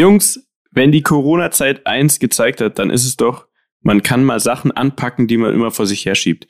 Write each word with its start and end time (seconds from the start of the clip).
Jungs, 0.00 0.48
wenn 0.70 0.92
die 0.92 1.02
Corona-Zeit 1.02 1.86
eins 1.86 2.18
gezeigt 2.18 2.60
hat, 2.60 2.78
dann 2.78 2.90
ist 2.90 3.04
es 3.04 3.16
doch, 3.16 3.46
man 3.82 4.02
kann 4.02 4.24
mal 4.24 4.40
Sachen 4.40 4.72
anpacken, 4.72 5.26
die 5.26 5.36
man 5.36 5.54
immer 5.54 5.70
vor 5.70 5.86
sich 5.86 6.06
herschiebt. 6.06 6.48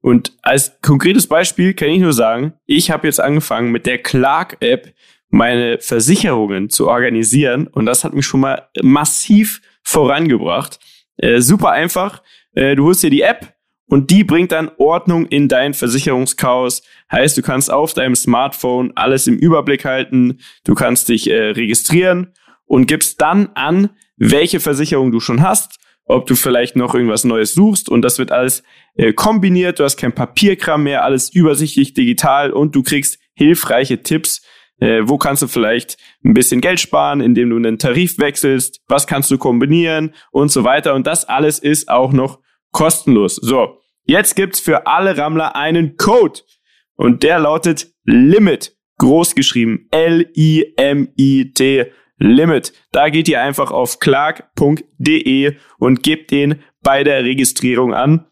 Und 0.00 0.32
als 0.42 0.80
konkretes 0.82 1.26
Beispiel 1.26 1.74
kann 1.74 1.88
ich 1.88 2.00
nur 2.00 2.12
sagen, 2.12 2.54
ich 2.66 2.90
habe 2.90 3.06
jetzt 3.06 3.20
angefangen 3.20 3.70
mit 3.70 3.86
der 3.86 3.98
Clark-App 3.98 4.94
meine 5.28 5.78
Versicherungen 5.80 6.70
zu 6.70 6.88
organisieren 6.88 7.66
und 7.66 7.86
das 7.86 8.04
hat 8.04 8.14
mich 8.14 8.26
schon 8.26 8.40
mal 8.40 8.68
massiv 8.82 9.62
vorangebracht. 9.82 10.78
Äh, 11.16 11.40
super 11.40 11.70
einfach. 11.70 12.22
Äh, 12.54 12.76
du 12.76 12.84
holst 12.84 13.02
dir 13.02 13.10
die 13.10 13.22
App 13.22 13.54
und 13.86 14.10
die 14.10 14.24
bringt 14.24 14.52
dann 14.52 14.70
Ordnung 14.76 15.26
in 15.26 15.48
dein 15.48 15.74
Versicherungschaos. 15.74 16.82
Heißt, 17.10 17.36
du 17.36 17.42
kannst 17.42 17.70
auf 17.70 17.94
deinem 17.94 18.14
Smartphone 18.14 18.92
alles 18.94 19.26
im 19.26 19.38
Überblick 19.38 19.84
halten. 19.84 20.40
Du 20.64 20.74
kannst 20.74 21.08
dich 21.08 21.30
äh, 21.30 21.50
registrieren 21.50 22.32
und 22.66 22.86
gibst 22.86 23.20
dann 23.20 23.50
an, 23.54 23.90
welche 24.16 24.60
Versicherung 24.60 25.12
du 25.12 25.20
schon 25.20 25.42
hast, 25.42 25.78
ob 26.04 26.26
du 26.26 26.34
vielleicht 26.34 26.76
noch 26.76 26.94
irgendwas 26.94 27.24
Neues 27.24 27.54
suchst 27.54 27.88
und 27.88 28.02
das 28.02 28.18
wird 28.18 28.32
alles 28.32 28.62
äh, 28.94 29.12
kombiniert. 29.12 29.78
Du 29.78 29.84
hast 29.84 29.96
kein 29.96 30.14
Papierkram 30.14 30.82
mehr, 30.82 31.04
alles 31.04 31.32
übersichtlich 31.34 31.94
digital 31.94 32.52
und 32.52 32.74
du 32.74 32.82
kriegst 32.82 33.18
hilfreiche 33.34 34.02
Tipps. 34.02 34.42
Äh, 34.80 35.02
wo 35.04 35.16
kannst 35.16 35.42
du 35.42 35.46
vielleicht 35.46 35.96
ein 36.24 36.34
bisschen 36.34 36.60
Geld 36.60 36.80
sparen, 36.80 37.20
indem 37.20 37.50
du 37.50 37.56
einen 37.56 37.78
Tarif 37.78 38.18
wechselst? 38.18 38.80
Was 38.88 39.06
kannst 39.06 39.30
du 39.30 39.38
kombinieren 39.38 40.12
und 40.32 40.50
so 40.50 40.64
weiter? 40.64 40.94
Und 40.94 41.06
das 41.06 41.24
alles 41.24 41.60
ist 41.60 41.88
auch 41.88 42.12
noch 42.12 42.40
kostenlos. 42.72 43.36
So, 43.36 43.78
jetzt 44.04 44.34
gibt's 44.34 44.58
für 44.58 44.86
alle 44.86 45.16
Rammler 45.16 45.54
einen 45.54 45.96
Code 45.96 46.40
und 46.96 47.22
der 47.22 47.38
lautet 47.38 47.92
Limit, 48.04 48.76
groß 48.98 49.36
geschrieben, 49.36 49.86
L-I-M-I-T 49.92 50.72
Limit. 52.22 52.72
Da 52.92 53.08
geht 53.08 53.28
ihr 53.28 53.40
einfach 53.42 53.70
auf 53.70 53.98
clark.de 53.98 55.56
und 55.78 56.02
gebt 56.02 56.30
den 56.30 56.62
bei 56.82 57.04
der 57.04 57.24
Registrierung 57.24 57.94
an. 57.94 58.26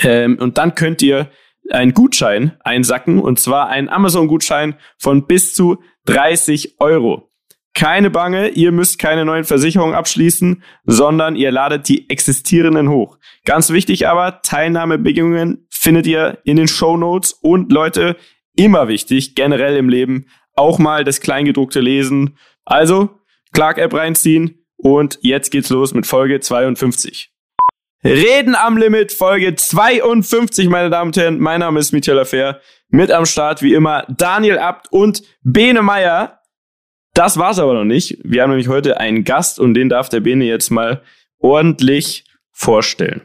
Ähm, 0.00 0.38
und 0.40 0.58
dann 0.58 0.74
könnt 0.74 1.02
ihr 1.02 1.30
einen 1.70 1.94
Gutschein 1.94 2.56
einsacken 2.60 3.20
und 3.20 3.38
zwar 3.38 3.68
einen 3.68 3.88
Amazon-Gutschein 3.88 4.76
von 4.98 5.26
bis 5.26 5.54
zu 5.54 5.82
30 6.06 6.80
Euro. 6.80 7.30
Keine 7.74 8.10
Bange, 8.10 8.50
ihr 8.50 8.70
müsst 8.70 9.00
keine 9.00 9.24
neuen 9.24 9.42
Versicherungen 9.44 9.96
abschließen, 9.96 10.62
sondern 10.84 11.34
ihr 11.34 11.50
ladet 11.50 11.88
die 11.88 12.08
existierenden 12.08 12.88
hoch. 12.88 13.18
Ganz 13.44 13.70
wichtig 13.70 14.06
aber, 14.06 14.42
Teilnahmebedingungen 14.42 15.66
findet 15.70 16.06
ihr 16.06 16.38
in 16.44 16.56
den 16.56 16.68
Show 16.68 16.96
Notes 16.96 17.32
und 17.32 17.72
Leute, 17.72 18.16
immer 18.56 18.86
wichtig, 18.86 19.34
generell 19.34 19.76
im 19.76 19.88
Leben, 19.88 20.26
auch 20.54 20.78
mal 20.78 21.02
das 21.02 21.20
Kleingedruckte 21.20 21.80
lesen. 21.80 22.38
Also, 22.64 23.20
Clark-App 23.52 23.94
reinziehen 23.94 24.64
und 24.76 25.18
jetzt 25.22 25.50
geht's 25.50 25.70
los 25.70 25.94
mit 25.94 26.06
Folge 26.06 26.40
52. 26.40 27.30
Reden 28.04 28.54
am 28.54 28.76
Limit, 28.76 29.12
Folge 29.12 29.54
52, 29.54 30.68
meine 30.68 30.90
Damen 30.90 31.08
und 31.08 31.16
Herren. 31.16 31.38
Mein 31.38 31.60
Name 31.60 31.80
ist 31.80 31.92
Michael 31.92 32.18
Affair. 32.18 32.60
Mit 32.88 33.10
am 33.10 33.24
Start, 33.24 33.62
wie 33.62 33.72
immer, 33.72 34.04
Daniel 34.08 34.58
Abt 34.58 34.92
und 34.92 35.22
Bene 35.42 35.80
Meyer. 35.80 36.40
Das 37.14 37.38
war's 37.38 37.58
aber 37.58 37.72
noch 37.72 37.84
nicht. 37.84 38.18
Wir 38.22 38.42
haben 38.42 38.50
nämlich 38.50 38.68
heute 38.68 38.98
einen 38.98 39.24
Gast 39.24 39.58
und 39.58 39.72
den 39.72 39.88
darf 39.88 40.10
der 40.10 40.20
Bene 40.20 40.44
jetzt 40.44 40.70
mal 40.70 41.02
ordentlich 41.38 42.24
vorstellen. 42.52 43.22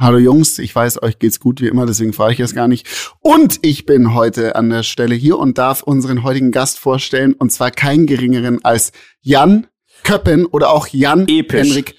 Hallo 0.00 0.18
Jungs, 0.18 0.60
ich 0.60 0.72
weiß, 0.74 1.02
euch 1.02 1.18
geht's 1.18 1.40
gut 1.40 1.60
wie 1.60 1.66
immer, 1.66 1.84
deswegen 1.84 2.12
frage 2.12 2.34
ich 2.34 2.38
es 2.40 2.54
gar 2.54 2.68
nicht. 2.68 2.86
Und 3.20 3.58
ich 3.62 3.84
bin 3.84 4.14
heute 4.14 4.54
an 4.54 4.70
der 4.70 4.84
Stelle 4.84 5.16
hier 5.16 5.36
und 5.38 5.58
darf 5.58 5.82
unseren 5.82 6.22
heutigen 6.22 6.52
Gast 6.52 6.78
vorstellen, 6.78 7.32
und 7.32 7.50
zwar 7.50 7.72
keinen 7.72 8.06
geringeren 8.06 8.64
als 8.64 8.92
Jan 9.22 9.66
Köppen 10.04 10.46
oder 10.46 10.70
auch 10.70 10.86
Jan 10.86 11.26
Episch. 11.26 11.66
Henrik 11.68 11.96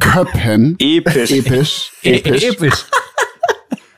Köppen. 0.00 0.76
Episch. 0.80 1.30
Episch. 1.32 1.92
Episch. 2.02 2.42
Episch. 2.44 2.84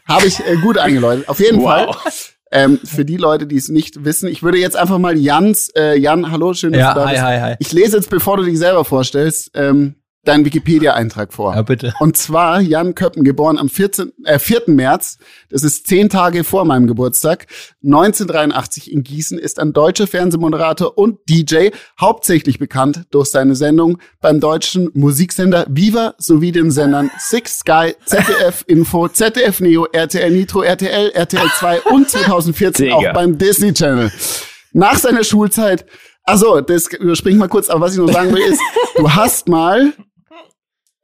Habe 0.09 0.27
ich 0.27 0.41
äh, 0.41 0.57
gut 0.57 0.77
eingeläutet. 0.79 1.29
Auf 1.29 1.39
jeden 1.39 1.61
Wow. 1.63 1.97
Fall. 2.03 2.13
Ähm, 2.51 2.81
für 2.83 3.05
die 3.05 3.17
Leute, 3.17 3.47
die 3.47 3.57
es 3.57 3.69
nicht 3.69 4.05
wissen, 4.05 4.29
ich 4.29 4.43
würde 4.43 4.59
jetzt 4.59 4.77
einfach 4.77 4.99
mal 4.99 5.17
Jans, 5.17 5.69
äh, 5.77 5.97
Jan, 5.97 6.31
hallo, 6.33 6.53
schön, 6.55 6.73
dass 6.73 6.81
Ja, 6.81 6.95
du 6.95 7.01
da 7.01 7.07
hi, 7.07 7.13
bist. 7.13 7.23
hi, 7.23 7.39
hi. 7.41 7.55
Ich 7.61 7.73
lese 7.73 7.97
jetzt, 7.97 8.11
bevor 8.11 8.37
du 8.39 8.43
dich 8.45 8.59
selber 8.59 8.85
vorstellst, 8.85 9.51
ähm, 9.55 9.95
deinen 10.29 10.45
Wikipedia-Eintrag 10.45 11.33
vor. 11.33 11.55
Ja, 11.55 11.63
bitte. 11.63 11.95
Und 12.01 12.17
zwar 12.17 12.61
Jan 12.61 12.95
Köppen, 12.95 13.25
geboren 13.25 13.59
am 13.59 13.69
14, 13.69 14.13
äh, 14.25 14.39
4. 14.39 14.63
März, 14.69 15.19
das 15.51 15.63
ist 15.63 15.87
zehn 15.87 16.09
Tage 16.09 16.45
vor 16.45 16.65
meinem 16.65 16.87
Geburtstag, 16.87 17.47
1983 17.83 18.93
in 18.93 19.03
Gießen, 19.03 19.39
ist 19.39 19.59
ein 19.59 19.73
deutscher 19.73 20.07
Fernsehmoderator 20.07 20.97
und 20.99 21.19
DJ, 21.29 21.71
hauptsächlich 22.01 22.59
bekannt 22.59 23.05
durch 23.11 23.31
seine 23.31 23.55
Sendung 23.55 23.99
beim 24.21 24.41
deutschen 24.41 24.91
Musiksender 24.95 25.67
Viva 25.69 26.15
sowie 26.19 26.53
den 26.53 26.71
Sendern 26.71 27.11
Six 27.19 27.61
Sky, 27.61 27.95
ZDF 28.05 28.65
Info, 28.67 29.09
ZDF 29.09 29.61
Neo, 29.61 29.87
RTL 29.87 30.31
Nitro, 30.31 30.63
RTL, 30.63 31.11
RTL 31.11 31.49
2 31.59 31.81
und 31.83 32.09
2014 32.11 32.87
Digga. 32.87 32.97
auch 32.97 33.13
beim 33.13 33.39
Disney 33.39 33.73
Channel. 33.73 34.11
Nach 34.73 34.99
seiner 34.99 35.25
Schulzeit, 35.25 35.87
also 36.25 36.61
das 36.61 36.89
überspringe 36.89 37.37
ich 37.37 37.41
mal 37.41 37.49
kurz, 37.49 37.71
aber 37.71 37.83
was 37.83 37.93
ich 37.93 37.99
noch 37.99 38.13
sagen 38.13 38.35
will 38.35 38.43
ist, 38.43 38.61
du 38.97 39.11
hast 39.11 39.49
mal 39.49 39.93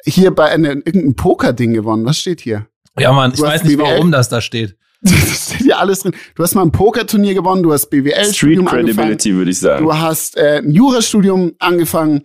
hier 0.04 0.30
bei 0.34 0.46
einem 0.50 0.82
irgendeinem 0.84 1.14
Poker-Ding 1.16 1.72
gewonnen. 1.74 2.04
Was 2.04 2.18
steht 2.18 2.40
hier? 2.40 2.66
Ja, 2.98 3.12
Mann, 3.12 3.30
ich 3.32 3.38
Du 3.40 3.42
weiß 3.46 3.64
nicht, 3.64 3.76
BWL? 3.78 3.84
warum 3.94 4.12
das 4.12 4.28
da 4.28 4.40
steht. 4.40 4.76
Das 5.04 5.46
steht 5.46 5.62
hier 5.62 5.78
alles 5.80 6.00
drin. 6.00 6.14
Du 6.36 6.42
hast 6.44 6.54
mal 6.54 6.62
ein 6.62 6.70
Pokerturnier 6.70 7.34
gewonnen, 7.34 7.62
du 7.64 7.72
hast 7.72 7.86
Street 7.86 8.04
BWL-Studium 8.04 8.68
angefangen, 8.68 8.86
Credibility, 8.86 9.34
würde 9.34 9.50
ich 9.50 9.58
sagen. 9.58 9.84
du 9.84 9.92
hast 9.92 10.36
äh, 10.36 10.58
ein 10.58 10.70
Jurastudium 10.70 11.52
angefangen 11.58 12.22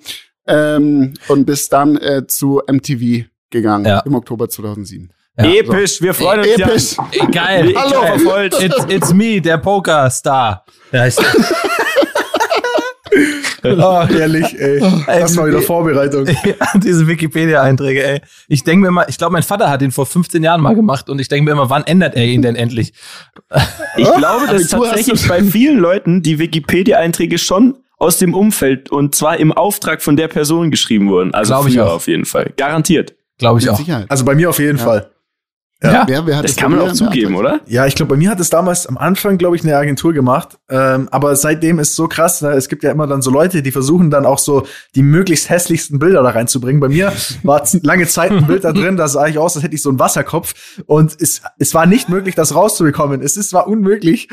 ähm, 0.47 1.13
und 1.27 1.45
bist 1.45 1.73
dann 1.73 1.97
äh, 1.97 2.27
zu 2.27 2.61
MTV 2.71 3.25
gegangen 3.49 3.85
Ja. 3.85 3.99
im 4.01 4.13
Oktober 4.13 4.47
2007. 4.47 5.09
Ja, 5.39 5.45
Episch, 5.45 6.01
wir 6.01 6.13
freuen 6.13 6.39
uns. 6.41 6.47
Episch. 6.49 6.95
Ey, 7.11 7.27
geil. 7.31 7.73
Hallo. 7.75 8.01
Geil. 8.25 8.49
It's, 8.59 8.85
it's 8.89 9.13
me, 9.13 9.39
der 9.41 9.57
Poker-Star. 9.57 10.63
Ja, 10.91 11.05
ich, 11.07 11.15
Ah, 13.79 14.07
herrlich, 14.09 14.59
ey. 14.59 14.79
Das 15.07 15.35
war 15.37 15.47
wieder 15.47 15.61
Vorbereitung. 15.61 16.25
ja, 16.45 16.55
diese 16.75 17.07
Wikipedia-Einträge, 17.07 18.03
ey. 18.03 18.21
Ich 18.47 18.63
denke 18.63 18.83
mir 18.83 18.87
immer, 18.89 19.09
ich 19.09 19.17
glaube, 19.17 19.33
mein 19.33 19.43
Vater 19.43 19.69
hat 19.69 19.81
ihn 19.81 19.91
vor 19.91 20.05
15 20.05 20.43
Jahren 20.43 20.61
mal 20.61 20.75
gemacht 20.75 21.09
und 21.09 21.19
ich 21.19 21.27
denke 21.27 21.45
mir 21.45 21.51
immer, 21.51 21.69
wann 21.69 21.83
ändert 21.83 22.15
er 22.15 22.25
ihn 22.25 22.41
denn 22.41 22.55
endlich? 22.55 22.93
Ich 23.97 24.13
glaube, 24.15 24.47
dass 24.47 24.73
Abitur 24.73 24.87
tatsächlich 24.87 25.27
bei 25.27 25.43
vielen 25.43 25.79
Leuten 25.79 26.21
die 26.21 26.39
Wikipedia-Einträge 26.39 27.37
schon 27.37 27.75
aus 27.97 28.17
dem 28.19 28.33
Umfeld 28.33 28.91
und 28.91 29.15
zwar 29.15 29.37
im 29.37 29.51
Auftrag 29.51 30.01
von 30.01 30.15
der 30.15 30.27
Person 30.27 30.69
geschrieben 30.71 31.09
wurden. 31.09 31.33
Also 31.33 31.53
Glaube 31.53 31.69
ich 31.69 31.79
auch. 31.79 31.93
auf 31.93 32.07
jeden 32.07 32.25
Fall. 32.25 32.53
Garantiert. 32.57 33.15
Glaube 33.39 33.59
ich 33.59 33.65
Mit 33.65 33.73
auch. 33.73 33.77
Sicherheit. 33.77 34.05
Also 34.09 34.25
bei 34.25 34.35
mir 34.35 34.49
auf 34.49 34.59
jeden 34.59 34.77
Fall. 34.77 35.09
Ja. 35.83 36.05
Wer, 36.07 36.25
wer 36.25 36.37
hat 36.37 36.43
Das 36.43 36.55
kann 36.55 36.71
man 36.71 36.81
auch 36.81 36.91
zugeben, 36.93 37.35
oder? 37.35 37.61
Ja, 37.67 37.85
ich 37.85 37.93
glaube, 37.93 38.09
bei 38.09 38.17
mir 38.17 38.31
hat 38.31 38.39
es 38.39 38.49
damals 38.49 38.87
am 38.87 38.97
Anfang, 38.97 39.37
glaube 39.37 39.55
ich, 39.55 39.63
eine 39.63 39.77
Agentur 39.77 40.11
gemacht. 40.11 40.57
Ähm, 40.69 41.07
aber 41.11 41.35
seitdem 41.35 41.77
ist 41.77 41.95
so 41.95 42.07
krass, 42.07 42.41
ne? 42.41 42.49
es 42.53 42.67
gibt 42.67 42.83
ja 42.83 42.89
immer 42.89 43.05
dann 43.05 43.21
so 43.21 43.29
Leute, 43.29 43.61
die 43.61 43.71
versuchen 43.71 44.09
dann 44.09 44.25
auch 44.25 44.39
so 44.39 44.65
die 44.95 45.03
möglichst 45.03 45.51
hässlichsten 45.51 45.99
Bilder 45.99 46.23
da 46.23 46.29
reinzubringen. 46.29 46.79
Bei 46.79 46.89
mir 46.89 47.13
war 47.43 47.63
lange 47.83 48.07
Zeit 48.07 48.31
ein 48.31 48.47
Bild 48.47 48.63
da 48.63 48.73
drin, 48.73 48.97
da 48.97 49.07
sah 49.07 49.27
ich 49.27 49.37
aus, 49.37 49.55
als 49.55 49.63
hätte 49.63 49.75
ich 49.75 49.83
so 49.83 49.89
einen 49.89 49.99
Wasserkopf. 49.99 50.55
Und 50.87 51.15
es, 51.21 51.43
es 51.59 51.75
war 51.75 51.85
nicht 51.85 52.09
möglich, 52.09 52.33
das 52.33 52.55
rauszubekommen. 52.55 53.21
Es 53.21 53.37
ist 53.37 53.51
zwar 53.51 53.67
unmöglich. 53.67 54.29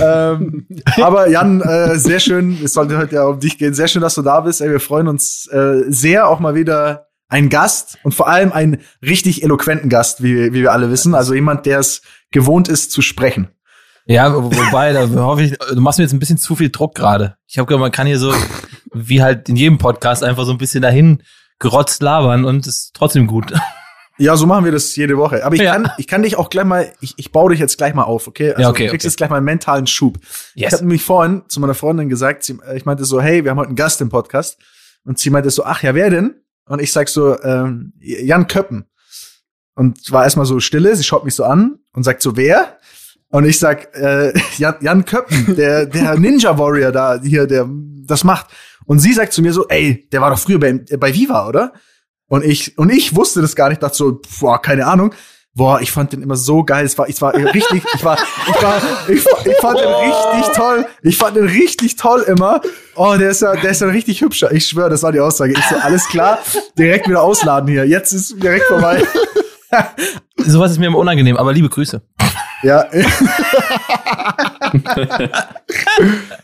ähm, 0.00 0.68
aber 1.02 1.28
Jan, 1.28 1.60
äh, 1.60 1.98
sehr 1.98 2.20
schön, 2.20 2.56
es 2.62 2.72
sollte 2.72 2.96
heute 2.98 3.16
ja 3.16 3.24
um 3.24 3.40
dich 3.40 3.58
gehen. 3.58 3.74
Sehr 3.74 3.88
schön, 3.88 4.02
dass 4.02 4.14
du 4.14 4.22
da 4.22 4.40
bist. 4.40 4.60
Ey, 4.60 4.70
wir 4.70 4.80
freuen 4.80 5.08
uns 5.08 5.48
äh, 5.48 5.82
sehr, 5.88 6.28
auch 6.28 6.38
mal 6.38 6.54
wieder 6.54 7.08
ein 7.34 7.48
Gast 7.48 7.98
und 8.04 8.14
vor 8.14 8.28
allem 8.28 8.52
einen 8.52 8.78
richtig 9.02 9.42
eloquenten 9.42 9.88
Gast, 9.88 10.22
wie, 10.22 10.52
wie 10.52 10.62
wir 10.62 10.70
alle 10.72 10.90
wissen. 10.90 11.14
Also 11.16 11.34
jemand, 11.34 11.66
der 11.66 11.80
es 11.80 12.00
gewohnt 12.30 12.68
ist 12.68 12.92
zu 12.92 13.02
sprechen. 13.02 13.48
Ja, 14.06 14.32
wo- 14.34 14.44
wobei, 14.54 14.92
da 14.92 15.08
hoffe 15.08 15.42
ich, 15.42 15.58
du 15.58 15.80
machst 15.80 15.98
mir 15.98 16.04
jetzt 16.04 16.12
ein 16.12 16.18
bisschen 16.20 16.38
zu 16.38 16.54
viel 16.54 16.70
Druck 16.70 16.94
gerade. 16.94 17.36
Ich 17.46 17.58
habe 17.58 17.66
gehört, 17.66 17.80
man 17.80 17.90
kann 17.92 18.06
hier 18.06 18.18
so, 18.20 18.32
wie 18.92 19.20
halt 19.22 19.48
in 19.48 19.56
jedem 19.56 19.78
Podcast, 19.78 20.22
einfach 20.22 20.44
so 20.44 20.52
ein 20.52 20.58
bisschen 20.58 20.82
dahin 20.82 21.22
gerotzt 21.58 22.02
labern 22.02 22.44
und 22.44 22.66
ist 22.66 22.92
trotzdem 22.94 23.26
gut. 23.26 23.52
Ja, 24.16 24.36
so 24.36 24.46
machen 24.46 24.64
wir 24.64 24.70
das 24.70 24.94
jede 24.94 25.16
Woche. 25.16 25.44
Aber 25.44 25.56
ich, 25.56 25.62
Ja. 25.62 25.72
kann, 25.72 25.90
ich 25.98 26.06
kann 26.06 26.22
dich 26.22 26.36
auch 26.36 26.50
gleich 26.50 26.64
mal, 26.66 26.92
ich, 27.00 27.14
ich 27.16 27.32
baue 27.32 27.50
dich 27.50 27.58
jetzt 27.58 27.78
gleich 27.78 27.94
mal 27.94 28.04
auf, 28.04 28.28
okay? 28.28 28.50
Also 28.50 28.62
Ja, 28.62 28.68
okay, 28.70 28.84
Du 28.84 28.90
kriegst 28.90 29.04
okay. 29.04 29.10
jetzt 29.10 29.16
gleich 29.16 29.30
mal 29.30 29.36
einen 29.38 29.44
mentalen 29.46 29.88
Schub. 29.88 30.18
Ich 30.54 30.62
Yes. 30.62 30.72
habe 30.74 30.84
nämlich 30.84 31.02
vorhin 31.02 31.42
zu 31.48 31.58
meiner 31.58 31.74
Freundin 31.74 32.08
gesagt, 32.08 32.44
sie, 32.44 32.56
ich 32.76 32.84
meinte 32.84 33.04
so, 33.04 33.20
hey, 33.20 33.42
wir 33.42 33.50
haben 33.50 33.58
heute 33.58 33.68
einen 33.70 33.76
Gast 33.76 34.00
im 34.00 34.10
Podcast. 34.10 34.58
Und 35.04 35.18
sie 35.18 35.30
meinte 35.30 35.50
so, 35.50 35.64
ach 35.64 35.82
ja, 35.82 35.94
wer 35.96 36.10
denn? 36.10 36.34
Und 36.66 36.80
ich 36.80 36.92
sag 36.92 37.08
so, 37.08 37.40
ähm, 37.42 37.92
Jan 38.00 38.46
Köppen. 38.46 38.86
Und 39.74 40.12
war 40.12 40.24
erstmal 40.24 40.46
so 40.46 40.60
stille, 40.60 40.94
sie 40.94 41.02
schaut 41.02 41.24
mich 41.24 41.34
so 41.34 41.44
an 41.44 41.78
und 41.92 42.04
sagt 42.04 42.22
so, 42.22 42.36
wer? 42.36 42.78
Und 43.28 43.44
ich 43.44 43.58
sag, 43.58 43.94
äh, 43.96 44.32
Jan, 44.58 44.76
Jan 44.80 45.04
Köppen, 45.04 45.56
der, 45.56 45.86
der 45.86 46.14
Ninja 46.18 46.56
Warrior 46.58 46.92
da, 46.92 47.20
hier, 47.20 47.46
der 47.46 47.68
das 47.68 48.22
macht. 48.24 48.46
Und 48.86 49.00
sie 49.00 49.12
sagt 49.12 49.32
zu 49.32 49.42
mir 49.42 49.52
so, 49.52 49.66
ey, 49.68 50.08
der 50.12 50.20
war 50.20 50.30
doch 50.30 50.38
früher 50.38 50.60
bei, 50.60 50.72
bei 50.72 51.14
Viva, 51.14 51.48
oder? 51.48 51.72
Und 52.26 52.44
ich, 52.44 52.78
und 52.78 52.90
ich 52.90 53.14
wusste 53.14 53.42
das 53.42 53.56
gar 53.56 53.68
nicht, 53.68 53.82
dachte 53.82 53.96
so, 53.96 54.20
boah, 54.40 54.60
keine 54.60 54.86
Ahnung. 54.86 55.14
Boah, 55.56 55.80
ich 55.80 55.92
fand 55.92 56.12
den 56.12 56.20
immer 56.20 56.34
so 56.34 56.64
geil. 56.64 56.84
Es 56.84 56.98
war, 56.98 57.08
ich 57.08 57.22
war 57.22 57.32
richtig, 57.32 57.84
ich 57.94 58.04
war, 58.04 58.18
ich 58.48 58.60
war, 58.60 58.82
ich, 59.06 59.24
ich 59.24 59.56
fand 59.60 59.78
den 59.78 59.88
richtig 59.88 60.52
toll. 60.56 60.86
Ich 61.02 61.16
fand 61.16 61.36
den 61.36 61.44
richtig 61.46 61.94
toll 61.94 62.22
immer. 62.22 62.60
Oh, 62.96 63.14
der 63.16 63.30
ist 63.30 63.40
ja, 63.42 63.54
der 63.54 63.70
ist 63.70 63.80
ja 63.80 63.86
richtig 63.86 64.20
hübscher. 64.20 64.50
Ich 64.50 64.66
schwöre, 64.66 64.90
das 64.90 65.04
war 65.04 65.12
die 65.12 65.20
Aussage. 65.20 65.52
Ich 65.52 65.64
so, 65.66 65.76
alles 65.76 66.08
klar, 66.08 66.40
direkt 66.76 67.08
wieder 67.08 67.22
ausladen 67.22 67.68
hier. 67.68 67.86
Jetzt 67.86 68.10
ist 68.12 68.42
direkt 68.42 68.64
vorbei. 68.64 69.00
Sowas 70.38 70.72
ist 70.72 70.78
mir 70.78 70.86
immer 70.86 70.98
unangenehm, 70.98 71.36
aber 71.36 71.52
liebe 71.52 71.68
Grüße. 71.68 72.02
Ja. 72.64 72.86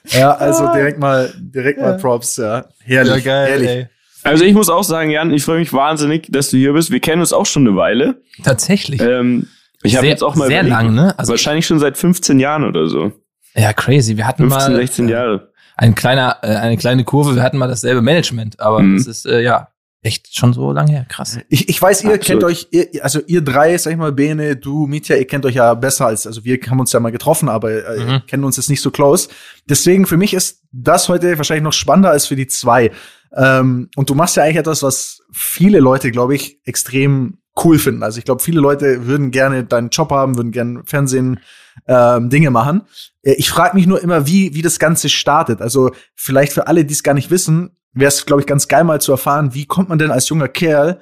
ja, 0.04 0.36
also 0.36 0.72
direkt 0.72 1.00
mal, 1.00 1.32
direkt 1.36 1.80
mal 1.80 1.96
Props, 1.96 2.36
ja. 2.36 2.66
Herrlich, 2.84 3.24
herrlich. 3.24 3.68
ey. 3.68 3.88
Also 4.22 4.44
ich 4.44 4.54
muss 4.54 4.68
auch 4.68 4.84
sagen, 4.84 5.10
Jan, 5.10 5.32
ich 5.32 5.44
freue 5.44 5.58
mich 5.60 5.72
wahnsinnig, 5.72 6.28
dass 6.30 6.50
du 6.50 6.56
hier 6.56 6.72
bist. 6.72 6.90
Wir 6.90 7.00
kennen 7.00 7.20
uns 7.20 7.32
auch 7.32 7.46
schon 7.46 7.66
eine 7.66 7.76
Weile. 7.76 8.22
Tatsächlich. 8.42 9.00
Ähm, 9.00 9.46
ich 9.82 9.94
habe 9.96 10.02
Sehr- 10.04 10.10
jetzt 10.10 10.22
auch 10.22 10.34
mal 10.36 10.48
sehr 10.48 10.60
überlegt, 10.60 10.76
lang, 10.82 10.94
ne? 10.94 11.18
Also- 11.18 11.30
wahrscheinlich 11.32 11.66
schon 11.66 11.78
seit 11.78 11.96
15 11.96 12.38
Jahren 12.38 12.64
oder 12.64 12.86
so. 12.88 13.12
Ja, 13.54 13.72
crazy. 13.72 14.16
Wir 14.16 14.26
hatten 14.26 14.48
15, 14.50 14.72
mal 14.72 14.78
16 14.80 15.08
Jahre. 15.08 15.48
ein 15.76 15.94
kleiner, 15.94 16.36
äh, 16.42 16.48
eine 16.56 16.76
kleine 16.76 17.04
Kurve. 17.04 17.34
Wir 17.34 17.42
hatten 17.42 17.56
mal 17.58 17.66
dasselbe 17.68 18.02
Management, 18.02 18.60
aber 18.60 18.80
Mhm. 18.80 18.98
das 18.98 19.06
ist 19.06 19.24
äh, 19.26 19.40
ja 19.42 19.68
echt 20.02 20.34
schon 20.36 20.52
so 20.52 20.72
lange 20.72 20.92
her. 20.92 21.06
Krass. 21.08 21.38
Ich, 21.48 21.68
ich 21.68 21.80
weiß, 21.80 22.04
ihr 22.04 22.10
Absolut. 22.14 22.26
kennt 22.26 22.44
euch, 22.44 22.68
ihr, 22.70 22.88
also 23.02 23.20
ihr 23.26 23.40
drei, 23.42 23.76
sag 23.76 23.92
ich 23.92 23.98
mal, 23.98 24.12
Bene, 24.12 24.56
du, 24.56 24.86
Mitya, 24.86 25.16
ihr 25.16 25.26
kennt 25.26 25.44
euch 25.46 25.54
ja 25.56 25.74
besser 25.74 26.06
als, 26.06 26.26
also 26.26 26.44
wir 26.44 26.58
haben 26.68 26.80
uns 26.80 26.92
ja 26.92 27.00
mal 27.00 27.12
getroffen, 27.12 27.48
aber 27.48 27.70
äh, 27.70 28.00
Mhm. 28.00 28.22
kennen 28.26 28.44
uns 28.44 28.56
jetzt 28.56 28.70
nicht 28.70 28.80
so 28.82 28.90
close. 28.90 29.28
Deswegen 29.68 30.06
für 30.06 30.16
mich 30.16 30.32
ist 30.34 30.62
das 30.72 31.08
heute 31.08 31.36
wahrscheinlich 31.38 31.64
noch 31.64 31.72
spannender 31.74 32.10
als 32.10 32.26
für 32.26 32.36
die 32.36 32.46
zwei. 32.46 32.90
Ähm, 33.36 33.88
und 33.96 34.10
du 34.10 34.14
machst 34.14 34.36
ja 34.36 34.42
eigentlich 34.42 34.56
etwas, 34.56 34.82
was 34.82 35.20
viele 35.32 35.80
Leute, 35.80 36.10
glaube 36.10 36.34
ich, 36.34 36.60
extrem 36.64 37.38
cool 37.64 37.78
finden. 37.78 38.02
Also 38.02 38.18
ich 38.18 38.24
glaube, 38.24 38.42
viele 38.42 38.60
Leute 38.60 39.06
würden 39.06 39.30
gerne 39.30 39.64
deinen 39.64 39.90
Job 39.90 40.10
haben, 40.10 40.36
würden 40.36 40.52
gerne 40.52 40.82
Fernsehen 40.84 41.40
ähm, 41.86 42.30
Dinge 42.30 42.50
machen. 42.50 42.82
Äh, 43.22 43.32
Ich 43.32 43.50
frage 43.50 43.76
mich 43.76 43.86
nur 43.86 44.02
immer, 44.02 44.26
wie, 44.26 44.54
wie 44.54 44.62
das 44.62 44.78
Ganze 44.78 45.08
startet. 45.08 45.60
Also 45.60 45.92
vielleicht 46.14 46.52
für 46.52 46.66
alle, 46.66 46.84
die 46.84 46.94
es 46.94 47.02
gar 47.02 47.14
nicht 47.14 47.30
wissen, 47.30 47.76
wäre 47.92 48.08
es, 48.08 48.26
glaube 48.26 48.42
ich, 48.42 48.46
ganz 48.46 48.68
geil 48.68 48.84
mal 48.84 49.00
zu 49.00 49.12
erfahren, 49.12 49.54
wie 49.54 49.66
kommt 49.66 49.88
man 49.88 49.98
denn 49.98 50.10
als 50.10 50.28
junger 50.28 50.48
Kerl 50.48 51.00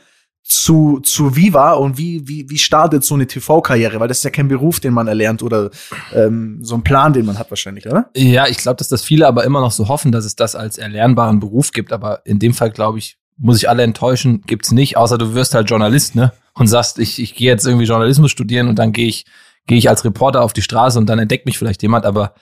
zu, 0.49 1.01
zu 1.01 1.37
Viva 1.37 1.75
und 1.75 1.99
wie, 1.99 2.27
wie, 2.27 2.49
wie 2.49 2.57
startet 2.57 3.05
so 3.05 3.15
eine 3.15 3.27
TV-Karriere? 3.27 4.01
Weil 4.01 4.09
das 4.09 4.19
ist 4.19 4.25
ja 4.25 4.31
kein 4.31 4.49
Beruf, 4.49 4.81
den 4.81 4.95
man 4.95 5.07
erlernt 5.07 5.43
oder 5.43 5.71
ähm, 6.15 6.59
so 6.63 6.75
ein 6.75 6.83
Plan, 6.83 7.13
den 7.13 7.27
man 7.27 7.39
hat 7.39 7.51
wahrscheinlich, 7.51 7.87
oder? 7.87 8.09
Ja, 8.17 8.47
ich 8.47 8.57
glaube, 8.57 8.77
dass 8.77 8.89
das 8.89 9.03
viele 9.03 9.27
aber 9.27 9.45
immer 9.45 9.61
noch 9.61 9.73
so 9.73 9.89
hoffen, 9.89 10.11
dass 10.11 10.25
es 10.25 10.37
das 10.37 10.55
als 10.55 10.79
erlernbaren 10.79 11.39
Beruf 11.39 11.73
gibt. 11.73 11.93
Aber 11.93 12.23
in 12.25 12.39
dem 12.39 12.55
Fall, 12.55 12.71
glaube 12.71 12.99
ich, 12.99 13.19
muss 13.37 13.59
ich 13.59 13.69
alle 13.69 13.83
enttäuschen, 13.83 14.43
gibt's 14.47 14.73
nicht, 14.73 14.97
außer 14.97 15.19
du 15.19 15.35
wirst 15.35 15.55
halt 15.55 15.69
Journalist, 15.69 16.15
ne? 16.15 16.33
Und 16.55 16.67
sagst, 16.67 16.99
ich, 16.99 17.21
ich 17.21 17.35
gehe 17.35 17.51
jetzt 17.51 17.67
irgendwie 17.67 17.85
Journalismus 17.87 18.31
studieren 18.31 18.69
und 18.69 18.79
dann 18.79 18.93
gehe 18.93 19.07
ich, 19.07 19.27
gehe 19.67 19.79
ich 19.79 19.89
als 19.91 20.05
Reporter 20.05 20.43
auf 20.43 20.55
die 20.55 20.63
Straße 20.63 20.99
und 20.99 21.07
dann 21.07 21.19
entdeckt 21.19 21.45
mich 21.45 21.59
vielleicht 21.59 21.83
jemand, 21.83 22.07
aber 22.07 22.35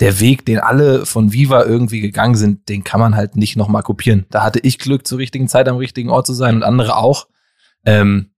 der 0.00 0.18
Weg, 0.20 0.44
den 0.44 0.58
alle 0.58 1.06
von 1.06 1.32
Viva 1.32 1.64
irgendwie 1.64 2.00
gegangen 2.00 2.34
sind, 2.34 2.68
den 2.68 2.82
kann 2.82 3.00
man 3.00 3.14
halt 3.14 3.36
nicht 3.36 3.56
nochmal 3.56 3.82
kopieren. 3.82 4.26
Da 4.30 4.42
hatte 4.42 4.58
ich 4.58 4.78
Glück, 4.78 5.06
zur 5.06 5.18
richtigen 5.18 5.48
Zeit 5.48 5.68
am 5.68 5.76
richtigen 5.76 6.10
Ort 6.10 6.26
zu 6.26 6.32
sein 6.32 6.56
und 6.56 6.64
andere 6.64 6.96
auch. 6.96 7.28
Ähm, 7.84 8.30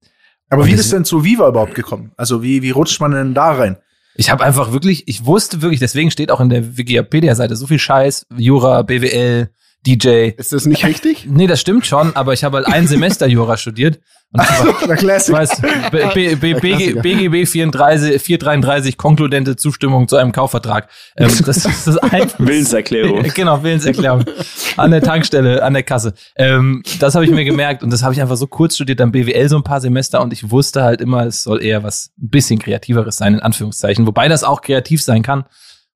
Aber 0.51 0.67
wie 0.67 0.73
das- 0.73 0.81
ist 0.81 0.93
denn 0.93 1.05
zu 1.05 1.25
Viva 1.25 1.49
überhaupt 1.49 1.75
gekommen? 1.75 2.13
Also 2.17 2.43
wie, 2.43 2.63
wie 2.63 2.71
rutscht 2.71 3.01
man 3.01 3.13
denn 3.13 3.35
da 3.35 3.53
rein? 3.53 3.77
Ich 4.17 4.31
habe 4.31 4.45
einfach 4.45 4.73
wirklich, 4.73 5.09
ich 5.09 5.27
wusste 5.27 5.61
wirklich, 5.61 5.81
deswegen 5.81 6.11
steht 6.11 6.31
auch 6.31 6.41
in 6.41 6.49
der 6.49 6.77
Wikipedia-Seite 6.77 7.57
so 7.57 7.67
viel 7.67 7.81
Scheiß, 7.81 8.27
Jura, 8.37 8.83
BWL, 8.83 9.51
DJ. 9.87 10.29
Ist 10.37 10.53
das 10.53 10.67
nicht 10.67 10.85
richtig? 10.87 11.27
Nee, 11.29 11.47
das 11.49 11.61
stimmt 11.61 11.85
schon, 11.85 12.15
aber 12.17 12.33
ich 12.33 12.45
habe 12.45 12.59
halt 12.59 12.67
ein 12.69 12.87
Semester 12.87 13.27
Jura 13.27 13.57
studiert. 13.57 14.01
Und 14.35 14.43
ich 14.43 14.49
war, 14.51 14.75
Na, 14.89 14.95
ich 14.95 14.99
Classic. 14.99 15.33
weiß, 15.35 15.63
B, 15.93 16.35
B, 16.35 16.55
B. 16.55 16.95
BGB 16.95 17.47
34, 17.47 18.21
433, 18.21 18.97
konkludente 18.97 19.55
Zustimmung 19.55 20.09
zu 20.09 20.17
einem 20.17 20.33
Kaufvertrag. 20.33 20.89
Ähm, 21.17 21.31
das 21.47 21.65
ist 21.65 21.87
das 21.87 21.97
Willenserklärung. 22.39 23.23
Genau, 23.35 23.63
Willenserklärung. 23.63 24.25
An 24.77 24.91
der 24.91 25.03
Tankstelle, 25.03 25.63
an 25.63 25.75
der 25.75 25.85
Kasse. 25.85 26.15
Ähm, 26.35 26.83
das 26.99 27.15
habe 27.15 27.25
ich 27.25 27.31
mir 27.31 27.45
gemerkt 27.45 27.85
und 27.85 27.93
das 27.93 28.03
habe 28.03 28.13
ich 28.13 28.21
einfach 28.21 28.37
so 28.37 28.49
kurz 28.49 28.75
studiert, 28.75 28.99
dann 28.99 29.13
BWL 29.13 29.49
so 29.49 29.57
ein 29.57 29.63
paar 29.63 29.81
Semester 29.81 30.21
und 30.21 30.33
ich 30.33 30.51
wusste 30.51 30.83
halt 30.83 31.01
immer, 31.01 31.27
es 31.27 31.45
soll 31.45 31.63
eher 31.63 31.85
was 31.85 32.11
ein 32.21 32.31
bisschen 32.31 32.59
kreativeres 32.59 33.17
sein, 33.17 33.35
in 33.35 33.41
Anführungszeichen. 33.41 34.05
Wobei 34.05 34.27
das 34.27 34.43
auch 34.43 34.63
kreativ 34.63 35.01
sein 35.01 35.23
kann. 35.23 35.43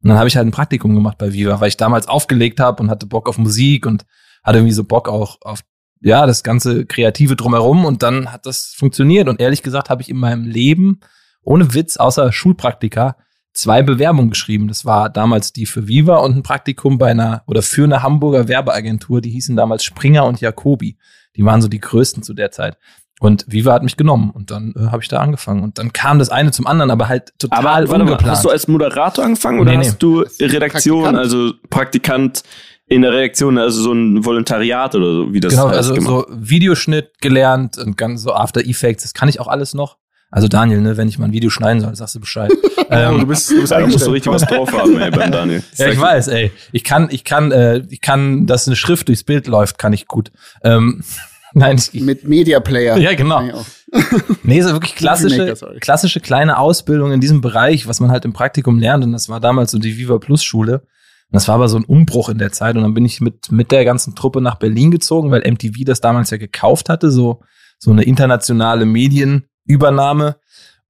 Und 0.00 0.10
dann 0.10 0.18
habe 0.18 0.28
ich 0.28 0.36
halt 0.36 0.46
ein 0.46 0.52
Praktikum 0.52 0.94
gemacht 0.94 1.18
bei 1.18 1.32
Viva, 1.32 1.60
weil 1.60 1.68
ich 1.68 1.76
damals 1.76 2.06
aufgelegt 2.06 2.60
habe 2.60 2.84
und 2.84 2.90
hatte 2.90 3.06
Bock 3.06 3.28
auf 3.28 3.36
Musik 3.36 3.84
und 3.84 4.04
hatte 4.44 4.58
irgendwie 4.58 4.74
so 4.74 4.84
Bock 4.84 5.08
auch 5.08 5.38
auf 5.40 5.62
ja, 6.00 6.26
das 6.26 6.42
ganze 6.42 6.86
Kreative 6.86 7.36
drumherum 7.36 7.84
und 7.84 8.02
dann 8.02 8.32
hat 8.32 8.46
das 8.46 8.74
funktioniert. 8.76 9.28
Und 9.28 9.40
ehrlich 9.40 9.62
gesagt 9.62 9.90
habe 9.90 10.02
ich 10.02 10.08
in 10.10 10.16
meinem 10.16 10.44
Leben, 10.44 11.00
ohne 11.42 11.74
Witz, 11.74 11.96
außer 11.96 12.30
Schulpraktika, 12.32 13.16
zwei 13.52 13.82
Bewerbungen 13.82 14.30
geschrieben. 14.30 14.68
Das 14.68 14.84
war 14.84 15.10
damals 15.10 15.52
die 15.52 15.66
für 15.66 15.88
Viva 15.88 16.16
und 16.18 16.36
ein 16.36 16.42
Praktikum 16.42 16.98
bei 16.98 17.10
einer 17.10 17.42
oder 17.46 17.62
für 17.62 17.84
eine 17.84 18.02
Hamburger 18.02 18.46
Werbeagentur, 18.48 19.20
die 19.20 19.30
hießen 19.30 19.56
damals 19.56 19.82
Springer 19.84 20.24
und 20.26 20.40
Jacobi. 20.40 20.96
Die 21.36 21.44
waren 21.44 21.60
so 21.62 21.68
die 21.68 21.80
größten 21.80 22.22
zu 22.22 22.34
der 22.34 22.50
Zeit. 22.50 22.76
Und 23.20 23.44
Viva 23.48 23.72
hat 23.72 23.82
mich 23.82 23.96
genommen 23.96 24.30
und 24.30 24.52
dann 24.52 24.74
äh, 24.76 24.86
habe 24.92 25.02
ich 25.02 25.08
da 25.08 25.18
angefangen. 25.18 25.64
Und 25.64 25.78
dann 25.78 25.92
kam 25.92 26.20
das 26.20 26.28
eine 26.30 26.52
zum 26.52 26.68
anderen, 26.68 26.92
aber 26.92 27.08
halt 27.08 27.32
total 27.40 27.58
Aber 27.58 27.68
warte 27.70 27.88
mal, 27.88 28.00
ungeplant. 28.02 28.30
hast 28.30 28.44
du 28.44 28.48
als 28.50 28.68
Moderator 28.68 29.24
angefangen 29.24 29.58
oder 29.58 29.72
Nee, 29.72 29.78
nee. 29.78 29.86
hast 29.88 29.98
du 30.00 30.20
Redaktion, 30.40 31.02
Praktikant. 31.02 31.18
also 31.18 31.52
Praktikant 31.68 32.42
in 32.88 33.02
der 33.02 33.12
Redaktion, 33.12 33.58
also 33.58 33.82
so 33.82 33.92
ein 33.92 34.24
Volontariat 34.24 34.94
oder 34.94 35.12
so, 35.12 35.32
wie 35.32 35.40
das 35.40 35.52
genau, 35.52 35.68
heißt, 35.68 35.76
also 35.76 35.94
gemacht? 35.94 36.26
so 36.28 36.34
Videoschnitt 36.34 37.20
gelernt 37.20 37.78
und 37.78 37.96
ganz 37.96 38.22
so 38.22 38.32
After 38.32 38.60
Effects, 38.64 39.02
das 39.02 39.14
kann 39.14 39.28
ich 39.28 39.40
auch 39.40 39.48
alles 39.48 39.74
noch. 39.74 39.98
Also 40.30 40.46
Daniel, 40.46 40.80
ne, 40.80 40.96
wenn 40.96 41.08
ich 41.08 41.18
mal 41.18 41.26
ein 41.26 41.32
Video 41.32 41.48
schneiden 41.48 41.80
soll, 41.80 41.94
sagst 41.94 42.14
du 42.14 42.20
Bescheid. 42.20 42.52
Oh, 42.90 42.94
du 42.94 42.96
ähm, 42.96 43.26
bist, 43.26 43.50
du 43.50 43.60
bist 43.60 43.70
Da 43.70 43.86
musst 43.86 44.06
du 44.06 44.10
richtig 44.12 44.32
was 44.32 44.46
drauf 44.46 44.72
haben, 44.72 44.98
ey, 44.98 45.10
beim 45.10 45.30
Daniel. 45.30 45.62
ja, 45.76 45.88
ich 45.88 46.00
weiß, 46.00 46.28
ey. 46.28 46.50
Ich 46.72 46.84
kann, 46.84 47.08
ich 47.10 47.22
kann, 47.22 47.52
äh, 47.52 47.82
ich 47.90 48.00
kann, 48.00 48.46
dass 48.46 48.66
eine 48.66 48.76
Schrift 48.76 49.08
durchs 49.08 49.24
Bild 49.24 49.46
läuft, 49.46 49.76
kann 49.76 49.92
ich 49.92 50.06
gut. 50.06 50.32
Ähm, 50.64 51.04
nein, 51.52 51.76
ich, 51.76 52.00
Mit 52.00 52.26
Media 52.26 52.60
Player. 52.60 52.96
ja 52.96 53.12
genau. 53.12 53.42
Nee, 54.42 54.62
so 54.62 54.72
wirklich 54.72 54.94
klassische, 54.94 55.54
klassische 55.80 56.20
kleine 56.20 56.56
Ausbildung 56.56 57.12
in 57.12 57.20
diesem 57.20 57.42
Bereich, 57.42 57.86
was 57.86 58.00
man 58.00 58.10
halt 58.10 58.24
im 58.24 58.32
Praktikum 58.32 58.78
lernt. 58.78 59.04
Und 59.04 59.12
das 59.12 59.28
war 59.28 59.38
damals 59.38 59.72
so 59.72 59.78
die 59.78 59.98
Viva 59.98 60.16
Plus 60.16 60.42
Schule. 60.42 60.86
Und 61.30 61.34
das 61.34 61.46
war 61.48 61.56
aber 61.56 61.68
so 61.68 61.76
ein 61.76 61.84
Umbruch 61.84 62.28
in 62.30 62.38
der 62.38 62.52
Zeit. 62.52 62.76
Und 62.76 62.82
dann 62.82 62.94
bin 62.94 63.04
ich 63.04 63.20
mit, 63.20 63.52
mit 63.52 63.70
der 63.70 63.84
ganzen 63.84 64.14
Truppe 64.14 64.40
nach 64.40 64.56
Berlin 64.56 64.90
gezogen, 64.90 65.30
weil 65.30 65.40
MTV 65.50 65.84
das 65.84 66.00
damals 66.00 66.30
ja 66.30 66.38
gekauft 66.38 66.88
hatte, 66.88 67.10
so, 67.10 67.40
so 67.78 67.90
eine 67.90 68.04
internationale 68.04 68.86
Medienübernahme. 68.86 70.36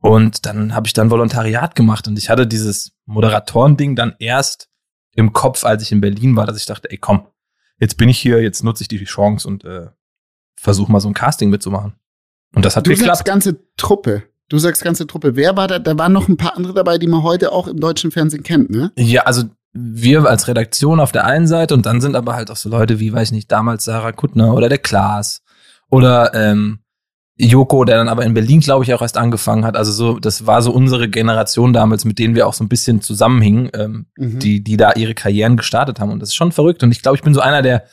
Und 0.01 0.47
dann 0.47 0.75
habe 0.75 0.87
ich 0.87 0.93
dann 0.93 1.11
Volontariat 1.11 1.75
gemacht 1.75 2.07
und 2.07 2.17
ich 2.19 2.31
hatte 2.31 2.47
dieses 2.47 2.93
Moderatoren-Ding 3.07 3.97
dann 3.97 4.15
erst 4.21 4.69
im 5.17 5.33
Kopf, 5.33 5.65
als 5.65 5.83
ich 5.83 5.91
in 5.91 6.01
Berlin 6.01 6.37
war, 6.37 6.47
dass 6.47 6.57
ich 6.57 6.67
dachte, 6.67 6.89
ey, 6.91 6.99
komm, 6.99 7.27
jetzt 7.81 7.97
bin 7.97 8.09
ich 8.09 8.19
hier, 8.19 8.41
jetzt 8.41 8.63
nutze 8.63 8.83
ich 8.85 8.89
die 8.89 9.03
Chance 9.05 9.49
und 9.49 9.65
äh, 9.65 9.89
versuche 10.57 10.93
mal 10.93 11.01
so 11.01 11.09
ein 11.09 11.15
Casting 11.15 11.51
mitzumachen. 11.51 11.95
Und 12.55 12.65
das 12.65 12.77
hat 12.77 12.87
Du 12.87 12.91
geklappt. 12.91 13.09
sagst 13.09 13.25
ganze 13.25 13.59
Truppe. 13.77 14.23
Du 14.49 14.59
sagst 14.59 14.83
ganze 14.85 15.07
Truppe. 15.09 15.35
Wer 15.35 15.57
war 15.57 15.67
da? 15.67 15.79
Da 15.81 15.99
waren 15.99 16.13
noch 16.13 16.29
ein 16.29 16.37
paar 16.37 16.57
andere 16.57 16.73
dabei, 16.75 16.97
die 16.99 17.09
man 17.09 17.23
heute 17.25 17.51
auch 17.53 17.67
im 17.67 17.81
deutschen 17.81 18.13
Fernsehen 18.13 18.45
kennt, 18.45 18.71
ne? 18.71 18.93
Ja, 18.97 19.23
also 19.23 19.43
wir 19.73 20.25
als 20.27 20.49
Redaktion 20.49 20.99
auf 21.01 21.13
der 21.13 21.25
einen 21.27 21.47
Seite 21.47 21.75
und 21.75 21.87
dann 21.87 22.01
sind 22.01 22.17
aber 22.17 22.35
halt 22.35 22.51
auch 22.51 22.57
so 22.57 22.69
Leute 22.69 23.01
wie, 23.01 23.13
weiß 23.13 23.29
ich 23.29 23.33
nicht, 23.35 23.53
damals 23.53 23.85
Sarah 23.85 24.13
Kuttner 24.13 24.55
oder 24.55 24.69
der 24.69 24.79
Klaas 24.79 25.43
oder 25.91 26.35
ähm, 26.35 26.81
Joko, 27.41 27.85
der 27.85 27.99
dann 27.99 28.09
aber 28.09 28.25
in 28.25 28.35
Berlin, 28.35 28.59
glaube 28.61 28.83
ich, 28.85 28.93
auch 28.95 29.01
erst 29.03 29.17
angefangen 29.17 29.65
hat. 29.65 29.77
Also 29.77 29.93
so, 29.93 30.19
das 30.19 30.47
war 30.47 30.61
so 30.61 30.73
unsere 30.73 31.09
Generation 31.09 31.73
damals, 31.73 32.05
mit 32.05 32.19
denen 32.19 32.35
wir 32.35 32.49
auch 32.49 32.53
so 32.55 32.65
ein 32.65 32.69
bisschen 32.69 33.01
zusammenhingen, 33.01 33.71
ähm, 33.75 34.07
Mhm. 34.17 34.41
die, 34.41 34.65
die 34.65 34.77
da 34.77 34.95
ihre 34.95 35.15
Karrieren 35.15 35.57
gestartet 35.57 36.01
haben. 36.01 36.11
Und 36.11 36.19
das 36.21 36.31
ist 36.31 36.35
schon 36.35 36.51
verrückt. 36.51 36.83
Und 36.83 36.91
ich 36.91 37.01
glaube, 37.01 37.17
ich 37.17 37.23
bin 37.23 37.35
so 37.35 37.41
einer 37.41 37.63
der, 37.63 37.85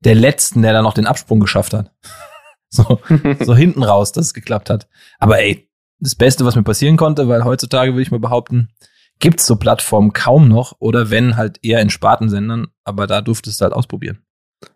der 0.00 0.14
Letzten, 0.14 0.60
der 0.60 0.74
da 0.74 0.82
noch 0.82 0.92
den 0.92 1.06
Absprung 1.06 1.40
geschafft 1.40 1.72
hat. 1.72 1.92
so, 2.68 3.00
so 3.40 3.56
hinten 3.56 3.82
raus, 3.82 4.12
dass 4.12 4.26
es 4.26 4.34
geklappt 4.34 4.68
hat. 4.68 4.86
Aber 5.18 5.38
ey, 5.40 5.66
das 5.98 6.14
Beste, 6.14 6.44
was 6.44 6.54
mir 6.56 6.62
passieren 6.62 6.98
konnte, 6.98 7.26
weil 7.26 7.44
heutzutage 7.44 7.92
würde 7.92 8.02
ich 8.02 8.10
mal 8.10 8.20
behaupten, 8.20 8.68
gibt's 9.20 9.46
so 9.46 9.56
Plattformen 9.56 10.12
kaum 10.12 10.48
noch 10.48 10.76
oder 10.80 11.10
wenn 11.10 11.36
halt 11.36 11.58
eher 11.62 11.80
in 11.80 11.90
Spartensendern, 11.90 12.68
aber 12.84 13.06
da 13.06 13.20
durftest 13.20 13.60
du 13.60 13.64
halt 13.64 13.74
ausprobieren. 13.74 14.18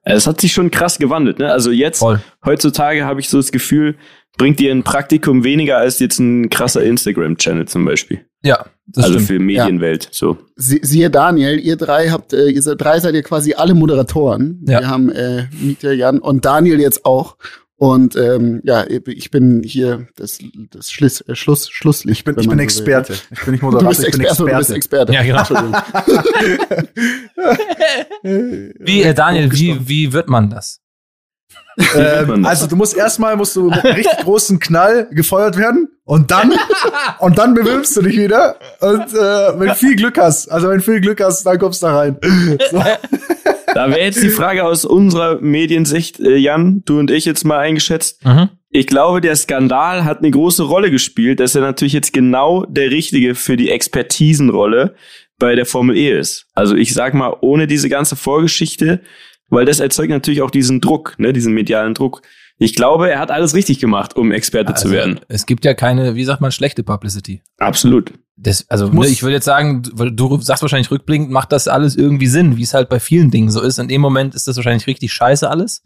Es 0.02 0.26
hat 0.26 0.40
sich 0.40 0.52
schon 0.52 0.70
krass 0.70 0.98
gewandelt, 0.98 1.38
ne? 1.38 1.52
Also 1.52 1.70
jetzt, 1.70 1.98
Voll. 1.98 2.20
heutzutage 2.44 3.04
habe 3.04 3.20
ich 3.20 3.28
so 3.28 3.38
das 3.38 3.52
Gefühl, 3.52 3.96
bringt 4.38 4.58
dir 4.58 4.72
ein 4.72 4.82
Praktikum 4.82 5.44
weniger 5.44 5.78
als 5.78 5.98
jetzt 5.98 6.18
ein 6.18 6.48
krasser 6.48 6.82
Instagram-Channel 6.82 7.66
zum 7.66 7.84
Beispiel. 7.84 8.24
Ja, 8.42 8.66
das 8.86 9.04
also 9.04 9.18
stimmt. 9.18 9.26
für 9.28 9.38
Medienwelt, 9.38 10.08
so. 10.12 10.38
Sie, 10.56 10.80
siehe 10.82 11.10
Daniel, 11.10 11.58
ihr 11.58 11.76
drei 11.76 12.10
habt, 12.10 12.32
äh, 12.32 12.48
ihr 12.48 12.60
seid, 12.62 12.80
drei 12.80 12.98
seid 13.00 13.14
ihr 13.14 13.22
quasi 13.22 13.54
alle 13.54 13.74
Moderatoren. 13.74 14.62
Ja. 14.66 14.80
Wir 14.80 14.88
haben 14.88 15.10
äh, 15.10 15.46
Mieter, 15.60 15.92
Jan 15.92 16.18
und 16.18 16.44
Daniel 16.44 16.80
jetzt 16.80 17.04
auch. 17.04 17.36
Und 17.76 18.14
ähm, 18.14 18.60
ja, 18.62 18.84
ich 18.88 19.30
bin 19.32 19.62
hier 19.64 20.06
das, 20.14 20.38
das 20.70 20.92
Schluss, 20.92 21.20
äh, 21.22 21.34
Schluss, 21.34 21.68
Schlusslicht. 21.70 22.20
Ich 22.20 22.24
bin, 22.24 22.34
ich 22.34 22.46
bin 22.46 22.50
so 22.50 22.50
will. 22.52 22.60
Experte. 22.60 23.14
Ich 23.30 23.40
bin 23.40 23.52
nicht 23.52 23.62
Du 23.62 23.66
Moderator, 23.66 23.88
bist 23.88 24.04
ich 24.04 24.12
bin 24.12 24.20
Experte, 24.20 24.50
du 24.52 24.58
bist 24.58 24.70
Experte. 24.70 25.12
Experte. 25.12 25.12
Ja, 25.12 25.22
genau. 25.22 25.40
Entschuldigung. 25.40 25.74
Wie, 28.78 29.02
äh, 29.02 29.12
Daniel, 29.12 29.52
wie, 29.52 29.88
wie 29.88 30.12
wird 30.12 30.28
man 30.28 30.50
das? 30.50 30.80
ähm, 31.96 32.46
also 32.46 32.66
du 32.66 32.76
musst 32.76 32.96
erstmal 32.96 33.36
musst 33.36 33.56
du 33.56 33.68
mit 33.68 33.84
einem 33.84 33.94
richtig 33.96 34.18
großen 34.18 34.60
Knall 34.60 35.08
gefeuert 35.10 35.56
werden 35.56 35.88
und 36.04 36.30
dann 36.30 36.52
und 37.18 37.36
dann 37.38 37.54
bewirbst 37.54 37.96
du 37.96 38.02
dich 38.02 38.16
wieder 38.16 38.56
und 38.80 39.12
äh, 39.12 39.58
wenn 39.58 39.68
du 39.68 39.74
viel 39.74 39.96
Glück 39.96 40.16
hast, 40.18 40.48
also 40.50 40.68
wenn 40.68 40.78
du 40.78 40.84
viel 40.84 41.00
Glück 41.00 41.20
hast, 41.20 41.44
dann 41.44 41.58
kommst 41.58 41.82
du 41.82 41.86
da 41.86 41.96
rein. 41.96 42.16
So. 42.70 42.82
Da 43.74 43.90
wäre 43.90 44.00
jetzt 44.00 44.22
die 44.22 44.28
Frage 44.28 44.64
aus 44.64 44.84
unserer 44.84 45.40
Mediensicht, 45.40 46.20
äh, 46.20 46.36
Jan, 46.36 46.82
du 46.84 46.98
und 46.98 47.10
ich 47.10 47.24
jetzt 47.24 47.44
mal 47.44 47.58
eingeschätzt. 47.58 48.24
Mhm. 48.24 48.50
Ich 48.70 48.86
glaube, 48.86 49.20
der 49.20 49.36
Skandal 49.36 50.04
hat 50.04 50.18
eine 50.18 50.30
große 50.30 50.62
Rolle 50.62 50.90
gespielt, 50.90 51.40
dass 51.40 51.54
er 51.54 51.60
natürlich 51.60 51.92
jetzt 51.92 52.12
genau 52.12 52.64
der 52.66 52.90
Richtige 52.90 53.34
für 53.34 53.56
die 53.56 53.70
Expertisenrolle 53.70 54.94
bei 55.38 55.54
der 55.54 55.66
Formel 55.66 55.96
E 55.96 56.18
ist. 56.18 56.46
Also 56.54 56.74
ich 56.74 56.94
sag 56.94 57.14
mal, 57.14 57.36
ohne 57.40 57.66
diese 57.66 57.88
ganze 57.88 58.16
Vorgeschichte, 58.16 59.00
weil 59.48 59.64
das 59.64 59.80
erzeugt 59.80 60.10
natürlich 60.10 60.42
auch 60.42 60.50
diesen 60.50 60.80
Druck, 60.80 61.14
ne, 61.18 61.32
diesen 61.32 61.52
medialen 61.52 61.94
Druck. 61.94 62.22
Ich 62.58 62.75
glaube, 62.76 63.11
er 63.11 63.18
hat 63.18 63.30
alles 63.30 63.54
richtig 63.54 63.80
gemacht, 63.80 64.14
um 64.16 64.30
Experte 64.30 64.75
zu 64.75 64.84
Also, 64.84 64.90
werden. 64.94 65.20
Es 65.28 65.44
gibt 65.46 65.64
ja 65.64 65.75
keine, 65.75 66.14
wie 66.14 66.25
sagt 66.25 66.40
man, 66.40 66.52
schlechte 66.52 66.82
Publicity. 66.84 67.42
Absolut. 67.58 68.12
Das, 68.37 68.68
also 68.70 68.88
muss- 68.90 69.06
ne, 69.06 69.12
ich 69.12 69.23
würde 69.23 69.34
jetzt 69.34 69.44
sagen, 69.44 69.82
weil 69.92 70.11
du 70.12 70.40
sagst 70.40 70.62
wahrscheinlich 70.62 70.90
rückblickend, 70.90 71.30
macht 71.30 71.52
das 71.52 71.66
alles 71.68 71.96
irgendwie 71.96 72.26
Sinn, 72.28 72.56
wie 72.56 72.62
es 72.62 72.75
halt 72.75 72.88
bei 72.88 73.00
vielen 73.00 73.30
Dingen 73.30 73.50
so 73.50 73.61
ist. 73.61 73.78
In 73.78 73.88
dem 73.88 74.00
Moment 74.00 74.34
ist 74.34 74.46
das 74.46 74.56
wahrscheinlich 74.56 74.87
richtig 74.87 75.12
scheiße 75.12 75.49
alles. 75.50 75.82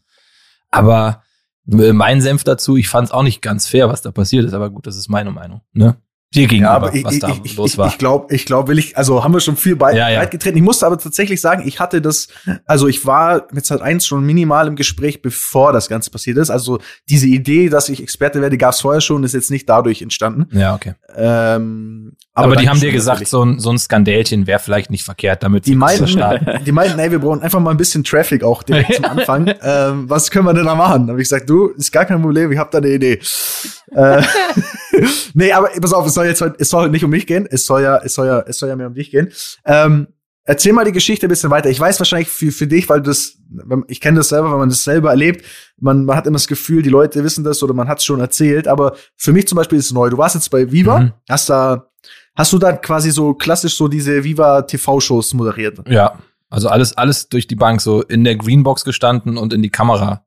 Aber 0.70 1.22
äh, 1.70 1.92
mein 1.92 2.20
Senf 2.20 2.44
dazu, 2.44 2.76
ich 2.76 2.88
fand 2.88 3.08
es 3.08 3.12
auch 3.12 3.22
nicht 3.22 3.40
ganz 3.42 3.66
fair, 3.66 3.88
was 3.88 4.02
da 4.02 4.10
passiert 4.10 4.44
ist. 4.44 4.52
Aber 4.54 4.70
gut, 4.70 4.86
das 4.86 4.96
ist 4.96 5.08
meine 5.08 5.30
Meinung. 5.30 5.62
Ne? 5.72 5.96
Dir 6.34 6.46
gegenüber, 6.46 6.70
Ja, 6.72 6.76
aber 6.76 6.94
ich, 6.94 7.04
was 7.04 7.14
ich, 7.14 7.20
da 7.20 7.32
ich, 7.42 7.56
los 7.56 7.78
war. 7.78 7.88
ich 7.88 7.96
glaube, 7.96 8.34
ich 8.34 8.44
glaube, 8.44 8.68
will 8.68 8.78
ich, 8.78 8.98
also 8.98 9.24
haben 9.24 9.32
wir 9.32 9.40
schon 9.40 9.56
viel 9.56 9.76
bei, 9.76 9.94
Ja, 9.94 10.10
ja. 10.10 10.24
getreten. 10.26 10.58
Ich 10.58 10.62
musste 10.62 10.84
aber 10.86 10.98
tatsächlich 10.98 11.40
sagen, 11.40 11.62
ich 11.66 11.80
hatte 11.80 12.02
das, 12.02 12.28
also 12.66 12.86
ich 12.86 13.06
war 13.06 13.46
mit 13.52 13.64
Sat 13.64 13.80
1 13.80 14.06
schon 14.06 14.24
minimal 14.26 14.66
im 14.68 14.76
Gespräch, 14.76 15.22
bevor 15.22 15.72
das 15.72 15.88
Ganze 15.88 16.10
passiert 16.10 16.36
ist. 16.36 16.50
Also 16.50 16.80
diese 17.08 17.26
Idee, 17.28 17.70
dass 17.70 17.88
ich 17.88 18.02
Experte 18.02 18.42
werde, 18.42 18.58
gab 18.58 18.74
es 18.74 18.80
vorher 18.80 19.00
schon, 19.00 19.24
ist 19.24 19.32
jetzt 19.32 19.50
nicht 19.50 19.66
dadurch 19.68 20.02
entstanden. 20.02 20.46
ja, 20.56 20.74
okay. 20.74 20.94
Ähm, 21.16 22.12
Aber, 22.34 22.56
die 22.56 22.68
haben 22.68 22.78
dir 22.80 22.92
gesagt, 22.92 23.26
so 23.26 23.42
ein, 23.44 23.58
so 23.58 23.70
ein 23.70 23.78
Skandälchen 23.78 24.46
wäre 24.46 24.58
vielleicht 24.58 24.90
nicht 24.90 25.04
verkehrt, 25.04 25.42
damit 25.42 25.66
Die 25.66 25.74
meinten, 25.74 26.08
starten. 26.08 26.62
die 26.66 26.72
meinten, 26.72 26.98
ey, 26.98 27.10
wir 27.10 27.20
brauchen 27.20 27.40
einfach 27.40 27.60
mal 27.60 27.70
ein 27.70 27.76
bisschen 27.78 28.04
Traffic 28.04 28.44
auch 28.44 28.62
direkt 28.62 28.94
zum 28.94 29.04
Anfang. 29.06 29.50
Ähm, 29.62 30.10
was 30.10 30.30
können 30.30 30.44
wir 30.44 30.52
denn 30.54 30.66
da 30.66 30.74
machen? 30.74 31.06
Da 31.06 31.12
habe 31.12 31.22
ich 31.22 31.28
gesagt, 31.28 31.48
du, 31.48 31.68
ist 31.68 31.90
gar 31.90 32.04
kein 32.04 32.20
Problem, 32.20 32.52
ich 32.52 32.58
habe 32.58 32.68
da 32.70 32.78
eine 32.78 32.88
Idee. 32.88 33.18
äh, 33.92 34.22
nee, 35.34 35.52
aber 35.52 35.68
pass 35.80 35.92
auf, 35.92 36.06
es 36.06 36.14
soll 36.14 36.26
jetzt 36.26 36.42
es 36.58 36.68
soll 36.70 36.90
nicht 36.90 37.04
um 37.04 37.10
mich 37.10 37.26
gehen, 37.26 37.46
es 37.50 37.66
soll 37.66 37.82
ja, 37.82 37.98
es 37.98 38.14
soll 38.14 38.26
ja, 38.26 38.40
es 38.46 38.58
soll 38.58 38.68
ja 38.68 38.76
mehr 38.76 38.86
um 38.88 38.94
dich 38.94 39.10
gehen. 39.10 39.30
Ähm, 39.64 40.08
erzähl 40.44 40.72
mal 40.72 40.84
die 40.84 40.92
Geschichte 40.92 41.26
ein 41.26 41.28
bisschen 41.28 41.50
weiter. 41.50 41.68
Ich 41.70 41.78
weiß 41.78 41.98
wahrscheinlich 42.00 42.28
für, 42.28 42.50
für 42.52 42.66
dich, 42.66 42.88
weil 42.88 43.02
das, 43.02 43.34
wenn- 43.50 43.84
ich 43.88 44.00
kenne 44.00 44.18
das 44.18 44.30
selber, 44.30 44.50
wenn 44.52 44.58
man 44.58 44.68
das 44.70 44.82
selber 44.84 45.10
erlebt, 45.10 45.44
man, 45.78 46.04
man 46.04 46.16
hat 46.16 46.26
immer 46.26 46.36
das 46.36 46.46
Gefühl, 46.48 46.82
die 46.82 46.88
Leute 46.90 47.22
wissen 47.22 47.44
das 47.44 47.62
oder 47.62 47.74
man 47.74 47.86
hat 47.88 47.98
es 47.98 48.04
schon 48.04 48.20
erzählt, 48.20 48.66
aber 48.66 48.96
für 49.16 49.32
mich 49.32 49.46
zum 49.46 49.56
Beispiel 49.56 49.78
ist 49.78 49.86
es 49.86 49.92
neu. 49.92 50.08
Du 50.10 50.18
warst 50.18 50.34
jetzt 50.34 50.50
bei 50.50 50.70
Viva, 50.72 51.00
Mhm. 51.00 51.12
hast 51.28 51.50
da, 51.50 51.90
hast 52.34 52.52
du 52.52 52.58
da 52.58 52.72
quasi 52.72 53.10
so 53.10 53.34
klassisch 53.34 53.76
so 53.76 53.88
diese 53.88 54.24
Viva 54.24 54.62
TV-Shows 54.62 55.34
moderiert? 55.34 55.80
Ja, 55.88 56.18
also 56.50 56.68
alles, 56.68 56.96
alles 56.96 57.28
durch 57.28 57.46
die 57.46 57.56
Bank, 57.56 57.82
so 57.82 58.00
in 58.02 58.24
der 58.24 58.36
Greenbox 58.36 58.84
gestanden 58.84 59.36
und 59.36 59.52
in 59.52 59.60
die 59.62 59.68
Kamera 59.70 60.24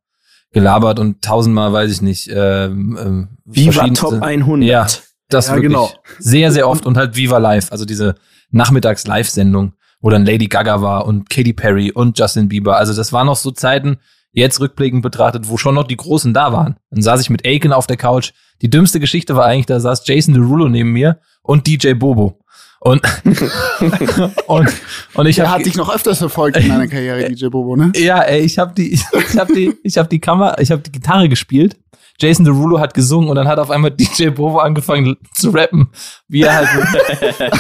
gelabert 0.51 0.99
und 0.99 1.21
tausendmal, 1.21 1.71
weiß 1.73 1.91
ich 1.91 2.01
nicht, 2.01 2.29
ähm, 2.33 2.97
ähm, 3.01 3.29
Viva 3.45 3.87
Top 3.89 4.21
100. 4.21 4.67
Ja, 4.67 4.87
das 5.29 5.47
Ja, 5.47 5.53
wirklich 5.53 5.69
genau. 5.71 5.91
sehr, 6.19 6.51
sehr 6.51 6.67
oft 6.67 6.85
und 6.85 6.97
halt 6.97 7.15
Viva 7.15 7.37
Live, 7.37 7.71
also 7.71 7.85
diese 7.85 8.15
Nachmittags-Live-Sendung, 8.51 9.73
wo 10.01 10.09
dann 10.09 10.25
Lady 10.25 10.47
Gaga 10.47 10.81
war 10.81 11.05
und 11.05 11.29
Katy 11.29 11.53
Perry 11.53 11.91
und 11.91 12.19
Justin 12.19 12.49
Bieber. 12.49 12.77
Also 12.77 12.93
das 12.93 13.13
waren 13.13 13.27
noch 13.27 13.37
so 13.37 13.51
Zeiten, 13.51 13.97
jetzt 14.33 14.59
rückblickend 14.59 15.01
betrachtet, 15.01 15.47
wo 15.47 15.57
schon 15.57 15.75
noch 15.75 15.87
die 15.87 15.97
Großen 15.97 16.33
da 16.33 16.51
waren. 16.51 16.75
Dann 16.89 17.01
saß 17.01 17.21
ich 17.21 17.29
mit 17.29 17.45
Aiken 17.45 17.73
auf 17.73 17.87
der 17.87 17.97
Couch. 17.97 18.31
Die 18.61 18.69
dümmste 18.69 18.99
Geschichte 18.99 19.35
war 19.35 19.45
eigentlich, 19.45 19.65
da 19.65 19.79
saß 19.79 20.03
Jason 20.05 20.33
Derulo 20.33 20.67
neben 20.67 20.91
mir 20.91 21.19
und 21.43 21.67
DJ 21.67 21.93
Bobo. 21.93 22.40
Und, 22.83 22.99
und, 24.47 24.69
und 25.13 25.25
ich 25.27 25.35
Der 25.35 25.51
hab 25.51 25.59
hat 25.59 25.65
dich 25.67 25.75
noch 25.75 25.93
öfters 25.93 26.17
verfolgt 26.17 26.57
in 26.57 26.67
deiner 26.67 26.87
Karriere, 26.87 27.29
DJ 27.29 27.49
Bobo, 27.49 27.75
ne? 27.75 27.91
ja, 27.95 28.21
ey, 28.21 28.41
ich 28.41 28.57
habe 28.57 28.73
die, 28.73 28.93
ich, 28.93 29.03
ich 29.13 29.37
habe 29.37 29.53
die, 29.53 29.77
ich 29.83 29.99
habe 29.99 30.09
die 30.09 30.19
Kamera, 30.19 30.57
ich 30.59 30.71
habe 30.71 30.81
die 30.81 30.91
Gitarre 30.91 31.29
gespielt. 31.29 31.77
Jason 32.19 32.43
Derulo 32.43 32.79
hat 32.79 32.95
gesungen 32.95 33.29
und 33.29 33.35
dann 33.35 33.47
hat 33.47 33.59
auf 33.59 33.69
einmal 33.69 33.91
DJ 33.95 34.29
Bobo 34.29 34.57
angefangen 34.57 35.17
zu 35.31 35.51
rappen, 35.51 35.89
wie 36.27 36.41
er 36.41 36.55
halt 36.55 36.69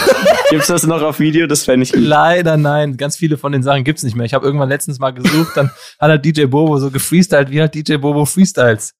Gibt's 0.49 0.67
das 0.67 0.87
noch 0.87 1.03
auf 1.03 1.19
Video? 1.19 1.45
Das 1.45 1.65
fände 1.65 1.83
ich 1.83 1.91
gut. 1.91 2.01
leider 2.01 2.57
nein, 2.57 2.97
ganz 2.97 3.15
viele 3.15 3.37
von 3.37 3.51
den 3.51 3.61
Sachen 3.61 3.83
gibt's 3.83 4.01
nicht 4.01 4.15
mehr. 4.15 4.25
Ich 4.25 4.33
habe 4.33 4.45
irgendwann 4.45 4.69
letztens 4.69 4.97
mal 4.97 5.11
gesucht, 5.11 5.51
dann 5.55 5.69
hat 5.99 6.09
halt 6.09 6.25
DJ 6.25 6.45
Bobo 6.45 6.79
so 6.79 6.89
gefreestylt, 6.89 7.51
wie 7.51 7.61
halt 7.61 7.75
DJ 7.75 7.97
Bobo 7.97 8.25
freestyles. 8.25 8.95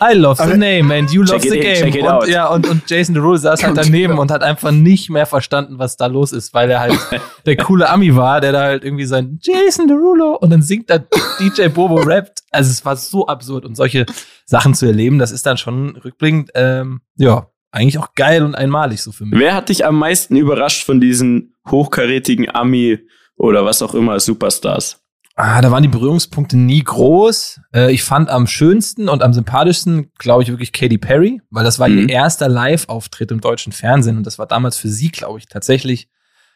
I 0.00 0.12
love 0.12 0.36
the 0.36 0.56
name 0.56 0.94
and 0.94 1.10
you 1.10 1.22
love 1.22 1.40
the 1.40 1.56
in, 1.56 1.62
game. 1.62 1.76
check 1.76 1.94
it 1.94 2.02
und, 2.02 2.08
out. 2.08 2.28
ja, 2.28 2.48
und, 2.48 2.68
und 2.68 2.88
Jason 2.88 3.14
Derulo 3.14 3.36
saß 3.36 3.62
halt 3.62 3.76
daneben 3.76 4.18
und 4.18 4.30
hat 4.30 4.42
einfach 4.42 4.70
nicht 4.70 5.08
mehr 5.08 5.24
verstanden, 5.24 5.78
was 5.78 5.96
da 5.96 6.06
los 6.06 6.32
ist, 6.32 6.52
weil 6.52 6.70
er 6.70 6.80
halt 6.80 6.98
der 7.46 7.56
coole 7.56 7.88
Ami 7.88 8.14
war, 8.14 8.40
der 8.40 8.52
da 8.52 8.62
halt 8.64 8.84
irgendwie 8.84 9.06
sein 9.06 9.38
Jason 9.40 9.88
Derulo 9.88 10.36
und 10.36 10.50
dann 10.50 10.60
singt 10.60 10.90
da 10.90 10.98
DJ 10.98 11.68
Bobo 11.68 11.96
rappt. 11.96 12.42
Also 12.50 12.70
es 12.70 12.84
war 12.84 12.96
so 12.96 13.26
absurd 13.26 13.64
und 13.64 13.74
solche 13.74 14.04
Sachen 14.44 14.74
zu 14.74 14.86
erleben, 14.86 15.18
das 15.18 15.32
ist 15.32 15.46
dann 15.46 15.56
schon 15.56 15.96
rückblickend, 15.96 16.50
ähm, 16.54 17.00
ja, 17.16 17.46
eigentlich 17.70 17.98
auch 17.98 18.14
geil 18.14 18.42
und 18.42 18.54
einmalig 18.54 19.02
so 19.02 19.12
für 19.12 19.24
mich. 19.24 19.38
Wer 19.38 19.54
hat 19.54 19.70
dich 19.70 19.84
am 19.86 19.98
meisten 19.98 20.36
überrascht 20.36 20.84
von 20.84 21.00
diesen 21.00 21.54
hochkarätigen 21.70 22.54
Ami 22.54 22.98
oder 23.36 23.64
was 23.64 23.82
auch 23.82 23.94
immer 23.94 24.20
Superstars? 24.20 25.05
Ah, 25.38 25.60
da 25.60 25.70
waren 25.70 25.82
die 25.82 25.88
Berührungspunkte 25.90 26.56
nie 26.56 26.82
groß. 26.82 27.60
Äh, 27.74 27.92
ich 27.92 28.02
fand 28.02 28.30
am 28.30 28.46
schönsten 28.46 29.10
und 29.10 29.22
am 29.22 29.34
sympathischsten, 29.34 30.10
glaube 30.18 30.42
ich, 30.42 30.48
wirklich 30.48 30.72
Katy 30.72 30.96
Perry, 30.96 31.42
weil 31.50 31.62
das 31.62 31.78
war 31.78 31.88
Mhm. 31.88 32.08
ihr 32.08 32.08
erster 32.08 32.48
Live-Auftritt 32.48 33.30
im 33.30 33.42
deutschen 33.42 33.72
Fernsehen 33.72 34.16
und 34.16 34.24
das 34.26 34.38
war 34.38 34.46
damals 34.46 34.78
für 34.78 34.88
sie, 34.88 35.10
glaube 35.10 35.38
ich, 35.38 35.46
tatsächlich 35.46 36.08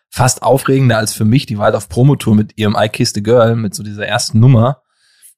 fast 0.09 0.43
aufregender 0.43 0.97
als 0.97 1.13
für 1.13 1.27
mich. 1.27 1.45
Die 1.45 1.59
war 1.59 1.67
halt 1.67 1.75
auf 1.75 1.91
Promotour 1.91 2.35
mit 2.35 2.57
ihrem 2.57 2.75
I 2.79 2.89
Kissed 2.89 3.19
a 3.19 3.21
Girl, 3.21 3.55
mit 3.55 3.75
so 3.75 3.83
dieser 3.83 4.07
ersten 4.07 4.41
Nummer. 4.41 4.81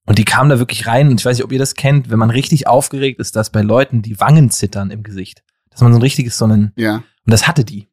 Und 0.06 0.18
die 0.18 0.24
kam 0.24 0.48
da 0.48 0.58
wirklich 0.60 0.86
rein 0.86 1.08
und 1.10 1.18
ich 1.20 1.26
weiß 1.26 1.36
nicht, 1.36 1.44
ob 1.44 1.52
ihr 1.52 1.58
das 1.58 1.74
kennt, 1.74 2.10
wenn 2.10 2.18
man 2.20 2.30
richtig 2.30 2.68
aufgeregt 2.68 3.18
ist, 3.20 3.34
dass 3.34 3.50
bei 3.50 3.62
Leuten 3.62 4.02
die 4.02 4.20
Wangen 4.20 4.50
zittern 4.50 4.90
im 4.92 5.02
Gesicht. 5.02 5.42
Dass 5.70 5.80
man 5.80 5.92
so 5.92 5.98
ein 5.98 6.02
richtiges, 6.02 6.38
so 6.38 6.44
einen, 6.44 6.72
Ja. 6.76 6.96
und 6.96 7.04
das 7.26 7.48
hatte 7.48 7.64
die. 7.64 7.88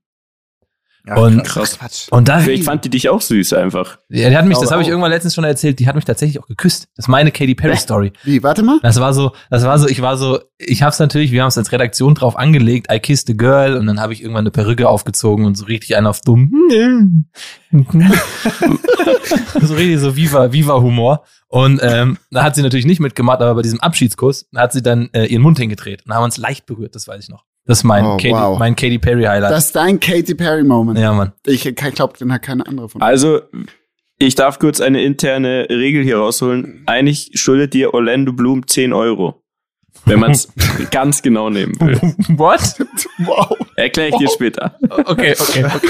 Ja, 1.10 1.16
Und- 1.18 1.44
Krass. 1.44 1.80
Quatsch. 1.80 2.08
Und 2.12 2.28
da, 2.28 2.38
Vielleicht 2.40 2.66
fand 2.66 2.86
die 2.86 2.90
dich 2.90 3.10
auch 3.10 3.20
süß 3.22 3.54
einfach. 3.54 3.98
ja, 4.10 4.30
die 4.30 4.38
hat 4.38 4.46
mich, 4.46 4.60
das 4.60 4.70
habe 4.72 4.84
ich 4.84 4.88
irgendwann 4.90 5.10
letztens 5.10 5.34
schon 5.34 5.44
erzählt, 5.44 5.80
die 5.80 5.88
hat 5.88 5.96
mich 5.96 6.06
tatsächlich 6.06 6.40
auch 6.40 6.46
geküsst. 6.46 6.88
Das 6.96 7.06
ist 7.06 7.10
meine 7.10 7.32
Katy 7.32 7.56
Perry 7.56 7.78
Story. 7.78 8.14
Wie, 8.24 8.44
warte 8.44 8.62
mal? 8.62 8.80
Das 8.84 9.00
war 9.00 9.12
so, 9.14 9.32
das 9.50 9.64
war 9.64 9.80
so, 9.80 9.88
ich 9.88 10.02
war 10.04 10.18
so, 10.18 10.40
ich 10.60 10.84
hab's 10.84 11.00
natürlich, 11.00 11.32
wir 11.32 11.42
haben 11.42 11.48
es 11.48 11.58
als 11.58 11.72
Redaktion 11.72 12.14
drauf 12.14 12.38
angelegt, 12.38 12.92
I 12.94 13.00
kissed 13.00 13.28
a 13.30 13.34
girl 13.34 13.76
und 13.78 13.88
dann 13.88 14.00
habe 14.00 14.14
ich 14.14 14.22
irgendwann 14.22 14.44
eine 14.44 14.52
Perücke 14.52 14.88
aufgezogen 14.88 15.46
und 15.46 15.56
so 15.58 15.66
richtig 15.66 15.96
einen 15.98 16.06
auf 16.06 16.22
dumm. 16.22 16.52
so 19.62 19.74
richtig 19.76 20.00
so 20.00 20.16
Viva, 20.16 20.52
Viva 20.52 20.80
Humor. 20.80 21.24
Und 21.48 21.80
ähm, 21.82 22.18
da 22.30 22.44
hat 22.44 22.56
sie 22.56 22.62
natürlich 22.62 22.86
nicht 22.86 23.00
mitgemacht, 23.00 23.42
aber 23.42 23.56
bei 23.56 23.62
diesem 23.64 23.80
Abschiedskuss 23.80 24.48
hat 24.56 24.74
sie 24.74 24.84
dann 24.84 25.10
äh, 25.14 25.26
ihren 25.26 25.42
Mund 25.42 25.58
hingedreht 25.58 26.04
und 26.06 26.14
haben 26.14 26.24
uns 26.24 26.38
leicht 26.38 26.66
berührt, 26.68 26.94
das 26.96 27.08
weiß 27.08 27.24
ich 27.24 27.30
noch. 27.30 27.46
Das 27.70 27.78
ist 27.78 27.84
mein, 27.84 28.04
Oh, 28.04 28.18
Katy, 28.18 28.32
wow. 28.32 28.58
mein 28.58 28.76
Katy 28.76 28.98
Perry 28.98 29.26
Highlight. 29.26 29.52
Das 29.52 29.66
ist 29.68 29.76
dein 29.76 30.00
Katy 30.00 30.34
Perry-Moment. 30.34 30.98
ja, 30.98 31.14
Mann. 31.14 31.34
Ich, 31.46 31.68
ich 31.68 31.76
glaube, 31.76 32.18
den 32.18 32.34
hat 32.34 32.42
keine 32.42 32.66
andere 32.66 32.90
von. 32.90 33.00
Also, 33.00 33.42
ich 34.18 34.34
darf 34.34 34.58
kurz 34.58 34.82
eine 34.82 35.04
interne 35.04 35.68
Regel 35.70 36.04
hier 36.04 36.18
rausholen. 36.18 36.82
Eigentlich 36.88 37.30
schuldet 37.36 37.76
dir 37.76 37.94
Orlando 37.94 38.34
Bloom 38.34 38.66
10 38.66 38.92
Euro. 38.92 39.44
Wenn 40.06 40.20
man 40.20 40.32
es 40.32 40.48
ganz 40.92 41.22
genau 41.22 41.50
nehmen 41.50 41.74
will. 41.80 42.00
What? 42.38 42.62
Wow. 43.20 43.56
Erkläre 43.76 44.10
ich 44.10 44.16
dir 44.16 44.30
später. 44.30 44.76
Okay, 45.06 45.36
okay, 45.38 45.66
okay. 45.66 45.90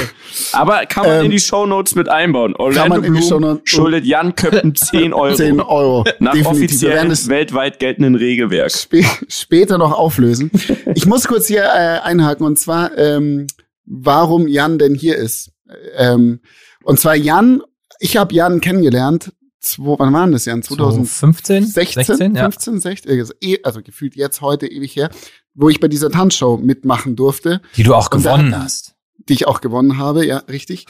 Aber 0.51 0.85
kann 0.87 1.05
man 1.05 1.19
Ähm, 1.19 1.25
in 1.25 1.31
die 1.31 1.39
Shownotes 1.39 1.95
mit 1.95 2.09
einbauen. 2.09 2.55
Orlando 2.55 2.95
man 2.95 3.03
in 3.03 3.13
die 3.13 3.19
Bloom 3.19 3.43
Shownotes- 3.43 3.61
schuldet 3.65 4.05
Jan 4.05 4.35
Köppen 4.35 4.75
10 4.75 5.13
Euro. 5.13 5.35
10 5.35 5.61
Euro. 5.61 6.03
Nach 6.19 6.33
Definitiv. 6.33 6.47
Offiziell 6.47 7.09
weltweit 7.27 7.79
geltenden 7.79 8.15
Regelwerk. 8.15 8.71
spä 8.71 9.05
später 9.27 9.77
noch 9.77 9.91
auflösen. 9.93 10.51
Ich 10.95 11.05
muss 11.05 11.27
kurz 11.27 11.47
hier 11.47 11.63
äh, 11.63 11.99
einhaken 12.03 12.45
und 12.45 12.57
zwar, 12.59 12.97
ähm, 12.97 13.47
warum 13.85 14.47
Jan 14.47 14.79
denn 14.79 14.95
hier 14.95 15.15
ist. 15.17 15.51
Ähm, 15.97 16.39
und 16.83 16.99
zwar 16.99 17.15
Jan, 17.15 17.61
ich 17.99 18.17
habe 18.17 18.33
Jan 18.33 18.59
kennengelernt. 18.61 19.31
Zwei, 19.59 19.95
wann 19.97 20.13
waren 20.13 20.31
das, 20.31 20.45
Jan? 20.45 20.63
2016, 20.63 21.63
2015? 21.65 21.65
16, 22.05 22.35
ja. 22.35 22.43
15, 22.43 22.79
16, 22.79 23.19
also, 23.19 23.33
eh- 23.41 23.59
also 23.63 23.81
gefühlt 23.81 24.15
jetzt 24.15 24.41
heute 24.41 24.67
ewig 24.67 24.95
her, 24.95 25.09
wo 25.53 25.67
ich 25.69 25.79
bei 25.79 25.87
dieser 25.89 26.09
Tanzshow 26.09 26.57
mitmachen 26.57 27.15
durfte, 27.15 27.61
Die 27.75 27.83
du 27.83 27.93
auch 27.93 28.09
Und 28.11 28.23
gewonnen 28.23 28.57
hast. 28.57 28.95
die 29.27 29.33
ich 29.33 29.47
auch 29.47 29.59
gewonnen 29.61 29.97
habe, 29.97 30.25
ja, 30.25 30.37
richtig. 30.49 30.85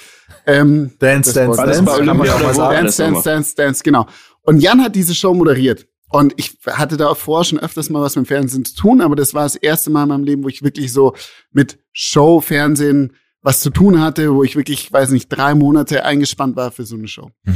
Ähm, 0.45 0.91
Dance, 0.99 1.33
Dance, 1.33 1.57
Dance. 1.57 1.57
Dance, 1.57 1.83
das 1.83 1.85
Dance, 1.85 2.03
nochmal. 2.05 3.23
Dance, 3.23 3.55
Dance, 3.55 3.83
genau. 3.83 4.05
Und 4.43 4.59
Jan 4.61 4.81
hat 4.83 4.95
diese 4.95 5.15
Show 5.15 5.33
moderiert. 5.33 5.87
Und 6.11 6.33
ich 6.37 6.57
hatte 6.65 6.97
da 6.97 7.13
vorher 7.13 7.43
schon 7.45 7.59
öfters 7.59 7.89
mal 7.91 8.01
was 8.01 8.15
mit 8.15 8.25
dem 8.25 8.27
Fernsehen 8.27 8.65
zu 8.65 8.75
tun, 8.75 9.01
aber 9.01 9.15
das 9.15 9.33
war 9.35 9.43
das 9.43 9.55
erste 9.55 9.89
Mal 9.91 10.03
in 10.03 10.09
meinem 10.09 10.23
Leben, 10.23 10.43
wo 10.43 10.47
ich 10.47 10.63
wirklich 10.63 10.91
so 10.91 11.15
mit 11.51 11.79
Show, 11.91 12.39
Fernsehen 12.41 13.13
was 13.41 13.61
zu 13.61 13.69
tun 13.69 14.01
hatte, 14.01 14.33
wo 14.33 14.43
ich 14.43 14.55
wirklich, 14.55 14.91
weiß 14.91 15.11
nicht, 15.11 15.29
drei 15.29 15.53
Monate 15.55 16.03
eingespannt 16.05 16.55
war 16.55 16.71
für 16.71 16.83
so 16.85 16.95
eine 16.95 17.07
Show. 17.07 17.29
Mhm. 17.43 17.55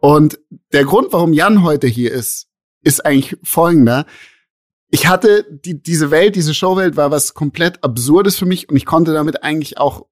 Und 0.00 0.38
der 0.72 0.84
Grund, 0.84 1.12
warum 1.12 1.32
Jan 1.32 1.62
heute 1.62 1.86
hier 1.86 2.12
ist, 2.12 2.48
ist 2.82 3.04
eigentlich 3.04 3.36
folgender. 3.42 4.06
Ich 4.90 5.06
hatte 5.06 5.46
die, 5.50 5.82
diese 5.82 6.10
Welt, 6.10 6.36
diese 6.36 6.54
Showwelt 6.54 6.96
war 6.96 7.10
was 7.10 7.34
komplett 7.34 7.84
Absurdes 7.84 8.36
für 8.36 8.46
mich 8.46 8.68
und 8.68 8.76
ich 8.76 8.86
konnte 8.86 9.12
damit 9.12 9.42
eigentlich 9.42 9.78
auch, 9.78 10.06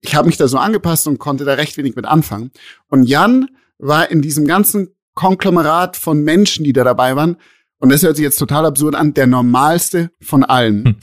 ich 0.00 0.14
habe 0.14 0.26
mich 0.26 0.36
da 0.36 0.48
so 0.48 0.58
angepasst 0.58 1.06
und 1.06 1.18
konnte 1.18 1.44
da 1.44 1.54
recht 1.54 1.76
wenig 1.76 1.94
mit 1.94 2.06
anfangen. 2.06 2.50
Und 2.88 3.04
Jan 3.04 3.48
war 3.78 4.10
in 4.10 4.22
diesem 4.22 4.46
ganzen 4.46 4.94
Konglomerat 5.14 5.96
von 5.96 6.22
Menschen, 6.22 6.64
die 6.64 6.72
da 6.72 6.84
dabei 6.84 7.14
waren, 7.16 7.36
und 7.80 7.90
das 7.92 8.02
hört 8.02 8.16
sich 8.16 8.24
jetzt 8.24 8.38
total 8.38 8.66
absurd 8.66 8.94
an, 8.94 9.14
der 9.14 9.26
normalste 9.26 10.10
von 10.20 10.44
allen. 10.44 10.84
Hm. 10.84 10.96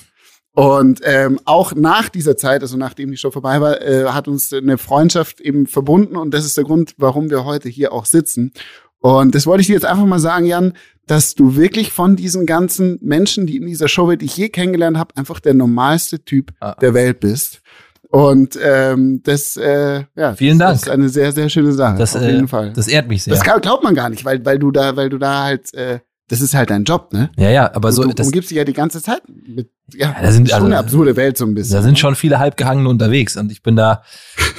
Und 0.55 1.01
ähm, 1.03 1.37
auch 1.43 1.75
nach 1.75 2.07
dieser 2.07 2.37
Zeit, 2.37 2.61
also 2.61 2.77
nachdem 2.77 3.11
die 3.11 3.17
Show 3.17 3.29
vorbei 3.29 3.59
war, 3.59 3.81
äh, 3.81 4.05
hat 4.05 4.29
uns 4.29 4.53
eine 4.53 4.77
Freundschaft 4.77 5.41
eben 5.41 5.67
verbunden 5.67 6.15
und 6.15 6.33
das 6.33 6.45
ist 6.45 6.55
der 6.55 6.63
Grund, 6.63 6.95
warum 6.97 7.29
wir 7.29 7.43
heute 7.43 7.67
hier 7.67 7.91
auch 7.91 8.05
sitzen. 8.05 8.53
Und 8.99 9.35
das 9.35 9.45
wollte 9.45 9.61
ich 9.61 9.67
dir 9.67 9.73
jetzt 9.73 9.85
einfach 9.85 10.05
mal 10.05 10.17
sagen, 10.19 10.45
Jan, 10.45 10.73
dass 11.07 11.35
du 11.35 11.57
wirklich 11.57 11.91
von 11.91 12.15
diesen 12.15 12.45
ganzen 12.45 12.97
Menschen, 13.01 13.45
die 13.45 13.57
in 13.57 13.67
dieser 13.67 13.89
Show, 13.89 14.09
die 14.15 14.25
ich 14.25 14.37
je 14.37 14.47
kennengelernt 14.47 14.97
habe, 14.97 15.15
einfach 15.17 15.41
der 15.41 15.53
normalste 15.53 16.23
Typ 16.23 16.53
ah. 16.61 16.75
der 16.81 16.93
Welt 16.93 17.19
bist. 17.19 17.61
Und 18.09 18.57
ähm, 18.63 19.21
das, 19.23 19.57
äh, 19.57 20.05
ja, 20.15 20.35
vielen 20.35 20.57
Dank. 20.57 20.75
Das 20.75 20.83
ist 20.83 20.89
eine 20.89 21.09
sehr, 21.09 21.33
sehr 21.33 21.49
schöne 21.49 21.73
Sache. 21.73 21.97
Das, 21.97 22.15
auf 22.15 22.21
jeden 22.21 22.45
äh, 22.45 22.47
Fall. 22.47 22.71
Das 22.71 22.87
ehrt 22.87 23.09
mich 23.09 23.23
sehr. 23.23 23.33
Das 23.33 23.43
glaubt 23.43 23.83
man 23.83 23.93
gar 23.93 24.09
nicht, 24.09 24.23
weil, 24.23 24.43
weil 24.45 24.57
du 24.57 24.71
da, 24.71 24.95
weil 24.95 25.09
du 25.09 25.17
da 25.17 25.43
halt 25.43 25.73
äh, 25.73 25.99
das 26.27 26.41
ist 26.41 26.55
halt 26.55 26.71
dein 26.71 26.83
Job, 26.83 27.13
ne? 27.13 27.29
Ja, 27.37 27.49
ja, 27.49 27.75
aber 27.75 27.91
so. 27.91 28.03
Du, 28.03 28.13
du 28.13 28.23
umgibst 28.23 28.49
dich 28.49 28.57
ja 28.57 28.63
die 28.63 28.73
ganze 28.73 29.01
Zeit 29.01 29.21
mit, 29.27 29.69
ja, 29.93 30.11
ja 30.11 30.21
da 30.21 30.31
sind, 30.31 30.49
schon 30.49 30.55
also, 30.55 30.65
eine 30.65 30.77
absurde 30.77 31.15
Welt 31.15 31.37
so 31.37 31.45
ein 31.45 31.53
bisschen. 31.53 31.75
Da 31.75 31.81
sind 31.81 31.91
ne? 31.91 31.97
schon 31.97 32.15
viele 32.15 32.39
Halbgehangene 32.39 32.89
unterwegs 32.89 33.37
und 33.37 33.51
ich 33.51 33.61
bin 33.61 33.75
da, 33.75 34.01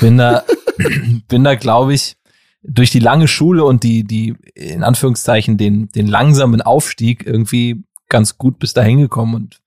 bin 0.01 0.17
da, 0.19 0.45
bin 1.29 1.43
da, 1.43 1.57
glaube 1.57 1.95
ich, 1.95 2.17
durch 2.63 2.91
die 2.91 3.01
lange 3.01 3.29
Schule 3.29 3.65
und 3.65 3.83
die, 3.83 4.05
die, 4.05 4.35
in 4.55 4.83
Anführungszeichen, 4.83 5.57
den, 5.57 5.89
den 5.89 6.07
langsamen 6.07 6.63
Aufstieg 6.63 7.27
irgendwie 7.27 7.85
ganz 8.09 8.39
gut 8.39 8.59
bis 8.59 8.73
dahin 8.73 9.01
gekommen 9.01 9.35
und 9.35 9.61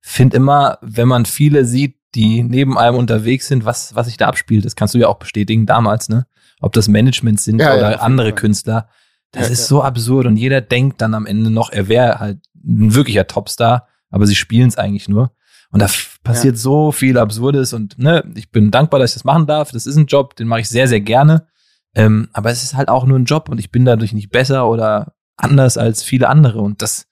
finde 0.00 0.36
immer, 0.36 0.78
wenn 0.80 1.08
man 1.08 1.26
viele 1.26 1.64
sieht, 1.64 1.96
die 2.14 2.42
neben 2.42 2.76
einem 2.76 2.96
unterwegs 2.96 3.48
sind, 3.48 3.64
was, 3.64 3.94
was 3.94 4.06
sich 4.06 4.16
da 4.16 4.28
abspielt, 4.28 4.64
das 4.64 4.76
kannst 4.76 4.94
du 4.94 4.98
ja 4.98 5.08
auch 5.08 5.18
bestätigen 5.18 5.66
damals, 5.66 6.08
ne? 6.08 6.26
Ob 6.60 6.72
das 6.74 6.88
Management 6.88 7.40
sind 7.40 7.60
ja, 7.60 7.74
oder 7.74 7.90
ja, 7.92 7.98
andere. 7.98 8.32
Künstler 8.32 8.88
das 9.32 9.46
ja, 9.46 9.52
ist 9.52 9.66
so 9.66 9.82
absurd 9.82 10.26
und 10.26 10.36
jeder 10.36 10.60
denkt 10.60 11.00
dann 11.00 11.14
am 11.14 11.26
Ende 11.26 11.50
noch, 11.50 11.70
er 11.70 11.88
wäre 11.88 12.20
halt 12.20 12.38
ein 12.54 12.94
wirklicher 12.94 13.26
Topstar, 13.26 13.88
aber 14.10 14.26
sie 14.26 14.36
spielen 14.36 14.68
es 14.68 14.76
eigentlich 14.76 15.08
nur. 15.08 15.32
Und 15.70 15.80
da 15.80 15.88
passiert 16.22 16.56
ja. 16.56 16.60
so 16.60 16.92
viel 16.92 17.18
Absurdes 17.18 17.72
und 17.72 17.98
ne, 17.98 18.22
ich 18.34 18.50
bin 18.50 18.70
dankbar, 18.70 19.00
dass 19.00 19.12
ich 19.12 19.14
das 19.14 19.24
machen 19.24 19.46
darf. 19.46 19.72
Das 19.72 19.86
ist 19.86 19.96
ein 19.96 20.06
Job, 20.06 20.36
den 20.36 20.46
mache 20.46 20.60
ich 20.60 20.68
sehr, 20.68 20.86
sehr 20.86 21.00
gerne. 21.00 21.46
Ähm, 21.94 22.28
aber 22.34 22.50
es 22.50 22.62
ist 22.62 22.74
halt 22.74 22.88
auch 22.88 23.06
nur 23.06 23.18
ein 23.18 23.24
Job 23.24 23.48
und 23.48 23.58
ich 23.58 23.70
bin 23.70 23.86
dadurch 23.86 24.12
nicht 24.12 24.30
besser 24.30 24.68
oder 24.68 25.14
anders 25.36 25.78
als 25.78 26.02
viele 26.02 26.28
andere. 26.28 26.60
Und 26.60 26.82
das, 26.82 27.06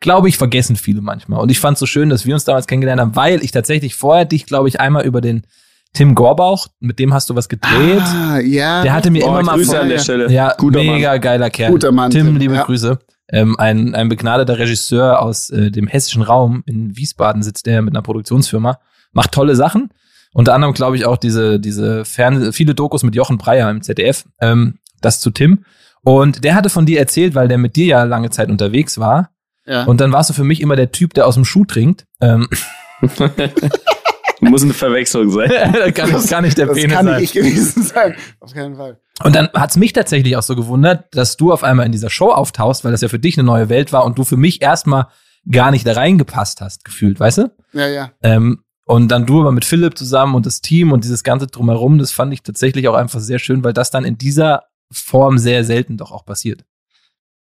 glaube 0.00 0.28
ich, 0.28 0.36
vergessen 0.36 0.76
viele 0.76 1.00
manchmal. 1.00 1.40
Und 1.40 1.50
ich 1.50 1.58
fand 1.58 1.76
es 1.76 1.80
so 1.80 1.86
schön, 1.86 2.10
dass 2.10 2.26
wir 2.26 2.34
uns 2.34 2.44
damals 2.44 2.66
kennengelernt 2.66 3.00
haben, 3.00 3.16
weil 3.16 3.42
ich 3.42 3.50
tatsächlich 3.50 3.94
vorher 3.94 4.26
dich, 4.26 4.44
glaube 4.44 4.68
ich, 4.68 4.78
einmal 4.78 5.06
über 5.06 5.22
den 5.22 5.46
Tim 5.94 6.14
Gorbauch, 6.14 6.68
mit 6.80 6.98
dem 6.98 7.12
hast 7.12 7.28
du 7.28 7.36
was 7.36 7.48
gedreht. 7.48 8.00
Ah, 8.00 8.38
ja. 8.38 8.82
Der 8.82 8.94
hatte 8.94 9.10
mir 9.10 9.24
oh, 9.24 9.28
immer 9.28 9.42
mal 9.42 9.56
Grüße 9.56 9.78
an 9.78 9.88
der 9.90 9.98
Stelle. 9.98 10.30
Ja, 10.30 10.54
Guter 10.56 10.78
mega 10.78 11.10
Mann. 11.10 11.20
geiler 11.20 11.50
Kerl. 11.50 11.70
Guter 11.70 11.92
Mann. 11.92 12.10
Tim, 12.10 12.36
liebe 12.36 12.54
ja. 12.54 12.62
Grüße. 12.64 12.98
Ähm, 13.28 13.58
ein, 13.58 13.94
ein 13.94 14.08
begnadeter 14.08 14.58
Regisseur 14.58 15.20
aus 15.20 15.50
äh, 15.50 15.70
dem 15.70 15.86
hessischen 15.86 16.22
Raum 16.22 16.62
in 16.66 16.96
Wiesbaden 16.96 17.42
sitzt 17.42 17.66
der 17.66 17.82
mit 17.82 17.94
einer 17.94 18.02
Produktionsfirma, 18.02 18.78
macht 19.12 19.32
tolle 19.32 19.54
Sachen. 19.54 19.90
Unter 20.32 20.54
anderem 20.54 20.72
glaube 20.72 20.96
ich 20.96 21.04
auch 21.04 21.18
diese 21.18 21.60
diese 21.60 22.06
Fern 22.06 22.52
viele 22.54 22.74
Dokus 22.74 23.02
mit 23.02 23.14
Jochen 23.14 23.36
Breyer 23.36 23.70
im 23.70 23.82
ZDF. 23.82 24.24
Ähm, 24.40 24.78
das 25.02 25.20
zu 25.20 25.30
Tim. 25.30 25.64
Und 26.02 26.42
der 26.42 26.54
hatte 26.54 26.70
von 26.70 26.86
dir 26.86 26.98
erzählt, 26.98 27.34
weil 27.34 27.48
der 27.48 27.58
mit 27.58 27.76
dir 27.76 27.86
ja 27.86 28.04
lange 28.04 28.30
Zeit 28.30 28.48
unterwegs 28.48 28.98
war. 28.98 29.30
Ja. 29.66 29.84
Und 29.84 30.00
dann 30.00 30.12
warst 30.12 30.30
du 30.30 30.34
für 30.34 30.44
mich 30.44 30.60
immer 30.60 30.74
der 30.74 30.90
Typ, 30.90 31.14
der 31.14 31.26
aus 31.26 31.34
dem 31.34 31.44
Schuh 31.44 31.64
trinkt. 31.64 32.06
Ähm, 32.20 32.48
Muss 34.50 34.62
eine 34.62 34.74
Verwechslung 34.74 35.30
sein. 35.30 35.50
das 35.72 35.94
kann, 35.94 36.10
das 36.10 36.26
kann 36.28 36.44
nicht 36.44 36.58
der 36.58 36.66
das 36.66 36.76
Penis 36.76 36.92
kann 36.92 37.06
sein. 37.06 37.20
nicht 37.20 37.34
ich 37.34 37.42
gewesen 37.42 37.82
sein. 37.82 38.16
Auf 38.40 38.52
keinen 38.52 38.76
Fall. 38.76 38.98
Und 39.22 39.36
dann 39.36 39.48
hat's 39.54 39.76
mich 39.76 39.92
tatsächlich 39.92 40.36
auch 40.36 40.42
so 40.42 40.56
gewundert, 40.56 41.14
dass 41.14 41.36
du 41.36 41.52
auf 41.52 41.62
einmal 41.62 41.86
in 41.86 41.92
dieser 41.92 42.10
Show 42.10 42.30
auftauchst, 42.30 42.84
weil 42.84 42.90
das 42.90 43.02
ja 43.02 43.08
für 43.08 43.20
dich 43.20 43.38
eine 43.38 43.46
neue 43.46 43.68
Welt 43.68 43.92
war 43.92 44.04
und 44.04 44.18
du 44.18 44.24
für 44.24 44.36
mich 44.36 44.60
erstmal 44.60 45.06
gar 45.50 45.70
nicht 45.70 45.86
da 45.86 45.92
reingepasst 45.92 46.60
hast, 46.60 46.84
gefühlt, 46.84 47.20
weißt 47.20 47.38
du? 47.38 47.50
Ja, 47.72 47.86
ja. 47.86 48.10
Ähm, 48.22 48.64
und 48.84 49.08
dann 49.08 49.26
du 49.26 49.40
aber 49.40 49.52
mit 49.52 49.64
Philipp 49.64 49.96
zusammen 49.96 50.34
und 50.34 50.44
das 50.44 50.60
Team 50.60 50.92
und 50.92 51.04
dieses 51.04 51.22
ganze 51.22 51.46
drumherum, 51.46 51.98
das 51.98 52.10
fand 52.10 52.32
ich 52.32 52.42
tatsächlich 52.42 52.88
auch 52.88 52.94
einfach 52.94 53.20
sehr 53.20 53.38
schön, 53.38 53.62
weil 53.62 53.72
das 53.72 53.90
dann 53.90 54.04
in 54.04 54.18
dieser 54.18 54.64
Form 54.90 55.38
sehr 55.38 55.64
selten 55.64 55.96
doch 55.96 56.10
auch 56.10 56.24
passiert. 56.24 56.64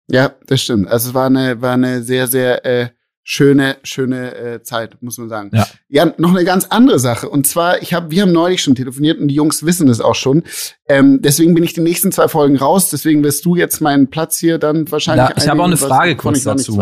Ja, 0.08 0.32
das 0.46 0.62
stimmt. 0.62 0.88
Also 0.88 1.10
es 1.10 1.14
war 1.14 1.26
eine, 1.26 1.62
war 1.62 1.74
eine 1.74 2.02
sehr, 2.02 2.26
sehr 2.26 2.64
äh, 2.64 2.88
schöne, 3.24 3.78
schöne 3.82 4.34
äh, 4.36 4.62
Zeit, 4.62 5.02
muss 5.02 5.18
man 5.18 5.28
sagen. 5.28 5.50
Ja. 5.52 5.66
ja, 5.88 6.12
noch 6.18 6.30
eine 6.30 6.44
ganz 6.44 6.66
andere 6.66 6.98
Sache. 6.98 7.28
Und 7.28 7.46
zwar, 7.46 7.82
ich 7.82 7.94
habe, 7.94 8.10
wir 8.10 8.22
haben 8.22 8.32
neulich 8.32 8.62
schon 8.62 8.74
telefoniert 8.74 9.18
und 9.18 9.28
die 9.28 9.34
Jungs 9.34 9.64
wissen 9.64 9.86
das 9.86 10.00
auch 10.00 10.14
schon. 10.14 10.44
Ähm, 10.86 11.20
deswegen 11.22 11.54
bin 11.54 11.64
ich 11.64 11.72
die 11.72 11.80
nächsten 11.80 12.12
zwei 12.12 12.28
Folgen 12.28 12.56
raus. 12.56 12.90
Deswegen 12.90 13.24
wirst 13.24 13.44
du 13.46 13.56
jetzt 13.56 13.80
meinen 13.80 14.10
Platz 14.10 14.38
hier 14.38 14.58
dann 14.58 14.90
wahrscheinlich. 14.92 15.30
Ja, 15.30 15.36
ich 15.36 15.48
habe 15.48 15.60
auch 15.60 15.66
eine 15.66 15.78
Frage 15.78 16.14
kurz 16.16 16.44
dazu. 16.44 16.80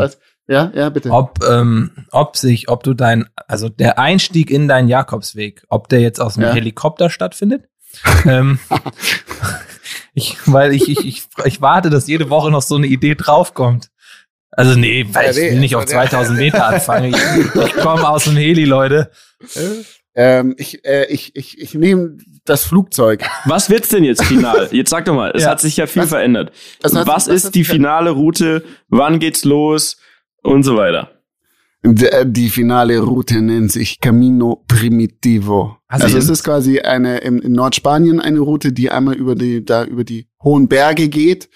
Ja, 0.49 0.73
ja, 0.75 0.91
bitte. 0.91 1.11
Ob, 1.11 1.39
ähm, 1.49 1.93
ob 2.11 2.37
sich, 2.37 2.69
ob 2.69 2.83
du 2.83 2.95
dein, 2.95 3.27
also 3.47 3.69
der 3.69 4.01
Einstieg 4.01 4.51
in 4.51 4.67
deinen 4.67 4.89
Jakobsweg, 4.89 5.63
ob 5.69 5.89
der 5.89 6.01
jetzt 6.01 6.21
aus 6.21 6.35
dem 6.35 6.43
ja. 6.43 6.53
Helikopter 6.53 7.09
stattfindet? 7.09 7.69
ähm, 8.25 8.59
ich, 10.15 10.37
weil 10.47 10.75
ich, 10.75 10.89
ich, 10.89 11.07
ich, 11.07 11.25
ich 11.45 11.61
warte, 11.61 11.89
dass 11.89 12.09
jede 12.09 12.29
Woche 12.29 12.51
noch 12.51 12.63
so 12.63 12.75
eine 12.75 12.89
Idee 12.89 13.15
draufkommt. 13.15 13.92
Also 14.55 14.79
nee, 14.79 15.07
weil 15.13 15.31
ich 15.31 15.37
will 15.37 15.61
nicht 15.61 15.77
auf 15.77 15.87
2000 15.87 16.39
Meter 16.39 16.67
anfangen. 16.67 17.15
Ich, 17.15 17.55
ich 17.55 17.75
komme 17.75 18.07
aus 18.09 18.25
dem 18.25 18.37
Heli, 18.37 18.65
Leute. 18.65 19.11
Ähm, 20.15 20.55
ich 20.59 20.85
äh, 20.85 21.07
ich, 21.07 21.35
ich, 21.35 21.59
ich 21.59 21.75
nehme 21.75 22.19
das 22.45 22.65
Flugzeug. 22.65 23.25
Was 23.47 23.71
wird's 23.71 23.89
denn 23.89 24.05
jetzt 24.05 24.23
final? 24.25 24.69
Jetzt 24.71 24.91
sag 24.91 25.07
doch 25.07 25.15
mal, 25.15 25.33
es 25.35 25.45
ja. 25.45 25.51
hat 25.51 25.61
sich 25.61 25.79
ja 25.79 25.87
viel 25.87 26.03
was, 26.03 26.11
verändert. 26.11 26.53
Was, 26.83 26.95
was, 26.95 27.07
was 27.07 27.27
ist 27.29 27.55
die 27.55 27.65
finale 27.65 28.11
Route? 28.11 28.63
Wann 28.89 29.19
geht's 29.21 29.45
los? 29.45 29.97
Und 30.43 30.65
so 30.65 30.77
weiter. 30.77 31.11
Äh, 31.83 32.27
die 32.27 32.51
finale 32.51 32.99
Route 32.99 33.41
nennt 33.41 33.73
sich 33.73 34.01
Camino 34.01 34.65
Primitivo. 34.69 35.79
Also, 35.89 36.05
also 36.05 36.19
es 36.19 36.29
ist 36.29 36.45
quasi 36.45 36.81
eine 36.81 37.19
in, 37.19 37.39
in 37.39 37.53
Nordspanien 37.53 38.21
eine 38.21 38.41
Route, 38.41 38.73
die 38.73 38.91
einmal 38.91 39.15
über 39.15 39.35
die 39.35 39.65
da 39.65 39.85
über 39.85 40.05
die 40.05 40.29
hohen 40.43 40.69
Berge 40.69 41.09
geht. 41.09 41.49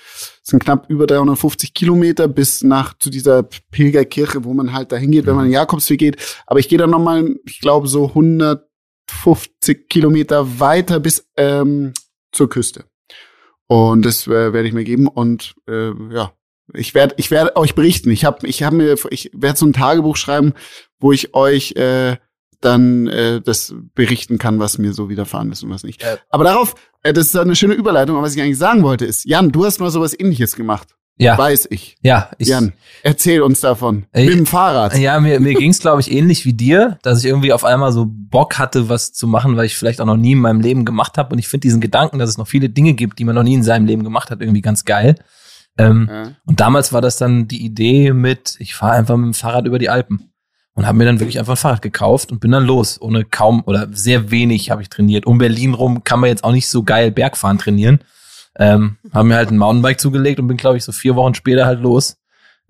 Sind 0.48 0.62
knapp 0.62 0.88
über 0.88 1.09
350 1.09 1.74
Kilometer 1.74 2.28
bis 2.28 2.62
nach 2.62 2.96
zu 2.96 3.11
dieser 3.11 3.42
Pilgerkirche, 3.42 4.44
wo 4.44 4.54
man 4.54 4.72
halt 4.72 4.92
dahin 4.92 5.11
geht, 5.11 5.26
wenn 5.26 5.35
man 5.35 5.46
den 5.46 5.52
Jakobsweg 5.52 5.98
geht. 5.98 6.40
Aber 6.46 6.61
ich 6.61 6.68
gehe 6.68 6.78
dann 6.78 6.90
noch 6.90 7.00
mal, 7.00 7.35
ich 7.44 7.59
glaube 7.61 7.88
so 7.88 8.06
150 8.11 9.88
Kilometer 9.88 10.61
weiter 10.61 11.00
bis 11.00 11.26
ähm, 11.37 11.94
zur 12.30 12.48
Küste. 12.48 12.85
Und 13.66 14.06
das 14.06 14.28
äh, 14.28 14.52
werde 14.52 14.68
ich 14.68 14.72
mir 14.72 14.85
geben 14.85 15.09
und 15.09 15.56
äh, 15.68 15.90
ja, 16.14 16.32
ich 16.72 16.94
werde 16.94 17.14
ich 17.18 17.32
werde 17.32 17.56
euch 17.56 17.74
berichten. 17.74 18.12
Ich 18.12 18.24
habe 18.24 18.46
ich 18.46 18.62
habe 18.62 18.76
mir 18.76 18.94
ich 19.11 19.32
werde 19.35 19.59
so 19.59 19.66
ein 19.66 19.72
Tagebuch 19.72 20.16
schreiben, 20.16 20.52
wo 21.00 21.11
ich 21.11 21.35
euch 21.35 21.72
äh, 21.72 22.18
dann 22.66 23.07
äh, 23.07 23.40
das 23.40 23.74
berichten 23.94 24.38
kann, 24.38 24.59
was 24.59 24.79
mir 24.79 24.92
so 24.92 25.09
widerfahren 25.09 25.50
ist 25.52 25.62
und 25.62 25.70
was 25.70 25.85
nicht. 25.85 26.02
Äh, 26.02 26.18
aber 26.29 26.44
darauf, 26.44 26.74
äh, 27.02 27.12
das 27.12 27.29
ist 27.29 27.37
eine 27.37 27.57
schöne 27.57 27.74
Überleitung, 27.74 28.16
aber 28.16 28.26
was 28.26 28.35
ich 28.35 28.42
eigentlich 28.42 28.59
sagen 28.59 28.83
wollte 28.83 29.07
ist, 29.07 29.24
Jan, 29.24 29.52
du 29.52 29.64
hast 29.64 29.81
mal 29.81 29.90
sowas 29.90 30.18
ähnliches 30.18 30.57
gemacht. 30.57 30.88
Ja. 31.18 31.38
Weiß 31.38 31.68
ich. 31.70 31.96
Ja. 32.02 32.31
Ich, 32.37 32.48
Jan, 32.48 32.74
erzähl 33.02 33.40
uns 33.40 33.61
davon. 33.61 34.05
Äh, 34.12 34.26
mit 34.26 34.35
dem 34.35 34.46
Fahrrad. 34.46 34.98
Ja, 34.98 35.18
mir, 35.18 35.40
mir 35.40 35.55
ging's 35.55 35.79
glaube 35.79 36.00
ich, 36.00 36.12
ähnlich 36.12 36.44
wie 36.44 36.52
dir, 36.52 36.98
dass 37.02 37.20
ich 37.20 37.24
irgendwie 37.24 37.55
auf 37.55 37.64
einmal 37.64 37.90
so 37.92 38.07
Bock 38.07 38.59
hatte, 38.59 38.90
was 38.90 39.14
zu 39.14 39.26
machen, 39.26 39.57
weil 39.57 39.64
ich 39.64 39.79
vielleicht 39.79 40.00
auch 40.02 40.07
noch 40.07 40.18
nie 40.18 40.33
in 40.33 40.40
meinem 40.40 40.61
Leben 40.61 40.85
gemacht 40.85 41.16
habe. 41.16 41.33
Und 41.33 41.38
ich 41.38 41.48
finde 41.48 41.62
diesen 41.62 41.81
Gedanken, 41.81 42.18
dass 42.18 42.29
es 42.29 42.37
noch 42.37 42.48
viele 42.48 42.68
Dinge 42.68 42.92
gibt, 42.92 43.18
die 43.18 43.24
man 43.24 43.35
noch 43.35 43.44
nie 43.44 43.55
in 43.55 43.62
seinem 43.62 43.87
Leben 43.87 44.05
gemacht 44.05 44.31
hat, 44.31 44.42
irgendwie 44.42 44.61
ganz 44.61 44.85
geil. 44.85 45.14
Ähm, 45.79 46.09
ja. 46.11 46.33
Und 46.44 46.61
damals 46.61 46.92
war 46.92 47.00
das 47.00 47.16
dann 47.16 47.48
die 47.48 47.64
Idee 47.64 48.12
mit, 48.12 48.57
ich 48.59 48.74
fahre 48.74 48.92
einfach 48.92 49.16
mit 49.16 49.26
dem 49.26 49.35
Fahrrad 49.35 49.66
über 49.66 49.79
die 49.79 49.88
Alpen. 49.88 50.33
Und 50.77 50.87
habe 50.87 50.99
mir 50.99 51.07
dann 51.07 51.21
wirklich 51.21 51.39
einfach 51.39 51.55
ein 51.55 51.59
Fahrrad 51.59 51.83
gekauft 51.83 52.31
und 52.31 52.39
bin 52.39 52.51
dann 52.51 52.67
los. 52.67 53.01
Ohne 53.01 53.25
kaum 53.25 53.62
oder 53.65 53.89
sehr 53.93 54.31
wenig 54.31 54.71
habe 54.71 54.83
ich 54.83 54.91
trainiert. 54.91 55.27
Um 55.27 55.39
Berlin 55.39 55.73
rum 55.75 56.05
kann 56.05 56.21
man 56.21 56.29
jetzt 56.29 56.45
auch 56.45 56.53
nicht 56.53 56.69
so 56.69 56.83
geil 56.83 57.11
Bergfahren 57.11 57.59
trainieren. 57.59 58.01
Ähm, 58.59 58.99
habe 59.12 59.27
mir 59.27 59.37
halt 59.37 59.51
ein 59.51 59.59
Mountainbike 59.59 59.99
zugelegt 59.99 60.39
und 60.39 60.47
bin, 60.47 60.59
glaube 60.59 60.77
ich, 60.77 60.85
so 60.85 60.93
vier 60.93 61.17
Wochen 61.17 61.35
später 61.35 61.67
halt 61.67 61.81
los. 61.81 62.19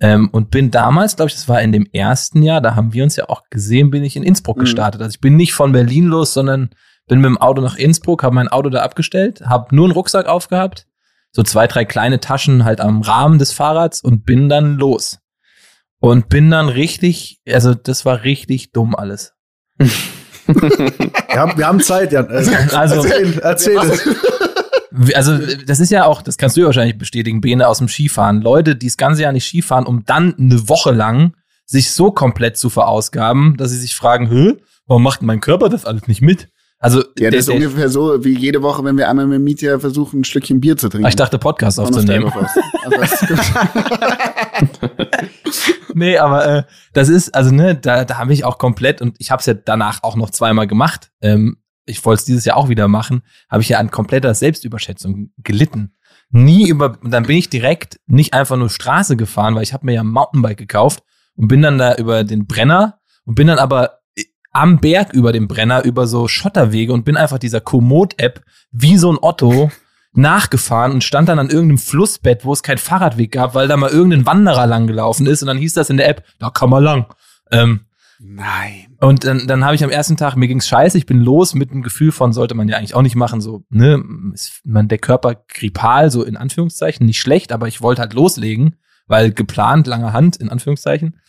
Ähm, 0.00 0.28
und 0.30 0.50
bin 0.50 0.70
damals, 0.70 1.16
glaube 1.16 1.30
ich, 1.30 1.34
das 1.34 1.48
war 1.48 1.60
in 1.62 1.72
dem 1.72 1.86
ersten 1.92 2.42
Jahr, 2.42 2.60
da 2.60 2.74
haben 2.74 2.92
wir 2.92 3.02
uns 3.02 3.16
ja 3.16 3.28
auch 3.28 3.42
gesehen, 3.50 3.90
bin 3.90 4.04
ich 4.04 4.14
in 4.16 4.22
Innsbruck 4.22 4.58
mhm. 4.58 4.62
gestartet. 4.62 5.00
Also 5.00 5.14
ich 5.14 5.20
bin 5.20 5.36
nicht 5.36 5.54
von 5.54 5.72
Berlin 5.72 6.06
los, 6.06 6.34
sondern 6.34 6.70
bin 7.08 7.20
mit 7.20 7.28
dem 7.28 7.38
Auto 7.38 7.62
nach 7.62 7.76
Innsbruck, 7.76 8.22
habe 8.22 8.34
mein 8.34 8.48
Auto 8.48 8.68
da 8.68 8.82
abgestellt, 8.82 9.42
habe 9.46 9.74
nur 9.74 9.86
einen 9.86 9.94
Rucksack 9.94 10.26
aufgehabt, 10.26 10.86
so 11.32 11.42
zwei, 11.42 11.66
drei 11.66 11.84
kleine 11.84 12.20
Taschen 12.20 12.64
halt 12.64 12.80
am 12.80 13.00
Rahmen 13.02 13.38
des 13.38 13.52
Fahrrads 13.52 14.02
und 14.02 14.24
bin 14.24 14.48
dann 14.48 14.76
los. 14.78 15.18
Und 16.00 16.28
bin 16.28 16.50
dann 16.50 16.68
richtig, 16.68 17.40
also 17.50 17.74
das 17.74 18.04
war 18.04 18.24
richtig 18.24 18.72
dumm 18.72 18.94
alles. 18.94 19.32
wir, 19.78 19.88
haben, 21.34 21.58
wir 21.58 21.66
haben 21.66 21.80
Zeit, 21.80 22.12
Jan. 22.12 22.28
Also, 22.28 23.02
erzähl, 23.02 23.38
erzähl 23.40 23.78
es. 23.78 24.08
Also, 25.14 25.38
das 25.66 25.80
ist 25.80 25.90
ja 25.90 26.06
auch, 26.06 26.22
das 26.22 26.38
kannst 26.38 26.56
du 26.56 26.60
ja 26.60 26.66
wahrscheinlich 26.66 26.96
bestätigen, 26.96 27.40
Bene 27.40 27.68
aus 27.68 27.78
dem 27.78 27.88
Skifahren. 27.88 28.40
Leute, 28.40 28.76
die 28.76 28.86
das 28.86 28.96
ganze 28.96 29.22
Jahr 29.22 29.32
nicht 29.32 29.46
Skifahren, 29.46 29.84
um 29.86 30.04
dann 30.04 30.34
eine 30.38 30.68
Woche 30.68 30.92
lang 30.92 31.34
sich 31.66 31.90
so 31.90 32.12
komplett 32.12 32.56
zu 32.56 32.70
verausgaben, 32.70 33.56
dass 33.56 33.70
sie 33.70 33.78
sich 33.78 33.94
fragen, 33.94 34.30
Hö, 34.30 34.54
warum 34.86 35.02
macht 35.02 35.22
mein 35.22 35.40
Körper 35.40 35.68
das 35.68 35.84
alles 35.84 36.06
nicht 36.06 36.22
mit? 36.22 36.48
Also, 36.78 37.00
Ja, 37.00 37.04
der, 37.18 37.30
das 37.32 37.40
ist 37.40 37.48
der, 37.48 37.56
ungefähr 37.56 37.88
so 37.88 38.24
wie 38.24 38.38
jede 38.38 38.62
Woche, 38.62 38.84
wenn 38.84 38.96
wir 38.96 39.08
einmal 39.08 39.26
mit 39.26 39.40
Mietja 39.40 39.78
versuchen, 39.78 40.20
ein 40.20 40.24
Stückchen 40.24 40.60
Bier 40.60 40.76
zu 40.76 40.88
trinken. 40.88 41.06
Ah, 41.06 41.08
ich 41.08 41.16
dachte, 41.16 41.38
Podcast 41.38 41.80
aufzunehmen. 41.80 42.30
Also, 42.84 43.02
ist. 43.02 43.24
Nee, 45.96 46.18
aber 46.18 46.46
äh, 46.46 46.62
das 46.92 47.08
ist, 47.08 47.34
also 47.34 47.50
ne, 47.50 47.74
da, 47.74 48.04
da 48.04 48.18
habe 48.18 48.34
ich 48.34 48.44
auch 48.44 48.58
komplett, 48.58 49.00
und 49.00 49.16
ich 49.18 49.30
habe 49.30 49.40
es 49.40 49.46
ja 49.46 49.54
danach 49.54 50.02
auch 50.02 50.14
noch 50.14 50.28
zweimal 50.28 50.66
gemacht, 50.66 51.10
ähm, 51.22 51.56
ich 51.86 52.04
wollte 52.04 52.18
es 52.18 52.24
dieses 52.26 52.44
Jahr 52.44 52.58
auch 52.58 52.68
wieder 52.68 52.86
machen, 52.86 53.22
habe 53.48 53.62
ich 53.62 53.70
ja 53.70 53.78
an 53.78 53.90
kompletter 53.90 54.34
Selbstüberschätzung 54.34 55.30
gelitten. 55.38 55.94
Nie 56.28 56.68
über, 56.68 56.98
und 57.02 57.12
dann 57.12 57.24
bin 57.24 57.38
ich 57.38 57.48
direkt 57.48 57.98
nicht 58.06 58.34
einfach 58.34 58.58
nur 58.58 58.68
Straße 58.68 59.16
gefahren, 59.16 59.54
weil 59.54 59.62
ich 59.62 59.72
habe 59.72 59.86
mir 59.86 59.94
ja 59.94 60.02
ein 60.02 60.08
Mountainbike 60.08 60.58
gekauft 60.58 61.02
und 61.34 61.48
bin 61.48 61.62
dann 61.62 61.78
da 61.78 61.94
über 61.94 62.24
den 62.24 62.46
Brenner 62.46 62.98
und 63.24 63.34
bin 63.34 63.46
dann 63.46 63.58
aber 63.58 64.00
am 64.52 64.80
Berg 64.80 65.14
über 65.14 65.32
den 65.32 65.48
Brenner 65.48 65.82
über 65.82 66.06
so 66.06 66.28
Schotterwege 66.28 66.92
und 66.92 67.06
bin 67.06 67.16
einfach 67.16 67.38
dieser 67.38 67.62
Komoot-App 67.62 68.44
wie 68.70 68.98
so 68.98 69.10
ein 69.10 69.18
Otto 69.18 69.70
nachgefahren 70.16 70.92
und 70.92 71.04
stand 71.04 71.28
dann 71.28 71.38
an 71.38 71.50
irgendeinem 71.50 71.78
Flussbett, 71.78 72.44
wo 72.44 72.52
es 72.52 72.62
keinen 72.62 72.78
Fahrradweg 72.78 73.32
gab, 73.32 73.54
weil 73.54 73.68
da 73.68 73.76
mal 73.76 73.90
irgendein 73.90 74.26
Wanderer 74.26 74.66
lang 74.66 74.86
gelaufen 74.86 75.26
ist 75.26 75.42
und 75.42 75.48
dann 75.48 75.58
hieß 75.58 75.74
das 75.74 75.90
in 75.90 75.96
der 75.96 76.08
App, 76.08 76.24
da 76.38 76.50
kann 76.50 76.70
man 76.70 76.82
lang. 76.82 77.06
Ähm, 77.50 77.80
Nein. 78.18 78.96
und 79.00 79.24
dann, 79.24 79.46
dann 79.46 79.64
habe 79.64 79.74
ich 79.74 79.84
am 79.84 79.90
ersten 79.90 80.16
Tag, 80.16 80.36
mir 80.36 80.48
ging's 80.48 80.68
scheiße, 80.68 80.96
ich 80.96 81.06
bin 81.06 81.20
los 81.20 81.54
mit 81.54 81.70
dem 81.70 81.82
Gefühl 81.82 82.12
von, 82.12 82.32
sollte 82.32 82.54
man 82.54 82.68
ja 82.68 82.78
eigentlich 82.78 82.94
auch 82.94 83.02
nicht 83.02 83.16
machen, 83.16 83.40
so, 83.40 83.64
ne, 83.68 84.02
ist 84.32 84.62
man 84.64 84.88
der 84.88 84.98
Körper 84.98 85.34
grippal, 85.48 86.10
so 86.10 86.24
in 86.24 86.36
Anführungszeichen, 86.36 87.04
nicht 87.04 87.20
schlecht, 87.20 87.52
aber 87.52 87.68
ich 87.68 87.82
wollte 87.82 88.00
halt 88.00 88.14
loslegen, 88.14 88.76
weil 89.06 89.32
geplant, 89.32 89.86
lange 89.86 90.12
Hand, 90.12 90.36
in 90.36 90.48
Anführungszeichen. 90.48 91.20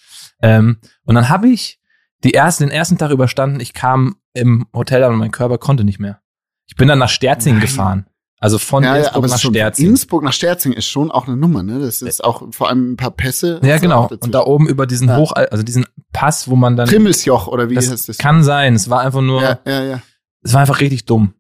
Ähm, 0.42 0.78
und 1.04 1.16
dann 1.16 1.30
habe 1.30 1.50
ich 1.50 1.80
die 2.24 2.34
ersten, 2.34 2.64
den 2.64 2.72
ersten 2.72 2.98
Tag 2.98 3.12
überstanden, 3.12 3.60
ich 3.60 3.74
kam 3.74 4.16
im 4.34 4.68
Hotel 4.74 5.04
an 5.04 5.14
und 5.14 5.20
mein 5.20 5.32
Körper 5.32 5.58
konnte 5.58 5.84
nicht 5.84 6.00
mehr. 6.00 6.22
Ich 6.68 6.76
bin 6.76 6.88
dann 6.88 7.00
nach 7.00 7.10
Sterzing 7.10 7.56
Nein. 7.56 7.62
gefahren. 7.62 8.06
Also 8.40 8.60
von 8.60 8.84
Ja, 8.84 8.96
ja, 8.96 9.04
Innsbruck 9.04 9.26
es 9.26 9.32
nach 9.32 9.40
Sterzing. 9.40 9.88
Innsbruck 9.88 10.24
nach 10.24 10.34
Sterzing 10.34 10.74
ist 10.74 10.86
schon 10.86 11.10
auch 11.10 11.28
eine 11.28 11.36
Nummer, 11.36 11.64
ne? 11.64 11.80
Das 11.80 12.02
ist 12.02 12.24
auch 12.24 12.44
vor 12.52 12.70
allem 12.70 12.92
ein 12.92 12.98
paar 12.98 13.12
Pässe. 13.12 13.60
Ja, 13.64 13.78
genau. 13.80 14.08
Und 14.08 14.32
da 14.34 14.42
oben 14.42 14.68
über 14.68 14.86
diesen 14.86 15.10
Ja. 15.10 15.18
Hoch, 15.18 15.32
also 15.34 15.64
diesen 15.64 15.86
Pass, 16.14 16.48
wo 16.48 16.56
man 16.56 16.76
dann. 16.76 16.88
Trimmelsjoch 16.88 17.48
oder 17.48 17.70
wie 17.70 17.76
das, 17.76 17.90
heißt 17.90 18.10
das? 18.10 18.18
kann 18.18 18.44
sein. 18.44 18.76
Es 18.76 18.90
war 18.90 19.02
einfach 19.02 19.22
nur, 19.22 19.42
ja, 19.42 19.60
ja, 19.66 19.84
ja. 19.84 20.02
es 20.44 20.54
war 20.54 20.62
einfach 20.62 20.80
richtig 20.82 21.06
dumm. 21.06 21.34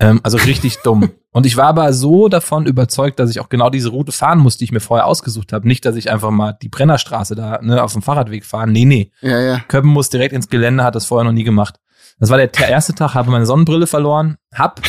Ähm, 0.00 0.20
also 0.22 0.36
richtig 0.38 0.78
dumm. 0.78 1.10
Und 1.30 1.46
ich 1.46 1.56
war 1.56 1.66
aber 1.66 1.92
so 1.92 2.28
davon 2.28 2.66
überzeugt, 2.66 3.18
dass 3.18 3.30
ich 3.30 3.40
auch 3.40 3.48
genau 3.48 3.68
diese 3.68 3.88
Route 3.88 4.12
fahren 4.12 4.38
muss, 4.38 4.56
die 4.56 4.64
ich 4.64 4.72
mir 4.72 4.80
vorher 4.80 5.06
ausgesucht 5.06 5.52
habe. 5.52 5.66
Nicht, 5.66 5.84
dass 5.84 5.96
ich 5.96 6.12
einfach 6.12 6.30
mal 6.30 6.52
die 6.62 6.68
Brennerstraße 6.68 7.34
da 7.34 7.58
ne, 7.60 7.82
auf 7.82 7.92
dem 7.92 8.02
Fahrradweg 8.02 8.44
fahre. 8.44 8.68
Nee, 8.68 8.84
nee. 8.84 9.10
Ja, 9.20 9.40
ja. 9.40 9.60
Köppen 9.66 9.90
muss 9.90 10.10
direkt 10.10 10.32
ins 10.32 10.48
Gelände, 10.48 10.84
hat 10.84 10.94
das 10.94 11.06
vorher 11.06 11.24
noch 11.24 11.32
nie 11.32 11.42
gemacht. 11.42 11.80
Das 12.20 12.30
war 12.30 12.38
der 12.38 12.68
erste 12.68 12.94
Tag, 12.94 13.14
habe 13.14 13.32
meine 13.32 13.46
Sonnenbrille 13.46 13.88
verloren, 13.88 14.36
hab, 14.54 14.80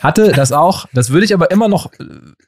hatte 0.00 0.32
das 0.32 0.52
auch, 0.52 0.86
das 0.92 1.10
würde 1.10 1.24
ich 1.24 1.34
aber 1.34 1.50
immer 1.50 1.68
noch 1.68 1.92
äh, 1.94 2.04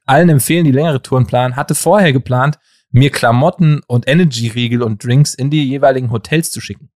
allen 0.06 0.28
empfehlen, 0.28 0.64
die 0.64 0.72
längere 0.72 1.02
Touren 1.02 1.26
planen, 1.26 1.56
hatte 1.56 1.74
vorher 1.74 2.12
geplant, 2.12 2.58
mir 2.90 3.10
Klamotten 3.10 3.82
und 3.86 4.08
Energy-Riegel 4.08 4.82
und 4.82 5.04
Drinks 5.04 5.34
in 5.34 5.50
die 5.50 5.68
jeweiligen 5.68 6.10
Hotels 6.10 6.50
zu 6.50 6.60
schicken. 6.60 6.90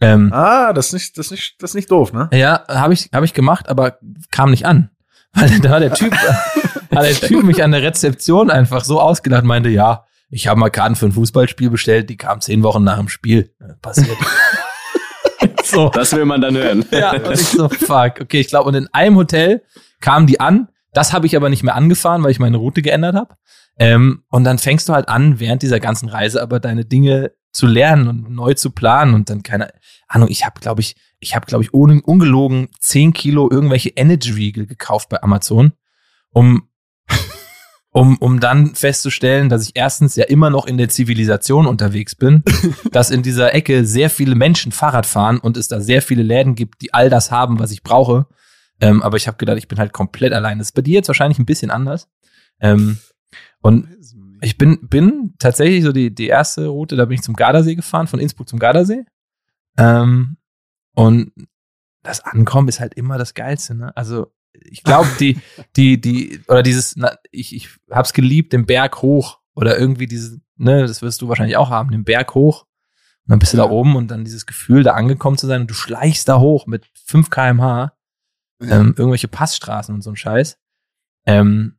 Ähm, 0.00 0.32
Ah, 0.32 0.72
das 0.72 0.88
ist 0.88 0.92
nicht, 0.92 1.18
das 1.18 1.26
ist 1.26 1.30
nicht, 1.32 1.62
das 1.62 1.70
ist 1.70 1.74
nicht 1.74 1.90
doof, 1.90 2.12
ne? 2.12 2.28
ja, 2.32 2.64
habe 2.68 2.94
ich, 2.94 3.10
hab 3.12 3.24
ich 3.24 3.34
gemacht, 3.34 3.68
aber 3.68 3.98
kam 4.30 4.50
nicht 4.50 4.64
an. 4.66 4.90
Weil 5.32 5.60
da 5.60 5.70
hat 5.70 5.82
der 5.82 5.92
Typ, 5.92 6.14
hat 6.94 7.04
der 7.04 7.14
Typ 7.14 7.42
mich 7.44 7.62
an 7.62 7.72
der 7.72 7.82
Rezeption 7.82 8.50
einfach 8.50 8.84
so 8.84 9.00
ausgelacht, 9.00 9.44
meinte, 9.44 9.68
ja, 9.68 10.04
ich 10.30 10.46
habe 10.46 10.60
mal 10.60 10.70
Karten 10.70 10.94
für 10.94 11.06
ein 11.06 11.12
Fußballspiel 11.12 11.70
bestellt, 11.70 12.10
die 12.10 12.16
kamen 12.16 12.40
zehn 12.40 12.62
Wochen 12.62 12.84
nach 12.84 12.98
dem 12.98 13.08
Spiel. 13.08 13.54
Passiert. 13.82 14.16
so. 15.64 15.90
Das 15.90 16.12
will 16.14 16.24
man 16.24 16.40
dann 16.40 16.56
hören. 16.56 16.84
Ja, 16.90 17.12
und 17.24 17.32
ich 17.32 17.40
so, 17.40 17.68
fuck. 17.68 18.20
Okay, 18.20 18.40
ich 18.40 18.48
glaube, 18.48 18.68
und 18.68 18.74
in 18.74 18.88
einem 18.92 19.16
Hotel 19.16 19.62
kamen 20.00 20.26
die 20.26 20.40
an. 20.40 20.68
Das 20.92 21.12
habe 21.12 21.26
ich 21.26 21.36
aber 21.36 21.48
nicht 21.48 21.62
mehr 21.62 21.74
angefahren, 21.74 22.22
weil 22.22 22.30
ich 22.30 22.38
meine 22.38 22.56
Route 22.56 22.82
geändert 22.82 23.14
habe. 23.14 23.34
Ähm, 23.78 24.24
und 24.30 24.44
dann 24.44 24.58
fängst 24.58 24.88
du 24.88 24.92
halt 24.92 25.08
an, 25.08 25.38
während 25.38 25.62
dieser 25.62 25.80
ganzen 25.80 26.08
Reise 26.08 26.42
aber 26.42 26.58
deine 26.58 26.84
Dinge 26.84 27.32
zu 27.52 27.66
lernen 27.66 28.08
und 28.08 28.30
neu 28.30 28.54
zu 28.54 28.70
planen 28.70 29.14
und 29.14 29.30
dann 29.30 29.42
keine 29.42 29.72
Ahnung, 30.08 30.28
ich 30.30 30.44
habe, 30.44 30.60
glaube 30.60 30.80
ich, 30.80 30.96
ich 31.20 31.34
habe, 31.34 31.46
glaube 31.46 31.64
ich, 31.64 31.74
ohne 31.74 32.00
ungelogen 32.02 32.68
10 32.80 33.12
Kilo 33.12 33.48
irgendwelche 33.50 33.90
Energy 33.90 34.32
Riegel 34.32 34.66
gekauft 34.66 35.08
bei 35.08 35.22
Amazon, 35.22 35.72
um, 36.30 36.68
um, 37.92 38.18
um 38.18 38.38
dann 38.40 38.74
festzustellen, 38.74 39.48
dass 39.48 39.66
ich 39.66 39.72
erstens 39.74 40.16
ja 40.16 40.24
immer 40.24 40.50
noch 40.50 40.66
in 40.66 40.76
der 40.76 40.88
Zivilisation 40.88 41.66
unterwegs 41.66 42.14
bin, 42.14 42.42
dass 42.92 43.10
in 43.10 43.22
dieser 43.22 43.54
Ecke 43.54 43.84
sehr 43.84 44.10
viele 44.10 44.34
Menschen 44.34 44.72
Fahrrad 44.72 45.06
fahren 45.06 45.38
und 45.38 45.56
es 45.56 45.68
da 45.68 45.80
sehr 45.80 46.02
viele 46.02 46.22
Läden 46.22 46.54
gibt, 46.54 46.82
die 46.82 46.92
all 46.92 47.10
das 47.10 47.30
haben, 47.30 47.58
was 47.58 47.70
ich 47.70 47.82
brauche. 47.82 48.26
Ähm, 48.80 49.02
aber 49.02 49.16
ich 49.16 49.26
habe 49.26 49.38
gedacht, 49.38 49.58
ich 49.58 49.68
bin 49.68 49.78
halt 49.78 49.92
komplett 49.92 50.32
allein. 50.32 50.58
Das 50.58 50.68
ist 50.68 50.74
bei 50.74 50.82
dir 50.82 50.94
jetzt 50.94 51.08
wahrscheinlich 51.08 51.38
ein 51.38 51.46
bisschen 51.46 51.70
anders. 51.70 52.08
Ähm, 52.60 52.98
und 53.60 53.88
ich 54.40 54.56
bin, 54.58 54.78
bin 54.88 55.34
tatsächlich 55.38 55.82
so 55.82 55.92
die, 55.92 56.14
die 56.14 56.28
erste 56.28 56.66
Route, 56.66 56.94
da 56.94 57.06
bin 57.06 57.16
ich 57.16 57.22
zum 57.22 57.34
Gardasee 57.34 57.74
gefahren, 57.74 58.06
von 58.06 58.20
Innsbruck 58.20 58.48
zum 58.48 58.58
Gardasee. 58.58 59.04
Ähm, 59.76 60.36
und 60.94 61.32
das 62.02 62.20
Ankommen 62.20 62.68
ist 62.68 62.80
halt 62.80 62.94
immer 62.94 63.18
das 63.18 63.34
Geilste, 63.34 63.74
ne? 63.74 63.96
Also 63.96 64.32
ich 64.52 64.82
glaube, 64.82 65.08
die, 65.20 65.38
die, 65.76 66.00
die, 66.00 66.40
oder 66.48 66.62
dieses, 66.62 66.96
na, 66.96 67.16
ich, 67.30 67.54
ich 67.54 67.68
hab's 67.90 68.12
geliebt, 68.12 68.52
den 68.52 68.66
Berg 68.66 69.02
hoch 69.02 69.40
oder 69.54 69.78
irgendwie 69.78 70.06
dieses, 70.06 70.38
ne, 70.56 70.86
das 70.86 71.02
wirst 71.02 71.22
du 71.22 71.28
wahrscheinlich 71.28 71.56
auch 71.56 71.70
haben, 71.70 71.90
den 71.90 72.04
Berg 72.04 72.34
hoch. 72.34 72.62
Und 73.26 73.32
dann 73.32 73.38
bist 73.38 73.52
du 73.52 73.58
da 73.58 73.68
oben 73.68 73.96
und 73.96 74.10
dann 74.10 74.24
dieses 74.24 74.46
Gefühl, 74.46 74.82
da 74.82 74.94
angekommen 74.94 75.36
zu 75.36 75.46
sein 75.46 75.62
und 75.62 75.70
du 75.70 75.74
schleichst 75.74 76.28
da 76.28 76.38
hoch 76.38 76.66
mit 76.66 76.86
5 77.06 77.30
kmh, 77.30 77.92
Ja. 78.62 78.80
ähm, 78.80 78.94
irgendwelche 78.96 79.28
Passstraßen 79.28 79.94
und 79.94 80.00
so 80.02 80.10
ein 80.10 80.16
Scheiß. 80.16 80.58
Ähm, 81.26 81.74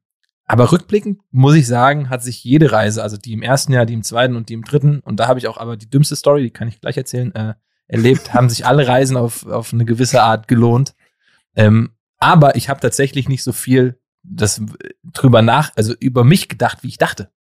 aber 0.46 0.72
rückblickend 0.72 1.22
muss 1.32 1.56
ich 1.56 1.68
sagen, 1.68 2.10
hat 2.10 2.24
sich 2.24 2.44
jede 2.44 2.72
Reise, 2.72 3.04
also 3.04 3.18
die 3.18 3.34
im 3.34 3.42
ersten 3.44 3.72
Jahr, 3.74 3.86
die 3.86 3.94
im 3.94 4.04
zweiten 4.04 4.36
und 4.36 4.50
die 4.50 4.54
im 4.54 4.64
dritten, 4.64 5.00
und 5.00 5.20
da 5.20 5.28
habe 5.28 5.40
ich 5.40 5.48
auch 5.48 5.58
aber 5.58 5.78
die 5.78 5.90
dümmste 5.90 6.16
Story, 6.16 6.44
die 6.44 6.50
kann 6.52 6.68
ich 6.68 6.82
gleich 6.82 6.98
erzählen, 6.98 7.34
äh, 7.36 7.54
erlebt, 7.88 8.34
haben 8.34 8.50
sich 8.50 8.66
alle 8.66 8.88
Reisen 8.88 9.18
auf, 9.18 9.46
auf 9.46 9.74
eine 9.74 9.86
gewisse 9.86 10.22
Art 10.24 10.48
gelohnt. 10.48 10.94
Ähm, 11.56 11.92
aber 12.20 12.56
ich 12.56 12.70
habe 12.70 12.80
tatsächlich 12.80 13.28
nicht 13.30 13.44
so 13.44 13.52
viel 13.54 14.00
das 14.24 14.60
äh, 14.60 14.64
drüber 15.04 15.42
nach, 15.42 15.72
also 15.76 15.94
über 16.00 16.24
mich 16.24 16.50
gedacht, 16.50 16.84
wie 16.84 16.88
ich 16.88 16.98
dachte. 16.98 17.32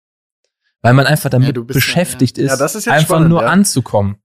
Weil 0.81 0.93
man 0.93 1.05
einfach 1.05 1.29
damit 1.29 1.55
Ja, 1.57 1.63
beschäftigt 1.63 2.37
ja. 2.37 2.45
ist, 2.45 2.51
Ja, 2.51 2.57
das 2.57 2.75
ist 2.75 2.85
jetzt 2.85 2.93
einfach 2.93 3.07
spannend, 3.15 3.29
nur 3.29 3.45
anzukommen. 3.45 4.17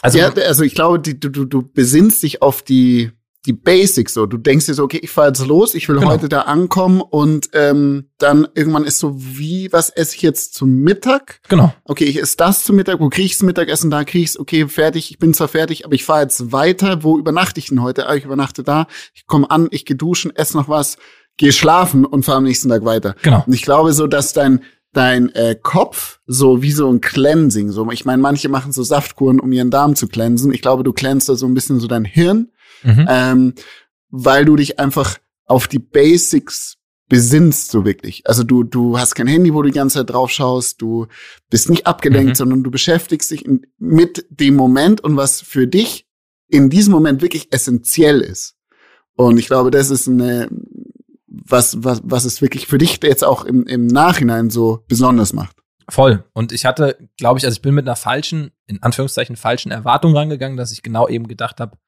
Also 0.00 0.20
also 0.20 0.62
ich 0.62 0.74
glaube, 0.74 1.00
die, 1.00 1.18
du, 1.18 1.30
du 1.30 1.62
besinnst 1.62 2.22
dich 2.22 2.42
auf 2.42 2.62
die, 2.62 3.10
die 3.48 3.52
Basics 3.54 4.14
so. 4.14 4.26
Du 4.26 4.36
denkst 4.36 4.66
dir 4.66 4.74
so, 4.74 4.84
okay, 4.84 5.00
ich 5.02 5.10
fahre 5.10 5.28
jetzt 5.28 5.44
los, 5.46 5.74
ich 5.74 5.88
will 5.88 5.96
Genau. 5.96 6.10
heute 6.10 6.28
da 6.28 6.42
ankommen 6.42 7.00
und 7.00 7.48
ähm, 7.54 8.10
dann 8.18 8.46
irgendwann 8.54 8.84
ist 8.84 8.98
so, 8.98 9.14
wie, 9.16 9.72
was 9.72 9.90
esse 9.90 10.14
ich 10.14 10.22
jetzt 10.22 10.54
zum 10.54 10.70
Mittag? 10.82 11.40
genau. 11.48 11.72
Okay, 11.84 12.04
ich 12.04 12.20
esse 12.20 12.36
das 12.36 12.62
zum 12.64 12.76
Mittag, 12.76 13.00
wo 13.00 13.08
krieg 13.08 13.24
ich's 13.26 13.42
Mittagessen, 13.42 13.90
da 13.90 14.04
krieg 14.04 14.22
ich's, 14.22 14.38
okay, 14.38 14.68
fertig, 14.68 15.10
ich 15.10 15.18
bin 15.18 15.34
zwar 15.34 15.48
fertig, 15.48 15.84
aber 15.84 15.94
ich 15.94 16.04
fahre 16.04 16.22
jetzt 16.22 16.52
weiter, 16.52 17.02
wo 17.02 17.18
übernachte 17.18 17.58
ich 17.58 17.66
denn 17.68 17.82
heute? 17.82 18.06
Ah, 18.08 18.14
ich 18.14 18.24
übernachte 18.24 18.62
da, 18.62 18.86
ich 19.14 19.26
komme 19.26 19.50
an, 19.50 19.68
ich 19.70 19.84
geh 19.84 19.94
duschen, 19.94 20.34
esse 20.36 20.56
noch 20.56 20.68
was, 20.68 20.98
gehe 21.38 21.52
schlafen 21.52 22.04
und 22.04 22.24
fahre 22.24 22.38
am 22.38 22.44
nächsten 22.44 22.68
Tag 22.68 22.84
weiter. 22.84 23.14
Genau. 23.22 23.42
Und 23.46 23.52
ich 23.52 23.62
glaube 23.62 23.92
so, 23.92 24.06
dass 24.06 24.32
dein 24.32 24.60
dein 24.94 25.28
äh, 25.34 25.54
Kopf 25.62 26.18
so 26.26 26.62
wie 26.62 26.72
so 26.72 26.90
ein 26.90 27.00
Cleansing, 27.02 27.70
so 27.70 27.88
ich 27.90 28.04
meine, 28.06 28.22
manche 28.22 28.48
machen 28.48 28.72
so 28.72 28.82
Saftkuren, 28.82 29.38
um 29.38 29.52
ihren 29.52 29.70
Darm 29.70 29.94
zu 29.94 30.08
cleansen. 30.08 30.52
Ich 30.52 30.62
glaube, 30.62 30.82
du 30.82 30.92
cleanst 30.94 31.28
da 31.28 31.34
so 31.36 31.46
ein 31.46 31.52
bisschen 31.54 31.78
so 31.78 31.86
dein 31.86 32.06
Hirn, 32.06 32.48
Mhm. 32.82 33.06
ähm, 33.08 33.54
weil 34.10 34.44
du 34.44 34.56
dich 34.56 34.78
einfach 34.78 35.18
auf 35.46 35.68
die 35.68 35.78
Basics 35.78 36.76
besinnst 37.08 37.70
so 37.70 37.84
wirklich. 37.86 38.26
Also 38.26 38.42
du 38.42 38.64
du 38.64 38.98
hast 38.98 39.14
kein 39.14 39.26
Handy, 39.26 39.54
wo 39.54 39.62
du 39.62 39.70
die 39.70 39.74
ganze 39.78 39.98
Zeit 39.98 40.10
drauf 40.10 40.30
schaust, 40.30 40.80
du 40.82 41.06
bist 41.50 41.70
nicht 41.70 41.86
abgelenkt, 41.86 42.30
Mhm. 42.30 42.34
sondern 42.34 42.62
du 42.62 42.70
beschäftigst 42.70 43.30
dich 43.30 43.44
mit 43.78 44.26
dem 44.30 44.56
Moment 44.56 45.00
und 45.02 45.16
was 45.16 45.40
für 45.40 45.66
dich 45.66 46.06
in 46.48 46.68
diesem 46.70 46.92
Moment 46.92 47.22
wirklich 47.22 47.52
essentiell 47.52 48.20
ist. 48.20 48.56
Und 49.16 49.38
ich 49.38 49.46
glaube, 49.46 49.70
das 49.70 49.90
ist 49.90 50.06
eine 50.08 50.48
was, 51.26 51.82
was, 51.82 52.00
was 52.04 52.24
es 52.24 52.42
wirklich 52.42 52.66
für 52.66 52.78
dich 52.78 53.00
jetzt 53.02 53.24
auch 53.24 53.44
im, 53.44 53.66
im 53.66 53.86
Nachhinein 53.86 54.50
so 54.50 54.84
besonders 54.88 55.32
macht. 55.32 55.56
Voll. 55.88 56.24
Und 56.34 56.52
ich 56.52 56.66
hatte, 56.66 56.98
glaube 57.16 57.38
ich, 57.38 57.46
also 57.46 57.56
ich 57.56 57.62
bin 57.62 57.74
mit 57.74 57.86
einer 57.86 57.96
falschen, 57.96 58.50
in 58.66 58.82
Anführungszeichen 58.82 59.36
falschen 59.36 59.70
Erwartung 59.72 60.14
rangegangen, 60.14 60.58
dass 60.58 60.72
ich 60.72 60.82
genau 60.82 61.08
eben 61.08 61.26
gedacht 61.28 61.60
habe, 61.60 61.78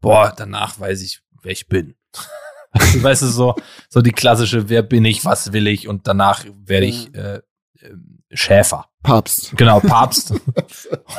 boah, 0.00 0.32
danach 0.36 0.78
weiß 0.78 1.02
ich, 1.02 1.20
wer 1.42 1.52
ich 1.52 1.68
bin. 1.68 1.94
Weißt 2.72 3.22
du, 3.22 3.26
so, 3.26 3.56
so 3.88 4.00
die 4.00 4.12
klassische, 4.12 4.68
wer 4.68 4.82
bin 4.82 5.04
ich, 5.04 5.24
was 5.24 5.52
will 5.52 5.66
ich 5.66 5.88
und 5.88 6.06
danach 6.06 6.44
werde 6.64 6.86
ich 6.86 7.12
äh, 7.14 7.40
ähm, 7.82 8.22
Schäfer. 8.32 8.86
Papst. 9.02 9.56
Genau, 9.56 9.80
Papst. 9.80 10.34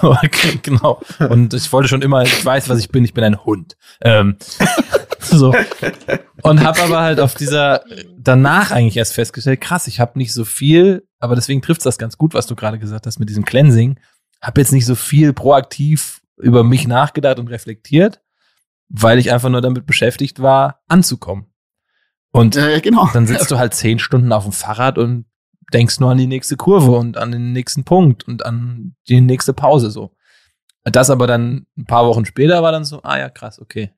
genau. 0.63 1.01
Und 1.19 1.53
ich 1.53 1.73
wollte 1.73 1.89
schon 1.89 2.01
immer, 2.01 2.21
ich 2.23 2.45
weiß, 2.45 2.69
was 2.69 2.79
ich 2.79 2.89
bin, 2.89 3.03
ich 3.03 3.13
bin 3.13 3.23
ein 3.23 3.43
Hund. 3.43 3.75
Ähm, 4.01 4.37
So. 5.21 5.53
Und 6.41 6.63
habe 6.63 6.81
aber 6.81 7.01
halt 7.01 7.19
auf 7.19 7.35
dieser, 7.35 7.83
danach 8.17 8.71
eigentlich 8.71 8.97
erst 8.97 9.13
festgestellt, 9.13 9.61
krass, 9.61 9.87
ich 9.87 9.99
habe 9.99 10.17
nicht 10.17 10.33
so 10.33 10.45
viel, 10.45 11.07
aber 11.19 11.35
deswegen 11.35 11.61
trifft 11.61 11.85
das 11.85 11.97
ganz 11.97 12.17
gut, 12.17 12.33
was 12.33 12.47
du 12.47 12.55
gerade 12.55 12.79
gesagt 12.79 13.05
hast 13.05 13.19
mit 13.19 13.29
diesem 13.29 13.45
Cleansing. 13.45 13.99
Habe 14.41 14.61
jetzt 14.61 14.71
nicht 14.71 14.85
so 14.85 14.95
viel 14.95 15.33
proaktiv 15.33 16.21
über 16.37 16.63
mich 16.63 16.87
nachgedacht 16.87 17.39
und 17.39 17.49
reflektiert, 17.49 18.21
weil 18.93 19.19
ich 19.19 19.31
einfach 19.31 19.49
nur 19.49 19.61
damit 19.61 19.85
beschäftigt 19.85 20.41
war, 20.41 20.81
anzukommen. 20.87 21.45
Und 22.31 22.55
Äh, 22.55 22.81
genau. 22.81 23.09
dann 23.13 23.27
sitzt 23.27 23.51
du 23.51 23.57
halt 23.57 23.73
zehn 23.73 23.99
Stunden 23.99 24.31
auf 24.31 24.43
dem 24.43 24.51
Fahrrad 24.51 24.97
und 24.97 25.25
denkst 25.73 25.99
nur 25.99 26.11
an 26.11 26.17
die 26.17 26.27
nächste 26.27 26.57
Kurve 26.57 26.91
und 26.91 27.17
an 27.17 27.31
den 27.31 27.53
nächsten 27.53 27.83
Punkt 27.83 28.27
und 28.27 28.45
an 28.45 28.95
die 29.07 29.21
nächste 29.21 29.53
Pause 29.53 29.91
so. 29.91 30.15
Das 30.83 31.09
aber 31.09 31.27
dann 31.27 31.67
ein 31.77 31.85
paar 31.85 32.05
Wochen 32.05 32.25
später 32.25 32.63
war 32.63 32.71
dann 32.71 32.85
so, 32.85 33.01
ah 33.03 33.17
ja, 33.17 33.29
krass, 33.29 33.59
okay. 33.59 33.91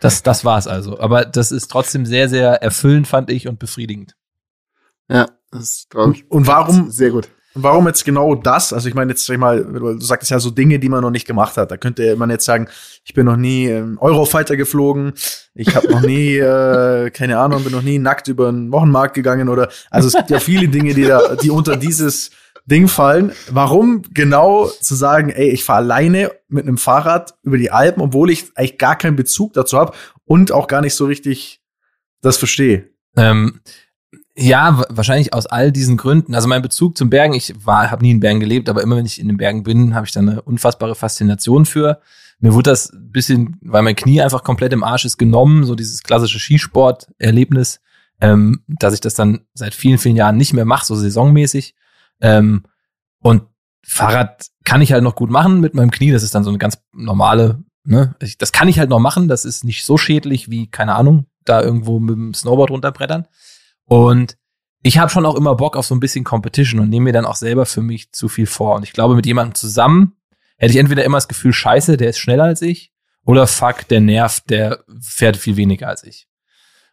Das, 0.00 0.22
das 0.22 0.44
war's 0.44 0.66
also. 0.66 0.98
Aber 1.00 1.24
das 1.24 1.50
ist 1.52 1.70
trotzdem 1.70 2.06
sehr, 2.06 2.28
sehr 2.28 2.62
erfüllend, 2.62 3.06
fand 3.06 3.30
ich, 3.30 3.48
und 3.48 3.58
befriedigend. 3.58 4.16
Ja, 5.08 5.28
das 5.50 5.62
ist, 5.62 5.90
glaub 5.90 6.14
ich, 6.14 6.30
Und 6.30 6.46
warum, 6.46 6.90
sehr 6.90 7.10
gut. 7.10 7.28
Warum 7.54 7.86
jetzt 7.86 8.04
genau 8.04 8.34
das? 8.34 8.72
Also 8.72 8.88
ich 8.88 8.94
meine 8.94 9.12
jetzt 9.12 9.26
sag 9.26 9.34
ich 9.34 9.40
mal, 9.40 9.64
du 9.64 10.00
sagtest 10.00 10.30
ja 10.30 10.38
so 10.38 10.50
Dinge, 10.50 10.78
die 10.78 10.88
man 10.88 11.02
noch 11.02 11.10
nicht 11.10 11.26
gemacht 11.26 11.56
hat. 11.56 11.70
Da 11.70 11.76
könnte 11.76 12.16
man 12.16 12.30
jetzt 12.30 12.44
sagen, 12.44 12.68
ich 13.04 13.14
bin 13.14 13.26
noch 13.26 13.36
nie 13.36 13.66
ähm, 13.66 13.98
Eurofighter 14.00 14.56
geflogen, 14.56 15.12
ich 15.54 15.74
habe 15.74 15.90
noch 15.90 16.02
nie, 16.02 16.36
äh, 16.38 17.10
keine 17.10 17.38
Ahnung, 17.38 17.64
bin 17.64 17.72
noch 17.72 17.82
nie 17.82 17.98
nackt 17.98 18.28
über 18.28 18.48
einen 18.48 18.72
Wochenmarkt 18.72 19.14
gegangen 19.14 19.48
oder 19.48 19.68
also 19.90 20.08
es 20.08 20.14
gibt 20.14 20.30
ja 20.30 20.40
viele 20.40 20.68
Dinge, 20.68 20.94
die 20.94 21.04
da, 21.04 21.36
die 21.36 21.50
unter 21.50 21.76
dieses 21.76 22.30
Ding 22.66 22.88
fallen. 22.88 23.32
Warum 23.50 24.02
genau 24.12 24.66
zu 24.66 24.94
sagen, 24.94 25.30
ey, 25.30 25.50
ich 25.50 25.64
fahre 25.64 25.78
alleine 25.78 26.30
mit 26.48 26.66
einem 26.66 26.78
Fahrrad 26.78 27.34
über 27.42 27.58
die 27.58 27.70
Alpen, 27.70 28.00
obwohl 28.00 28.30
ich 28.30 28.56
eigentlich 28.56 28.78
gar 28.78 28.96
keinen 28.96 29.16
Bezug 29.16 29.52
dazu 29.54 29.78
habe 29.78 29.92
und 30.24 30.52
auch 30.52 30.68
gar 30.68 30.80
nicht 30.80 30.94
so 30.94 31.06
richtig 31.06 31.60
das 32.20 32.36
verstehe. 32.36 32.90
Ähm, 33.16 33.60
ja, 34.36 34.78
wa- 34.78 34.86
wahrscheinlich 34.90 35.32
aus 35.34 35.46
all 35.46 35.72
diesen 35.72 35.96
Gründen. 35.96 36.34
Also 36.34 36.48
mein 36.48 36.62
Bezug 36.62 36.96
zum 36.96 37.10
Bergen, 37.10 37.34
ich 37.34 37.54
war, 37.66 37.90
habe 37.90 38.02
nie 38.02 38.12
in 38.12 38.20
Bergen 38.20 38.40
gelebt, 38.40 38.68
aber 38.68 38.82
immer 38.82 38.96
wenn 38.96 39.06
ich 39.06 39.20
in 39.20 39.28
den 39.28 39.36
Bergen 39.36 39.62
bin, 39.62 39.94
habe 39.94 40.06
ich 40.06 40.12
da 40.12 40.20
eine 40.20 40.42
unfassbare 40.42 40.94
Faszination 40.94 41.66
für. 41.66 42.00
Mir 42.40 42.54
wurde 42.54 42.70
das 42.70 42.90
ein 42.92 43.12
bisschen, 43.12 43.56
weil 43.60 43.82
mein 43.82 43.94
Knie 43.96 44.20
einfach 44.22 44.42
komplett 44.42 44.72
im 44.72 44.82
Arsch 44.82 45.04
ist, 45.04 45.18
genommen, 45.18 45.64
so 45.64 45.74
dieses 45.74 46.02
klassische 46.02 46.40
Skisport-Erlebnis, 46.40 47.80
ähm, 48.20 48.62
dass 48.66 48.94
ich 48.94 49.00
das 49.00 49.14
dann 49.14 49.42
seit 49.54 49.74
vielen, 49.74 49.98
vielen 49.98 50.16
Jahren 50.16 50.36
nicht 50.36 50.52
mehr 50.52 50.64
mache, 50.64 50.86
so 50.86 50.94
saisonmäßig. 50.94 51.74
Ähm, 52.20 52.64
und 53.20 53.42
Fahrrad 53.84 54.46
kann 54.64 54.80
ich 54.80 54.92
halt 54.92 55.02
noch 55.02 55.14
gut 55.16 55.30
machen 55.30 55.60
mit 55.60 55.74
meinem 55.74 55.90
Knie. 55.90 56.10
Das 56.12 56.22
ist 56.22 56.34
dann 56.34 56.44
so 56.44 56.50
eine 56.50 56.58
ganz 56.58 56.78
normale, 56.92 57.62
ne? 57.84 58.14
Das 58.38 58.52
kann 58.52 58.68
ich 58.68 58.78
halt 58.78 58.90
noch 58.90 59.00
machen. 59.00 59.28
Das 59.28 59.44
ist 59.44 59.64
nicht 59.64 59.84
so 59.84 59.98
schädlich 59.98 60.50
wie, 60.50 60.68
keine 60.68 60.94
Ahnung, 60.94 61.26
da 61.44 61.60
irgendwo 61.62 61.98
mit 62.00 62.14
dem 62.14 62.34
Snowboard 62.34 62.70
runterbrettern. 62.70 63.26
Und 63.86 64.36
ich 64.82 64.98
habe 64.98 65.10
schon 65.10 65.26
auch 65.26 65.36
immer 65.36 65.54
Bock 65.54 65.76
auf 65.76 65.86
so 65.86 65.94
ein 65.94 66.00
bisschen 66.00 66.24
Competition 66.24 66.80
und 66.80 66.88
nehme 66.88 67.04
mir 67.04 67.12
dann 67.12 67.24
auch 67.26 67.36
selber 67.36 67.66
für 67.66 67.82
mich 67.82 68.12
zu 68.12 68.28
viel 68.28 68.46
vor. 68.46 68.76
Und 68.76 68.82
ich 68.82 68.92
glaube, 68.92 69.14
mit 69.14 69.26
jemandem 69.26 69.54
zusammen 69.54 70.16
hätte 70.58 70.72
ich 70.72 70.78
entweder 70.78 71.04
immer 71.04 71.18
das 71.18 71.28
Gefühl, 71.28 71.52
scheiße, 71.52 71.96
der 71.96 72.10
ist 72.10 72.18
schneller 72.18 72.44
als 72.44 72.62
ich, 72.62 72.92
oder 73.24 73.46
fuck, 73.46 73.86
der 73.88 74.00
nervt, 74.00 74.50
der 74.50 74.82
fährt 75.00 75.36
viel 75.36 75.56
weniger 75.56 75.88
als 75.88 76.02
ich. 76.02 76.26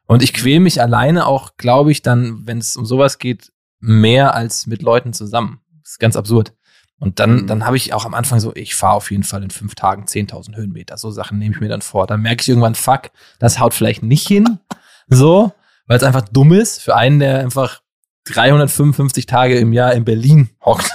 Und 0.06 0.21
ich 0.23 0.34
quäle 0.34 0.60
mich 0.60 0.82
alleine 0.82 1.25
auch, 1.25 1.58
glaube 1.58 1.91
ich, 1.91 2.02
dann, 2.02 2.45
wenn 2.45 2.58
es 2.60 2.75
um 2.78 2.86
sowas 2.86 3.17
geht, 3.19 3.52
mehr 3.80 4.34
als 4.36 4.67
mit 4.67 4.82
Leuten 4.82 5.13
zusammen. 5.13 5.62
Das 5.84 5.91
ist 5.93 5.99
ganz 5.99 6.15
absurd. 6.15 6.54
Und 6.99 7.19
dann, 7.19 7.43
Mhm. 7.43 7.47
dann 7.47 7.65
habe 7.65 7.78
ich 7.78 7.93
auch 7.93 8.06
am 8.06 8.13
Anfang 8.13 8.39
so, 8.39 8.54
ich 8.56 8.75
fahre 8.75 8.95
auf 8.95 9.10
jeden 9.10 9.23
Fall 9.23 9.41
in 9.43 9.52
fünf 9.52 9.73
Tagen 9.75 10.06
10.000 10.06 10.56
Höhenmeter. 10.56 10.97
So 10.97 11.12
Sachen 11.12 11.38
nehme 11.39 11.56
ich 11.56 11.62
mir 11.62 11.69
dann 11.69 11.82
vor. 11.82 12.08
Dann 12.08 12.21
merke 12.21 12.41
ich 12.41 12.49
irgendwann, 12.49 12.75
fuck, 12.75 13.12
das 13.39 13.60
haut 13.60 13.73
vielleicht 13.73 14.04
nicht 14.04 14.28
hin. 14.28 14.60
So, 15.08 15.54
weil 15.89 15.97
es 15.97 16.04
einfach 16.04 16.30
dumm 16.30 16.54
ist 16.54 16.82
für 16.82 16.95
einen, 16.95 17.19
der 17.19 17.39
einfach 17.39 17.82
355 18.25 19.25
Tage 19.25 19.58
im 19.58 19.73
Jahr 19.73 19.93
in 19.93 20.06
Berlin 20.06 20.49
hockt, 20.63 20.91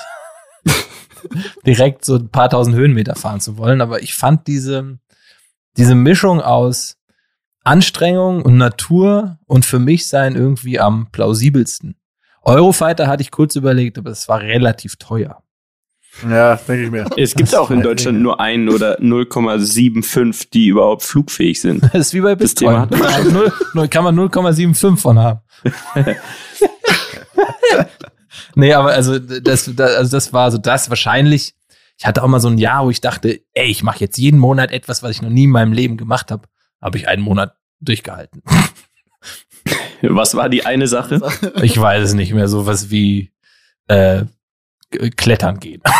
direkt 1.66 2.04
so 2.04 2.14
ein 2.14 2.30
paar 2.30 2.48
tausend 2.48 2.76
Höhenmeter 2.76 3.16
fahren 3.16 3.40
zu 3.40 3.58
wollen. 3.58 3.80
Aber 3.80 4.02
ich 4.02 4.14
fand 4.14 4.46
diese, 4.46 5.00
diese 5.76 5.96
Mischung 5.96 6.40
aus 6.40 6.96
Anstrengung 7.64 8.42
und 8.42 8.56
Natur 8.56 9.38
und 9.46 9.66
für 9.66 9.80
mich 9.80 10.06
sein 10.06 10.36
irgendwie 10.36 10.78
am 10.78 11.10
plausibelsten. 11.10 11.96
Eurofighter 12.42 13.08
hatte 13.08 13.22
ich 13.22 13.32
kurz 13.32 13.56
überlegt, 13.56 13.98
aber 13.98 14.10
es 14.10 14.28
war 14.28 14.42
relativ 14.42 14.94
teuer. 14.96 15.42
Ja, 16.22 16.56
denke 16.56 16.84
ich 16.84 16.90
mir. 16.90 17.06
Es 17.16 17.34
gibt 17.34 17.54
auch 17.54 17.70
in 17.70 17.82
Deutschland 17.82 18.20
nur 18.20 18.40
einen 18.40 18.68
oder 18.68 19.00
0,75, 19.00 20.48
die 20.52 20.68
überhaupt 20.68 21.02
flugfähig 21.02 21.60
sind. 21.60 21.82
Das 21.82 21.94
ist 21.94 22.14
wie 22.14 22.20
bei 22.20 22.34
Das 22.34 22.54
Bitcoin. 22.54 22.88
Wir 22.90 23.04
Also 23.06 23.88
kann 23.88 24.04
man 24.04 24.18
0,75 24.18 24.96
von 24.96 25.18
haben. 25.18 25.40
nee, 28.54 28.72
aber 28.72 28.92
also 28.92 29.18
das, 29.18 29.70
das, 29.74 29.96
also 29.96 30.16
das 30.16 30.32
war 30.32 30.50
so 30.50 30.58
das 30.58 30.88
wahrscheinlich. 30.88 31.54
Ich 31.98 32.06
hatte 32.06 32.22
auch 32.22 32.28
mal 32.28 32.40
so 32.40 32.48
ein 32.48 32.58
Jahr, 32.58 32.84
wo 32.84 32.90
ich 32.90 33.00
dachte, 33.00 33.40
ey, 33.52 33.66
ich 33.66 33.82
mache 33.82 34.00
jetzt 34.00 34.18
jeden 34.18 34.38
Monat 34.38 34.72
etwas, 34.72 35.02
was 35.02 35.12
ich 35.12 35.22
noch 35.22 35.30
nie 35.30 35.44
in 35.44 35.50
meinem 35.50 35.72
Leben 35.72 35.96
gemacht 35.96 36.30
habe. 36.30 36.48
Habe 36.80 36.98
ich 36.98 37.08
einen 37.08 37.22
Monat 37.22 37.54
durchgehalten. 37.80 38.42
Was 40.02 40.34
war 40.34 40.48
die 40.48 40.66
eine 40.66 40.86
Sache? 40.86 41.20
Ich 41.62 41.80
weiß 41.80 42.02
es 42.04 42.14
nicht 42.14 42.34
mehr. 42.34 42.48
Sowas 42.48 42.90
wie 42.90 43.32
äh, 43.88 44.24
Klettern 45.16 45.60
gehen. 45.60 45.80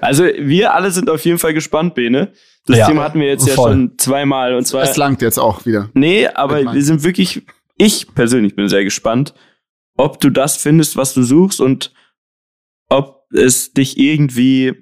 also 0.00 0.24
wir 0.24 0.74
alle 0.74 0.90
sind 0.90 1.08
auf 1.10 1.24
jeden 1.24 1.38
Fall 1.38 1.54
gespannt, 1.54 1.94
Bene. 1.94 2.32
Das 2.66 2.78
Ja, 2.78 2.86
Thema 2.86 3.04
hatten 3.04 3.20
wir 3.20 3.28
jetzt 3.28 3.46
ja 3.46 3.54
voll. 3.54 3.72
schon 3.72 3.98
zweimal 3.98 4.54
und 4.54 4.66
zwar 4.66 4.82
Es 4.82 4.96
langt 4.96 5.22
jetzt 5.22 5.38
auch 5.38 5.66
wieder. 5.66 5.90
Nee, 5.94 6.26
aber 6.28 6.72
wir 6.72 6.82
sind 6.82 7.04
wirklich, 7.04 7.42
ich 7.76 8.14
persönlich 8.14 8.56
bin 8.56 8.68
sehr 8.68 8.84
gespannt, 8.84 9.34
ob 9.96 10.20
du 10.20 10.30
das 10.30 10.56
findest, 10.56 10.96
was 10.96 11.14
du 11.14 11.22
suchst 11.22 11.60
und 11.60 11.92
ob 12.88 13.24
es 13.32 13.72
dich 13.72 13.98
irgendwie, 13.98 14.72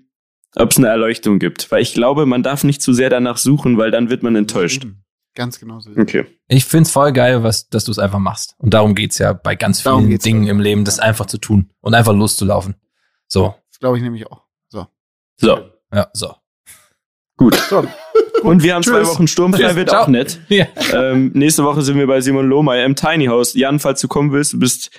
ob 0.57 0.71
es 0.71 0.79
eine 0.79 0.89
Erleuchtung 0.89 1.39
gibt. 1.39 1.71
Weil 1.71 1.83
ich 1.83 1.95
glaube, 1.95 2.27
man 2.27 2.43
darf 2.43 2.65
nicht 2.65 2.83
zu 2.83 2.93
sehr 2.93 3.11
danach 3.11 3.37
suchen, 3.37 3.79
weil 3.79 3.91
dann 3.91 4.11
wird 4.11 4.23
man 4.23 4.37
enttäuscht. 4.37 4.87
Ganz 5.35 5.59
genau 5.59 5.81
so. 5.81 5.91
Okay. 5.97 6.27
Ich 6.49 6.65
find's 6.67 6.91
voll 6.91 7.13
geil, 7.13 7.43
was, 7.43 7.69
dass 7.69 7.85
du 7.85 7.91
es 7.91 7.99
einfach 7.99 8.19
machst. 8.19 8.55
Und 8.59 8.75
darum 8.75 8.95
geht's 8.95 9.19
ja 9.19 9.33
bei 9.33 9.55
ganz 9.57 9.83
Darum 9.83 10.07
vielen 10.07 10.19
Dingen 10.19 10.45
ja. 10.45 10.51
im 10.51 10.61
Leben, 10.61 10.85
das 10.85 10.99
einfach 10.99 11.27
zu 11.27 11.39
tun 11.39 11.71
und 11.81 11.95
einfach 11.95 12.13
loszulaufen. 12.13 12.75
So, 13.29 13.55
Das 13.71 13.79
glaube 13.79 13.97
ich 13.97 14.03
nämlich 14.03 14.27
auch. 14.27 14.43
So. 14.69 14.87
So, 15.37 15.71
ja, 15.93 16.09
so. 16.13 16.35
gut. 17.39 17.59
Und 18.43 18.63
wir 18.63 18.75
haben 18.75 18.83
zwei 18.83 18.99
Tschüss. 19.01 19.09
Wochen 19.09 19.27
sturmfrei, 19.29 19.77
wird 19.77 19.91
Ciao. 19.91 20.03
auch 20.03 20.09
nett. 20.09 20.41
Ja. 20.49 20.67
ähm, 20.93 21.31
nächste 21.35 21.65
Woche 21.65 21.83
sind 21.83 21.97
wir 21.97 22.07
bei 22.07 22.21
Simon 22.21 22.47
Lohmeier 22.49 22.85
im 22.85 22.97
Tiny 22.97 23.27
House. 23.27 23.55
Jan, 23.55 23.79
falls 23.79 24.01
du 24.01 24.09
kommen 24.09 24.33
willst, 24.33 24.53
du 24.53 24.59
bist 24.59 24.91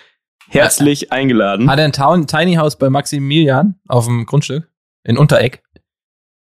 herzlich 0.50 1.12
eingeladen. 1.12 1.70
Hat 1.70 1.80
er 1.80 1.86
ein 1.86 2.28
Tiny 2.28 2.56
House 2.56 2.78
bei 2.78 2.90
Maximilian 2.90 3.80
auf 3.88 4.06
dem 4.06 4.26
Grundstück 4.26 4.70
in 5.04 5.18
Untereck? 5.18 5.63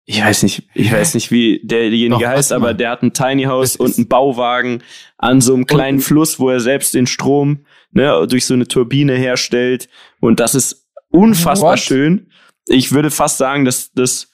Ich 0.06 0.22
weiß 0.22 0.44
nicht, 0.44 0.68
ich 0.74 0.92
weiß 0.92 1.14
nicht, 1.14 1.32
wie 1.32 1.62
derjenige 1.64 2.16
Doch, 2.16 2.28
heißt, 2.28 2.52
aber 2.52 2.74
der 2.74 2.90
hat 2.90 3.04
ein 3.04 3.14
Tiny 3.14 3.44
House 3.44 3.74
Das 3.74 3.80
und 3.80 3.98
einen 3.98 4.08
Bauwagen 4.08 4.84
an 5.18 5.42
so 5.42 5.54
einem 5.54 5.66
kleinen 5.66 6.00
Fluss, 6.00 6.40
wo 6.40 6.50
er 6.50 6.60
selbst 6.60 6.94
den 6.94 7.08
Strom 7.08 7.66
ne, 7.92 8.28
durch 8.28 8.46
so 8.46 8.54
eine 8.54 8.68
Turbine 8.68 9.16
herstellt. 9.16 9.90
Und 10.20 10.40
das 10.40 10.56
ist 10.56 10.90
unfassbar 11.10 11.74
What? 11.74 11.80
schön. 11.80 12.32
Ich 12.68 12.92
würde 12.92 13.12
fast 13.12 13.38
sagen, 13.38 13.64
dass 13.64 13.92
das, 13.94 14.32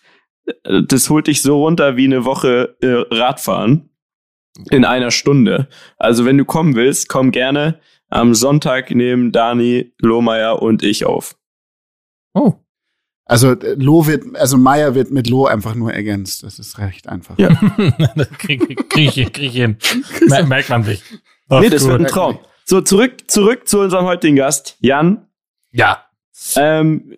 äh, 0.63 0.84
das 0.88 1.10
holt 1.10 1.27
dich 1.27 1.41
so 1.41 1.62
runter 1.63 1.97
wie 1.97 2.06
eine 2.06 2.25
Woche 2.25 2.77
äh, 2.82 3.13
Radfahren 3.13 3.89
in 4.71 4.86
einer 4.86 5.12
Stunde. 5.12 5.67
Also 5.97 6.25
wenn 6.25 6.38
du 6.38 6.45
kommen 6.45 6.75
willst, 6.75 7.10
komm 7.10 7.32
gerne. 7.32 7.80
Am 8.10 8.34
Sonntag 8.34 8.91
nehmen 8.91 9.34
Dani, 9.34 9.93
Lohmeier 9.99 10.62
und 10.62 10.82
ich 10.82 11.06
auf. 11.06 11.38
Oh. 12.34 12.53
Also 13.27 13.51
äh, 13.51 13.75
Lo 13.75 14.07
wird, 14.07 14.23
also 14.35 14.57
Meier 14.57 14.95
wird 14.95 15.11
mit 15.11 15.29
Lo 15.29 15.45
einfach 15.45 15.75
nur 15.75 15.93
ergänzt. 15.93 16.43
Das 16.43 16.59
ist 16.59 16.77
recht 16.77 17.09
einfach. 17.09 17.37
Ja. 17.37 17.49
das 18.15 18.29
krieg, 18.37 18.89
krieg, 18.89 19.17
ich, 19.17 19.33
krieg 19.33 19.39
ich 19.39 19.53
hin. 19.53 19.77
Mer 20.27 20.45
merkt 20.45 20.69
man 20.69 20.83
sich. 20.83 21.01
nee, 21.49 21.69
das 21.69 21.87
wird 21.87 22.01
ein 22.01 22.07
Traum. 22.07 22.39
So, 22.65 22.81
zurück, 22.81 23.29
zurück 23.29 23.67
zu 23.67 23.79
unserem 23.79 24.05
heutigen 24.05 24.35
Gast, 24.35 24.77
Jan. 24.79 25.27
Ja. 25.71 26.05
Ähm, 26.55 27.15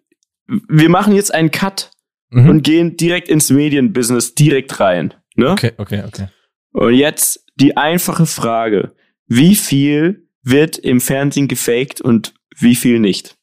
wir 0.48 0.90
machen 0.90 1.16
jetzt 1.16 1.34
einen 1.34 1.52
Cut 1.52 1.92
Mhm. 2.32 2.50
und 2.50 2.64
gehen 2.64 2.98
direkt 2.98 3.28
ins 3.28 3.50
Medienbusiness 3.50 4.36
direkt 4.36 4.80
rein. 4.80 5.14
Ne? 5.36 5.52
Okay, 5.52 5.72
okay, 5.78 6.04
okay. 6.06 6.28
Und 6.72 6.94
jetzt 6.94 7.44
die 7.56 7.76
einfache 7.76 8.26
Frage: 8.26 8.94
Wie 9.28 9.56
viel 9.56 10.28
wird 10.44 10.78
im 10.78 11.02
Fernsehen 11.02 11.48
gefaked 11.48 12.02
und 12.02 12.34
wie 12.58 12.76
viel 12.76 13.00
nicht? 13.00 13.38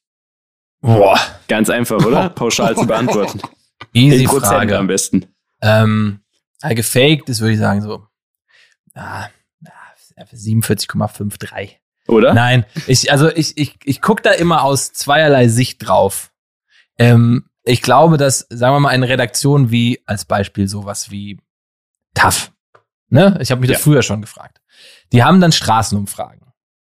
Boah. 0.87 1.19
Ganz 1.49 1.69
einfach, 1.71 2.05
oder? 2.05 2.29
Pauschal 2.35 2.77
zu 2.77 2.87
beantworten. 2.87 3.41
Easy 3.93 4.23
In 4.23 4.29
Prozent 4.29 4.53
Frage. 4.53 4.79
am 4.79 4.87
besten. 4.87 5.27
Ähm, 5.63 6.21
gefaked, 6.63 7.29
das 7.29 7.41
würde 7.41 7.53
ich 7.55 7.59
sagen 7.59 7.83
so. 7.83 8.07
Ah, 8.95 9.29
ah, 9.67 10.25
47,53. 10.33 11.77
Oder? 12.09 12.35
Nein, 12.35 12.65
ich, 12.87 13.11
also 13.11 13.29
ich, 13.31 13.57
ich, 13.59 13.77
ich 13.85 14.01
gucke 14.01 14.23
da 14.23 14.31
immer 14.31 14.63
aus 14.63 14.93
zweierlei 14.93 15.49
Sicht 15.49 15.87
drauf. 15.87 16.31
Ähm, 16.99 17.49
ich 17.65 17.83
glaube, 17.83 18.17
dass, 18.17 18.47
sagen 18.49 18.75
wir 18.75 18.81
mal, 18.81 18.91
eine 18.91 19.09
Redaktion 19.09 19.71
wie 19.71 20.01
als 20.07 20.25
Beispiel 20.25 20.69
sowas 20.69 21.11
wie 21.11 21.41
tough. 22.15 22.53
Ne? 23.09 23.37
Ich 23.41 23.51
habe 23.51 23.61
mich 23.61 23.71
das 23.71 23.79
Ja. 23.81 23.85
früher 23.85 24.03
schon 24.03 24.21
gefragt. 24.21 24.61
Die 25.13 25.25
haben 25.25 25.41
dann 25.41 25.53
Straßenumfragen. 25.53 26.46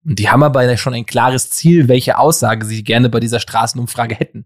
Und 0.08 0.20
die 0.20 0.30
haben 0.30 0.42
aber 0.42 0.78
schon 0.78 0.94
ein 0.94 1.06
klares 1.06 1.50
Ziel, 1.50 1.90
welche 1.90 2.18
Aussage 2.18 2.66
sie 2.66 2.84
gerne 2.84 3.10
bei 3.10 3.20
dieser 3.20 3.42
Straßenumfrage 3.42 4.16
hätten. 4.16 4.46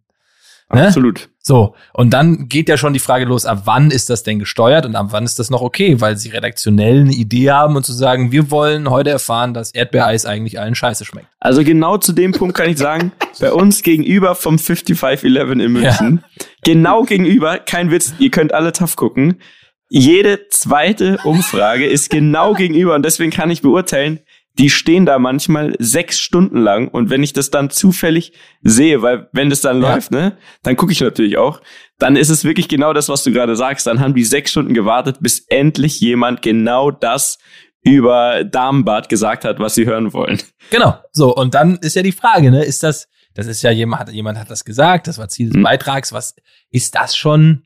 Ne? 0.73 0.87
Absolut. 0.87 1.29
So, 1.39 1.75
und 1.93 2.11
dann 2.11 2.47
geht 2.47 2.69
ja 2.69 2.77
schon 2.77 2.93
die 2.93 2.99
Frage 2.99 3.25
los, 3.25 3.45
ab 3.45 3.63
wann 3.65 3.91
ist 3.91 4.09
das 4.09 4.23
denn 4.23 4.39
gesteuert 4.39 4.85
und 4.85 4.95
ab 4.95 5.07
wann 5.09 5.25
ist 5.25 5.37
das 5.37 5.49
noch 5.49 5.61
okay, 5.61 5.99
weil 5.99 6.17
sie 6.17 6.29
redaktionell 6.29 7.01
eine 7.01 7.11
Idee 7.11 7.51
haben 7.51 7.75
und 7.75 7.85
zu 7.85 7.93
sagen, 7.93 8.31
wir 8.31 8.51
wollen 8.51 8.89
heute 8.89 9.09
erfahren, 9.09 9.53
dass 9.53 9.71
Erdbeereis 9.71 10.25
eigentlich 10.25 10.59
allen 10.59 10.75
scheiße 10.75 11.03
schmeckt. 11.03 11.27
Also 11.39 11.63
genau 11.63 11.97
zu 11.97 12.13
dem 12.13 12.31
Punkt 12.31 12.55
kann 12.55 12.69
ich 12.69 12.77
sagen, 12.77 13.11
bei 13.39 13.51
uns 13.51 13.83
gegenüber 13.83 14.33
vom 14.33 14.57
5511 14.57 15.51
in 15.51 15.71
München, 15.71 16.23
genau 16.63 17.03
gegenüber, 17.03 17.59
kein 17.59 17.91
Witz, 17.91 18.13
ihr 18.19 18.31
könnt 18.31 18.53
alle 18.53 18.71
tough 18.71 18.95
gucken. 18.95 19.41
Jede 19.89 20.47
zweite 20.49 21.17
Umfrage 21.25 21.85
ist 21.85 22.09
genau 22.09 22.53
gegenüber 22.53 22.95
und 22.95 23.03
deswegen 23.03 23.31
kann 23.31 23.51
ich 23.51 23.61
beurteilen, 23.61 24.21
die 24.61 24.69
stehen 24.69 25.05
da 25.05 25.19
manchmal 25.19 25.75
sechs 25.79 26.19
Stunden 26.19 26.57
lang 26.59 26.87
und 26.87 27.09
wenn 27.09 27.23
ich 27.23 27.33
das 27.33 27.49
dann 27.49 27.69
zufällig 27.71 28.31
sehe, 28.61 29.01
weil 29.01 29.27
wenn 29.33 29.49
das 29.49 29.59
dann 29.61 29.81
Ja. 29.81 29.95
läuft, 29.95 30.11
ne, 30.11 30.37
dann 30.63 30.75
gucke 30.77 30.91
ich 30.93 31.01
natürlich 31.01 31.37
auch, 31.37 31.61
dann 31.97 32.15
ist 32.15 32.29
es 32.29 32.43
wirklich 32.45 32.67
genau 32.69 32.93
das, 32.93 33.09
was 33.09 33.23
du 33.23 33.31
gerade 33.31 33.55
sagst. 33.55 33.87
Dann 33.87 33.99
haben 33.99 34.13
die 34.15 34.23
sechs 34.23 34.51
Stunden 34.51 34.73
gewartet, 34.73 35.17
bis 35.19 35.39
endlich 35.49 35.99
jemand 35.99 36.41
genau 36.41 36.91
das 36.91 37.37
über 37.83 38.43
Damenbad 38.43 39.09
gesagt 39.09 39.43
hat, 39.43 39.59
was 39.59 39.73
sie 39.75 39.85
hören 39.87 40.13
wollen. 40.13 40.39
Genau. 40.69 40.95
So, 41.11 41.35
und 41.35 41.55
dann 41.55 41.77
ist 41.77 41.95
ja 41.95 42.03
die 42.03 42.11
Frage, 42.11 42.51
ne, 42.51 42.63
ist 42.63 42.83
das, 42.83 43.07
das 43.33 43.47
ist 43.47 43.63
ja 43.63 43.71
jemand, 43.71 44.01
hat, 44.01 44.09
jemand 44.11 44.37
hat 44.37 44.51
das 44.51 44.63
gesagt, 44.63 45.07
das 45.07 45.17
war 45.17 45.27
Ziel 45.29 45.47
des 45.47 45.55
Hm. 45.55 45.63
Beitrags, 45.63 46.13
was, 46.13 46.35
ist 46.69 46.93
das 46.95 47.15
schon 47.17 47.63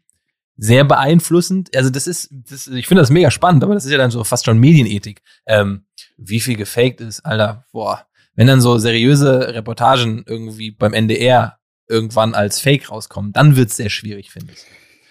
sehr 0.57 0.83
beeinflussend? 0.83 1.75
Also 1.75 1.89
das 1.89 2.07
ist, 2.07 2.29
das, 2.31 2.67
ich 2.67 2.87
finde 2.87 3.01
das 3.01 3.09
mega 3.09 3.29
spannend, 3.31 3.63
aber 3.63 3.73
das 3.73 3.85
ist 3.85 3.91
ja 3.91 3.97
dann 3.97 4.11
so 4.11 4.23
fast 4.23 4.45
schon 4.45 4.57
Medienethik. 4.57 5.21
Ähm, 5.45 5.85
wie 6.17 6.39
viel 6.39 6.55
gefaked 6.55 7.01
ist, 7.01 7.21
Alter, 7.25 7.65
boah. 7.71 8.05
Wenn 8.35 8.47
dann 8.47 8.61
so 8.61 8.77
seriöse 8.77 9.53
Reportagen 9.53 10.23
irgendwie 10.27 10.71
beim 10.71 10.93
NDR 10.93 11.57
irgendwann 11.87 12.33
als 12.33 12.59
Fake 12.59 12.89
rauskommen, 12.91 13.31
dann 13.31 13.55
wird's 13.55 13.77
sehr 13.77 13.89
schwierig, 13.89 14.31
finde 14.31 14.53
ich. 14.53 14.59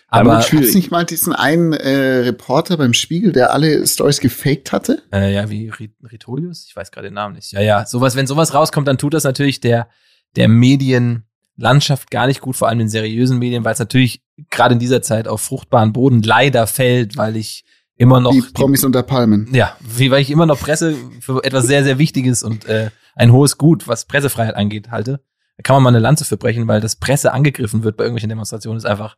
Aber 0.09 0.42
schwierig. 0.42 0.66
Gab's 0.66 0.74
nicht 0.74 0.90
mal 0.90 1.04
diesen 1.04 1.33
einen 1.33 1.72
äh, 1.72 2.18
Reporter 2.20 2.76
beim 2.76 2.92
Spiegel, 2.94 3.33
der 3.33 3.52
alle 3.52 3.87
Stories 3.87 4.20
gefaked 4.20 4.72
hatte? 4.72 5.02
Äh, 5.12 5.35
ja, 5.35 5.50
wie 5.50 5.70
Rit- 5.70 5.96
Ritolius? 6.11 6.66
Ich 6.68 6.76
weiß 6.76 6.90
gerade 6.90 7.09
den 7.09 7.14
Namen 7.14 7.35
nicht. 7.35 7.52
Ja, 7.52 7.61
ja, 7.61 7.87
sowas, 7.87 8.14
wenn 8.14 8.26
sowas 8.26 8.54
rauskommt, 8.54 8.87
dann 8.87 8.98
tut 8.98 9.14
das 9.14 9.24
natürlich 9.24 9.61
der, 9.61 9.88
der 10.37 10.48
Medienlandschaft 10.48 12.11
gar 12.11 12.26
nicht 12.26 12.40
gut, 12.40 12.57
vor 12.57 12.68
allem 12.68 12.78
den 12.78 12.88
seriösen 12.88 13.38
Medien, 13.38 13.64
weil 13.64 13.72
es 13.72 13.78
natürlich 13.78 14.22
gerade 14.51 14.75
in 14.75 14.79
dieser 14.79 15.03
Zeit 15.03 15.29
auf 15.29 15.40
fruchtbaren 15.40 15.92
Boden 15.92 16.23
leider 16.23 16.66
fällt, 16.66 17.16
weil 17.16 17.37
ich 17.37 17.64
immer 17.97 18.20
noch 18.20 18.33
Die 18.33 18.40
Promis 18.40 18.85
unter 18.85 19.03
Palmen. 19.03 19.49
ja, 19.53 19.77
wie 19.81 20.11
weil 20.11 20.20
ich 20.20 20.31
immer 20.31 20.47
noch 20.47 20.59
Presse 20.59 20.97
für 21.20 21.44
etwas 21.44 21.66
sehr, 21.66 21.85
sehr 21.85 21.99
Wichtiges 21.99 22.42
und 22.42 22.66
äh, 22.66 22.90
ein 23.14 23.33
hohes 23.33 23.59
Gut, 23.59 23.87
was 23.87 24.07
Pressefreiheit 24.07 24.57
angeht, 24.57 24.90
halte. 24.90 25.20
Da 25.57 25.62
kann 25.62 25.77
man 25.77 25.85
mal 25.85 25.88
eine 25.90 26.01
Lanze 26.01 26.25
für 26.25 26.37
brechen, 26.37 26.66
weil 26.66 26.81
das 26.81 26.97
Presse 26.97 27.33
angegriffen 27.33 27.85
wird 27.85 27.97
bei 27.97 28.05
irgendwelchen 28.05 28.29
Demonstrationen, 28.29 28.79
ist 28.79 28.87
einfach 28.87 29.16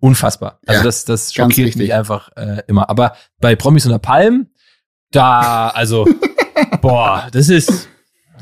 unfassbar. 0.00 0.60
Also 0.66 0.80
Ja, 0.80 0.84
das, 0.84 1.04
das 1.04 1.34
schockiert 1.34 1.76
mich 1.76 1.92
einfach 1.92 2.30
äh, 2.36 2.62
immer. 2.66 2.88
Aber 2.88 3.14
bei 3.40 3.54
Promis 3.56 3.84
unter 3.84 3.98
Palmen, 3.98 4.50
da, 5.10 5.68
also, 5.68 6.06
boah, 6.80 7.28
das 7.32 7.50
ist, 7.50 7.88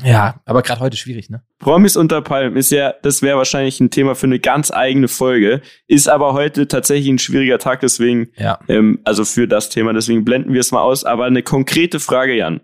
ja, 0.03 0.41
aber 0.45 0.61
gerade 0.61 0.79
heute 0.81 0.97
schwierig, 0.97 1.29
ne? 1.29 1.41
Promis 1.59 1.97
unter 1.97 2.21
Palmen 2.21 2.55
ist 2.57 2.71
ja, 2.71 2.93
das 3.03 3.21
wäre 3.21 3.37
wahrscheinlich 3.37 3.79
ein 3.79 3.89
Thema 3.89 4.15
für 4.15 4.25
eine 4.27 4.39
ganz 4.39 4.71
eigene 4.71 5.07
Folge, 5.07 5.61
ist 5.87 6.07
aber 6.09 6.33
heute 6.33 6.67
tatsächlich 6.67 7.09
ein 7.09 7.19
schwieriger 7.19 7.59
Tag, 7.59 7.79
deswegen, 7.81 8.29
Ja. 8.37 8.59
ähm, 8.67 8.99
also 9.03 9.25
für 9.25 9.47
das 9.47 9.69
Thema, 9.69 9.93
deswegen 9.93 10.23
blenden 10.25 10.53
wir 10.53 10.59
es 10.61 10.71
mal 10.71 10.81
aus. 10.81 11.03
Aber 11.03 11.25
eine 11.25 11.43
konkrete 11.43 11.99
Frage, 11.99 12.35
Jan. 12.35 12.61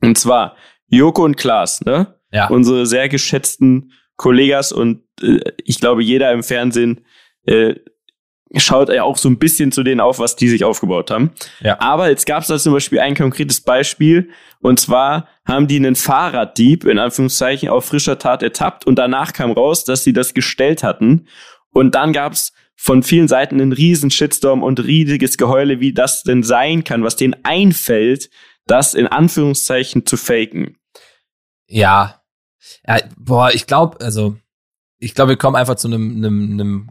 Und 0.00 0.18
zwar, 0.18 0.56
Joko 0.88 1.24
und 1.24 1.36
Klaas, 1.36 1.80
ne? 1.84 2.14
Ja. 2.30 2.48
Unsere 2.48 2.86
sehr 2.86 3.08
geschätzten 3.08 3.92
Kollegas 4.16 4.72
und 4.72 5.02
äh, 5.22 5.40
ich 5.64 5.80
glaube, 5.80 6.02
jeder 6.02 6.32
im 6.32 6.42
Fernsehen 6.42 7.04
äh, 7.46 7.74
schaut 8.56 8.90
ja 8.90 9.02
auch 9.02 9.16
so 9.16 9.28
ein 9.28 9.38
bisschen 9.38 9.72
zu 9.72 9.82
denen 9.82 10.00
auf, 10.00 10.18
was 10.18 10.36
die 10.36 10.48
sich 10.48 10.64
aufgebaut 10.64 11.10
haben. 11.10 11.32
Ja. 11.60 11.80
Aber 11.80 12.10
jetzt 12.10 12.26
gab 12.26 12.42
es 12.42 12.48
da 12.48 12.58
zum 12.58 12.72
Beispiel 12.72 13.00
ein 13.00 13.14
konkretes 13.14 13.60
Beispiel. 13.60 14.30
Und 14.60 14.78
zwar 14.78 15.28
haben 15.46 15.68
die 15.68 15.76
einen 15.76 15.96
Fahrraddieb 15.96 16.84
in 16.84 16.98
Anführungszeichen 16.98 17.68
auf 17.68 17.86
frischer 17.86 18.18
Tat 18.18 18.42
ertappt 18.42 18.86
und 18.86 18.96
danach 18.96 19.32
kam 19.32 19.52
raus, 19.52 19.84
dass 19.84 20.04
sie 20.04 20.12
das 20.12 20.34
gestellt 20.34 20.82
hatten. 20.82 21.26
Und 21.70 21.94
dann 21.94 22.12
gab 22.12 22.34
es 22.34 22.52
von 22.76 23.02
vielen 23.02 23.28
Seiten 23.28 23.60
einen 23.60 23.72
riesen 23.72 24.10
Shitstorm 24.10 24.62
und 24.62 24.80
riesiges 24.80 25.36
Geheule, 25.38 25.80
wie 25.80 25.92
das 25.92 26.22
denn 26.22 26.42
sein 26.42 26.84
kann, 26.84 27.04
was 27.04 27.16
denen 27.16 27.36
einfällt, 27.44 28.28
das 28.66 28.94
in 28.94 29.06
Anführungszeichen 29.06 30.04
zu 30.04 30.16
faken. 30.16 30.76
Ja. 31.68 32.22
ja 32.86 32.98
boah, 33.16 33.50
ich 33.52 33.66
glaube, 33.66 34.00
also, 34.00 34.36
ich 35.02 35.14
glaube, 35.14 35.30
wir 35.30 35.36
kommen 35.36 35.56
einfach 35.56 35.74
zu 35.74 35.88
einem, 35.88 36.16
einem, 36.16 36.52
einem, 36.52 36.90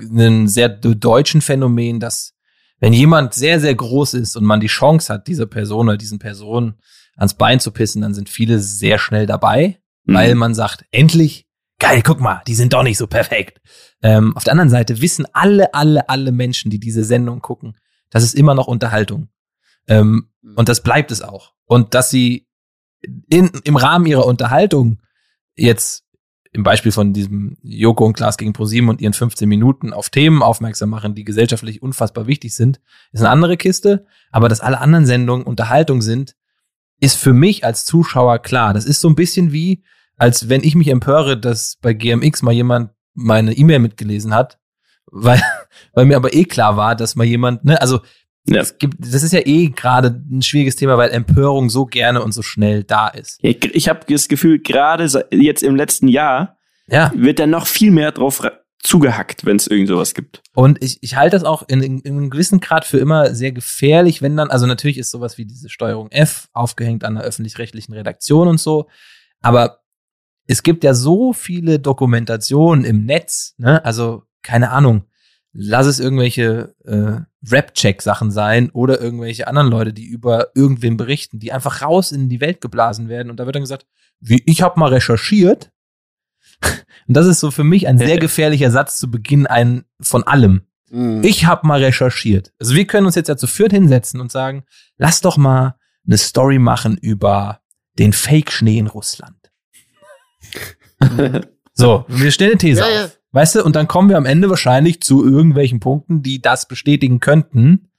einem 0.00 0.48
sehr 0.48 0.68
deutschen 0.68 1.40
Phänomen, 1.40 2.00
dass 2.00 2.34
wenn 2.80 2.92
jemand 2.92 3.34
sehr, 3.34 3.60
sehr 3.60 3.74
groß 3.74 4.14
ist 4.14 4.36
und 4.36 4.44
man 4.44 4.58
die 4.58 4.66
Chance 4.66 5.12
hat, 5.12 5.28
dieser 5.28 5.46
Person 5.46 5.88
oder 5.88 5.96
diesen 5.96 6.18
Personen 6.18 6.74
ans 7.16 7.34
Bein 7.34 7.60
zu 7.60 7.70
pissen, 7.70 8.02
dann 8.02 8.14
sind 8.14 8.28
viele 8.28 8.58
sehr 8.58 8.98
schnell 8.98 9.26
dabei, 9.26 9.78
Mhm. 10.04 10.14
weil 10.14 10.34
man 10.34 10.54
sagt, 10.54 10.84
endlich, 10.90 11.46
geil, 11.78 12.02
guck 12.04 12.20
mal, 12.20 12.42
die 12.48 12.56
sind 12.56 12.72
doch 12.72 12.82
nicht 12.82 12.98
so 12.98 13.06
perfekt. 13.06 13.60
Ähm, 14.02 14.36
auf 14.36 14.42
der 14.42 14.52
anderen 14.52 14.70
Seite 14.70 15.00
wissen 15.00 15.26
alle, 15.32 15.72
alle, 15.74 16.08
alle 16.08 16.32
Menschen, 16.32 16.70
die 16.70 16.80
diese 16.80 17.04
Sendung 17.04 17.40
gucken, 17.40 17.76
das 18.10 18.24
ist 18.24 18.34
immer 18.34 18.54
noch 18.54 18.66
Unterhaltung. 18.66 19.28
Ähm, 19.86 20.28
und 20.56 20.68
das 20.68 20.82
bleibt 20.82 21.12
es 21.12 21.22
auch. 21.22 21.52
Und 21.66 21.94
dass 21.94 22.10
sie 22.10 22.48
in, 23.28 23.50
im 23.62 23.76
Rahmen 23.76 24.06
ihrer 24.06 24.26
Unterhaltung 24.26 24.98
jetzt 25.54 26.04
im 26.52 26.62
Beispiel 26.62 26.92
von 26.92 27.12
diesem 27.12 27.56
Joko 27.62 28.04
und 28.04 28.12
Klaas 28.12 28.36
gegen 28.36 28.52
ProSieben 28.52 28.90
und 28.90 29.00
ihren 29.00 29.14
15 29.14 29.48
Minuten 29.48 29.92
auf 29.92 30.10
Themen 30.10 30.42
aufmerksam 30.42 30.90
machen, 30.90 31.14
die 31.14 31.24
gesellschaftlich 31.24 31.80
unfassbar 31.80 32.26
wichtig 32.26 32.54
sind, 32.54 32.80
ist 33.12 33.20
eine 33.20 33.30
andere 33.30 33.56
Kiste. 33.56 34.06
Aber 34.30 34.48
dass 34.48 34.60
alle 34.60 34.80
anderen 34.80 35.06
Sendungen 35.06 35.46
Unterhaltung 35.46 36.02
sind, 36.02 36.36
ist 37.00 37.16
für 37.16 37.32
mich 37.32 37.64
als 37.64 37.86
Zuschauer 37.86 38.38
klar. 38.38 38.74
Das 38.74 38.84
ist 38.84 39.00
so 39.00 39.08
ein 39.08 39.14
bisschen 39.14 39.52
wie, 39.52 39.82
als 40.16 40.50
wenn 40.50 40.62
ich 40.62 40.74
mich 40.74 40.88
empöre, 40.88 41.38
dass 41.38 41.78
bei 41.80 41.94
GMX 41.94 42.42
mal 42.42 42.52
jemand 42.52 42.90
meine 43.14 43.54
E-Mail 43.54 43.78
mitgelesen 43.78 44.34
hat, 44.34 44.58
weil, 45.06 45.42
weil 45.94 46.04
mir 46.04 46.16
aber 46.16 46.34
eh 46.34 46.44
klar 46.44 46.76
war, 46.76 46.94
dass 46.96 47.16
mal 47.16 47.24
jemand, 47.24 47.64
ne, 47.64 47.80
also 47.80 48.00
Ja. 48.48 48.60
es 48.60 48.76
gibt, 48.78 48.96
das 48.98 49.22
ist 49.22 49.32
ja 49.32 49.40
eh 49.44 49.68
gerade 49.68 50.20
ein 50.30 50.42
schwieriges 50.42 50.76
Thema, 50.76 50.98
weil 50.98 51.10
Empörung 51.10 51.70
so 51.70 51.86
gerne 51.86 52.22
und 52.22 52.32
so 52.32 52.42
schnell 52.42 52.82
da 52.84 53.08
ist. 53.08 53.38
Ich, 53.42 53.64
ich 53.74 53.88
habe 53.88 54.00
das 54.08 54.26
Gefühl, 54.28 54.58
gerade 54.60 55.04
jetzt 55.30 55.62
im 55.62 55.76
letzten 55.76 56.08
Jahr 56.08 56.58
Ja. 56.88 57.12
wird 57.14 57.38
da 57.38 57.46
noch 57.46 57.66
viel 57.68 57.92
mehr 57.92 58.10
drauf 58.10 58.42
ra- 58.42 58.52
zugehackt, 58.82 59.44
wenn 59.46 59.56
es 59.58 59.68
irgend 59.68 59.86
sowas 59.88 60.12
gibt. 60.12 60.42
Und 60.56 60.82
ich, 60.82 60.98
ich 61.02 61.14
halte 61.14 61.36
das 61.36 61.44
auch 61.44 61.62
in, 61.68 61.82
in, 61.84 62.00
in 62.00 62.16
einem 62.16 62.30
gewissen 62.30 62.58
Grad 62.58 62.84
für 62.84 62.98
immer 62.98 63.32
sehr 63.32 63.52
gefährlich, 63.52 64.22
wenn 64.22 64.36
dann, 64.36 64.50
also 64.50 64.66
natürlich 64.66 64.98
ist 64.98 65.12
sowas 65.12 65.38
wie 65.38 65.44
diese 65.46 65.68
Steuerung 65.68 66.10
F 66.10 66.48
aufgehängt 66.52 67.04
an 67.04 67.16
einer 67.16 67.24
öffentlich-rechtlichen 67.24 67.92
Redaktion 67.94 68.48
und 68.48 68.58
so, 68.58 68.88
aber 69.40 69.78
es 70.48 70.64
gibt 70.64 70.82
ja 70.82 70.94
so 70.94 71.32
viele 71.32 71.78
Dokumentationen 71.78 72.84
im 72.84 73.04
Netz, 73.04 73.54
ne? 73.58 73.84
Also, 73.84 74.24
keine 74.42 74.70
Ahnung, 74.72 75.04
lass 75.52 75.86
es 75.86 76.00
irgendwelche 76.00 76.74
äh, 76.84 77.20
Rap-Check-Sachen 77.50 78.30
sein 78.30 78.70
oder 78.70 79.00
irgendwelche 79.00 79.46
anderen 79.46 79.68
Leute, 79.68 79.92
die 79.92 80.04
über 80.06 80.48
irgendwen 80.54 80.96
berichten, 80.96 81.38
die 81.38 81.52
einfach 81.52 81.82
raus 81.82 82.12
in 82.12 82.28
die 82.28 82.40
Welt 82.40 82.60
geblasen 82.60 83.08
werden 83.08 83.30
und 83.30 83.38
da 83.38 83.46
wird 83.46 83.56
dann 83.56 83.62
gesagt, 83.62 83.86
wie 84.20 84.42
ich 84.46 84.62
habe 84.62 84.78
mal 84.80 84.88
recherchiert. 84.92 85.70
Und 87.08 87.16
das 87.16 87.26
ist 87.26 87.40
so 87.40 87.50
für 87.50 87.64
mich 87.64 87.88
ein 87.88 87.98
sehr 87.98 88.18
gefährlicher 88.20 88.70
Satz 88.70 88.96
zu 88.96 89.10
Beginn 89.10 89.48
ein, 89.48 89.84
von 90.00 90.22
allem. 90.22 90.62
Mhm. 90.90 91.24
Ich 91.24 91.46
habe 91.46 91.66
mal 91.66 91.82
recherchiert. 91.82 92.52
Also 92.60 92.74
wir 92.76 92.86
können 92.86 93.06
uns 93.06 93.16
jetzt 93.16 93.26
ja 93.28 93.36
zu 93.36 93.48
viert 93.48 93.72
hinsetzen 93.72 94.20
und 94.20 94.30
sagen, 94.30 94.64
lass 94.96 95.20
doch 95.20 95.36
mal 95.36 95.74
eine 96.06 96.18
Story 96.18 96.60
machen 96.60 96.96
über 96.96 97.60
den 97.98 98.12
Fake-Schnee 98.12 98.78
in 98.78 98.86
Russland. 98.86 99.50
So, 101.74 102.04
wir 102.06 102.30
stellen 102.30 102.52
eine 102.52 102.58
These 102.58 102.80
Ja, 102.80 102.86
auf. 102.86 102.92
ja. 102.92 103.08
Weißt 103.32 103.54
du, 103.54 103.64
und 103.64 103.76
dann 103.76 103.88
kommen 103.88 104.08
wir 104.08 104.16
am 104.18 104.26
Ende 104.26 104.50
wahrscheinlich 104.50 105.00
zu 105.00 105.24
irgendwelchen 105.24 105.80
Punkten, 105.80 106.22
die 106.22 106.40
das 106.40 106.68
bestätigen 106.68 107.18
könnten. 107.18 107.90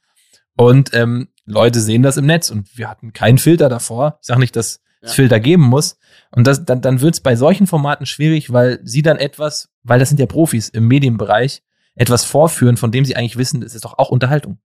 Und 0.55 0.93
ähm, 0.93 1.29
Leute 1.45 1.81
sehen 1.81 2.03
das 2.03 2.17
im 2.17 2.25
Netz 2.25 2.49
und 2.49 2.77
wir 2.77 2.89
hatten 2.89 3.13
keinen 3.13 3.39
Filter 3.39 3.67
davor. 3.67 4.19
Ich 4.21 4.27
sage 4.27 4.39
nicht, 4.39 4.55
dass 4.55 4.81
es 5.01 5.09
Ja. 5.09 5.15
Filter 5.15 5.39
geben 5.39 5.63
muss. 5.63 5.97
Und 6.31 6.45
das, 6.47 6.63
dann, 6.65 6.81
dann 6.81 7.01
wird 7.01 7.15
es 7.15 7.19
bei 7.19 7.35
solchen 7.35 7.67
Formaten 7.67 8.05
schwierig, 8.05 8.53
weil 8.53 8.79
sie 8.83 9.01
dann 9.01 9.17
etwas, 9.17 9.69
weil 9.83 9.99
das 9.99 10.09
sind 10.09 10.19
ja 10.19 10.27
Profis 10.27 10.69
im 10.69 10.87
Medienbereich, 10.87 11.63
etwas 11.95 12.23
vorführen, 12.23 12.77
von 12.77 12.91
dem 12.91 13.03
sie 13.03 13.15
eigentlich 13.15 13.37
wissen, 13.37 13.61
das 13.61 13.75
ist 13.75 13.85
doch 13.85 13.97
auch 13.97 14.09
Unterhaltung. 14.09 14.59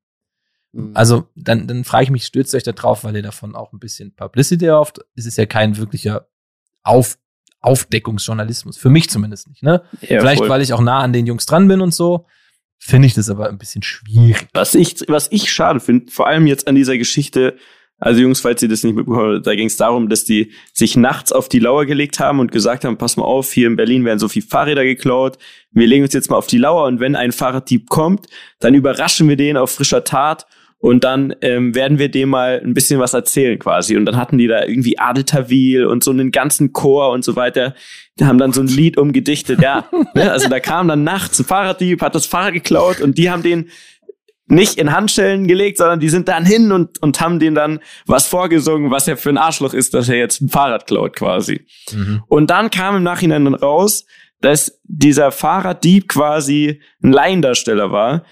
Mhm. 0.72 0.92
Also 0.94 1.28
dann, 1.34 1.66
dann 1.66 1.84
frage 1.84 2.04
ich 2.04 2.10
mich, 2.10 2.24
stürzt 2.26 2.54
euch 2.54 2.62
da 2.62 2.72
drauf, 2.72 3.04
weil 3.04 3.16
ihr 3.16 3.22
davon 3.22 3.56
auch 3.56 3.72
ein 3.72 3.78
bisschen 3.78 4.14
Publicity 4.14 4.66
erhofft? 4.66 5.00
Es 5.16 5.26
ist 5.26 5.38
ja 5.38 5.46
kein 5.46 5.76
wirklicher 5.78 6.28
Auf, 6.82 7.18
Aufdeckungsjournalismus. 7.68 8.76
Für 8.76 8.90
mich 8.90 9.10
zumindest 9.10 9.48
nicht. 9.48 9.62
Ne? 9.62 9.82
Ja, 10.00 10.20
Vielleicht, 10.20 10.38
voll. 10.38 10.48
weil 10.48 10.62
ich 10.62 10.72
auch 10.72 10.80
nah 10.80 11.00
an 11.00 11.12
den 11.12 11.26
Jungs 11.26 11.46
dran 11.46 11.68
bin 11.68 11.80
und 11.80 11.94
so. 11.94 12.26
finde 12.78 13.06
ich 13.06 13.14
das 13.14 13.28
aber 13.28 13.48
ein 13.48 13.58
bisschen 13.58 13.82
schwierig. 13.82 14.46
Was 14.54 14.74
ich, 14.74 14.96
was 15.08 15.28
ich 15.30 15.50
schade 15.52 15.80
finde, 15.80 16.10
vor 16.10 16.26
allem 16.26 16.46
jetzt 16.46 16.68
an 16.68 16.74
dieser 16.74 16.96
Geschichte, 16.96 17.56
also 18.00 18.20
Jungs, 18.20 18.40
falls 18.40 18.62
ihr 18.62 18.68
das 18.68 18.84
nicht 18.84 18.94
mitbekommen 18.94 19.36
habt, 19.36 19.46
da 19.46 19.54
ging 19.56 19.66
es 19.66 19.76
darum, 19.76 20.08
dass 20.08 20.24
die 20.24 20.52
sich 20.72 20.96
nachts 20.96 21.32
auf 21.32 21.48
die 21.48 21.58
Lauer 21.58 21.84
gelegt 21.84 22.20
haben 22.20 22.38
und 22.38 22.52
gesagt 22.52 22.84
haben, 22.84 22.96
pass 22.96 23.16
mal 23.16 23.24
auf, 23.24 23.52
hier 23.52 23.66
in 23.66 23.74
Berlin 23.74 24.04
werden 24.04 24.20
so 24.20 24.28
viele 24.28 24.46
Fahrräder 24.46 24.84
geklaut, 24.84 25.36
wir 25.72 25.86
legen 25.88 26.04
uns 26.04 26.14
jetzt 26.14 26.30
mal 26.30 26.36
auf 26.36 26.46
die 26.46 26.58
Lauer 26.58 26.86
und 26.86 27.00
wenn 27.00 27.16
ein 27.16 27.32
Fahrraddieb 27.32 27.88
kommt, 27.88 28.26
dann 28.60 28.74
überraschen 28.74 29.28
wir 29.28 29.36
den 29.36 29.56
auf 29.56 29.72
frischer 29.72 30.04
Tat 30.04 30.46
und 30.80 31.02
dann 31.02 31.34
ähm, 31.40 31.74
werden 31.74 31.98
wir 31.98 32.08
dem 32.08 32.28
mal 32.28 32.60
ein 32.64 32.72
bisschen 32.72 33.00
was 33.00 33.12
erzählen 33.12 33.58
quasi. 33.58 33.96
Und 33.96 34.06
dann 34.06 34.16
hatten 34.16 34.38
die 34.38 34.46
da 34.46 34.64
irgendwie 34.64 34.98
Adel 34.98 35.24
Tawil 35.24 35.84
und 35.86 36.04
so 36.04 36.12
einen 36.12 36.30
ganzen 36.30 36.72
Chor 36.72 37.10
und 37.10 37.24
so 37.24 37.34
weiter. 37.34 37.74
Die 38.20 38.24
haben 38.24 38.38
dann 38.38 38.52
so 38.52 38.60
ein 38.60 38.68
Lied 38.68 38.96
umgedichtet, 38.96 39.60
ja. 39.60 39.88
ne? 40.14 40.30
Also 40.30 40.48
da 40.48 40.60
kam 40.60 40.86
dann 40.86 41.02
nachts 41.02 41.40
ein 41.40 41.44
Fahrraddieb, 41.44 42.00
hat 42.00 42.14
das 42.14 42.26
Fahrrad 42.26 42.54
geklaut 42.54 43.00
und 43.00 43.18
die 43.18 43.30
haben 43.30 43.42
den 43.42 43.70
nicht 44.46 44.78
in 44.78 44.92
Handschellen 44.92 45.46
gelegt, 45.46 45.78
sondern 45.78 46.00
die 46.00 46.08
sind 46.08 46.28
dann 46.28 46.46
hin 46.46 46.72
und, 46.72 47.02
und 47.02 47.20
haben 47.20 47.38
dem 47.38 47.54
dann 47.54 47.80
was 48.06 48.26
vorgesungen, 48.26 48.90
was 48.90 49.06
er 49.06 49.16
für 49.16 49.28
ein 49.28 49.36
Arschloch 49.36 49.74
ist, 49.74 49.94
dass 49.94 50.08
er 50.08 50.16
jetzt 50.16 50.40
ein 50.40 50.48
Fahrrad 50.48 50.86
klaut 50.86 51.16
quasi. 51.16 51.66
Mhm. 51.92 52.22
Und 52.28 52.50
dann 52.50 52.70
kam 52.70 52.96
im 52.96 53.02
Nachhinein 53.02 53.44
dann 53.44 53.54
raus, 53.54 54.06
dass 54.40 54.80
dieser 54.84 55.32
Fahrraddieb 55.32 56.08
quasi 56.08 56.80
ein 57.02 57.12
Laiendarsteller 57.12 57.90
war. 57.92 58.24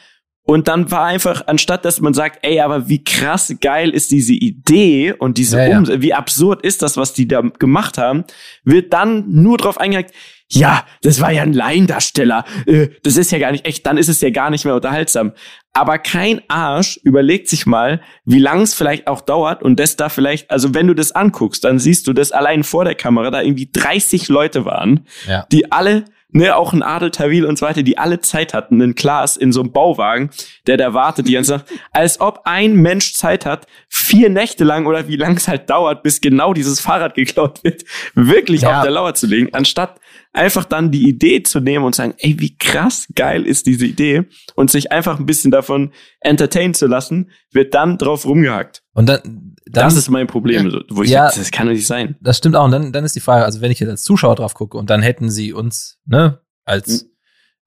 Und 0.47 0.69
dann 0.69 0.91
war 0.93 1.05
einfach, 1.05 1.43
anstatt 1.49 1.85
dass 1.85 2.01
man 2.01 2.15
sagt, 2.15 2.39
ey, 2.43 2.61
aber 2.61 2.89
wie 2.89 3.03
krass 3.03 3.53
geil 3.61 3.91
ist 3.91 4.13
diese 4.13 4.33
Idee 4.33 5.13
und 5.13 5.39
diese 5.39 5.59
Ja, 5.59 5.81
ja. 5.83 6.01
Wie 6.03 6.15
absurd 6.15 6.63
ist 6.63 6.83
das, 6.83 6.97
was 6.97 7.13
die 7.13 7.27
da 7.27 7.41
gemacht 7.41 7.99
haben, 7.99 8.25
wird 8.63 8.93
dann 8.93 9.25
nur 9.29 9.59
drauf 9.59 9.79
eingegangen, 9.79 10.11
ja, 10.49 10.85
das 11.03 11.21
war 11.21 11.33
ja 11.33 11.43
ein 11.43 11.53
Laiendarsteller, 11.53 12.45
äh, 12.67 12.89
das 13.03 13.17
ist 13.17 13.33
ja 13.33 13.41
gar 13.41 13.51
nicht 13.51 13.67
echt, 13.67 13.85
dann 13.85 13.99
ist 13.99 14.09
es 14.09 14.21
ja 14.21 14.31
gar 14.31 14.51
nicht 14.51 14.65
mehr 14.65 14.77
unterhaltsam. 14.77 15.33
Aber 15.73 15.99
kein 15.99 16.41
Arsch 16.47 17.01
überlegt 17.03 17.49
sich 17.49 17.67
mal, 17.67 18.01
wie 18.25 18.39
lang 18.39 18.61
es 18.63 18.73
vielleicht 18.73 19.09
auch 19.09 19.23
dauert 19.23 19.65
und 19.65 19.81
das 19.81 19.97
da 19.97 20.09
vielleicht, 20.09 20.49
also 20.53 20.73
wenn 20.73 20.87
du 20.87 20.95
das 20.95 21.11
anguckst, 21.11 21.65
dann 21.65 21.81
siehst 21.81 22.07
du, 22.07 22.13
dass 22.13 22.31
allein 22.31 22.63
vor 22.63 22.85
der 22.85 22.95
Kamera 22.95 23.33
da 23.33 23.43
irgendwie 23.43 23.69
30 23.73 24.29
Leute 24.29 24.65
waren, 24.65 25.05
Ja. 25.27 25.45
die 25.51 25.73
alle, 25.73 26.05
ne, 26.29 26.57
auch 26.57 26.73
ein 26.73 26.83
Adel 26.83 27.11
Tawil 27.11 27.45
und 27.45 27.59
so 27.59 27.67
weiter, 27.67 27.83
die 27.83 27.99
alle 27.99 28.21
Zeit 28.21 28.53
hatten, 28.55 28.83
einen 28.83 28.95
Klaas 28.95 29.37
in 29.37 29.53
so 29.53 29.61
einem 29.61 29.73
Bauwagen, 29.73 30.31
der 30.67 30.77
da 30.77 30.93
wartet 30.95 31.29
die 31.29 31.33
ganze 31.33 31.53
Nacht, 31.53 31.67
als 31.93 32.21
ob 32.21 32.41
ein 32.45 32.75
Mensch 32.77 33.15
Zeit 33.15 33.47
hat, 33.47 33.67
vier 33.89 34.29
Nächte 34.29 34.65
lang 34.65 34.87
oder 34.87 35.09
wie 35.09 35.17
lang 35.17 35.37
es 35.37 35.49
halt 35.49 35.71
dauert, 35.71 36.03
bis 36.03 36.21
genau 36.21 36.53
dieses 36.53 36.81
Fahrrad 36.81 37.15
geklaut 37.15 37.63
wird, 37.65 37.85
wirklich 38.15 38.63
Ja. 38.63 38.79
auf 38.79 38.83
der 38.83 38.93
Lauer 38.93 39.15
zu 39.15 39.27
legen, 39.27 39.49
anstatt 39.53 39.99
einfach 40.33 40.65
dann 40.65 40.91
die 40.91 41.09
Idee 41.09 41.43
zu 41.43 41.61
nehmen 41.61 41.85
und 41.85 41.95
sagen, 41.95 42.15
ey, 42.19 42.37
wie 42.39 42.57
krass 42.59 43.07
geil 43.15 43.47
ist 43.47 43.67
diese 43.67 43.87
Idee 43.87 44.25
und 44.55 44.71
sich 44.71 44.93
einfach 44.93 45.19
ein 45.19 45.27
bisschen 45.27 45.51
davon 45.51 45.93
entertainen 46.21 46.75
zu 46.75 46.87
lassen, 46.87 47.31
wird 47.53 47.73
dann 47.73 47.97
drauf 47.97 48.27
rumgehackt. 48.27 48.83
Und 48.93 49.07
dann, 49.09 49.56
dann 49.69 49.85
das 49.85 49.97
ist 49.97 50.09
mein 50.11 50.27
Problem, 50.27 50.71
so, 50.71 50.81
wo 50.91 51.03
ich 51.03 51.11
Ja. 51.11 51.29
sag, 51.29 51.39
das 51.39 51.51
kann 51.51 51.67
doch 51.67 51.73
nicht 51.75 51.87
sein. 51.87 52.17
das 52.21 52.39
stimmt 52.39 52.55
auch. 52.57 52.65
Und 52.65 52.71
dann, 52.71 52.93
dann 52.93 53.05
ist 53.05 53.17
die 53.17 53.21
Frage, 53.21 53.45
also 53.45 53.61
wenn 53.61 53.71
ich 53.73 53.81
jetzt 53.81 53.91
als 53.91 54.03
Zuschauer 54.05 54.37
drauf 54.37 54.55
gucke 54.55 54.77
und 54.79 54.91
dann 54.91 55.03
hätten 55.03 55.31
sie 55.31 55.53
uns, 55.53 55.99
ne, 56.07 56.41
als 56.65 57.03
Mhm. 57.05 57.09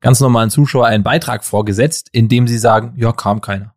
ganz 0.02 0.20
normalen 0.22 0.50
Zuschauer 0.50 0.86
einen 0.88 1.04
Beitrag 1.04 1.44
vorgesetzt, 1.44 2.08
in 2.12 2.30
dem 2.30 2.48
sie 2.48 2.58
sagen, 2.58 2.94
ja, 2.98 3.12
kam 3.12 3.42
keiner. 3.42 3.76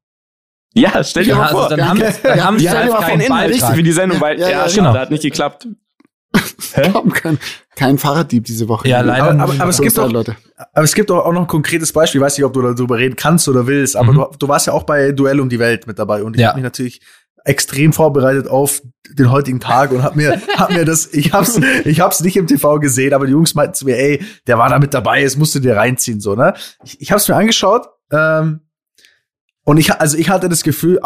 Ja, 0.75 1.03
stell 1.05 1.25
dir 1.25 1.31
Ja, 1.31 1.37
mal 1.37 1.43
also 1.49 1.59
vor. 1.59 1.69
dann 1.69 1.79
wir 1.81 1.89
haben, 1.89 1.99
dann 2.01 2.15
wir 2.37 2.45
haben 2.45 2.59
sie 2.59 2.65
dir 2.65 2.71
halt 2.79 2.91
keinen 2.93 3.01
kein 3.01 3.21
Inhalt 3.21 3.53
Beitrag. 3.53 3.75
für 3.77 3.83
die 3.83 3.93
Sendung, 3.93 4.21
weil 4.21 4.39
Ja, 4.41 4.47
ja, 4.49 4.51
ja, 4.51 4.69
schade, 4.69 4.75
genau. 4.89 4.95
hat 4.95 5.11
nicht 5.11 5.23
geklappt. 5.23 5.69
Kam 6.73 7.11
kein, 7.13 7.39
kein 7.77 7.99
Fahrraddieb 7.99 8.45
diese 8.45 8.67
Woche. 8.69 8.89
Ja, 8.89 9.03
leider 9.03 9.33
Aber, 9.33 9.43
aber, 9.43 9.53
aber 9.61 9.69
es 9.71 9.81
gibt 9.83 9.99
doch, 9.99 10.11
Leute. 10.11 10.35
aber 10.73 10.85
es 10.85 10.95
gibt 10.95 11.11
doch 11.11 11.19
auch 11.27 11.33
noch 11.33 11.43
ein 11.43 11.47
konkretes 11.47 11.93
Beispiel. 11.93 12.21
Ich 12.21 12.25
weiß 12.25 12.39
nicht, 12.39 12.45
ob 12.47 12.55
du 12.55 12.63
darüber 12.63 12.97
reden 12.97 13.17
kannst 13.17 13.49
oder 13.49 13.67
willst, 13.67 13.97
aber 13.97 14.13
Mhm. 14.13 14.17
du, 14.17 14.37
du 14.39 14.49
warst 14.49 14.67
ja 14.67 14.73
auch 14.73 14.85
bei 14.85 15.13
Duell 15.13 15.41
um 15.41 15.51
die 15.51 15.59
Welt 15.59 15.87
mit 15.87 15.99
dabei 15.99 16.23
und 16.23 16.35
ich 16.37 16.41
Ja. 16.41 16.49
habe 16.49 16.57
mich 16.59 16.65
natürlich 16.65 17.01
extrem 17.45 17.93
vorbereitet 17.93 18.49
auf 18.49 18.83
den 19.11 19.31
heutigen 19.31 19.61
Tag 19.61 19.91
und 19.93 20.03
hab 20.03 20.17
mir 20.17 20.41
hab 20.57 20.71
mir 20.71 20.85
das 20.85 21.13
ich 21.13 21.33
hab's 21.33 21.59
ich 21.85 22.01
hab's 22.01 22.21
nicht 22.21 22.37
im 22.37 22.47
TV 22.47 22.79
gesehen, 22.79 23.13
aber 23.15 23.27
die 23.27 23.33
Jungs 23.33 23.55
meinten 23.55 23.75
zu 23.75 23.85
mir, 23.85 23.97
ey, 23.99 24.25
der 24.47 24.59
war 24.59 24.69
da 24.69 24.79
mit 24.79 24.95
dabei, 24.95 25.23
es 25.23 25.37
musst 25.37 25.55
du 25.55 25.61
dir 25.61 25.77
reinziehen 25.77 26.21
so, 26.21 26.35
ne? 26.35 26.55
Ich, 26.85 27.01
ich 27.01 27.13
hab's 27.13 27.29
mir 27.29 27.37
angeschaut 27.37 27.89
ähm, 28.11 28.61
und 29.65 29.77
ich 29.77 29.93
also 29.93 30.17
ich 30.17 30.31
hatte 30.31 30.49
das 30.49 30.63
Gefühl, 30.63 31.01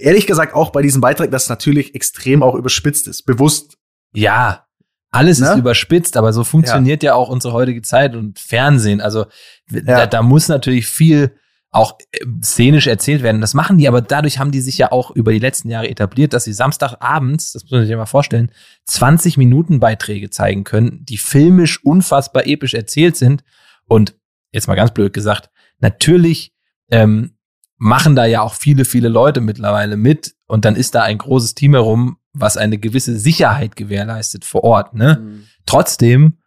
ehrlich 0.00 0.26
gesagt 0.26 0.54
auch 0.54 0.70
bei 0.70 0.82
diesem 0.82 1.00
Beitrag, 1.00 1.30
dass 1.30 1.44
es 1.44 1.48
natürlich 1.48 1.94
extrem 1.94 2.42
auch 2.42 2.54
überspitzt 2.54 3.08
ist, 3.08 3.24
bewusst. 3.24 3.76
Ja, 4.14 4.66
alles 5.10 5.40
ist 5.40 5.48
Ne? 5.54 5.58
überspitzt, 5.58 6.16
aber 6.16 6.32
so 6.32 6.42
funktioniert 6.42 7.02
ja. 7.02 7.14
auch 7.14 7.28
unsere 7.28 7.52
heutige 7.52 7.82
Zeit 7.82 8.14
und 8.16 8.38
Fernsehen. 8.38 9.00
Also 9.02 9.26
da, 9.70 10.00
Ja. 10.00 10.06
da 10.06 10.22
muss 10.22 10.48
natürlich 10.48 10.86
viel 10.86 11.34
auch 11.72 11.98
äh, 12.12 12.24
szenisch 12.42 12.86
erzählt 12.86 13.22
werden. 13.22 13.40
Das 13.40 13.54
machen 13.54 13.78
die, 13.78 13.88
aber 13.88 14.02
dadurch 14.02 14.38
haben 14.38 14.52
die 14.52 14.60
sich 14.60 14.78
ja 14.78 14.92
auch 14.92 15.10
über 15.10 15.32
die 15.32 15.38
letzten 15.38 15.70
Jahre 15.70 15.88
etabliert, 15.88 16.34
dass 16.34 16.44
sie 16.44 16.52
Samstagabends, 16.52 17.52
das 17.52 17.64
muss 17.64 17.72
man 17.72 17.86
sich 17.86 17.96
mal 17.96 18.06
vorstellen, 18.06 18.52
20 18.84 19.38
Minuten 19.38 19.80
Beiträge 19.80 20.30
zeigen 20.30 20.64
können, 20.64 21.04
die 21.04 21.18
filmisch 21.18 21.82
unfassbar 21.82 22.46
episch 22.46 22.74
erzählt 22.74 23.16
sind. 23.16 23.42
Und 23.88 24.14
jetzt 24.52 24.68
mal 24.68 24.74
ganz 24.74 24.92
blöd 24.92 25.12
gesagt, 25.12 25.50
natürlich 25.80 26.52
ähm, 26.90 27.36
machen 27.78 28.14
da 28.14 28.26
ja 28.26 28.42
auch 28.42 28.54
viele, 28.54 28.84
viele 28.84 29.08
Leute 29.08 29.40
mittlerweile 29.40 29.96
mit 29.96 30.34
und 30.46 30.64
dann 30.66 30.76
ist 30.76 30.94
da 30.94 31.02
ein 31.02 31.18
großes 31.18 31.54
Team 31.54 31.72
herum, 31.72 32.18
was 32.34 32.56
eine 32.56 32.78
gewisse 32.78 33.18
Sicherheit 33.18 33.76
gewährleistet 33.76 34.44
vor 34.44 34.62
Ort. 34.62 34.94
Ne? 34.94 35.20
Mhm. 35.20 35.44
Trotzdem, 35.66 36.38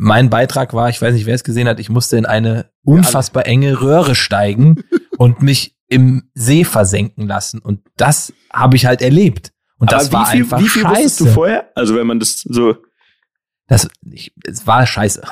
mein 0.00 0.30
Beitrag 0.30 0.72
war, 0.72 0.88
ich 0.88 1.00
weiß 1.00 1.12
nicht, 1.12 1.26
wer 1.26 1.34
es 1.34 1.44
gesehen 1.44 1.68
hat, 1.68 1.78
ich 1.78 1.90
musste 1.90 2.16
in 2.16 2.24
eine 2.24 2.70
unfassbar 2.84 3.46
enge 3.46 3.82
Röhre 3.82 4.14
steigen 4.14 4.82
und 5.18 5.42
mich 5.42 5.76
im 5.88 6.30
See 6.32 6.64
versenken 6.64 7.26
lassen. 7.26 7.58
Und 7.58 7.82
das 7.96 8.32
habe 8.50 8.76
ich 8.76 8.86
halt 8.86 9.02
erlebt. 9.02 9.52
Und 9.78 9.92
das 9.92 10.06
Aber 10.06 10.12
war 10.14 10.26
wie 10.26 10.30
viel, 10.30 10.40
einfach 10.42 10.60
wie 10.60 10.68
viel 10.68 10.82
scheiße. 10.82 11.24
du 11.24 11.30
vorher? 11.30 11.70
Also 11.74 11.94
wenn 11.96 12.06
man 12.06 12.18
das 12.18 12.40
so. 12.40 12.76
Das, 13.66 13.88
ich, 14.10 14.32
es 14.44 14.66
war 14.66 14.86
scheiße. 14.86 15.22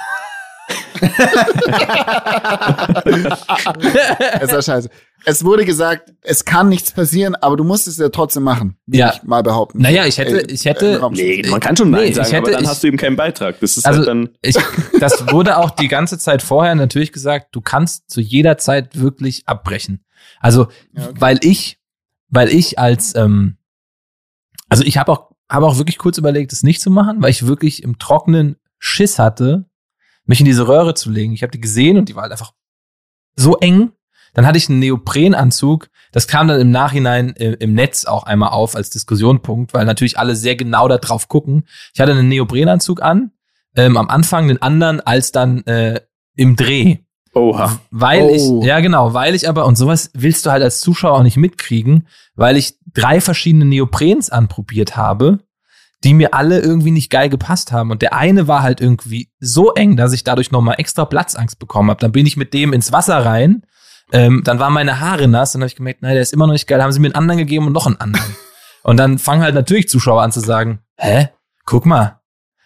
Es 4.40 4.52
war 4.52 4.62
scheiße. 4.62 4.88
Es 5.24 5.44
wurde 5.44 5.64
gesagt, 5.64 6.12
es 6.22 6.44
kann 6.44 6.68
nichts 6.68 6.92
passieren, 6.92 7.34
aber 7.34 7.56
du 7.56 7.64
musst 7.64 7.88
es 7.88 7.96
ja 7.98 8.08
trotzdem 8.08 8.44
machen. 8.44 8.76
Ja. 8.86 9.12
Ich 9.14 9.22
mal 9.24 9.42
behaupten. 9.42 9.82
Naja, 9.82 10.06
ich 10.06 10.18
hätte- 10.18 10.40
ich 10.52 10.64
hätte- 10.64 11.00
äh, 11.02 11.08
Nee, 11.10 11.42
man 11.48 11.60
kann 11.60 11.76
schon 11.76 11.90
Nein 11.90 12.02
Nee, 12.02 12.08
ich 12.10 12.16
sagen, 12.16 12.28
aber 12.28 12.36
hätte- 12.38 12.50
dann 12.52 12.62
ich- 12.64 12.68
hast 12.68 12.82
du 12.82 12.86
eben 12.88 12.96
keinen 12.96 13.16
Beitrag. 13.16 13.58
Das 13.60 13.76
ist 13.76 13.86
Also- 13.86 13.98
halt 14.00 14.08
dann. 14.08 14.30
Ich, 14.42 14.56
das 15.00 15.30
wurde 15.32 15.58
auch 15.58 15.70
die 15.70 15.88
ganze 15.88 16.18
Zeit 16.18 16.42
vorher 16.42 16.74
natürlich 16.74 17.12
gesagt, 17.12 17.48
du 17.52 17.60
kannst 17.60 18.10
zu 18.10 18.20
jeder 18.20 18.58
Zeit 18.58 18.98
wirklich 19.00 19.42
abbrechen. 19.46 20.04
Also, 20.40 20.68
Ja, 20.92 21.04
okay. 21.08 21.14
weil 21.18 21.38
ich, 21.42 21.78
weil 22.28 22.48
ich 22.50 22.78
als, 22.78 23.14
ähm, 23.16 23.56
also 24.68 24.84
ich 24.84 24.98
habe 24.98 25.12
auch, 25.12 25.30
habe 25.50 25.66
auch 25.66 25.78
wirklich 25.78 25.98
kurz 25.98 26.18
überlegt, 26.18 26.52
es 26.52 26.62
nicht 26.62 26.80
zu 26.80 26.90
machen, 26.90 27.22
weil 27.22 27.30
ich 27.30 27.46
wirklich 27.46 27.82
im 27.82 27.98
Trockenen 27.98 28.56
Schiss 28.78 29.18
hatte, 29.18 29.64
mich 30.28 30.40
in 30.40 30.46
diese 30.46 30.68
Röhre 30.68 30.94
zu 30.94 31.10
legen. 31.10 31.32
Ich 31.32 31.42
habe 31.42 31.50
die 31.50 31.60
gesehen 31.60 31.96
und 31.98 32.08
die 32.08 32.14
war 32.14 32.22
halt 32.22 32.32
einfach 32.32 32.52
so 33.34 33.56
eng. 33.58 33.92
Dann 34.34 34.46
hatte 34.46 34.58
ich 34.58 34.68
einen 34.68 34.78
Neoprenanzug. 34.78 35.88
Das 36.12 36.28
kam 36.28 36.48
dann 36.48 36.60
im 36.60 36.70
Nachhinein 36.70 37.34
äh, 37.36 37.52
im 37.54 37.74
Netz 37.74 38.04
auch 38.04 38.24
einmal 38.24 38.50
auf 38.50 38.76
als 38.76 38.90
Diskussionpunkt, 38.90 39.74
weil 39.74 39.84
natürlich 39.84 40.18
alle 40.18 40.36
sehr 40.36 40.54
genau 40.56 40.86
da 40.86 40.98
drauf 40.98 41.28
gucken. 41.28 41.64
Ich 41.94 42.00
hatte 42.00 42.12
einen 42.12 42.28
Neoprenanzug 42.28 43.02
an, 43.02 43.32
ähm, 43.74 43.96
am 43.96 44.08
Anfang 44.08 44.48
den 44.48 44.60
anderen 44.62 45.00
als 45.00 45.32
dann 45.32 45.64
äh, 45.66 46.00
im 46.36 46.56
Dreh. 46.56 46.98
Oha. 47.34 47.80
Weil 47.90 48.22
Oh. 48.22 48.60
ich, 48.60 48.66
ja 48.66 48.80
genau, 48.80 49.14
weil 49.14 49.34
ich 49.34 49.48
aber, 49.48 49.66
und 49.66 49.76
sowas 49.76 50.10
willst 50.14 50.44
du 50.46 50.50
halt 50.50 50.62
als 50.62 50.80
Zuschauer 50.80 51.18
auch 51.18 51.22
nicht 51.22 51.36
mitkriegen, 51.36 52.06
weil 52.34 52.56
ich 52.56 52.78
drei 52.94 53.20
verschiedene 53.20 53.64
Neoprens 53.64 54.30
anprobiert 54.30 54.96
habe, 54.96 55.38
die 56.04 56.14
mir 56.14 56.34
alle 56.34 56.60
irgendwie 56.60 56.90
nicht 56.90 57.10
geil 57.10 57.28
gepasst 57.28 57.72
haben. 57.72 57.90
Und 57.90 58.02
der 58.02 58.14
eine 58.14 58.46
war 58.46 58.62
halt 58.62 58.80
irgendwie 58.80 59.30
so 59.40 59.72
eng, 59.74 59.96
dass 59.96 60.12
ich 60.12 60.24
dadurch 60.24 60.50
nochmal 60.50 60.76
extra 60.78 61.04
Platzangst 61.04 61.58
bekommen 61.58 61.90
habe. 61.90 62.00
Dann 62.00 62.12
bin 62.12 62.26
ich 62.26 62.36
mit 62.36 62.54
dem 62.54 62.72
ins 62.72 62.92
Wasser 62.92 63.24
rein, 63.24 63.62
ähm, 64.12 64.42
dann 64.44 64.58
waren 64.58 64.72
meine 64.72 65.00
Haare 65.00 65.28
nass, 65.28 65.52
dann 65.52 65.62
habe 65.62 65.68
ich 65.68 65.76
gemerkt, 65.76 66.02
nein, 66.02 66.14
der 66.14 66.22
ist 66.22 66.32
immer 66.32 66.46
noch 66.46 66.54
nicht 66.54 66.66
geil, 66.66 66.82
haben 66.82 66.92
sie 66.92 67.00
mir 67.00 67.08
einen 67.08 67.14
anderen 67.14 67.38
gegeben 67.38 67.66
und 67.66 67.72
noch 67.72 67.86
einen 67.86 68.00
anderen. 68.00 68.36
und 68.82 68.96
dann 68.96 69.18
fangen 69.18 69.42
halt 69.42 69.54
natürlich 69.54 69.88
Zuschauer 69.88 70.22
an 70.22 70.32
zu 70.32 70.40
sagen, 70.40 70.80
hä, 70.96 71.28
guck 71.66 71.84
mal, 71.84 72.20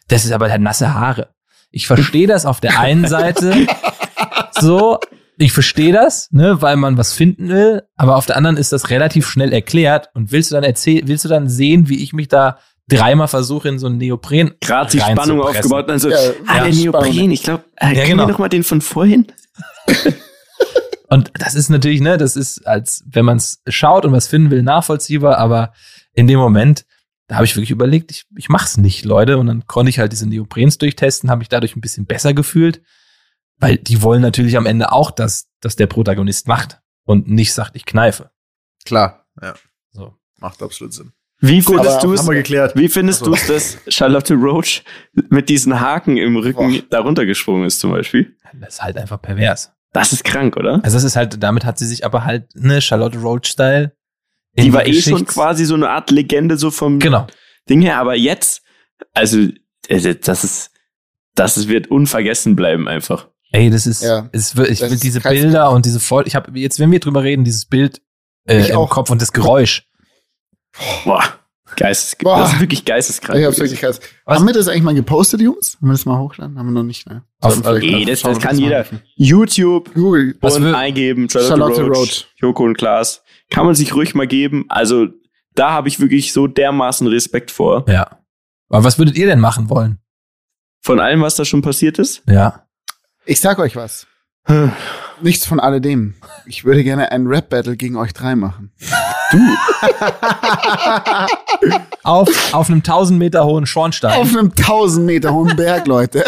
das 0.08 0.24
ist 0.24 0.32
aber 0.32 0.50
halt 0.50 0.60
nasse 0.60 0.94
Haare. 0.94 1.30
Ich 1.70 1.86
verstehe 1.86 2.26
das 2.26 2.46
auf 2.46 2.60
der 2.60 2.78
einen 2.78 3.08
Seite 3.08 3.66
so, 4.60 5.00
ich 5.38 5.52
verstehe 5.52 5.92
das, 5.92 6.28
ne, 6.30 6.62
weil 6.62 6.76
man 6.76 6.98
was 6.98 7.12
finden 7.12 7.48
will, 7.48 7.82
aber 7.96 8.16
auf 8.16 8.26
der 8.26 8.36
anderen 8.36 8.56
ist 8.56 8.72
das 8.72 8.90
relativ 8.90 9.26
schnell 9.26 9.52
erklärt 9.52 10.10
und 10.14 10.30
willst 10.30 10.50
du 10.50 10.54
dann 10.54 10.64
erzählen, 10.64 11.08
willst 11.08 11.24
du 11.24 11.28
dann 11.28 11.48
sehen, 11.48 11.88
wie 11.88 12.02
ich 12.02 12.12
mich 12.12 12.28
da 12.28 12.58
dreimal 12.88 13.28
versuche 13.28 13.68
in 13.68 13.78
so 13.78 13.86
ein 13.86 13.98
Neopren 13.98 14.54
Gerade 14.60 14.90
die 14.90 15.00
Spannung 15.00 15.40
aufgebaut. 15.40 15.88
Also, 15.90 16.10
Ja, 16.10 16.16
ah, 16.46 16.56
ja, 16.58 16.64
der 16.64 16.74
Neopren, 16.74 17.12
Spannung. 17.12 17.30
ich 17.30 17.42
glaube, 17.42 17.64
äh, 17.76 17.94
Ja, 17.94 18.06
genau. 18.06 18.26
noch 18.26 18.38
mal 18.38 18.48
den 18.48 18.64
von 18.64 18.80
vorhin? 18.80 19.26
Und 21.08 21.30
das 21.34 21.54
ist 21.54 21.68
natürlich, 21.68 22.00
ne, 22.00 22.16
das 22.16 22.36
ist, 22.36 22.66
als 22.66 23.04
wenn 23.06 23.26
man 23.26 23.36
es 23.36 23.60
schaut 23.68 24.06
und 24.06 24.12
was 24.12 24.28
finden 24.28 24.50
will, 24.50 24.62
nachvollziehbar, 24.62 25.36
aber 25.36 25.74
in 26.14 26.26
dem 26.26 26.38
Moment, 26.38 26.86
da 27.26 27.34
habe 27.34 27.44
ich 27.44 27.54
wirklich 27.54 27.70
überlegt, 27.70 28.10
ich, 28.10 28.24
ich 28.34 28.48
mach's 28.48 28.78
nicht, 28.78 29.04
Leute. 29.04 29.36
Und 29.36 29.46
dann 29.46 29.66
konnte 29.66 29.90
ich 29.90 29.98
halt 29.98 30.12
diese 30.12 30.26
Neoprens 30.26 30.78
durchtesten, 30.78 31.28
habe 31.30 31.40
mich 31.40 31.50
dadurch 31.50 31.76
ein 31.76 31.82
bisschen 31.82 32.06
besser 32.06 32.32
gefühlt, 32.32 32.80
weil 33.58 33.76
die 33.76 34.00
wollen 34.00 34.22
natürlich 34.22 34.56
am 34.56 34.64
Ende 34.64 34.90
auch, 34.90 35.10
dass 35.10 35.48
dass 35.62 35.76
der 35.76 35.86
Protagonist 35.86 36.48
macht 36.48 36.80
und 37.04 37.28
nicht 37.28 37.54
sagt, 37.54 37.76
ich 37.76 37.86
kneife. 37.86 38.30
Klar, 38.84 39.26
ja. 39.40 39.54
So. 39.92 40.14
Macht 40.38 40.62
absolut 40.62 40.92
Sinn. 40.92 41.12
Wie 41.44 41.60
findest 41.60 42.02
du 42.04 42.12
es? 42.12 42.26
Wie 42.26 42.88
findest 42.88 43.22
Also. 43.22 43.32
du 43.32 43.36
es, 43.36 43.46
dass 43.46 43.94
Charlotte 43.94 44.34
Roach 44.34 44.82
mit 45.28 45.48
diesen 45.48 45.80
Haken 45.80 46.16
im 46.16 46.36
Rücken 46.36 46.72
Boah. 46.72 46.82
darunter 46.88 47.26
gesprungen 47.26 47.66
ist, 47.66 47.80
zum 47.80 47.90
Beispiel? 47.90 48.34
Das 48.60 48.74
ist 48.74 48.82
halt 48.82 48.96
einfach 48.96 49.20
pervers. 49.20 49.72
Das 49.92 50.12
ist 50.12 50.24
krank, 50.24 50.56
oder? 50.56 50.74
Also 50.84 50.96
das 50.96 51.04
ist 51.04 51.16
halt, 51.16 51.42
damit 51.42 51.64
hat 51.64 51.78
sie 51.78 51.86
sich 51.86 52.04
aber 52.06 52.24
halt, 52.24 52.46
ne, 52.54 52.80
Charlotte 52.80 53.18
Roach-Style. 53.18 53.92
in 54.54 54.64
Die 54.64 54.72
war 54.72 54.86
eh 54.86 54.92
schon 54.94 55.26
quasi 55.26 55.64
so 55.64 55.74
eine 55.74 55.90
Art 55.90 56.10
Legende 56.10 56.56
so 56.56 56.70
vom 56.70 56.98
Genau. 56.98 57.26
Ding 57.68 57.82
her, 57.82 57.98
aber 57.98 58.14
jetzt, 58.14 58.62
also, 59.12 59.38
äh, 59.88 60.14
das 60.14 60.44
ist, 60.44 60.70
das 61.34 61.56
ist- 61.56 61.68
wird 61.68 61.88
unvergessen 61.88 62.54
bleiben 62.56 62.86
einfach. 62.88 63.28
Ey, 63.50 63.68
das 63.68 63.86
ist, 63.86 64.02
Ja. 64.02 64.28
es 64.32 64.56
wird, 64.56 64.70
ich 64.70 64.78
Das 64.78 64.90
will 64.90 64.98
diese. 64.98 65.20
Bilder 65.20 65.70
und 65.72 65.84
diese 65.86 66.00
Voll, 66.00 66.24
ich 66.26 66.34
habe 66.36 66.58
jetzt, 66.58 66.78
wenn 66.78 66.90
wir 66.90 67.00
drüber 67.00 67.22
reden, 67.22 67.44
dieses 67.44 67.66
Bild 67.66 68.00
äh, 68.46 68.60
Ich 68.60 68.70
im 68.70 68.76
auch. 68.76 68.90
Kopf 68.90 69.10
und 69.10 69.20
das 69.20 69.32
Geräusch. 69.32 69.88
Boah, 71.04 71.22
Geistes, 71.76 72.16
Boah. 72.16 72.38
das 72.40 72.52
ist 72.54 72.60
wirklich 72.60 72.84
geisteskrank. 72.84 73.38
Ich 73.38 73.46
hab's 73.46 73.58
wirklich. 73.58 73.82
Was? 73.82 74.00
Haben 74.26 74.46
wir 74.46 74.52
das 74.52 74.68
eigentlich 74.68 74.82
mal 74.82 74.94
gepostet, 74.94 75.40
Jungs? 75.40 75.76
Haben 75.80 75.88
wir 75.88 75.92
das 75.92 76.04
mal 76.04 76.18
hochgeladen? 76.18 76.58
Haben 76.58 76.66
wir 76.66 76.72
noch 76.72 76.82
nicht, 76.82 77.08
ne? 77.08 77.22
Auf- 77.40 77.56
Eh, 77.64 77.90
mal 77.90 78.04
das- 78.04 78.20
das 78.22 78.38
kann 78.40 78.58
jeder. 78.58 78.76
helfen. 78.76 79.00
YouTube 79.16 79.92
Google. 79.94 80.36
Was 80.40 80.56
und 80.56 80.66
eingeben, 80.74 81.28
Charlotte, 81.30 81.48
Charlotte 81.48 81.82
Roach, 81.82 81.96
Roach. 81.98 82.26
Joko 82.36 82.64
und 82.64 82.76
Klaas. 82.76 83.22
Kann 83.50 83.64
man 83.66 83.74
sich 83.74 83.94
ruhig 83.94 84.14
mal 84.14 84.26
geben. 84.26 84.66
Also, 84.68 85.08
da 85.54 85.70
habe 85.72 85.88
ich 85.88 85.98
wirklich 86.00 86.32
so 86.32 86.46
dermaßen 86.46 87.06
Respekt 87.06 87.50
vor. 87.50 87.84
Ja. 87.88 88.18
Aber 88.68 88.84
was 88.84 88.98
würdet 88.98 89.16
ihr 89.16 89.26
denn 89.26 89.40
machen 89.40 89.70
wollen? 89.70 89.98
Von 90.82 91.00
allem, 91.00 91.20
was 91.22 91.36
da 91.36 91.44
schon 91.44 91.62
passiert 91.62 91.98
ist. 91.98 92.22
Ja. 92.26 92.66
Ich 93.24 93.40
sag 93.40 93.58
euch 93.58 93.76
was. 93.76 94.06
Nichts 95.20 95.46
von 95.46 95.60
alledem. 95.60 96.14
Ich 96.46 96.64
würde 96.64 96.82
gerne 96.82 97.12
ein 97.12 97.26
Rap-Battle 97.28 97.76
gegen 97.76 97.96
euch 97.96 98.12
drei 98.12 98.34
machen. 98.34 98.72
Auf, 102.02 102.54
auf 102.54 102.68
einem 102.68 102.78
1000 102.78 103.18
Meter 103.18 103.44
hohen 103.44 103.66
Schornstein. 103.66 104.18
Auf 104.20 104.36
einem 104.36 104.50
1000 104.50 105.06
Meter 105.06 105.32
hohen 105.32 105.56
Berg, 105.56 105.86
Leute. 105.86 106.24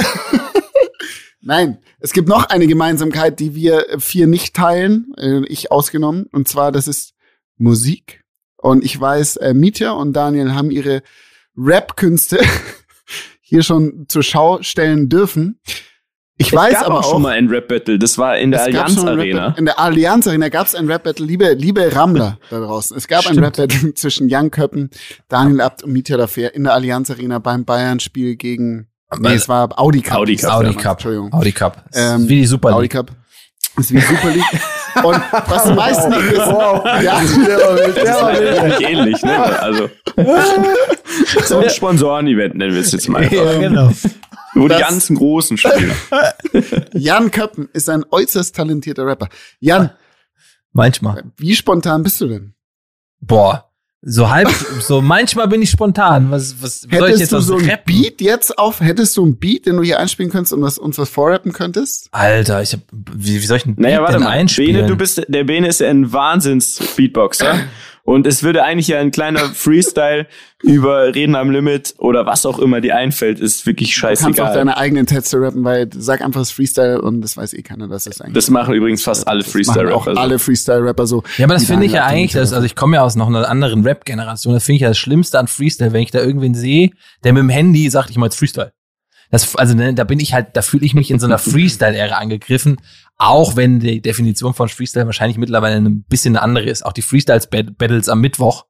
Nein, 1.40 1.78
es 1.98 2.12
gibt 2.12 2.28
noch 2.28 2.48
eine 2.48 2.66
Gemeinsamkeit, 2.66 3.38
die 3.38 3.54
wir 3.54 3.84
vier 3.98 4.26
nicht 4.26 4.54
teilen, 4.54 5.12
äh, 5.18 5.44
ich 5.46 5.70
ausgenommen. 5.70 6.26
Und 6.32 6.48
zwar, 6.48 6.72
das 6.72 6.88
ist 6.88 7.14
Musik. 7.56 8.24
Und 8.56 8.84
ich 8.84 8.98
weiß, 8.98 9.36
äh, 9.36 9.52
Mietja 9.52 9.92
und 9.92 10.14
Daniel 10.14 10.54
haben 10.54 10.70
ihre 10.70 11.02
Rap-Künste 11.56 12.40
hier 13.40 13.62
schon 13.62 14.06
zur 14.08 14.22
Schau 14.22 14.62
stellen 14.62 15.08
dürfen. 15.08 15.60
Ich 16.36 16.52
weiß 16.52 16.72
es 16.72 16.78
gab 16.80 16.86
aber 16.86 16.98
auch 16.98 17.04
auch, 17.04 17.10
schon 17.12 17.22
mal 17.22 17.32
ein 17.32 17.48
Rap-Battle. 17.48 17.98
Das 17.98 18.18
war 18.18 18.36
in 18.38 18.50
der 18.50 18.62
Allianz 18.62 18.98
Arena. 19.04 19.54
In 19.56 19.66
der 19.66 19.78
Allianz 19.78 20.26
Arena 20.26 20.48
gab 20.48 20.66
es 20.66 20.74
ein 20.74 20.90
Rap-Battle, 20.90 21.24
liebe, 21.24 21.52
liebe 21.52 21.94
Rammler 21.94 22.38
da 22.50 22.58
draußen. 22.58 22.96
Es 22.96 23.06
gab 23.06 23.20
ein 23.26 23.34
Stimmt. 23.34 23.58
Rap-Battle 23.58 23.94
zwischen 23.94 24.28
Jan 24.28 24.50
Köppen, 24.50 24.90
Daniel 25.28 25.60
Abt 25.60 25.84
und 25.84 25.92
Mietja 25.92 26.16
Dafer 26.16 26.52
in 26.54 26.64
der 26.64 26.74
Allianz 26.74 27.10
Arena 27.10 27.38
beim 27.38 27.64
Bayern-Spiel 27.64 28.34
gegen, 28.34 28.88
nee, 29.18 29.34
es 29.34 29.48
war 29.48 29.78
Audi 29.78 30.02
Cup. 30.02 30.18
Audi 30.18 30.36
Cup, 30.36 30.50
Audi 30.50 30.74
Cup. 30.74 30.92
Entschuldigung. 30.94 31.32
Audi 31.32 31.52
Cup. 31.52 31.84
Ähm, 31.94 32.28
wie 32.28 32.40
die 32.40 32.46
Super 32.46 32.74
Audi 32.74 32.82
League. 32.82 32.92
Cup. 32.92 33.12
Das 33.76 33.86
ist 33.86 33.94
wie 33.94 34.00
Super 34.00 34.30
League. 34.30 34.44
Und 35.02 35.20
was 35.48 35.64
die 35.64 35.72
meisten 35.72 36.10
nicht 36.10 36.30
wissen, 36.30 36.56
ja, 37.02 37.20
Das 37.20 37.96
ist 37.96 38.22
halt 38.22 38.40
wirklich 38.40 38.88
ähnlich, 38.88 39.22
ne? 39.22 39.60
Also. 39.60 39.90
so 41.44 41.58
ein 41.58 41.70
Sponsoren-Event 41.70 42.54
nennen 42.56 42.74
wir 42.74 42.80
es 42.80 42.92
jetzt 42.92 43.08
mal. 43.08 43.22
einfach. 43.22 43.58
genau. 43.60 43.90
Wo 44.54 44.62
die 44.62 44.68
Das- 44.68 44.80
ganzen 44.80 45.16
Großen 45.16 45.56
spielen. 45.58 45.92
Jan 46.92 47.30
Köppen 47.30 47.68
ist 47.72 47.88
ein 47.90 48.04
äußerst 48.10 48.54
talentierter 48.54 49.04
Rapper. 49.06 49.28
Jan, 49.60 49.90
Manchmal. 50.72 51.24
wie 51.36 51.54
spontan 51.54 52.02
bist 52.02 52.20
du 52.20 52.28
denn? 52.28 52.54
Boah. 53.20 53.70
So 54.06 54.28
halb, 54.30 54.50
so 54.80 55.00
manchmal 55.00 55.48
bin 55.48 55.62
ich 55.62 55.70
spontan. 55.70 56.30
Was, 56.30 56.60
was 56.62 56.82
soll 56.82 56.90
ich 56.92 57.00
Hättest 57.00 57.20
jetzt 57.20 57.32
du 57.32 57.36
was 57.38 57.46
so 57.46 57.56
ein? 57.56 57.78
Beat 57.86 58.20
jetzt 58.20 58.58
auf, 58.58 58.80
hättest 58.80 59.16
du 59.16 59.24
ein 59.24 59.38
Beat, 59.38 59.64
den 59.66 59.76
du 59.78 59.82
hier 59.82 59.98
einspielen 59.98 60.30
könntest 60.30 60.52
und 60.52 60.60
was, 60.62 60.76
uns 60.78 60.98
was 60.98 61.08
vorrappen 61.08 61.52
könntest? 61.54 62.08
Alter, 62.12 62.60
ich 62.60 62.74
hab, 62.74 62.80
wie, 62.92 63.40
wie 63.40 63.46
soll 63.46 63.56
ich 63.56 63.64
einen 63.64 63.76
Beat 63.76 63.82
Naja, 63.82 64.00
warte 64.02 64.14
denn 64.14 64.24
mal. 64.24 64.30
einspielen? 64.30 64.74
Bene, 64.76 64.88
du 64.88 64.96
bist, 64.96 65.22
der 65.26 65.44
Bene 65.44 65.68
ist 65.68 65.80
ja 65.80 65.88
ein 65.88 66.12
Wahnsinns-Beatboxer. 66.12 67.60
Und 68.06 68.26
es 68.26 68.42
würde 68.42 68.62
eigentlich 68.62 68.88
ja 68.88 69.00
ein 69.00 69.10
kleiner 69.10 69.40
Freestyle 69.54 70.26
über 70.62 71.14
Reden 71.14 71.34
am 71.36 71.50
Limit 71.50 71.94
oder 71.98 72.26
was 72.26 72.44
auch 72.44 72.58
immer 72.58 72.82
dir 72.82 72.96
einfällt, 72.96 73.40
ist 73.40 73.64
wirklich 73.66 73.94
Du 73.94 74.02
kannst 74.02 74.22
auch 74.22 74.26
scheißegal. 74.28 74.54
deine 74.54 74.76
eigenen 74.76 75.06
Texte 75.06 75.38
rappen, 75.40 75.64
weil 75.64 75.88
sag 75.94 76.20
einfach 76.20 76.42
das 76.42 76.50
Freestyle 76.50 77.00
und 77.00 77.22
das 77.22 77.36
weiß 77.36 77.54
eh 77.54 77.62
keiner, 77.62 77.88
dass 77.88 78.06
es 78.06 78.20
eigentlich. 78.20 78.34
Das 78.34 78.50
machen 78.50 78.74
übrigens 78.74 79.02
fast 79.02 79.26
alle 79.26 79.42
Das 79.42 79.52
Freestyle-Rapper. 79.52 79.96
Auch 79.96 80.06
alle 80.06 80.38
Freestyle-Rapper 80.38 81.06
so. 81.06 81.22
Ja, 81.38 81.46
aber 81.46 81.54
das 81.54 81.64
finde 81.64 81.86
ich 81.86 81.92
ja 81.92 82.04
eigentlich, 82.04 82.32
das, 82.32 82.52
also 82.52 82.66
ich 82.66 82.76
komme 82.76 82.96
ja 82.96 83.02
aus 83.02 83.16
noch 83.16 83.28
einer 83.28 83.48
anderen 83.48 83.84
Rap-Generation, 83.84 84.52
das 84.52 84.64
finde 84.64 84.76
ich 84.76 84.82
ja 84.82 84.88
das 84.88 84.98
Schlimmste 84.98 85.38
an 85.38 85.48
Freestyle, 85.48 85.92
wenn 85.94 86.02
ich 86.02 86.10
da 86.10 86.20
irgendwen 86.20 86.54
sehe, 86.54 86.90
der 87.24 87.32
mit 87.32 87.40
dem 87.40 87.48
Handy 87.48 87.88
sagt, 87.88 88.10
ich 88.10 88.16
mach 88.16 88.26
jetzt 88.26 88.38
Freestyle. 88.38 88.72
Das, 89.30 89.56
also 89.56 89.74
ne, 89.74 89.94
da 89.94 90.04
bin 90.04 90.20
ich 90.20 90.34
halt, 90.34 90.48
da 90.52 90.62
fühle 90.62 90.84
ich 90.84 90.94
mich 90.94 91.10
in 91.10 91.18
so 91.18 91.26
einer 91.26 91.38
Freestyle-Ära 91.38 92.16
angegriffen, 92.18 92.76
auch 93.16 93.56
wenn 93.56 93.80
die 93.80 94.02
Definition 94.02 94.54
von 94.54 94.68
Freestyle 94.68 95.06
wahrscheinlich 95.06 95.38
mittlerweile 95.38 95.76
ein 95.76 96.02
bisschen 96.04 96.36
eine 96.36 96.42
andere 96.42 96.64
ist. 96.68 96.84
Auch 96.84 96.92
die 96.92 97.02
Freestyle-Battles 97.02 98.08
am 98.08 98.20
Mittwoch 98.20 98.64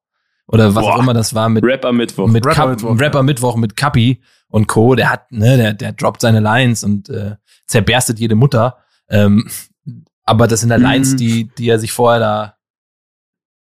oder 0.47 0.75
was 0.75 0.85
Boah. 0.85 0.95
auch 0.95 0.99
immer 1.01 1.15
das 1.15 1.35
war 1.35 1.49
mit, 1.49 1.65
Rap 1.65 1.85
am 1.85 1.97
Mittwoch. 1.97 2.27
mit 2.29 2.45
Rapper 2.45 2.55
Cup, 2.57 2.69
Mittwoch, 2.71 3.01
Rapper 3.01 3.23
Mittwoch 3.23 3.57
mit 3.57 3.77
Kapi 3.77 4.21
und 4.49 4.67
Co. 4.69 4.95
Der 4.95 5.11
hat, 5.11 5.33
ne, 5.33 5.57
der, 5.57 5.73
der 5.73 5.93
droppt 5.93 6.21
seine 6.21 6.41
Lines 6.41 6.85
und 6.85 7.09
äh, 7.09 7.37
zerberstet 7.67 8.19
jede 8.19 8.35
Mutter. 8.35 8.77
Ähm, 9.09 9.49
aber 10.25 10.47
das 10.47 10.61
sind 10.61 10.71
halt 10.71 10.81
Mhm. 10.83 10.87
Lines, 10.87 11.17
die, 11.17 11.51
die 11.59 11.69
er 11.69 11.79
sich 11.79 11.93
vorher 11.93 12.21
da 12.21 12.54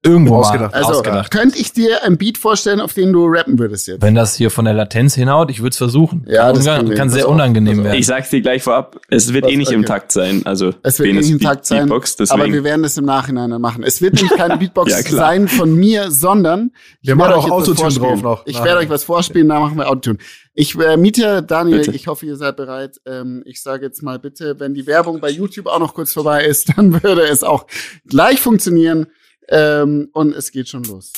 irgendwo 0.07 0.37
Ausgedacht. 0.37 0.73
mal 0.73 0.79
Also, 0.79 0.93
ausgedacht. 0.99 1.31
könnte 1.31 1.59
ich 1.59 1.73
dir 1.73 2.03
ein 2.05 2.17
Beat 2.17 2.39
vorstellen, 2.39 2.81
auf 2.81 2.95
den 2.95 3.13
du 3.13 3.27
rappen 3.27 3.59
würdest 3.59 3.87
jetzt? 3.89 4.03
Wenn 4.03 4.15
das 4.15 4.35
hier 4.37 4.51
von 4.51 4.65
der 4.65 4.75
Latenz 4.75 5.15
hinhaut, 5.15 5.51
ich 5.51 5.59
würde 5.61 5.71
es 5.71 5.77
versuchen. 5.79 6.25
Ja, 6.29 6.47
kann, 6.47 6.55
das 6.57 6.65
kann 6.65 6.87
hin. 6.89 7.11
sehr 7.11 7.27
auf, 7.27 7.35
unangenehm 7.35 7.79
auf. 7.81 7.85
werden. 7.87 7.99
Ich 7.99 8.07
sag's 8.07 8.31
dir 8.31 8.41
gleich 8.41 8.63
vorab, 8.63 9.01
es 9.09 9.33
wird 9.33 9.45
Was? 9.45 9.53
eh 9.53 9.57
nicht 9.57 9.71
im 9.73 9.81
Okay. 9.81 9.89
Takt 9.89 10.13
sein. 10.13 10.43
Also 10.45 10.73
Es 10.83 10.99
wird 10.99 11.09
Benes 11.11 11.27
nicht 11.27 11.33
im 11.33 11.41
Takt 11.41 11.67
sein, 11.67 11.89
Beatbox, 11.89 12.31
aber 12.31 12.47
wir 12.47 12.65
werden 12.65 12.85
es 12.85 12.97
im 12.97 13.05
Nachhinein 13.05 13.51
dann 13.51 13.61
machen. 13.61 13.83
Es 13.85 14.01
wird 14.01 14.15
nämlich 14.15 14.33
keine 14.37 14.57
Beatbox 14.59 14.91
Ja, 14.93 15.03
sein 15.03 15.49
von 15.49 15.75
mir, 15.75 16.11
sondern 16.11 16.71
ich 17.03 17.09
Wir 17.09 17.17
machen 17.17 17.31
werde 17.31 17.37
auch 17.41 17.45
euch 17.45 17.45
jetzt 17.45 17.53
was 17.53 17.69
Autotune 17.69 17.77
vorspielen. 17.91 18.23
drauf 18.23 18.23
noch. 18.23 18.47
Ich 18.47 18.63
werde 18.65 18.81
euch 18.81 18.89
was 18.91 19.05
vorspielen, 19.05 19.49
da 19.49 19.61
machen 19.61 19.77
wir 19.77 19.89
Autotune. 19.89 20.19
Ich, 20.59 20.75
äh, 20.79 20.97
Miete, 20.97 21.43
Daniel, 21.43 21.81
Bitte. 21.81 21.91
ich 21.93 22.07
hoffe, 22.07 22.25
ihr 22.25 22.37
seid 22.37 22.57
bereit. 22.57 22.99
Ähm, 23.05 23.43
ich 23.45 23.61
sage 23.63 23.85
jetzt 23.85 24.03
mal 24.03 24.19
bitte, 24.19 24.59
wenn 24.59 24.73
die 24.73 24.87
Werbung 24.87 25.21
bei 25.21 25.29
YouTube 25.29 25.67
auch 25.67 25.79
noch 25.79 25.93
kurz 25.93 26.15
vorbei 26.15 26.45
ist, 26.47 26.73
dann 26.77 27.03
würde 27.03 27.23
es 27.23 27.43
auch 27.45 27.67
gleich 28.09 28.41
funktionieren. 28.41 29.07
Ähm, 29.49 30.09
und 30.13 30.35
es 30.35 30.51
geht 30.51 30.69
schon 30.69 30.83
los. 30.85 31.13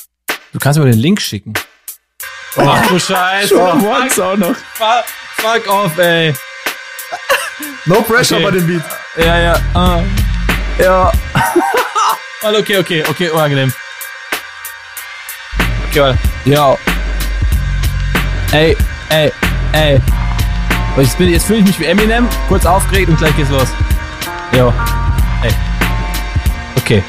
Du 0.52 0.58
kannst 0.58 0.78
mir 0.78 0.84
den 0.86 0.98
Link 0.98 1.20
schicken. 1.20 1.52
Ach 2.56 2.86
du 2.88 2.98
Scheiße. 2.98 3.56
Once 3.58 4.18
auch 4.18 4.36
noch. 4.36 4.54
Fuck, 4.74 5.04
fuck 5.36 5.66
off, 5.68 5.98
ey. 5.98 6.34
No 7.86 8.02
pressure 8.02 8.36
Okay. 8.38 8.44
bei 8.44 8.50
dem 8.52 8.66
Beat. 8.66 8.82
Ja, 9.16 9.38
ja. 9.38 9.60
ah. 9.74 10.02
ja. 10.78 11.12
Warte, 12.42 12.58
okay, 12.58 12.78
okay, 12.78 13.04
okay, 13.08 13.30
unangenehm. 13.30 13.72
Okay, 15.90 16.00
warte. 16.00 16.18
Yo. 16.44 16.78
Ey, 18.52 18.76
ey, 19.08 19.32
ey. 19.72 20.00
Jetzt, 20.96 21.18
bin- 21.18 21.28
jetzt 21.30 21.46
fühle 21.46 21.60
ich 21.60 21.64
mich 21.66 21.80
wie 21.80 21.84
Eminem, 21.86 22.28
kurz 22.48 22.64
aufgeregt 22.66 23.08
und 23.08 23.18
gleich 23.18 23.34
geht's 23.36 23.50
los. 23.50 23.68
Yo. 24.52 24.72
Ey. 25.42 25.50
Okay. 26.76 27.02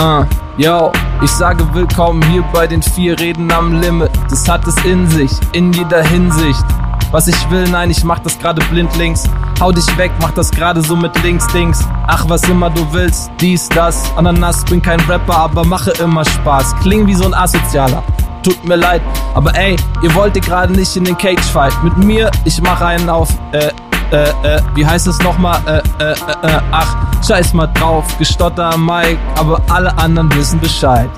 Uh, 0.00 0.24
yo, 0.56 0.92
ich 1.24 1.30
sage 1.32 1.66
willkommen 1.74 2.22
hier 2.30 2.44
bei 2.52 2.68
den 2.68 2.80
vier 2.80 3.18
Reden 3.18 3.50
am 3.50 3.80
Limit. 3.80 4.12
Das 4.30 4.48
hat 4.48 4.64
es 4.68 4.76
in 4.84 5.08
sich, 5.08 5.32
in 5.50 5.72
jeder 5.72 6.04
Hinsicht. 6.04 6.64
Was 7.10 7.26
ich 7.26 7.50
will, 7.50 7.68
nein, 7.68 7.90
ich 7.90 8.04
mach 8.04 8.20
das 8.20 8.38
gerade 8.38 8.64
blindlings. 8.66 9.24
Hau 9.58 9.72
dich 9.72 9.98
weg, 9.98 10.12
mach 10.20 10.30
das 10.30 10.52
gerade 10.52 10.82
so 10.82 10.94
mit 10.94 11.20
links, 11.24 11.48
Dings. 11.48 11.84
Ach, 12.06 12.24
was 12.28 12.44
immer 12.44 12.70
du 12.70 12.86
willst, 12.92 13.28
dies, 13.40 13.68
das. 13.70 14.12
Ananas, 14.16 14.64
bin 14.66 14.80
kein 14.80 15.00
Rapper, 15.00 15.36
aber 15.36 15.64
mache 15.64 15.90
immer 16.00 16.24
Spaß. 16.24 16.76
Kling 16.76 17.04
wie 17.08 17.14
so 17.14 17.24
ein 17.24 17.34
Asozialer. 17.34 18.04
Tut 18.44 18.64
mir 18.64 18.76
leid, 18.76 19.02
aber 19.34 19.52
ey, 19.56 19.74
ihr 20.00 20.14
wolltet 20.14 20.44
gerade 20.44 20.72
nicht 20.74 20.96
in 20.96 21.02
den 21.02 21.18
Cage-Fight. 21.18 21.72
Mit 21.82 21.96
mir, 21.96 22.30
ich 22.44 22.62
mach 22.62 22.80
einen 22.80 23.10
auf, 23.10 23.30
äh, 23.50 23.72
äh, 24.12 24.28
äh, 24.56 24.60
wie 24.74 24.86
heißt 24.86 25.06
es 25.06 25.18
nochmal? 25.20 25.60
Äh, 25.66 26.02
äh, 26.02 26.12
äh, 26.12 26.12
äh, 26.12 26.60
ach, 26.72 26.96
scheiß 27.26 27.52
mal 27.54 27.66
drauf, 27.68 28.04
gestotter 28.18 28.76
Mike, 28.76 29.18
aber 29.36 29.60
alle 29.68 29.96
anderen 29.98 30.34
wissen 30.34 30.58
Bescheid. 30.60 31.08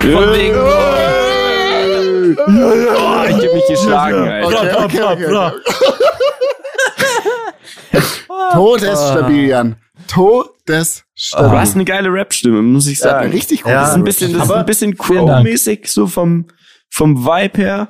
Von 0.00 0.32
wegen, 0.32 0.56
Oh, 2.46 3.24
ich 3.28 3.34
hab 3.34 3.54
mich 3.54 3.66
geschlagen, 3.68 4.28
Alter. 4.28 4.84
Okay, 4.84 5.02
okay, 5.02 5.02
okay, 5.02 5.26
okay. 5.26 5.52
Todesstabil, 8.52 9.48
Jan. 9.48 9.76
Todesstabil. 10.06 11.48
Du 11.50 11.58
hast 11.58 11.74
eine 11.74 11.84
geile 11.84 12.12
Rap-Stimme, 12.12 12.62
muss 12.62 12.86
ich 12.86 12.98
Ja, 12.98 13.04
sagen. 13.10 13.30
richtig 13.30 13.62
gut. 13.62 13.72
Ja, 13.72 13.80
Das 13.80 13.90
ist 13.90 13.94
ein 13.96 14.04
bisschen, 14.04 14.32
das 14.32 14.44
ist 14.44 14.52
ein 14.52 14.66
bisschen. 14.66 14.96
Crow-mäßig, 14.96 15.86
so 15.88 16.06
vom, 16.06 16.46
vom 16.90 17.24
Vibe 17.24 17.58
her. 17.58 17.88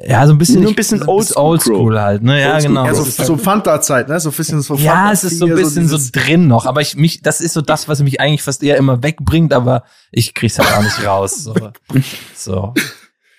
Ja, 0.00 0.24
so 0.28 0.32
ein 0.32 0.38
bisschen, 0.38 0.60
Nur 0.62 0.70
ein 0.70 0.76
bisschen 0.76 1.02
oldschool. 1.02 1.42
oldschool 1.42 2.00
halt, 2.00 2.22
ne? 2.22 2.40
Ja, 2.40 2.60
genau. 2.60 2.84
Ja, 2.86 2.94
so, 2.94 3.02
halt- 3.02 3.12
so 3.26 3.36
Fanta-Zeit, 3.36 4.08
ne? 4.08 4.20
So 4.20 4.28
ein 4.30 4.34
bisschen 4.36 4.62
so 4.62 4.76
ja, 4.76 4.92
Fanta 4.92 5.12
es 5.12 5.24
ist 5.24 5.38
so 5.38 5.46
ein 5.46 5.54
bisschen 5.56 5.88
so, 5.88 5.96
dieses- 5.96 6.12
drin 6.12 6.46
noch, 6.46 6.66
aber 6.66 6.80
ich 6.82 6.94
mich, 6.94 7.20
das 7.20 7.40
ist 7.40 7.52
so 7.54 7.62
das, 7.62 7.88
was 7.88 8.00
mich 8.02 8.20
eigentlich 8.20 8.44
fast 8.44 8.62
eher 8.62 8.76
immer 8.76 9.02
wegbringt, 9.02 9.52
aber 9.52 9.82
ich 10.12 10.34
krieg's 10.34 10.56
halt 10.58 10.72
auch 10.72 10.82
nicht 10.84 11.04
raus. 11.04 11.42
So. 11.42 11.54
so. 12.36 12.74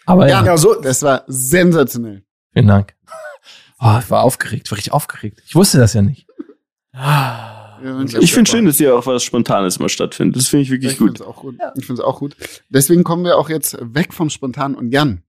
Aber 0.05 0.27
ja, 0.27 0.41
Ja, 0.41 0.45
Ja, 0.47 0.57
so, 0.57 0.75
Das 0.81 1.01
war 1.01 1.23
sensationell. 1.27 2.23
vielen 2.51 2.67
Dank. 2.67 2.93
Oh, 3.79 3.95
ich 4.01 4.09
war 4.11 4.23
aufgeregt, 4.23 4.69
war 4.69 4.75
richtig 4.77 4.91
aufgeregt. 4.91 5.41
Ich 5.45 5.55
wusste 5.55 5.77
das 5.77 5.93
ja 5.93 6.01
nicht. 6.01 6.27
Ich 8.19 8.33
finde 8.33 8.51
schön, 8.51 8.65
dass 8.65 8.75
hier 8.77 8.97
auch 8.97 9.05
was 9.05 9.23
Spontanes 9.23 9.79
mal 9.79 9.87
stattfindet. 9.87 10.35
Das 10.35 10.47
finde 10.49 10.63
ich 10.63 10.69
wirklich 10.69 10.91
Ich 10.93 10.97
gut. 10.97 11.09
finde 11.17 11.23
es 11.23 11.27
auch 11.29 11.37
gut. 11.37 11.55
Ich 11.77 11.85
finde 11.85 12.01
es 12.01 12.05
auch 12.05 12.19
gut. 12.19 12.35
Deswegen 12.69 13.05
kommen 13.05 13.23
wir 13.23 13.37
auch 13.37 13.47
jetzt 13.49 13.77
weg 13.79 14.13
vom 14.13 14.29
Spontan 14.29 14.75
und 14.75 14.91
Jan. 14.91 15.23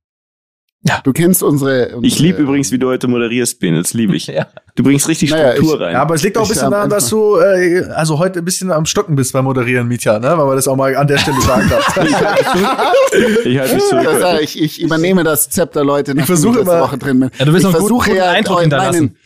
Ja. 0.82 1.00
Du 1.04 1.12
kennst 1.12 1.42
unsere. 1.42 1.88
unsere 1.94 2.06
Ich 2.06 2.18
liebe 2.18 2.40
übrigens, 2.40 2.72
wie 2.72 2.78
du 2.78 2.88
heute 2.88 3.06
moderierst, 3.06 3.60
Ben. 3.60 3.74
Das 3.76 3.92
liebe 3.92 4.16
ich. 4.16 4.26
Ja. 4.40 4.46
Du 4.76 4.82
bringst 4.84 5.08
richtig 5.08 5.30
Naja, 5.30 5.52
Struktur 5.52 5.74
ich- 5.74 5.80
rein. 5.82 5.92
Ja, 5.92 6.00
aber 6.02 6.14
es 6.14 6.22
liegt 6.22 6.38
auch 6.38 6.42
ein 6.42 6.44
Ich 6.44 6.50
bisschen 6.52 6.70
daran, 6.70 6.88
dass 6.88 7.08
du 7.10 7.36
äh, 7.36 7.82
also 7.94 8.18
heute 8.18 8.38
ein 8.38 8.44
bisschen 8.46 8.70
am 8.72 8.86
Stocken 8.86 9.14
bist 9.14 9.32
beim 9.34 9.44
Moderieren, 9.44 9.88
Mietja, 9.88 10.18
ne? 10.18 10.28
Weil 10.38 10.46
man 10.46 10.56
das 10.56 10.68
auch 10.68 10.76
mal 10.76 10.96
an 10.96 11.06
der 11.06 11.18
Stelle 11.18 11.40
sagen 11.42 11.68
darf. 11.68 11.96
ich 13.44 13.58
halte 13.58 13.74
mich 13.74 13.82
Das 13.82 13.88
zurück. 13.90 14.06
sag 14.20 14.40
ich, 14.42 14.60
ich 14.62 14.80
übernehme 14.80 15.24
das 15.24 15.50
Zepter, 15.50 15.84
Leute, 15.84 16.12
nachdem 16.12 16.26
versuche 16.26 16.60
immer- 16.60 16.80
Woche 16.80 16.96
drin 16.98 17.20
bin. 17.20 17.30
Ja, 17.38 17.44
du 17.44 17.52
willst 17.52 17.66
ich 17.66 17.72
noch 17.72 17.78
einen 17.78 17.88
guten- 17.88 18.00
versuche 18.00 18.10
guten 18.10 18.16
ja 18.16 18.30
Eindruck 18.30 18.60
hinterlassen. 18.60 19.16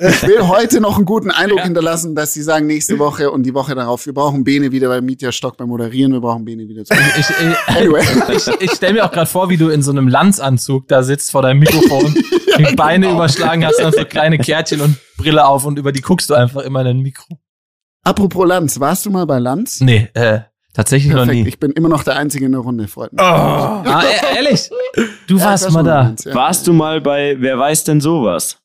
Ich 0.00 0.22
will 0.26 0.46
heute 0.48 0.80
noch 0.80 0.96
einen 0.96 1.04
guten 1.04 1.30
Eindruck 1.30 1.60
hinterlassen, 1.60 2.14
dass 2.14 2.32
sie 2.32 2.42
sagen, 2.42 2.66
nächste 2.66 2.98
Woche 2.98 3.30
und 3.30 3.44
die 3.44 3.54
Woche 3.54 3.74
darauf, 3.74 4.06
wir 4.06 4.14
brauchen 4.14 4.44
Bene 4.44 4.72
wieder, 4.72 4.88
weil 4.88 5.02
Mietja 5.02 5.32
stockt 5.32 5.56
beim 5.58 5.68
Moderieren, 5.68 6.12
wir 6.12 6.20
brauchen 6.20 6.44
Bene 6.44 6.68
wieder 6.68 6.84
zurück. 6.84 7.00
Ich, 7.18 7.28
ich, 7.30 7.76
Anyway. 7.76 8.02
ich, 8.34 8.46
ich 8.60 8.70
stelle 8.72 8.94
mir 8.94 9.04
auch 9.04 9.12
gerade 9.12 9.30
vor, 9.30 9.50
wie 9.50 9.56
du 9.56 9.68
in 9.68 9.82
so 9.82 9.90
einem 9.90 10.08
Lanzanzug 10.08 10.88
da 10.88 11.02
sitzt 11.02 11.30
vor 11.30 11.42
deinem 11.42 11.60
Mikrofon, 11.60 12.14
die 12.58 12.74
Beine 12.76 13.06
genau. 13.06 13.18
überschlagen 13.18 13.64
hast, 13.64 13.78
dann 13.80 13.92
so 13.92 14.04
kleine 14.04 14.38
Kärtchen 14.38 14.80
und 14.80 14.96
Brille 15.16 15.46
auf 15.46 15.64
und 15.64 15.78
über 15.78 15.92
die 15.92 16.00
guckst 16.00 16.30
du 16.30 16.34
einfach 16.34 16.62
immer 16.62 16.80
in 16.80 16.86
dein 16.86 16.98
Mikro. 17.00 17.38
Apropos 18.04 18.46
Lanz, 18.46 18.78
warst 18.80 19.04
du 19.06 19.10
mal 19.10 19.26
bei 19.26 19.38
Lanz? 19.38 19.80
Nee, 19.80 20.08
äh, 20.14 20.40
tatsächlich 20.72 21.12
noch 21.12 21.24
Perfekt, 21.24 21.42
nie. 21.42 21.48
ich 21.48 21.58
bin 21.60 21.72
immer 21.72 21.88
noch 21.88 22.04
der 22.04 22.16
Einzige 22.16 22.46
in 22.46 22.52
der 22.52 22.60
Runde, 22.60 22.88
freut 22.88 23.12
mich. 23.12 23.20
Ah, 23.20 24.02
e- 24.02 24.36
ehrlich? 24.36 24.70
Du 25.26 25.36
Ja, 25.38 25.44
warst 25.46 25.70
mal 25.72 25.82
da. 25.82 26.02
Lanz, 26.02 26.24
ja. 26.24 26.34
Warst 26.34 26.66
du 26.66 26.72
mal 26.72 27.00
bei 27.00 27.36
Wer 27.38 27.58
weiß 27.58 27.84
denn 27.84 28.00
sowas? 28.00 28.58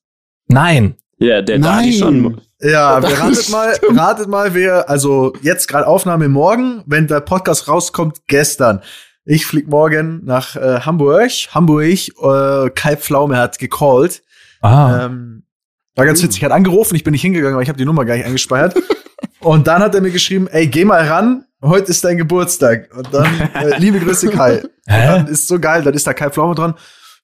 Nein. 0.47 0.95
Ja, 1.17 1.41
der 1.41 1.59
Nein. 1.59 1.77
Dani 1.77 1.93
schon. 1.93 2.41
Ja, 2.59 3.01
wir 3.01 3.09
Das 3.09 3.19
ratet 3.19 3.49
mal, 3.49 3.79
ratet 3.97 4.27
mal, 4.27 4.53
wer, 4.53 4.89
also 4.89 5.33
jetzt 5.41 5.67
gerade 5.67 5.85
Aufnahme 5.85 6.29
morgen, 6.29 6.81
wenn 6.85 7.07
der 7.07 7.19
Podcast 7.19 7.67
rauskommt, 7.67 8.27
gestern. 8.27 8.81
Ich 9.25 9.45
flieg 9.45 9.67
morgen 9.67 10.21
nach 10.25 10.55
äh, 10.55 10.81
Hamburg. 10.81 11.31
Hamburg, 11.51 11.83
äh, 11.83 12.69
Kai 12.71 12.97
Pflaume 12.97 13.37
hat 13.37 13.59
gecallt. 13.59 14.21
Ah. 14.61 15.05
Ähm, 15.05 15.43
war 15.95 16.05
ganz 16.05 16.23
witzig, 16.23 16.43
hat 16.43 16.51
angerufen, 16.51 16.95
ich 16.95 17.03
bin 17.03 17.11
nicht 17.11 17.21
hingegangen, 17.21 17.55
weil 17.55 17.63
ich 17.63 17.69
habe 17.69 17.77
die 17.77 17.85
Nummer 17.85 18.05
gar 18.05 18.15
nicht 18.15 18.25
eingespeichert. 18.25 18.75
Und 19.39 19.67
dann 19.67 19.81
hat 19.81 19.93
er 19.93 20.01
mir 20.01 20.11
geschrieben, 20.11 20.47
ey, 20.47 20.67
geh 20.67 20.85
mal 20.85 21.05
ran, 21.05 21.45
heute 21.61 21.91
ist 21.91 22.03
dein 22.03 22.17
Geburtstag. 22.17 22.89
Und 22.95 23.13
dann, 23.13 23.27
äh, 23.55 23.77
liebe 23.77 23.99
Grüße 23.99 24.29
Kai. 24.29 24.61
Und 24.61 24.71
dann 24.87 25.27
ist 25.27 25.47
so 25.47 25.59
geil, 25.59 25.83
dann 25.83 25.93
ist 25.93 26.07
da 26.07 26.13
Kai 26.13 26.29
Pflaume 26.29 26.55
dran. 26.55 26.75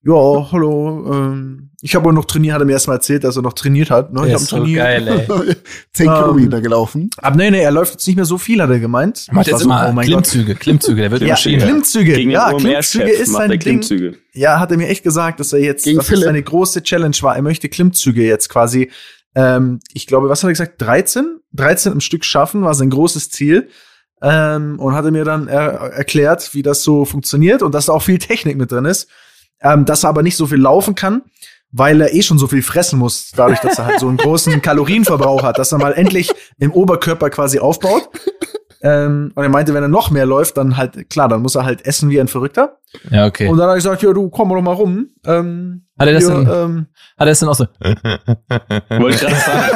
Ja, 0.02 0.48
hallo, 0.54 1.12
ähm, 1.14 1.72
ich 1.82 1.94
habe 1.94 2.14
noch 2.14 2.24
trainiert, 2.24 2.54
hat 2.54 2.62
er 2.62 2.66
mir 2.66 2.72
erst 2.72 2.88
mal 2.88 2.94
erzählt, 2.94 3.26
dass 3.26 3.36
er 3.36 3.42
noch 3.42 3.52
trainiert 3.52 3.90
hat. 3.90 4.14
Ne? 4.14 4.28
Ich 4.28 4.34
hab 4.34 4.42
ist 4.42 4.48
so 4.48 4.58
trainiert. 4.58 4.78
geil, 4.78 5.08
ey. 5.08 5.56
Zehn 5.94 6.08
Ähm, 6.08 6.14
Kilometer 6.14 6.62
gelaufen. 6.62 7.10
Aber 7.18 7.36
nee, 7.36 7.52
nee, 7.52 7.60
er 7.62 7.72
läuft 7.72 7.94
jetzt 7.94 8.08
nicht 8.08 8.16
mehr 8.16 8.24
so 8.24 8.38
viel, 8.38 8.62
hat 8.62 8.70
er 8.70 8.80
gemeint. 8.80 9.28
Macht 9.32 9.48
jetzt 9.48 9.60
so, 9.60 9.66
immer 9.66 9.88
oh 9.90 9.92
mein 9.92 10.06
Klimmzüge, 10.06 10.56
Klimmzüge, 10.56 11.02
der 11.02 11.12
wird 11.12 11.20
Gott. 11.20 11.28
immer 11.28 11.30
Ja, 11.32 11.36
schöner. 11.38 11.66
Klimmzüge. 11.66 12.14
Gegen 12.14 12.32
ja, 12.32 12.54
Klimmzüge 12.54 13.10
ist 13.10 13.34
sein 13.34 13.50
Ding. 13.50 13.60
Klimmzüge. 13.60 14.18
Ja, 14.34 14.60
hat 14.62 14.72
er 14.72 14.78
mir 14.78 14.88
echt 14.88 15.04
gesagt, 15.04 15.42
dass 15.42 15.52
er 15.52 15.60
jetzt, 15.60 15.84
Gegen 15.84 15.98
das 15.98 16.08
Philipp. 16.08 16.24
seine 16.24 16.44
große 16.44 16.82
Challenge 16.82 17.16
war. 17.22 17.36
Er 17.36 17.42
möchte 17.42 17.68
Klimmzüge 17.68 18.24
jetzt 18.24 18.48
quasi, 18.48 18.92
ähm, 19.36 19.80
ich 19.94 20.08
glaube, 20.08 20.30
was 20.30 20.44
hat 20.44 20.48
er 20.48 20.54
gesagt? 20.54 20.82
13? 20.82 21.40
13 21.54 21.92
im 21.92 22.02
Stück 22.02 22.24
schaffen 22.24 22.62
war 22.62 22.74
sein 22.74 22.90
großes 22.90 23.32
Ziel. 23.32 23.68
Ähm, 24.22 24.80
und 24.80 24.96
hatte 24.96 25.12
mir 25.12 25.24
dann 25.26 25.48
er 25.48 25.94
erklärt, 25.94 26.54
wie 26.54 26.62
das 26.62 26.84
so 26.84 27.06
funktioniert 27.06 27.62
und 27.62 27.74
dass 27.74 27.86
da 27.88 27.94
auch 27.94 28.02
viel 28.02 28.18
Technik 28.18 28.58
mit 28.58 28.72
drin 28.72 28.86
ist. 28.86 29.10
Ähm, 29.62 29.86
dass 29.86 30.04
er 30.04 30.10
aber 30.10 30.24
nicht 30.24 30.38
so 30.38 30.48
viel 30.48 30.60
laufen 30.60 30.96
kann, 30.96 31.24
weil 31.72 32.00
er 32.02 32.14
eh 32.14 32.22
schon 32.22 32.40
so 32.40 32.48
viel 32.48 32.64
fressen 32.64 32.98
muss, 33.00 33.32
dadurch, 33.36 33.60
dass 33.60 33.78
er 33.78 33.86
halt 33.86 34.00
so 34.00 34.08
einen 34.08 34.18
großen 34.18 34.62
Kalorienverbrauch 34.62 35.44
hat, 35.44 35.60
dass 35.60 35.72
er 35.72 35.78
mal 35.80 35.94
endlich 35.94 36.32
im 36.60 36.72
Oberkörper 36.72 37.30
quasi 37.30 37.60
aufbaut. 37.60 38.10
Ähm, 38.82 39.34
und 39.36 39.44
er 39.44 39.50
meinte, 39.50 39.74
wenn 39.74 39.84
er 39.84 39.90
noch 39.90 40.10
mehr 40.10 40.26
läuft, 40.26 40.56
dann 40.56 40.78
halt, 40.78 41.10
klar, 41.10 41.28
dann 41.28 41.42
muss 41.42 41.56
er 41.56 41.66
halt 41.66 41.86
essen 41.86 42.10
wie 42.10 42.20
ein 42.22 42.30
Verrückter. 42.30 42.78
Ja, 43.12 43.26
okay. 43.26 43.50
Und 43.50 43.58
dann 43.58 43.68
habe 43.68 43.78
ich 43.78 43.84
gesagt, 43.84 44.02
ja, 44.02 44.14
du 44.14 44.30
komm 44.30 44.48
doch 44.48 44.62
mal 44.62 44.72
rum. 44.74 45.10
Ähm, 45.26 45.84
Hat 46.00 46.08
er 46.08 46.14
das 46.14 46.26
hier, 46.26 46.34
denn- 46.36 46.48
ähm, 46.50 46.86
Hat 47.18 47.28
er 47.28 47.32
es 47.34 47.40
dann 47.42 47.50
auch 47.50 47.56
so? 47.56 47.66
Wollte 47.82 49.16
ich 49.16 49.20
gerade 49.20 49.36
sagen. 49.36 49.70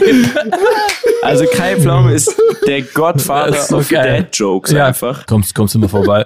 Also 1.22 1.44
Kai 1.46 1.76
Pflaume 1.76 2.12
ist 2.12 2.34
der 2.66 2.78
ist 2.78 3.68
so 3.68 3.78
of 3.78 3.88
geil. 3.88 4.22
Dad-Jokes 4.22 4.72
Ja. 4.72 4.86
einfach. 4.86 5.26
Kommst, 5.26 5.54
kommst 5.54 5.74
du 5.74 5.78
mal 5.78 5.88
vorbei. 5.88 6.24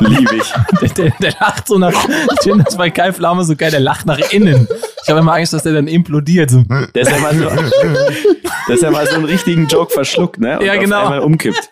Liebe 0.00 0.36
ich. 0.36 0.52
der, 0.80 0.88
der, 0.90 1.12
der 1.20 1.32
lacht 1.40 1.68
so 1.68 1.78
nach, 1.78 1.92
ich 2.08 2.42
finde 2.42 2.64
das 2.64 2.76
bei 2.76 2.90
Kai 2.90 3.12
Pflaume 3.12 3.44
so 3.44 3.56
geil, 3.56 3.70
der 3.70 3.80
lacht 3.80 4.04
nach 4.06 4.18
innen. 4.32 4.68
Ich 5.02 5.08
habe 5.08 5.20
immer 5.20 5.34
Angst, 5.34 5.52
dass 5.52 5.62
der 5.62 5.72
dann 5.72 5.86
implodiert. 5.88 6.50
So. 6.50 6.64
Der 6.94 7.02
ist 7.02 7.10
ja 7.10 7.18
mal 7.18 7.34
so, 7.34 7.48
dass 8.68 8.82
er 8.82 8.90
mal 8.90 9.06
so 9.06 9.14
einen 9.14 9.24
richtigen 9.24 9.66
Joke 9.68 9.92
verschluckt, 9.92 10.38
ne? 10.40 10.58
Und 10.58 10.66
Ja, 10.66 10.76
genau. 10.76 10.96
Auf 10.98 11.04
einmal 11.04 11.20
umkippt. 11.20 11.70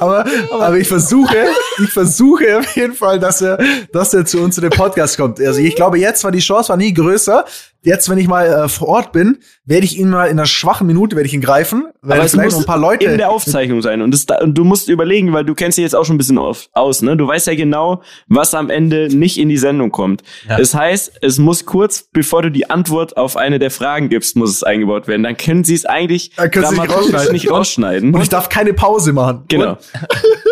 aber, 0.00 0.24
aber 0.50 0.76
ich 0.78 0.88
versuche, 0.88 1.36
ich 1.84 1.90
versuche 1.90 2.58
auf 2.58 2.74
jeden 2.76 2.94
Fall, 2.94 3.20
dass 3.20 3.40
er, 3.40 3.58
dass 3.92 4.12
er 4.12 4.24
zu 4.26 4.38
uns 4.40 4.58
in 4.58 4.62
den 4.62 4.70
Podcast 4.72 5.16
kommt. 5.16 5.38
Also 5.40 5.60
ich 5.60 5.76
glaube, 5.76 5.98
jetzt 5.98 6.24
war 6.24 6.32
die 6.32 6.40
Chance 6.40 6.70
war 6.70 6.76
nie 6.76 6.92
größer. 6.92 7.44
Jetzt, 7.82 8.08
wenn 8.10 8.18
ich 8.18 8.28
mal 8.28 8.46
äh, 8.46 8.68
vor 8.68 8.88
Ort 8.88 9.12
bin, 9.12 9.38
werde 9.64 9.86
ich 9.86 9.98
ihn 9.98 10.10
mal 10.10 10.26
in 10.26 10.32
einer 10.32 10.44
schwachen 10.46 10.86
Minute 10.86 11.16
werde 11.16 11.26
ich 11.26 11.32
ihn 11.34 11.40
greifen, 11.40 11.84
weil 12.02 12.18
Aber 12.18 12.26
es 12.26 12.32
vielleicht 12.32 12.44
muss 12.46 12.54
noch 12.54 12.60
ein 12.60 12.66
paar 12.66 12.78
Leute. 12.78 13.06
in 13.06 13.16
der 13.16 13.30
Aufzeichnung 13.30 13.80
sein. 13.80 14.02
Und, 14.02 14.12
das, 14.12 14.26
da- 14.26 14.38
und 14.42 14.54
du 14.58 14.64
musst 14.64 14.88
überlegen, 14.88 15.32
weil 15.32 15.44
du 15.46 15.54
kennst 15.54 15.78
dich 15.78 15.82
jetzt 15.84 15.94
auch 15.96 16.04
schon 16.04 16.16
ein 16.16 16.18
bisschen 16.18 16.36
auf, 16.38 16.68
aus, 16.72 17.00
ne? 17.00 17.16
Du 17.16 17.26
weißt 17.26 17.46
ja 17.46 17.54
genau, 17.54 18.02
was 18.28 18.52
am 18.52 18.68
Ende 18.68 19.08
nicht 19.16 19.38
in 19.38 19.48
die 19.48 19.56
Sendung 19.56 19.90
kommt. 19.90 20.22
Ja. 20.48 20.58
Das 20.58 20.74
heißt, 20.74 21.12
es 21.22 21.38
muss 21.38 21.64
kurz, 21.64 22.08
bevor 22.12 22.42
du 22.42 22.50
die 22.50 22.68
Antwort 22.68 23.16
auf 23.16 23.36
eine 23.38 23.58
der 23.58 23.70
Fragen 23.70 24.08
gibst, 24.10 24.36
muss 24.36 24.50
es 24.50 24.62
eingebaut 24.62 25.08
werden. 25.08 25.22
Dann 25.22 25.36
können 25.38 25.64
sie 25.64 25.74
es 25.74 25.86
eigentlich 25.86 26.32
Dann 26.36 26.50
können 26.50 26.66
sie 26.66 26.78
nicht 26.80 26.90
rausschneiden. 26.94 27.32
nicht 27.32 27.50
rausschneiden. 27.50 28.14
und 28.14 28.20
ich 28.22 28.28
darf 28.28 28.48
keine 28.50 28.74
Pause 28.74 29.12
machen. 29.14 29.44
genau. 29.48 29.78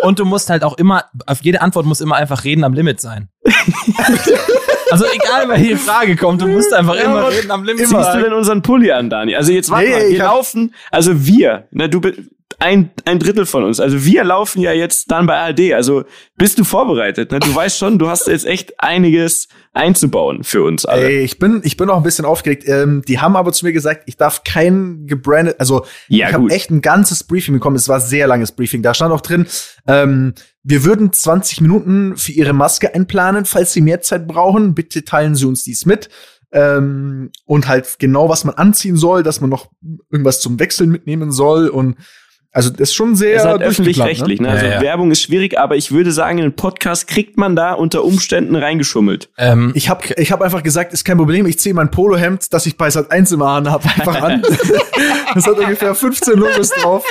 Und 0.02 0.18
du 0.18 0.24
musst 0.24 0.48
halt 0.48 0.64
auch 0.64 0.78
immer, 0.78 1.04
auf 1.26 1.40
jede 1.42 1.60
Antwort 1.60 1.84
muss 1.84 2.00
immer 2.00 2.16
einfach 2.16 2.44
Reden 2.44 2.64
am 2.64 2.72
Limit 2.72 3.00
sein. 3.00 3.28
also 4.90 5.04
egal, 5.06 5.48
welche 5.48 5.76
Frage 5.76 6.16
kommt, 6.16 6.40
du 6.42 6.46
musst 6.48 6.72
einfach 6.72 6.94
Ja, 6.96 7.02
immer 7.04 7.28
Reden 7.30 7.50
am 7.50 7.64
Limit. 7.64 7.88
Ziehst 7.88 8.14
du 8.14 8.22
denn 8.22 8.32
unseren 8.32 8.62
Pulli 8.62 8.90
an, 8.90 9.10
Dani? 9.10 9.34
Also 9.36 9.52
jetzt 9.52 9.70
warte 9.70 9.86
Nee, 9.86 9.92
mal, 9.92 10.08
wir 10.10 10.18
laufen, 10.18 10.74
also 10.90 11.26
wir, 11.26 11.66
ne, 11.70 11.88
du 11.88 12.00
bist 12.00 12.20
ein, 12.60 12.90
ein 13.04 13.20
Drittel 13.20 13.46
von 13.46 13.62
uns. 13.62 13.78
Also 13.78 14.04
wir 14.04 14.24
laufen 14.24 14.60
ja 14.60 14.72
jetzt 14.72 15.10
dann 15.12 15.26
bei 15.26 15.36
ARD. 15.36 15.74
Also 15.74 16.04
bist 16.36 16.58
du 16.58 16.64
vorbereitet? 16.64 17.30
Ne? 17.30 17.38
Du 17.38 17.54
weißt 17.54 17.78
schon, 17.78 18.00
du 18.00 18.08
hast 18.08 18.26
jetzt 18.26 18.46
echt 18.46 18.80
einiges 18.80 19.46
einzubauen 19.72 20.42
für 20.42 20.64
uns 20.64 20.84
alle. 20.84 21.04
Ey, 21.04 21.18
ich 21.20 21.38
bin, 21.38 21.60
ich 21.62 21.76
bin 21.76 21.88
auch 21.88 21.98
ein 21.98 22.02
bisschen 22.02 22.24
aufgeregt. 22.24 22.64
Ähm, 22.66 23.02
die 23.06 23.20
haben 23.20 23.36
aber 23.36 23.52
zu 23.52 23.64
mir 23.64 23.72
gesagt, 23.72 24.02
ich 24.06 24.16
darf 24.16 24.42
kein 24.42 25.06
gebrandet, 25.06 25.56
also 25.60 25.86
Ja, 26.08 26.28
ich 26.28 26.34
habe 26.34 26.50
echt 26.50 26.70
ein 26.70 26.80
ganzes 26.80 27.22
Briefing 27.22 27.54
bekommen. 27.54 27.76
Es 27.76 27.88
war 27.88 28.00
ein 28.00 28.06
sehr 28.06 28.26
langes 28.26 28.50
Briefing. 28.50 28.82
Da 28.82 28.92
stand 28.92 29.12
auch 29.12 29.20
drin, 29.20 29.46
ähm, 29.86 30.34
wir 30.64 30.84
würden 30.84 31.12
20 31.12 31.60
Minuten 31.60 32.16
für 32.16 32.32
Ihre 32.32 32.54
Maske 32.54 32.92
einplanen. 32.92 33.44
Falls 33.44 33.72
Sie 33.72 33.80
mehr 33.80 34.00
Zeit 34.00 34.26
brauchen, 34.26 34.74
bitte 34.74 35.04
teilen 35.04 35.36
Sie 35.36 35.46
uns 35.46 35.62
dies 35.62 35.86
mit. 35.86 36.08
Ähm, 36.50 37.30
und 37.44 37.68
halt 37.68 37.98
genau, 38.00 38.28
was 38.28 38.44
man 38.44 38.56
anziehen 38.56 38.96
soll, 38.96 39.22
dass 39.22 39.40
man 39.40 39.50
noch 39.50 39.70
irgendwas 40.10 40.40
zum 40.40 40.58
Wechseln 40.58 40.90
mitnehmen 40.90 41.30
soll. 41.30 41.68
Und 41.68 41.96
also 42.58 42.70
das 42.70 42.80
ist 42.90 42.94
schon 42.94 43.16
sehr 43.16 43.42
halt 43.44 43.62
öffentlich-rechtlich. 43.62 44.40
Ne? 44.40 44.48
Also 44.50 44.66
Ja, 44.66 44.72
ja. 44.74 44.80
Werbung 44.82 45.10
ist 45.10 45.22
schwierig, 45.22 45.58
aber 45.58 45.76
ich 45.76 45.90
würde 45.92 46.12
sagen, 46.12 46.38
in 46.38 46.44
einen 46.44 46.52
Podcast 46.56 47.06
kriegt 47.08 47.36
man 47.38 47.56
da 47.56 47.72
unter 47.72 48.04
Umständen 48.04 48.54
reingeschummelt. 48.56 49.28
Ähm, 49.38 49.72
Ich 49.74 49.88
habe 49.88 50.04
ich 50.16 50.32
hab 50.32 50.42
einfach 50.42 50.62
gesagt, 50.62 50.92
ist 50.92 51.04
kein 51.04 51.16
Problem, 51.16 51.46
ich 51.46 51.58
ziehe 51.58 51.74
mein 51.74 51.90
Polohemd, 51.90 52.52
das 52.52 52.66
ich 52.66 52.76
bei 52.76 52.90
Sat 52.90 53.10
1 53.10 53.32
immer 53.32 53.48
an 53.48 53.70
habe, 53.70 53.84
einfach 53.84 54.20
an. 54.22 54.42
das 55.34 55.46
hat 55.46 55.58
ungefähr 55.58 55.94
15 55.94 56.34
Logos 56.38 56.70
drauf. 56.70 57.04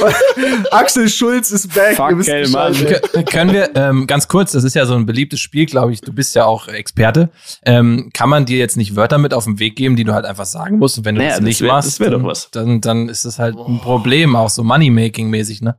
Axel 0.70 1.08
Schulz 1.08 1.50
ist 1.50 1.74
back. 1.74 1.96
Fuck. 1.96 2.16
Bescheid. 2.16 2.48
K- 3.12 3.22
Können 3.24 3.52
wir 3.52 3.70
ähm, 3.76 4.06
ganz 4.06 4.28
kurz, 4.28 4.52
das 4.52 4.64
ist 4.64 4.74
ja 4.74 4.86
so 4.86 4.94
ein 4.94 5.06
beliebtes 5.06 5.40
Spiel, 5.40 5.66
glaube 5.66 5.92
ich, 5.92 6.00
du 6.00 6.12
bist 6.12 6.34
ja 6.34 6.44
auch 6.44 6.68
Experte. 6.68 7.28
Ähm, 7.64 8.10
kann 8.12 8.28
man 8.28 8.46
dir 8.46 8.58
jetzt 8.58 8.76
nicht 8.76 8.96
Wörter 8.96 9.18
mit 9.18 9.34
auf 9.34 9.44
den 9.44 9.58
Weg 9.58 9.76
geben, 9.76 9.96
die 9.96 10.04
du 10.04 10.12
halt 10.14 10.24
einfach 10.24 10.46
sagen 10.46 10.78
musst? 10.78 10.98
Und 10.98 11.04
wenn 11.04 11.14
du 11.14 11.20
Naja, 11.20 11.30
das 11.30 11.38
das 11.38 11.44
nicht 11.44 11.60
wär- 11.60 11.68
machst, 11.68 11.88
das 11.88 12.00
wär 12.00 12.10
doch 12.10 12.18
dann, 12.18 12.26
was. 12.26 12.50
Dann, 12.50 12.80
dann 12.80 13.08
ist 13.08 13.24
das 13.24 13.38
halt 13.38 13.56
ein 13.56 13.78
Problem, 13.80 14.36
auch 14.36 14.50
so 14.50 14.62
Money-Making-mäßig, 14.90 15.62
ne? 15.62 15.76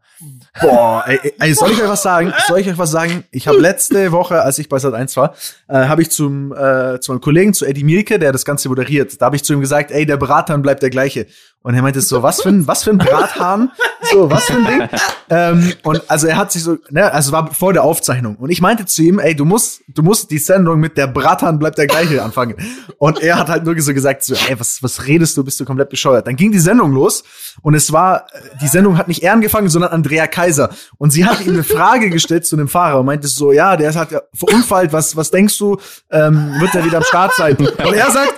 Boah, 0.62 1.04
ey, 1.08 1.34
ey, 1.40 1.54
soll 1.54 1.72
ich 1.72 1.82
euch 1.82 1.90
was 1.90 2.02
sagen? 2.02 2.34
Soll 2.48 2.60
ich 2.60 2.70
euch 2.70 2.78
was 2.78 2.92
sagen? 2.92 3.24
Ich 3.32 3.48
habe 3.48 3.60
letzte 3.60 4.12
Woche, 4.12 4.42
als 4.42 4.58
ich 4.60 4.70
bei 4.70 4.80
Sat 4.80 4.94
1 4.94 5.16
war, 5.18 5.36
äh, 5.68 5.86
habe 5.86 6.02
ich 6.02 6.10
zum 6.10 6.54
äh, 6.54 7.00
zu 7.00 7.12
meinem 7.12 7.22
Kollegen, 7.22 7.54
zu 7.54 7.66
Eddie 7.66 7.84
Mielke, 7.84 8.20
der 8.20 8.32
das 8.32 8.46
Ganze 8.46 8.70
moderiert, 8.70 9.22
da 9.22 9.28
habe 9.28 9.36
ich 9.36 9.44
zu 9.44 9.54
ihm 9.54 9.62
gesagt, 9.62 9.92
ey, 9.92 10.06
der 10.06 10.18
Berater 10.18 10.58
bleibt 10.58 10.82
der 10.82 10.90
gleiche. 10.90 11.28
Und 11.68 11.74
er 11.74 11.82
meinte 11.82 12.00
so, 12.00 12.24
was 12.24 12.42
für 12.42 12.48
ein, 12.48 12.66
was 12.66 12.86
für 12.86 12.92
ein 12.92 12.98
Brathahn? 12.98 13.74
So, 14.10 14.32
was 14.32 14.46
für 14.46 14.54
ein 14.54 14.66
Ding? 14.66 14.90
ähm, 15.30 15.74
und 15.84 16.02
also 16.10 16.28
er 16.28 16.38
hat 16.38 16.50
sich 16.50 16.64
so, 16.64 16.78
ne, 16.92 17.12
also 17.12 17.34
war 17.34 17.54
vor 17.54 17.74
der 17.74 17.84
Aufzeichnung. 17.84 18.38
Und 18.38 18.52
ich 18.52 18.62
meinte 18.62 18.86
zu 18.86 19.02
ihm, 19.02 19.20
ey, 19.20 19.36
du 19.36 19.44
musst, 19.44 19.82
du 19.90 20.02
musst 20.02 20.32
die 20.32 20.38
Sendung 20.38 20.80
mit 20.80 20.98
der 20.98 21.08
Brathahn 21.08 21.60
bleibt 21.60 21.78
der 21.78 21.88
gleiche 21.88 22.24
anfangen. 22.24 22.56
Und 23.00 23.20
er 23.20 23.38
hat 23.38 23.50
halt 23.50 23.66
nur 23.66 23.78
so 23.82 23.94
gesagt, 23.94 24.24
so, 24.24 24.34
ey, 24.34 24.58
was, 24.58 24.82
was 24.82 25.08
redest 25.08 25.36
du? 25.36 25.44
Bist 25.44 25.60
du 25.60 25.66
komplett 25.66 25.90
bescheuert? 25.90 26.26
Dann 26.26 26.38
ging 26.38 26.54
die 26.54 26.60
Sendung 26.60 26.94
los 26.94 27.26
und 27.62 27.74
es 27.74 27.92
war, 27.92 28.28
die 28.62 28.68
Sendung 28.70 28.98
hat 28.98 29.10
nicht 29.10 29.22
er 29.24 29.34
angefangen, 29.34 29.68
sondern 29.68 29.92
Andrea 29.92 30.28
Kaiser. 30.28 30.70
Und 30.98 31.12
sie 31.12 31.26
hat 31.26 31.46
ihm 31.46 31.52
eine 31.52 31.66
Frage 31.66 32.10
gestellt 32.10 32.46
zu 32.46 32.56
dem 32.56 32.70
Fahrer 32.70 33.02
und 33.02 33.08
meinte 33.08 33.28
so, 33.28 33.52
ja, 33.52 33.76
der 33.76 33.94
hat 33.94 34.12
ja 34.12 34.22
verunfallt, 34.34 34.94
was, 34.94 35.18
was 35.18 35.32
denkst 35.32 35.58
du, 35.58 35.76
ähm, 36.12 36.62
wird 36.62 36.74
er 36.76 36.86
wieder 36.86 37.00
am 37.00 37.04
Start 37.04 37.34
sein? 37.36 37.58
Und 37.58 37.94
er 37.94 38.10
sagt, 38.10 38.36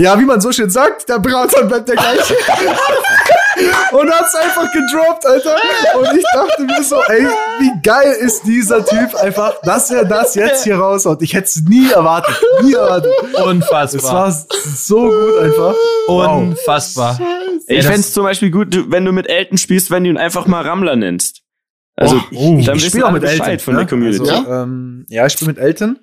ja, 0.00 0.18
wie 0.18 0.24
man 0.24 0.40
so 0.40 0.50
schön 0.52 0.70
sagt, 0.70 1.08
der 1.08 1.18
Brathahn 1.18 1.68
bleibt 1.68 1.88
der 1.88 1.96
gleiche. 1.96 2.34
und 3.92 4.10
hat's 4.10 4.34
einfach 4.34 4.72
gedroppt, 4.72 5.26
Alter. 5.26 5.56
Und 5.98 6.18
ich 6.18 6.24
dachte 6.32 6.62
mir 6.64 6.82
so, 6.82 7.02
ey, 7.08 7.26
wie 7.60 7.70
geil 7.82 8.12
ist 8.20 8.42
dieser 8.44 8.84
Typ 8.84 9.14
einfach, 9.16 9.60
dass 9.62 9.90
er 9.90 10.04
das 10.04 10.34
jetzt 10.34 10.64
hier 10.64 10.76
raushaut. 10.76 11.22
Ich 11.22 11.34
hätte 11.34 11.46
es 11.46 11.62
nie 11.68 11.90
erwartet. 11.90 12.34
Nie 12.62 12.74
erwartet. 12.74 13.12
Unfassbar. 13.44 14.28
Es 14.28 14.48
war 14.50 14.56
so 14.76 15.08
gut 15.08 15.38
einfach. 15.42 15.74
Wow. 16.06 16.38
Unfassbar. 16.42 17.18
Ich 17.66 17.76
das- 17.78 17.86
fände 17.86 18.00
es 18.00 18.12
zum 18.12 18.24
Beispiel 18.24 18.50
gut, 18.50 18.90
wenn 18.90 19.04
du 19.04 19.12
mit 19.12 19.28
Elton 19.28 19.58
spielst, 19.58 19.90
wenn 19.90 20.04
du 20.04 20.10
ihn 20.10 20.18
einfach 20.18 20.46
mal 20.46 20.62
Rammler 20.62 20.96
nennst. 20.96 21.42
Also, 21.96 22.16
Oh, 22.32 22.58
dann 22.64 22.76
ich 22.76 22.86
spiele 22.86 23.06
auch 23.06 23.10
mit 23.10 23.20
Bescheid 23.20 23.46
Elton 23.46 23.58
von 23.64 23.74
der 23.74 23.82
ne? 23.84 23.88
Community. 23.88 24.30
Also, 24.30 24.50
ähm, 24.50 25.04
ja, 25.08 25.26
ich 25.26 25.32
spiele 25.34 25.50
mit 25.52 25.58
Elton. 25.58 25.98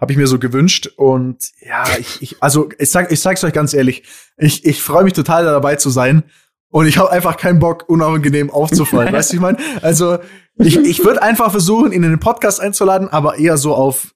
Habe 0.00 0.12
ich 0.12 0.18
mir 0.18 0.26
so 0.26 0.38
gewünscht. 0.38 0.88
Und 0.96 1.38
ja, 1.60 1.84
ich, 1.98 2.22
ich 2.22 2.42
also 2.42 2.68
ich 2.78 2.90
sag, 2.90 3.12
ich 3.12 3.20
sag's 3.20 3.44
euch 3.44 3.52
ganz 3.52 3.74
ehrlich, 3.74 4.02
ich, 4.36 4.64
ich 4.64 4.82
freue 4.82 5.04
mich 5.04 5.12
total 5.12 5.44
da 5.44 5.52
dabei 5.52 5.76
zu 5.76 5.90
sein. 5.90 6.24
Und 6.68 6.88
ich 6.88 6.98
habe 6.98 7.12
einfach 7.12 7.36
keinen 7.36 7.60
Bock, 7.60 7.88
unangenehm 7.88 8.50
aufzufallen. 8.50 9.12
weißt 9.12 9.30
du, 9.30 9.36
ich 9.36 9.40
meine? 9.40 9.58
Also, 9.80 10.18
ich, 10.56 10.76
ich 10.76 11.04
würde 11.04 11.22
einfach 11.22 11.52
versuchen, 11.52 11.92
ihn 11.92 12.02
in 12.02 12.10
den 12.10 12.18
Podcast 12.18 12.60
einzuladen, 12.60 13.08
aber 13.08 13.38
eher 13.38 13.56
so 13.56 13.76
auf, 13.76 14.12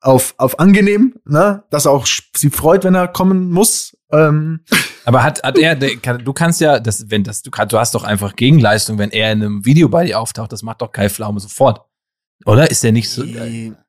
auf, 0.00 0.34
auf 0.36 0.60
angenehm, 0.60 1.16
ne? 1.24 1.64
Dass 1.70 1.86
er 1.86 1.90
auch 1.90 2.06
sie 2.06 2.50
freut, 2.50 2.84
wenn 2.84 2.94
er 2.94 3.08
kommen 3.08 3.50
muss. 3.50 3.96
Ähm, 4.12 4.60
Aber 5.04 5.22
hat, 5.24 5.42
hat 5.42 5.58
er, 5.58 5.74
du 5.74 6.32
kannst 6.32 6.60
ja, 6.60 6.78
das, 6.78 7.10
wenn 7.10 7.24
das, 7.24 7.42
du, 7.42 7.50
du 7.50 7.78
hast 7.78 7.94
doch 7.94 8.04
einfach 8.04 8.36
Gegenleistung, 8.36 8.98
wenn 8.98 9.10
er 9.10 9.32
in 9.32 9.42
einem 9.42 9.64
Video 9.64 9.88
bei 9.88 10.04
dir 10.04 10.20
auftaucht, 10.20 10.52
das 10.52 10.62
macht 10.62 10.82
doch 10.82 10.92
Kai 10.92 11.08
Pflaume 11.08 11.40
sofort. 11.40 11.82
Oder? 12.44 12.70
Ist 12.70 12.84
der 12.84 12.92
nicht 12.92 13.10
so? 13.10 13.24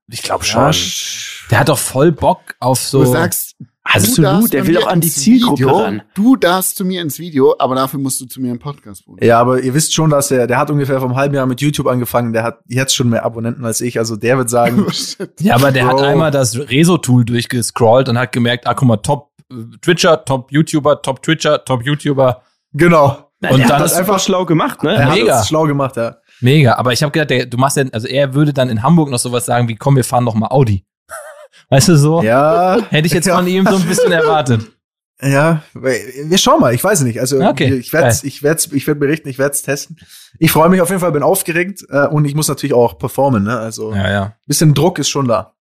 Ich 0.10 0.22
glaube 0.24 0.44
schon. 0.46 0.62
ja, 0.62 0.70
sch- 0.70 1.50
Der 1.50 1.60
hat 1.60 1.70
doch 1.70 1.78
voll 1.78 2.12
Bock 2.12 2.40
auf 2.60 2.80
so. 2.80 3.04
Du 3.04 3.12
sagst, 3.12 3.56
Absolut, 3.90 4.52
der 4.52 4.68
will 4.68 4.76
doch 4.76 4.88
an 4.88 5.00
die 5.00 5.10
Zielgruppe 5.10 5.60
Video, 5.64 5.78
ran. 5.80 6.02
Du 6.14 6.36
darfst 6.36 6.76
zu 6.76 6.84
mir 6.84 7.02
ins 7.02 7.20
Video, 7.20 7.56
aber 7.58 7.74
dafür 7.76 8.00
musst 8.02 8.20
du 8.20 8.26
zu 8.26 8.42
mir 8.42 8.52
im 8.52 8.60
Podcast, 8.60 9.06
Bruder. 9.06 9.26
Ja, 9.26 9.40
aber 9.40 9.62
ihr 9.62 9.74
wisst 9.74 9.94
schon, 9.94 10.10
dass 10.10 10.30
er, 10.30 10.46
der 10.46 10.58
hat 10.58 10.70
ungefähr 10.70 11.00
vom 11.00 11.16
halben 11.16 11.36
Jahr 11.36 11.46
mit 11.46 11.62
YouTube 11.62 11.88
angefangen, 11.88 12.34
der 12.34 12.44
hat 12.44 12.60
jetzt 12.68 12.94
schon 12.94 13.08
mehr 13.10 13.24
Abonnenten 13.24 13.64
als 13.64 13.80
ich, 13.80 13.98
also 13.98 14.18
der 14.18 14.38
wird 14.38 14.50
sagen, 14.50 14.86
ja, 15.40 15.56
aber 15.56 15.72
der 15.72 15.86
hat 15.88 15.96
Bro. 15.98 16.04
einmal 16.04 16.32
das 16.32 16.58
Rezo-Tool 16.58 17.24
durchgescrollt 17.24 18.10
und 18.10 18.18
hat 18.18 18.34
gemerkt, 18.34 18.68
ah, 18.68 18.74
guck 18.74 18.88
mal, 18.90 18.98
Top 18.98 19.32
äh, 19.50 19.56
Twitcher, 19.82 20.26
Top 20.26 20.52
YouTuber, 20.52 21.02
Top 21.02 21.24
Twitcher, 21.24 21.64
Top 21.64 21.86
YouTuber. 21.86 22.42
genau. 22.74 23.24
Na, 23.40 23.52
Und 23.52 23.60
der 23.60 23.68
dann 23.68 23.76
hat 23.78 23.84
das 23.86 23.92
ist- 23.94 23.98
einfach 24.00 24.20
schlau 24.20 24.46
gemacht, 24.46 24.82
ne? 24.84 24.96
Er 24.96 25.06
hat 25.06 25.14
Mega. 25.14 25.28
das 25.38 25.48
schlau 25.48 25.64
gemacht, 25.66 25.96
ja. 25.96 26.18
Mega. 26.42 26.76
Aber 26.76 26.94
ich 26.94 27.04
habe 27.04 27.12
gedacht, 27.12 27.30
der, 27.30 27.46
du 27.46 27.58
machst 27.58 27.78
ja, 27.78 27.86
also 27.92 28.08
er 28.08 28.34
würde 28.34 28.54
dann 28.54 28.70
in 28.70 28.84
Hamburg 28.84 29.10
noch 29.10 29.20
sowas 29.20 29.46
sagen 29.46 29.68
wie, 29.68 29.76
komm, 29.76 29.96
wir 29.96 30.04
fahren 30.04 30.24
noch 30.24 30.36
mal 30.36 30.48
Audi. 30.48 30.86
Weißt 31.70 31.88
du 31.88 31.98
so? 31.98 32.22
Ja. 32.22 32.78
Hätte 32.90 33.08
ich 33.08 33.14
jetzt 33.14 33.28
ja. 33.28 33.36
von 33.36 33.48
ihm 33.48 33.66
so 33.66 33.76
ein 33.76 33.86
bisschen 33.86 34.12
erwartet. 34.12 34.62
Ja, 35.20 35.64
wir 35.74 36.38
schauen 36.38 36.62
mal, 36.62 36.76
ich 36.76 36.84
weiß 36.84 37.02
nicht. 37.02 37.20
Also 37.20 37.42
Okay, 37.42 37.74
ich 37.74 37.92
werde 37.92 38.16
ich 38.22 38.44
werde 38.44 38.62
ich 38.72 38.86
werd 38.86 39.00
berichten, 39.00 39.28
ich 39.30 39.40
werde 39.40 39.56
es 39.56 39.64
testen. 39.64 39.98
Ich 40.38 40.52
freue 40.52 40.70
mich 40.70 40.80
auf 40.80 40.90
jeden 40.90 41.02
Fall, 41.02 41.12
bin 41.12 41.24
aufgeregt 41.24 41.84
äh, 41.90 42.06
und 42.06 42.26
ich 42.26 42.36
muss 42.36 42.48
natürlich 42.48 42.76
auch 42.76 43.00
performen, 43.00 43.44
ne? 43.44 43.58
Also 43.58 43.92
Ja, 43.94 44.12
ja. 44.12 44.36
bisschen 44.46 44.76
Druck 44.76 45.00
ist 45.00 45.10
schon 45.10 45.28
da. 45.28 45.56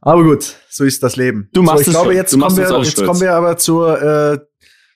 Aber 0.00 0.22
gut, 0.22 0.54
so 0.70 0.84
ist 0.84 1.02
das 1.02 1.16
Leben. 1.16 1.48
Du 1.52 1.62
machst 1.64 1.78
so, 1.78 1.80
ich 1.82 1.86
es 1.88 1.94
glaube, 1.94 2.14
jetzt 2.14 2.38
kommen 2.38 2.56
wir 2.56 2.62
jetzt 2.70 2.90
stolz. 2.92 3.04
kommen 3.08 3.20
wir 3.20 3.34
aber 3.34 3.56
zur 3.56 4.00
äh, 4.00 4.38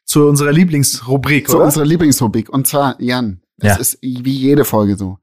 zu 0.05 0.29
unserer 0.29 0.53
Lieblingsrubrik, 0.53 1.49
Zu 1.49 1.57
oder? 1.57 1.65
unserer 1.65 1.85
Lieblingsrubrik. 1.85 2.51
Und 2.51 2.67
zwar, 2.67 2.95
Jan, 3.01 3.41
das 3.63 3.75
Ja. 3.75 3.81
ist 3.81 3.99
wie 4.03 4.33
jede 4.37 4.65
Folge 4.65 4.97
so. 4.97 5.19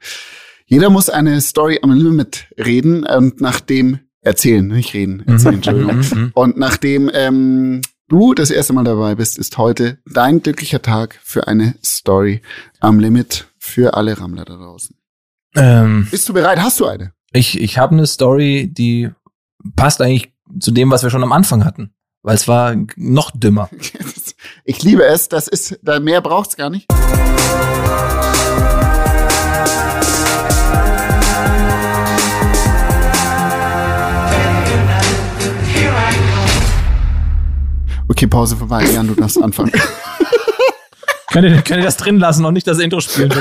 Jeder 0.66 0.90
muss 0.90 1.10
eine 1.10 1.40
Story 1.42 1.80
am 1.82 1.92
Limit 1.92 2.48
reden 2.58 3.04
und 3.06 3.42
nachdem 3.42 4.00
erzählen, 4.22 4.68
nicht 4.68 4.94
reden, 4.94 5.24
erzählen, 5.28 5.56
Entschuldigung. 5.56 5.98
Mhm. 5.98 6.32
Und 6.36 6.58
nachdem 6.58 7.10
ähm, 7.14 7.82
du 8.08 8.34
das 8.34 8.52
erste 8.52 8.74
Mal 8.74 8.84
dabei 8.84 9.16
bist, 9.16 9.38
ist 9.38 9.58
heute 9.58 9.98
dein 10.06 10.42
glücklicher 10.44 10.82
Tag 10.82 11.20
für 11.24 11.48
eine 11.48 11.76
Story 11.84 12.42
am 12.80 13.00
Limit 13.00 13.48
für 13.58 13.96
alle 13.96 14.20
Rammler 14.20 14.46
da 14.46 14.56
draußen. 14.58 14.96
Ähm, 15.56 16.08
Bist 16.12 16.28
du 16.30 16.34
bereit? 16.34 16.60
Hast 16.60 16.80
du 16.80 16.86
eine? 16.86 17.14
ich 17.32 17.60
ich 17.60 17.78
habe 17.78 17.94
eine 17.96 18.08
Story, 18.08 18.68
die 18.72 19.10
passt 19.76 20.02
eigentlich 20.02 20.32
zu 20.60 20.72
dem, 20.72 20.90
was 20.92 21.04
wir 21.04 21.10
schon 21.10 21.24
am 21.24 21.32
Anfang 21.32 21.64
hatten. 21.66 21.92
Weil 22.22 22.36
es 22.36 22.48
war 22.48 22.76
noch 22.96 23.32
dümmer. 23.32 23.70
Ich 24.64 24.84
liebe 24.84 25.04
es. 25.04 25.28
Das 25.30 25.48
ist, 25.48 25.80
da 25.82 26.00
mehr 26.00 26.22
braucht's 26.22 26.56
gar 26.56 26.70
nicht. 26.70 26.86
Okay, 38.10 38.28
Pause 38.28 38.58
vorbei. 38.58 38.84
Jan, 38.86 39.08
du 39.08 39.16
darfst 39.16 39.42
anfangen. 39.42 39.72
Könnt 41.32 41.46
ihr, 41.46 41.62
könnt 41.62 41.80
ihr 41.80 41.84
das 41.84 41.98
drin 41.98 42.18
lassen 42.18 42.44
und 42.44 42.56
nicht 42.56 42.66
das 42.66 42.80
Intro 42.80 43.02
spielen? 43.02 43.32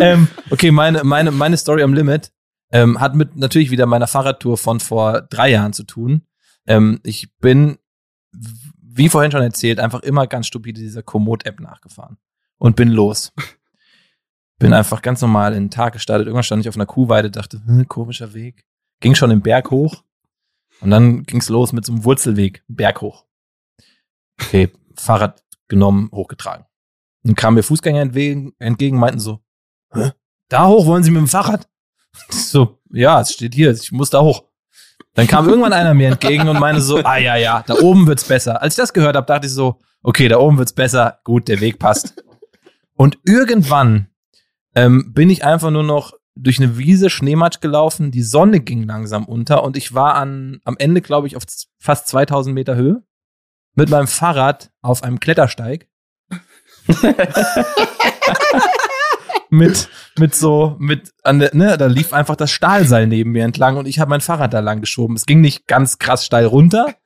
ähm, 0.00 0.26
okay, 0.50 0.72
meine, 0.72 1.04
meine, 1.04 1.30
meine 1.30 1.56
Story 1.56 1.84
am 1.84 1.94
Limit 1.94 2.32
ähm, 2.72 3.00
hat 3.00 3.14
mit 3.14 3.36
natürlich 3.36 3.70
wieder 3.70 3.86
meiner 3.86 4.08
Fahrradtour 4.08 4.58
von 4.58 4.80
vor 4.80 5.22
drei 5.22 5.52
Jahren 5.52 5.72
zu 5.72 5.84
tun. 5.84 6.22
Ähm, 6.66 6.98
ich 7.04 7.32
bin, 7.38 7.78
wie 8.32 9.08
vorhin 9.08 9.30
schon 9.30 9.42
erzählt, 9.42 9.78
einfach 9.78 10.00
immer 10.00 10.26
ganz 10.26 10.48
stupide 10.48 10.80
dieser 10.80 11.04
Komoot-App 11.04 11.60
nachgefahren 11.60 12.16
und 12.58 12.74
bin 12.74 12.88
los. 12.88 13.32
Bin 14.58 14.72
einfach 14.72 15.02
ganz 15.02 15.20
normal 15.20 15.54
in 15.54 15.64
den 15.64 15.70
Tag 15.70 15.92
gestartet. 15.92 16.26
Irgendwann 16.26 16.42
stand 16.42 16.62
ich 16.62 16.68
auf 16.68 16.76
einer 16.76 16.86
Kuhweide, 16.86 17.30
dachte, 17.30 17.62
hm, 17.64 17.86
komischer 17.86 18.34
Weg. 18.34 18.64
Ging 18.98 19.14
schon 19.14 19.30
den 19.30 19.40
Berg 19.40 19.70
hoch. 19.70 20.02
Und 20.82 20.90
dann 20.90 21.22
ging's 21.22 21.48
los 21.48 21.72
mit 21.72 21.86
so 21.86 21.92
einem 21.92 22.04
Wurzelweg, 22.04 22.64
Berg 22.66 23.00
hoch. 23.00 23.24
Okay, 24.40 24.70
Fahrrad 24.96 25.42
genommen, 25.68 26.10
hochgetragen. 26.12 26.66
Dann 27.22 27.36
kamen 27.36 27.54
mir 27.54 27.62
Fußgänger 27.62 28.00
entgegen, 28.00 28.52
entgegen 28.58 28.98
meinten 28.98 29.20
so, 29.20 29.40
Hä? 29.92 30.10
da 30.48 30.66
hoch 30.66 30.86
wollen 30.86 31.04
Sie 31.04 31.12
mit 31.12 31.20
dem 31.20 31.28
Fahrrad? 31.28 31.68
So, 32.28 32.78
ja, 32.90 33.22
es 33.22 33.32
steht 33.32 33.54
hier, 33.54 33.70
ich 33.70 33.90
muss 33.90 34.10
da 34.10 34.20
hoch. 34.20 34.44
Dann 35.14 35.26
kam 35.26 35.48
irgendwann 35.48 35.72
einer 35.72 35.94
mir 35.94 36.08
entgegen 36.08 36.48
und 36.48 36.60
meinte 36.60 36.82
so, 36.82 36.98
ah 36.98 37.16
ja, 37.16 37.36
ja, 37.36 37.62
da 37.66 37.74
oben 37.74 38.06
wird's 38.06 38.24
besser. 38.24 38.60
Als 38.60 38.74
ich 38.74 38.82
das 38.82 38.92
gehört 38.92 39.16
habe, 39.16 39.26
dachte 39.26 39.46
ich 39.46 39.52
so, 39.52 39.78
okay, 40.02 40.28
da 40.28 40.38
oben 40.38 40.58
wird's 40.58 40.74
besser, 40.74 41.20
gut, 41.24 41.48
der 41.48 41.60
Weg 41.60 41.78
passt. 41.78 42.22
Und 42.94 43.18
irgendwann 43.24 44.08
ähm, 44.74 45.12
bin 45.14 45.30
ich 45.30 45.44
einfach 45.44 45.70
nur 45.70 45.84
noch 45.84 46.12
durch 46.34 46.58
eine 46.60 46.78
Wiese 46.78 47.10
Schneematsch 47.10 47.60
gelaufen, 47.60 48.10
die 48.10 48.22
Sonne 48.22 48.60
ging 48.60 48.84
langsam 48.84 49.24
unter 49.26 49.62
und 49.62 49.76
ich 49.76 49.94
war 49.94 50.14
an, 50.14 50.60
am 50.64 50.76
Ende, 50.78 51.00
glaube 51.02 51.26
ich, 51.26 51.36
auf 51.36 51.44
fast 51.78 52.08
2000 52.08 52.54
Meter 52.54 52.74
Höhe 52.76 53.02
mit 53.74 53.90
meinem 53.90 54.06
Fahrrad 54.06 54.70
auf 54.80 55.02
einem 55.02 55.20
Klettersteig. 55.20 55.88
mit, 59.50 59.88
mit 60.18 60.34
so, 60.34 60.76
mit, 60.78 61.12
an 61.22 61.38
der, 61.38 61.54
ne, 61.54 61.76
da 61.76 61.86
lief 61.86 62.12
einfach 62.12 62.36
das 62.36 62.50
Stahlseil 62.50 63.06
neben 63.06 63.32
mir 63.32 63.44
entlang 63.44 63.76
und 63.76 63.86
ich 63.86 63.98
habe 63.98 64.08
mein 64.10 64.20
Fahrrad 64.20 64.52
da 64.54 64.60
lang 64.60 64.80
geschoben. 64.80 65.16
Es 65.16 65.26
ging 65.26 65.40
nicht 65.40 65.66
ganz 65.66 65.98
krass 65.98 66.24
steil 66.26 66.46
runter, 66.46 66.96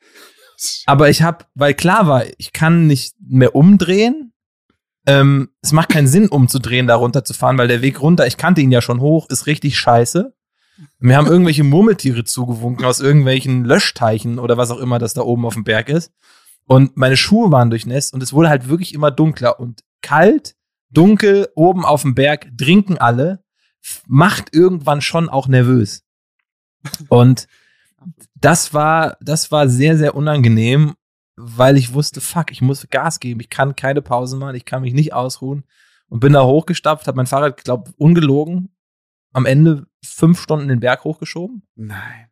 aber 0.86 1.10
ich 1.10 1.22
habe, 1.22 1.44
weil 1.54 1.74
klar 1.74 2.06
war, 2.06 2.24
ich 2.38 2.52
kann 2.52 2.86
nicht 2.86 3.14
mehr 3.20 3.54
umdrehen. 3.54 4.32
Ähm, 5.06 5.50
es 5.62 5.72
macht 5.72 5.88
keinen 5.88 6.08
Sinn, 6.08 6.28
umzudrehen, 6.28 6.86
da 6.86 6.96
runterzufahren, 6.96 7.58
weil 7.58 7.68
der 7.68 7.82
Weg 7.82 8.00
runter, 8.00 8.26
ich 8.26 8.36
kannte 8.36 8.60
ihn 8.60 8.72
ja 8.72 8.82
schon 8.82 9.00
hoch, 9.00 9.28
ist 9.30 9.46
richtig 9.46 9.78
scheiße. 9.78 10.34
Mir 10.98 11.16
haben 11.16 11.28
irgendwelche 11.28 11.64
Murmeltiere 11.64 12.24
zugewunken 12.24 12.84
aus 12.84 13.00
irgendwelchen 13.00 13.64
Löschteichen 13.64 14.38
oder 14.38 14.56
was 14.56 14.70
auch 14.70 14.78
immer 14.78 14.98
das 14.98 15.14
da 15.14 15.22
oben 15.22 15.46
auf 15.46 15.54
dem 15.54 15.64
Berg 15.64 15.88
ist. 15.88 16.12
Und 16.66 16.96
meine 16.96 17.16
Schuhe 17.16 17.52
waren 17.52 17.70
durchnässt 17.70 18.12
und 18.12 18.22
es 18.22 18.32
wurde 18.32 18.48
halt 18.48 18.68
wirklich 18.68 18.92
immer 18.92 19.10
dunkler 19.10 19.60
und 19.60 19.82
kalt, 20.02 20.56
dunkel, 20.90 21.48
oben 21.54 21.84
auf 21.84 22.02
dem 22.02 22.14
Berg, 22.14 22.50
trinken 22.58 22.98
alle, 22.98 23.44
macht 24.06 24.54
irgendwann 24.54 25.00
schon 25.00 25.28
auch 25.28 25.46
nervös. 25.46 26.02
Und 27.08 27.46
das 28.34 28.74
war, 28.74 29.16
das 29.20 29.50
war 29.50 29.68
sehr, 29.68 29.96
sehr 29.96 30.14
unangenehm, 30.14 30.94
weil 31.36 31.76
ich 31.76 31.92
wusste, 31.92 32.20
fuck, 32.20 32.50
ich 32.50 32.62
muss 32.62 32.88
Gas 32.90 33.20
geben, 33.20 33.40
ich 33.40 33.50
kann 33.50 33.76
keine 33.76 34.02
Pause 34.02 34.36
machen, 34.36 34.56
ich 34.56 34.64
kann 34.64 34.82
mich 34.82 34.94
nicht 34.94 35.12
ausruhen. 35.12 35.64
Und 36.08 36.20
bin 36.20 36.32
da 36.32 36.44
hochgestapft, 36.44 37.06
habe 37.06 37.16
mein 37.16 37.26
Fahrrad, 37.26 37.62
glaub, 37.64 37.92
ungelogen, 37.96 38.74
am 39.32 39.44
Ende 39.44 39.86
fünf 40.04 40.40
Stunden 40.40 40.68
den 40.68 40.80
Berg 40.80 41.04
hochgeschoben. 41.04 41.62
Nein. 41.74 42.28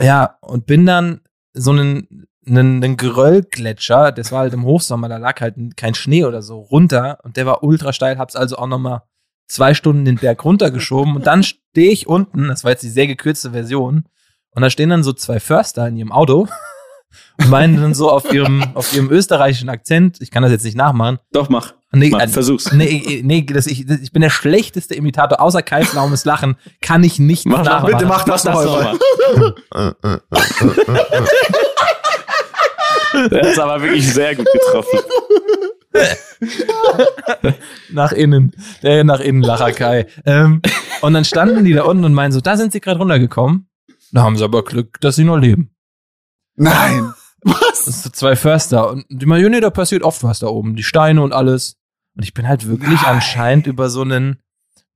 Ja, 0.00 0.38
und 0.40 0.66
bin 0.66 0.84
dann 0.84 1.20
so 1.52 1.70
einen, 1.70 2.26
einen, 2.44 2.82
einen 2.82 2.96
Geröllgletscher, 2.96 4.10
das 4.10 4.32
war 4.32 4.40
halt 4.40 4.54
im 4.54 4.64
Hochsommer, 4.64 5.08
da 5.08 5.18
lag 5.18 5.40
halt 5.40 5.76
kein 5.76 5.94
Schnee 5.94 6.24
oder 6.24 6.42
so, 6.42 6.60
runter. 6.60 7.20
Und 7.22 7.36
der 7.36 7.46
war 7.46 7.62
ultra 7.62 7.92
steil, 7.92 8.18
hab's 8.18 8.34
also 8.34 8.56
auch 8.56 8.66
nochmal 8.66 9.02
zwei 9.46 9.72
Stunden 9.72 10.04
den 10.04 10.16
Berg 10.16 10.44
runtergeschoben. 10.44 11.14
Und 11.14 11.26
dann 11.28 11.44
stehe 11.44 11.92
ich 11.92 12.08
unten, 12.08 12.48
das 12.48 12.64
war 12.64 12.72
jetzt 12.72 12.82
die 12.82 12.88
sehr 12.88 13.06
gekürzte 13.06 13.52
Version, 13.52 14.08
und 14.50 14.62
da 14.62 14.70
stehen 14.70 14.90
dann 14.90 15.02
so 15.02 15.12
zwei 15.12 15.40
Förster 15.40 15.88
in 15.88 15.96
ihrem 15.96 16.12
Auto 16.12 16.48
und 17.38 17.50
meinen 17.50 17.80
dann 17.80 17.94
so 17.94 18.10
auf 18.10 18.32
ihrem, 18.32 18.64
auf 18.74 18.94
ihrem 18.94 19.10
österreichischen 19.10 19.68
Akzent, 19.68 20.18
ich 20.20 20.30
kann 20.30 20.42
das 20.42 20.52
jetzt 20.52 20.64
nicht 20.64 20.76
nachmachen. 20.76 21.18
Doch, 21.32 21.48
mach. 21.48 21.74
Nee, 21.92 22.10
mach 22.10 22.20
äh, 22.20 22.28
versuch's. 22.28 22.72
Nee, 22.72 23.22
nee 23.24 23.42
das, 23.42 23.66
ich, 23.66 23.88
ich 23.88 24.12
bin 24.12 24.22
der 24.22 24.30
schlechteste 24.30 24.94
Imitator, 24.94 25.40
außer 25.40 25.62
Kai 25.62 25.84
Flaumes 25.84 26.24
Lachen, 26.24 26.56
kann 26.80 27.04
ich 27.04 27.18
nicht 27.18 27.46
Mach, 27.46 27.58
mach, 27.58 27.64
nachmachen. 27.64 27.92
Bitte 27.92 28.06
mach 28.06 28.24
das 28.24 28.42
das 28.42 28.64
nochmal. 28.64 28.98
Der 33.30 33.42
ist 33.42 33.58
aber 33.58 33.80
wirklich 33.80 34.12
sehr 34.12 34.34
gut 34.34 34.46
getroffen. 34.52 34.98
nach 37.90 38.12
innen. 38.12 38.52
Der 38.82 39.04
nach 39.04 39.20
innen 39.20 39.42
Lacher 39.42 39.72
Kai. 39.72 40.06
Ähm, 40.26 40.62
und 41.00 41.14
dann 41.14 41.24
standen 41.24 41.64
die 41.64 41.72
da 41.72 41.84
unten 41.84 42.04
und 42.04 42.14
meinen 42.14 42.32
so, 42.32 42.40
da 42.40 42.56
sind 42.56 42.72
sie 42.72 42.80
gerade 42.80 42.98
runtergekommen. 42.98 43.68
Da 44.12 44.22
haben 44.22 44.36
sie 44.36 44.44
aber 44.44 44.64
Glück, 44.64 45.00
dass 45.00 45.16
sie 45.16 45.24
noch 45.24 45.38
leben. 45.38 45.73
Nein. 46.56 47.12
Was? 47.42 47.84
Das 47.84 48.02
sind 48.02 48.02
so 48.04 48.10
zwei 48.10 48.36
Förster. 48.36 48.90
Und 48.90 49.04
die 49.10 49.26
ja, 49.26 49.48
nee, 49.48 49.60
da 49.60 49.68
passiert 49.70 50.02
oft 50.02 50.22
was 50.22 50.38
da 50.38 50.46
oben. 50.46 50.76
Die 50.76 50.82
Steine 50.82 51.20
und 51.22 51.32
alles. 51.34 51.76
Und 52.16 52.22
ich 52.22 52.32
bin 52.32 52.48
halt 52.48 52.66
wirklich 52.66 53.02
Nein. 53.02 53.16
anscheinend 53.16 53.66
über 53.66 53.90
so 53.90 54.00
einen, 54.00 54.38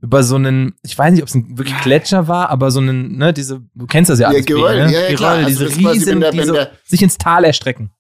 über 0.01 0.23
so 0.23 0.37
einen, 0.37 0.75
ich 0.83 0.97
weiß 0.97 1.13
nicht, 1.13 1.21
ob 1.23 1.29
es 1.29 1.35
ein 1.35 1.59
wirklich 1.59 1.79
Gletscher 1.81 2.27
war, 2.27 2.49
aber 2.49 2.71
so 2.71 2.81
einen, 2.81 3.19
ne, 3.19 3.35
diese, 3.35 3.61
du 3.75 3.87
kennst 3.87 4.09
das 4.09 4.19
ja 4.21 4.29
Ja, 4.31 4.35
alles. 4.35 4.47
Geröll, 4.47 4.77
Bene, 4.77 4.87
ne? 4.87 4.93
ja, 4.95 5.01
ja, 5.11 5.15
klar. 5.17 5.33
Geröll, 5.35 5.45
Also 5.45 5.67
diese 5.67 5.79
quasi, 5.83 5.99
riesen, 5.99 6.21
der- 6.21 6.31
die 6.31 6.43
so 6.45 6.53
der- 6.55 6.71
sich 6.87 7.03
ins 7.03 7.19
Tal 7.19 7.45
erstrecken. 7.45 7.91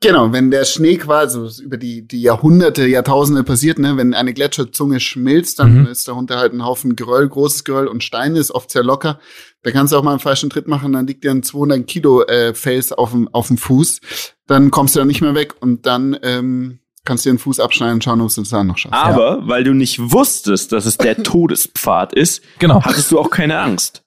Genau, 0.00 0.32
wenn 0.32 0.50
der 0.50 0.64
Schnee 0.64 0.96
quasi 0.96 1.62
über 1.62 1.76
die, 1.76 2.06
die 2.06 2.20
Jahrhunderte, 2.22 2.86
Jahrtausende 2.86 3.44
passiert, 3.44 3.78
ne, 3.78 3.96
wenn 3.96 4.14
eine 4.14 4.32
Gletscherzunge 4.34 5.00
schmilzt, 5.00 5.58
dann 5.58 5.80
Mhm. 5.80 5.86
ist 5.86 6.08
darunter 6.08 6.38
halt 6.38 6.52
ein 6.54 6.64
Haufen 6.64 6.96
Geröll, 6.96 7.28
großes 7.28 7.64
Geröll 7.64 7.86
und 7.86 8.02
Steine, 8.02 8.38
ist 8.38 8.50
oft 8.50 8.70
sehr 8.70 8.82
locker. 8.82 9.20
Da 9.66 9.72
kannst 9.72 9.92
du 9.92 9.96
auch 9.96 10.04
mal 10.04 10.12
einen 10.12 10.20
falschen 10.20 10.48
Tritt 10.48 10.68
machen, 10.68 10.92
dann 10.92 11.08
liegt 11.08 11.24
dir 11.24 11.32
ein 11.32 11.42
200 11.42 11.84
Kilo 11.88 12.22
äh, 12.22 12.54
Fels 12.54 12.92
auf 12.92 13.10
dem, 13.10 13.26
auf 13.34 13.48
dem 13.48 13.58
Fuß. 13.58 14.00
Dann 14.46 14.70
kommst 14.70 14.94
du 14.94 15.00
da 15.00 15.04
nicht 15.04 15.22
mehr 15.22 15.34
weg 15.34 15.54
und 15.60 15.86
dann 15.86 16.16
ähm, 16.22 16.78
kannst 17.04 17.24
du 17.24 17.30
dir 17.30 17.34
den 17.34 17.40
Fuß 17.40 17.58
abschneiden 17.58 17.94
und 17.94 18.04
schauen, 18.04 18.20
ob 18.20 18.32
du 18.32 18.42
es 18.42 18.48
dann 18.48 18.68
noch 18.68 18.78
schaffst. 18.78 18.94
Aber, 18.96 19.48
weil 19.48 19.64
du 19.64 19.74
nicht 19.74 19.98
wusstest, 20.12 20.70
dass 20.70 20.86
es 20.86 20.98
der 20.98 21.16
Todespfad 21.24 22.12
ist, 22.12 22.42
Genau. 22.60 22.80
hattest 22.84 23.10
du 23.10 23.18
auch 23.18 23.28
keine 23.28 23.58
Angst. 23.58 24.04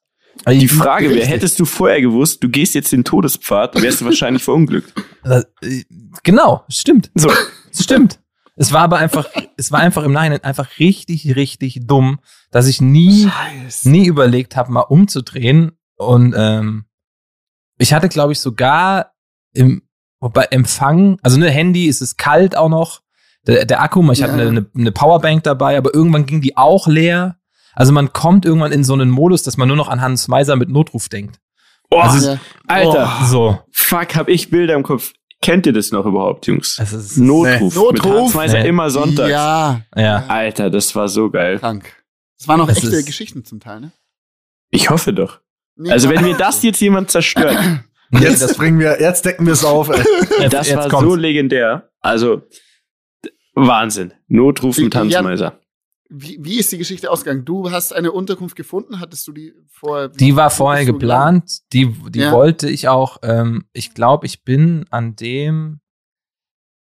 Die 0.50 0.70
Frage 0.70 1.10
wäre, 1.14 1.28
hättest 1.28 1.60
du 1.60 1.66
vorher 1.66 2.00
gewusst, 2.00 2.42
du 2.42 2.48
gehst 2.48 2.74
jetzt 2.74 2.94
den 2.94 3.04
Todespfad, 3.04 3.82
wärst 3.82 4.00
du 4.00 4.06
wahrscheinlich 4.06 4.42
verunglückt. 4.42 4.94
Das, 5.26 5.44
äh, 5.62 5.84
genau, 6.24 6.64
stimmt. 6.70 7.12
So. 7.16 7.30
Stimmt. 7.78 8.22
Es 8.56 8.72
war 8.72 8.84
aber 8.84 8.98
einfach, 8.98 9.28
es 9.60 9.72
war 9.72 9.80
einfach 9.82 10.04
im 10.04 10.12
Nachhinein 10.14 10.44
einfach 10.44 10.80
richtig, 10.80 11.36
richtig 11.36 11.82
dumm, 11.86 12.20
dass 12.52 12.68
ich 12.68 12.82
nie, 12.82 13.30
Scheiße. 13.30 13.90
nie 13.90 14.06
überlegt 14.08 14.56
habe, 14.56 14.72
mal 14.72 14.82
umzudrehen. 14.82 15.74
Und 15.98 16.34
ähm, 16.38 16.86
ich 17.78 17.94
hatte, 17.94 18.10
glaube 18.10 18.32
ich, 18.32 18.40
sogar 18.40 19.14
im 19.54 19.84
bei 20.22 20.44
Empfang, 20.46 21.18
also 21.22 21.38
ne, 21.40 21.50
Handy 21.50 21.86
ist 21.86 22.02
es 22.02 22.18
kalt 22.18 22.56
auch 22.58 22.68
noch. 22.68 23.02
Der, 23.48 23.64
der 23.66 23.82
Akku, 23.82 24.02
ich 24.12 24.22
hatte 24.22 24.42
Ja. 24.42 24.50
eine, 24.50 24.66
eine 24.76 24.92
Powerbank 24.92 25.44
dabei, 25.44 25.78
aber 25.78 25.94
irgendwann 25.94 26.26
ging 26.26 26.42
die 26.42 26.58
auch 26.58 26.88
leer. 26.88 27.38
Also 27.74 27.94
man 27.94 28.12
kommt 28.12 28.44
irgendwann 28.46 28.74
in 28.74 28.84
so 28.84 28.94
einen 28.94 29.10
Modus, 29.12 29.44
dass 29.44 29.56
man 29.56 29.70
nur 29.70 29.78
noch 29.78 29.88
an 29.88 30.02
Hans 30.02 30.28
Meiser 30.28 30.58
mit 30.58 30.68
Notruf 30.70 31.08
denkt. 31.08 31.40
Oh, 31.90 32.00
Also-. 32.00 32.38
Alter, 32.68 33.10
So. 33.28 33.60
fuck, 33.72 34.16
hab 34.18 34.28
ich 34.28 34.50
Bilder 34.50 34.74
im 34.76 34.84
Kopf. 34.84 35.14
Kennt 35.42 35.66
ihr 35.66 35.74
das 35.74 35.92
noch 35.92 36.06
überhaupt, 36.06 36.48
Jungs? 36.48 36.78
Also 36.80 36.98
es 36.98 37.12
ist, 37.12 37.18
Notruf. 37.18 37.76
Nee. 37.76 37.82
Mit 37.94 38.04
Notruf? 38.04 38.34
Meiser 38.36 38.60
Nee. 38.62 38.68
immer 38.70 38.90
sonntags. 38.90 39.30
Ja, 39.30 39.82
ja. 39.96 40.26
Alter, 40.28 40.70
das 40.70 40.94
war 40.96 41.08
so 41.08 41.30
geil. 41.30 41.60
krank. 41.60 41.94
Das 42.38 42.48
waren 42.48 42.60
noch 42.60 42.70
echte 42.70 43.04
Geschichten 43.04 43.44
zum 43.46 43.60
Teil, 43.60 43.80
ne? 43.82 43.92
Ich 44.70 44.90
hoffe 44.90 45.14
doch. 45.14 45.40
Nee, 45.76 45.92
Also 45.92 46.10
wenn 46.10 46.22
mir 46.24 46.36
das 46.36 46.62
jetzt 46.64 46.80
jemand 46.82 47.10
zerstört, 47.12 47.58
Jetzt 48.12 48.42
das, 48.42 48.58
bringen 48.58 48.80
wir, 48.80 49.00
jetzt 49.00 49.24
decken 49.24 49.46
wir 49.46 49.54
es 49.54 49.64
auf. 49.64 49.90
Ey. 49.90 49.98
jetzt, 50.40 50.54
das 50.54 50.68
jetzt 50.68 50.78
war 50.78 50.90
kommt's. 50.90 51.10
so 51.10 51.16
legendär. 51.16 51.90
Also 52.02 52.42
Wahnsinn. 53.54 54.14
Notruf 54.28 54.78
mit 54.80 54.96
Hans 54.96 55.14
Ja. 55.14 55.22
Meiser. 55.22 55.60
Wie, 56.12 56.40
wie 56.42 56.58
ist 56.60 56.72
die 56.72 56.80
Geschichte 56.80 57.12
ausgegangen? 57.12 57.46
Du 57.46 57.70
hast 57.70 57.94
eine 57.94 58.12
Unterkunft 58.12 58.56
gefunden, 58.56 59.00
hattest 59.00 59.28
du 59.28 59.32
die 59.32 59.54
vorher? 59.70 60.10
Die 60.10 60.36
war 60.36 60.50
vorher 60.50 60.84
geplant, 60.86 61.60
die, 61.72 61.94
die 62.10 62.20
Ja. 62.22 62.32
wollte 62.32 62.68
ich 62.70 62.88
auch, 62.88 63.18
ähm, 63.22 63.66
ich 63.74 63.94
glaube, 63.94 64.26
ich 64.26 64.44
bin 64.44 64.86
an 64.90 65.16
dem 65.16 65.82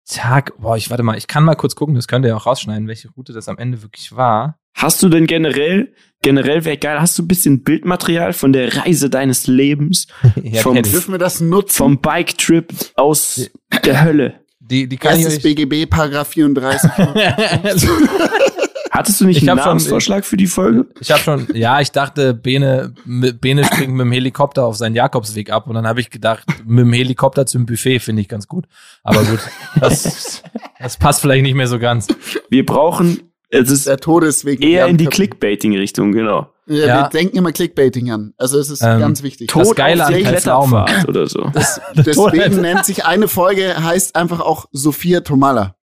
Tag, 0.07 0.53
boah, 0.59 0.77
ich 0.77 0.89
warte 0.89 1.03
mal, 1.03 1.17
ich 1.17 1.27
kann 1.27 1.43
mal 1.43 1.55
kurz 1.55 1.75
gucken, 1.75 1.95
das 1.95 2.07
könnt 2.07 2.25
ihr 2.25 2.29
ja 2.29 2.35
auch 2.37 2.45
rausschneiden, 2.45 2.87
welche 2.87 3.09
Route 3.09 3.33
das 3.33 3.49
am 3.49 3.57
Ende 3.57 3.81
wirklich 3.81 4.15
war. 4.15 4.59
Hast 4.75 5.01
du 5.01 5.09
denn 5.09 5.25
generell, 5.25 5.93
generell 6.21 6.63
wäre 6.63 6.77
geil, 6.77 7.01
hast 7.01 7.17
du 7.17 7.23
ein 7.23 7.27
bisschen 7.27 7.63
Bildmaterial 7.63 8.31
von 8.33 8.53
der 8.53 8.77
Reise 8.77 9.09
deines 9.09 9.47
Lebens, 9.47 10.05
ja, 10.43 10.61
Vom- 10.61 10.77
ich. 10.77 10.83
Dürfen 10.91 11.11
wir 11.13 11.17
das 11.19 11.41
nutzen? 11.41 11.73
vom 11.75 11.99
Bike-Trip 11.99 12.71
aus 12.95 13.49
der 13.83 14.03
Hölle? 14.03 14.41
die, 14.59 14.87
die 14.87 14.97
kann 14.97 15.17
ich 15.17 15.23
Erstes 15.23 15.43
euch. 15.43 15.55
BGB, 15.55 15.89
Paragraph 15.89 16.27
34. 16.27 16.89
Hattest 18.97 19.21
du 19.21 19.25
nicht 19.25 19.37
Ich 19.37 19.43
einen 19.43 19.51
hab 19.51 19.59
schon- 19.63 19.69
Namensvorschlag 19.69 20.25
für 20.25 20.37
die 20.37 20.47
Folge? 20.47 20.85
Ich 20.99 21.11
habe 21.11 21.21
schon, 21.21 21.47
ja, 21.53 21.79
ich 21.81 21.91
dachte, 21.91 22.33
Bene, 22.33 22.93
Bene 23.05 23.63
springt 23.63 23.93
mit 23.93 24.01
dem 24.05 24.11
Helikopter 24.11 24.65
auf 24.65 24.75
seinen 24.75 24.95
Jakobsweg 24.95 25.51
ab 25.51 25.67
und 25.67 25.75
dann 25.75 25.85
habe 25.87 26.01
ich 26.01 26.09
gedacht, 26.09 26.43
mit 26.65 26.79
dem 26.85 26.93
Helikopter 26.93 27.45
zum 27.45 27.65
Buffet 27.65 27.99
finde 27.99 28.21
ich 28.23 28.27
ganz 28.27 28.47
gut. 28.47 28.65
Aber 29.03 29.23
gut, 29.23 29.39
das, 29.79 30.41
das 30.79 30.97
passt 30.97 31.21
vielleicht 31.21 31.43
nicht 31.43 31.55
mehr 31.55 31.67
so 31.67 31.79
ganz. 31.79 32.07
Wir 32.49 32.65
brauchen, 32.65 33.31
es 33.49 33.69
ist 33.71 33.87
der 33.87 33.97
Todesweg. 33.97 34.61
eher 34.63 34.87
in 34.87 34.97
die 34.97 35.05
Clickbaiting-Richtung, 35.05 36.11
genau. 36.11 36.49
Ja, 36.65 36.85
Ja. 36.85 37.01
Wir 37.03 37.09
denken 37.09 37.37
immer 37.37 37.51
Clickbaiting 37.53 38.11
an. 38.11 38.33
Also 38.37 38.59
es 38.59 38.69
ist 38.69 38.81
Ähm, 38.81 38.99
ganz 38.99 39.23
wichtig. 39.23 39.51
Das 39.53 39.73
Geile 39.73 40.05
an. 40.05 40.13
Kletterpfad 40.13 41.07
oder 41.07 41.25
so. 41.27 41.49
Deswegen 41.95 42.59
nennt 42.61 42.83
sich 42.83 43.05
eine 43.05 43.27
Folge, 43.29 43.81
heißt 43.81 44.15
einfach 44.17 44.41
auch 44.41 44.65
Sophia 44.73 45.21
Tomala. 45.21 45.75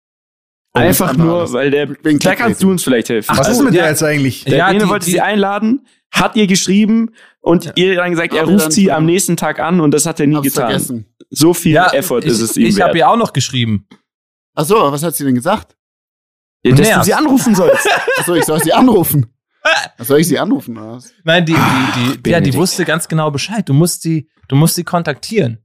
Einfach 0.73 1.15
nur, 1.15 1.51
weil 1.53 1.69
der, 1.71 1.85
da 1.87 2.35
kannst 2.35 2.63
du 2.63 2.71
uns 2.71 2.83
vielleicht 2.83 3.09
helfen. 3.09 3.29
Ach 3.31 3.39
Was 3.39 3.49
ist 3.49 3.61
mit 3.63 3.73
ja. 3.75 3.81
der 3.83 3.91
jetzt 3.91 4.03
eigentlich? 4.03 4.43
Der 4.45 4.57
Ja, 4.57 4.73
die- 4.73 4.87
wollte 4.89 5.05
die- 5.05 5.11
sie 5.11 5.21
einladen, 5.21 5.85
hat 6.11 6.35
ihr 6.35 6.47
geschrieben 6.47 7.11
und 7.41 7.71
ihr 7.75 7.95
dann 7.95 8.11
gesagt, 8.11 8.33
er 8.33 8.43
ruft 8.45 8.71
sie 8.71 8.91
am 8.91 9.05
nächsten 9.05 9.37
Tag 9.37 9.59
an 9.59 9.79
und 9.81 9.91
das 9.91 10.05
hat 10.05 10.19
er 10.19 10.27
nie 10.27 10.41
getan. 10.41 10.69
vergessen. 10.69 11.05
So 11.29 11.53
viel 11.53 11.75
Effort 11.75 12.19
ich, 12.19 12.25
ist 12.31 12.39
es 12.41 12.57
ihm 12.57 12.67
Ich 12.67 12.81
habe 12.81 12.97
ihr 12.97 13.07
auch 13.09 13.17
noch 13.17 13.33
geschrieben. 13.33 13.87
Ach 14.55 14.65
so, 14.65 14.75
was 14.91 15.03
hat 15.03 15.15
sie 15.15 15.23
denn 15.25 15.35
gesagt? 15.35 15.75
Ja, 16.63 16.71
dass 16.71 16.79
du 16.81 16.83
Nervt. 16.93 17.05
sie 17.05 17.13
anrufen 17.13 17.55
sollst. 17.55 17.87
Ach 18.19 18.25
so, 18.25 18.35
ich 18.35 18.45
soll 18.45 18.61
sie 18.63 18.71
anrufen. 18.73 19.27
Was 19.97 20.07
soll 20.07 20.19
ich 20.19 20.27
sie 20.27 20.37
anrufen? 20.39 20.75
Was? 20.75 21.11
Nein, 21.23 21.45
die, 21.45 21.53
die, 21.53 22.21
die, 22.23 22.29
ja, 22.29 22.39
die 22.41 22.53
wusste 22.53 22.83
ganz 22.85 23.07
genau 23.07 23.31
Bescheid. 23.31 23.67
Du 23.67 23.73
musst 23.73 24.01
sie, 24.01 24.29
du 24.47 24.55
musst 24.55 24.75
sie 24.75 24.83
kontaktieren. 24.83 25.59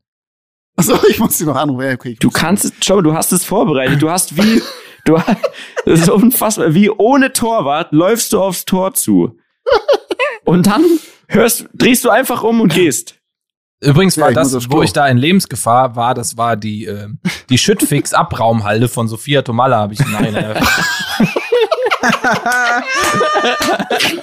Ach 0.76 0.84
so, 0.84 0.98
ich 1.08 1.18
muss 1.18 1.36
sie 1.38 1.44
noch 1.44 1.56
anrufen. 1.56 1.84
Ja, 1.86 1.92
okay, 1.94 2.16
Du 2.20 2.30
kannst 2.30 2.64
es, 2.64 2.72
schau, 2.82 3.00
du 3.00 3.14
hast 3.14 3.32
es 3.32 3.44
vorbereitet. 3.44 4.00
Du 4.00 4.08
hast 4.10 4.36
wie, 4.36 4.62
du, 5.08 5.14
das 5.84 6.00
ist 6.00 6.10
unfassbar, 6.10 6.74
wie 6.74 6.90
ohne 6.90 7.32
Torwart 7.32 7.92
läufst 7.92 8.32
du 8.32 8.40
aufs 8.40 8.64
Tor 8.64 8.94
zu. 8.94 9.38
Und 10.44 10.66
dann 10.66 10.84
hörst, 11.28 11.66
drehst 11.74 12.04
du 12.04 12.10
einfach 12.10 12.42
um 12.42 12.60
und 12.60 12.72
gehst. 12.72 13.16
Übrigens 13.80 14.16
Ja, 14.16 14.22
war 14.22 14.30
ich 14.30 14.36
muss 14.36 14.52
das, 14.52 14.70
wo 14.70 14.82
ich 14.82 14.92
da 14.92 15.06
in 15.06 15.18
Lebensgefahr 15.18 15.94
war, 15.94 16.14
das 16.14 16.36
war 16.36 16.56
die, 16.56 16.86
äh, 16.86 17.08
die 17.48 17.58
Schüttfix-Abraumhalde 17.58 18.88
von 18.88 19.06
Sophia 19.06 19.42
Tomalla, 19.42 19.78
habe 19.78 19.94
ich 19.94 20.00
erfahren. 20.00 20.56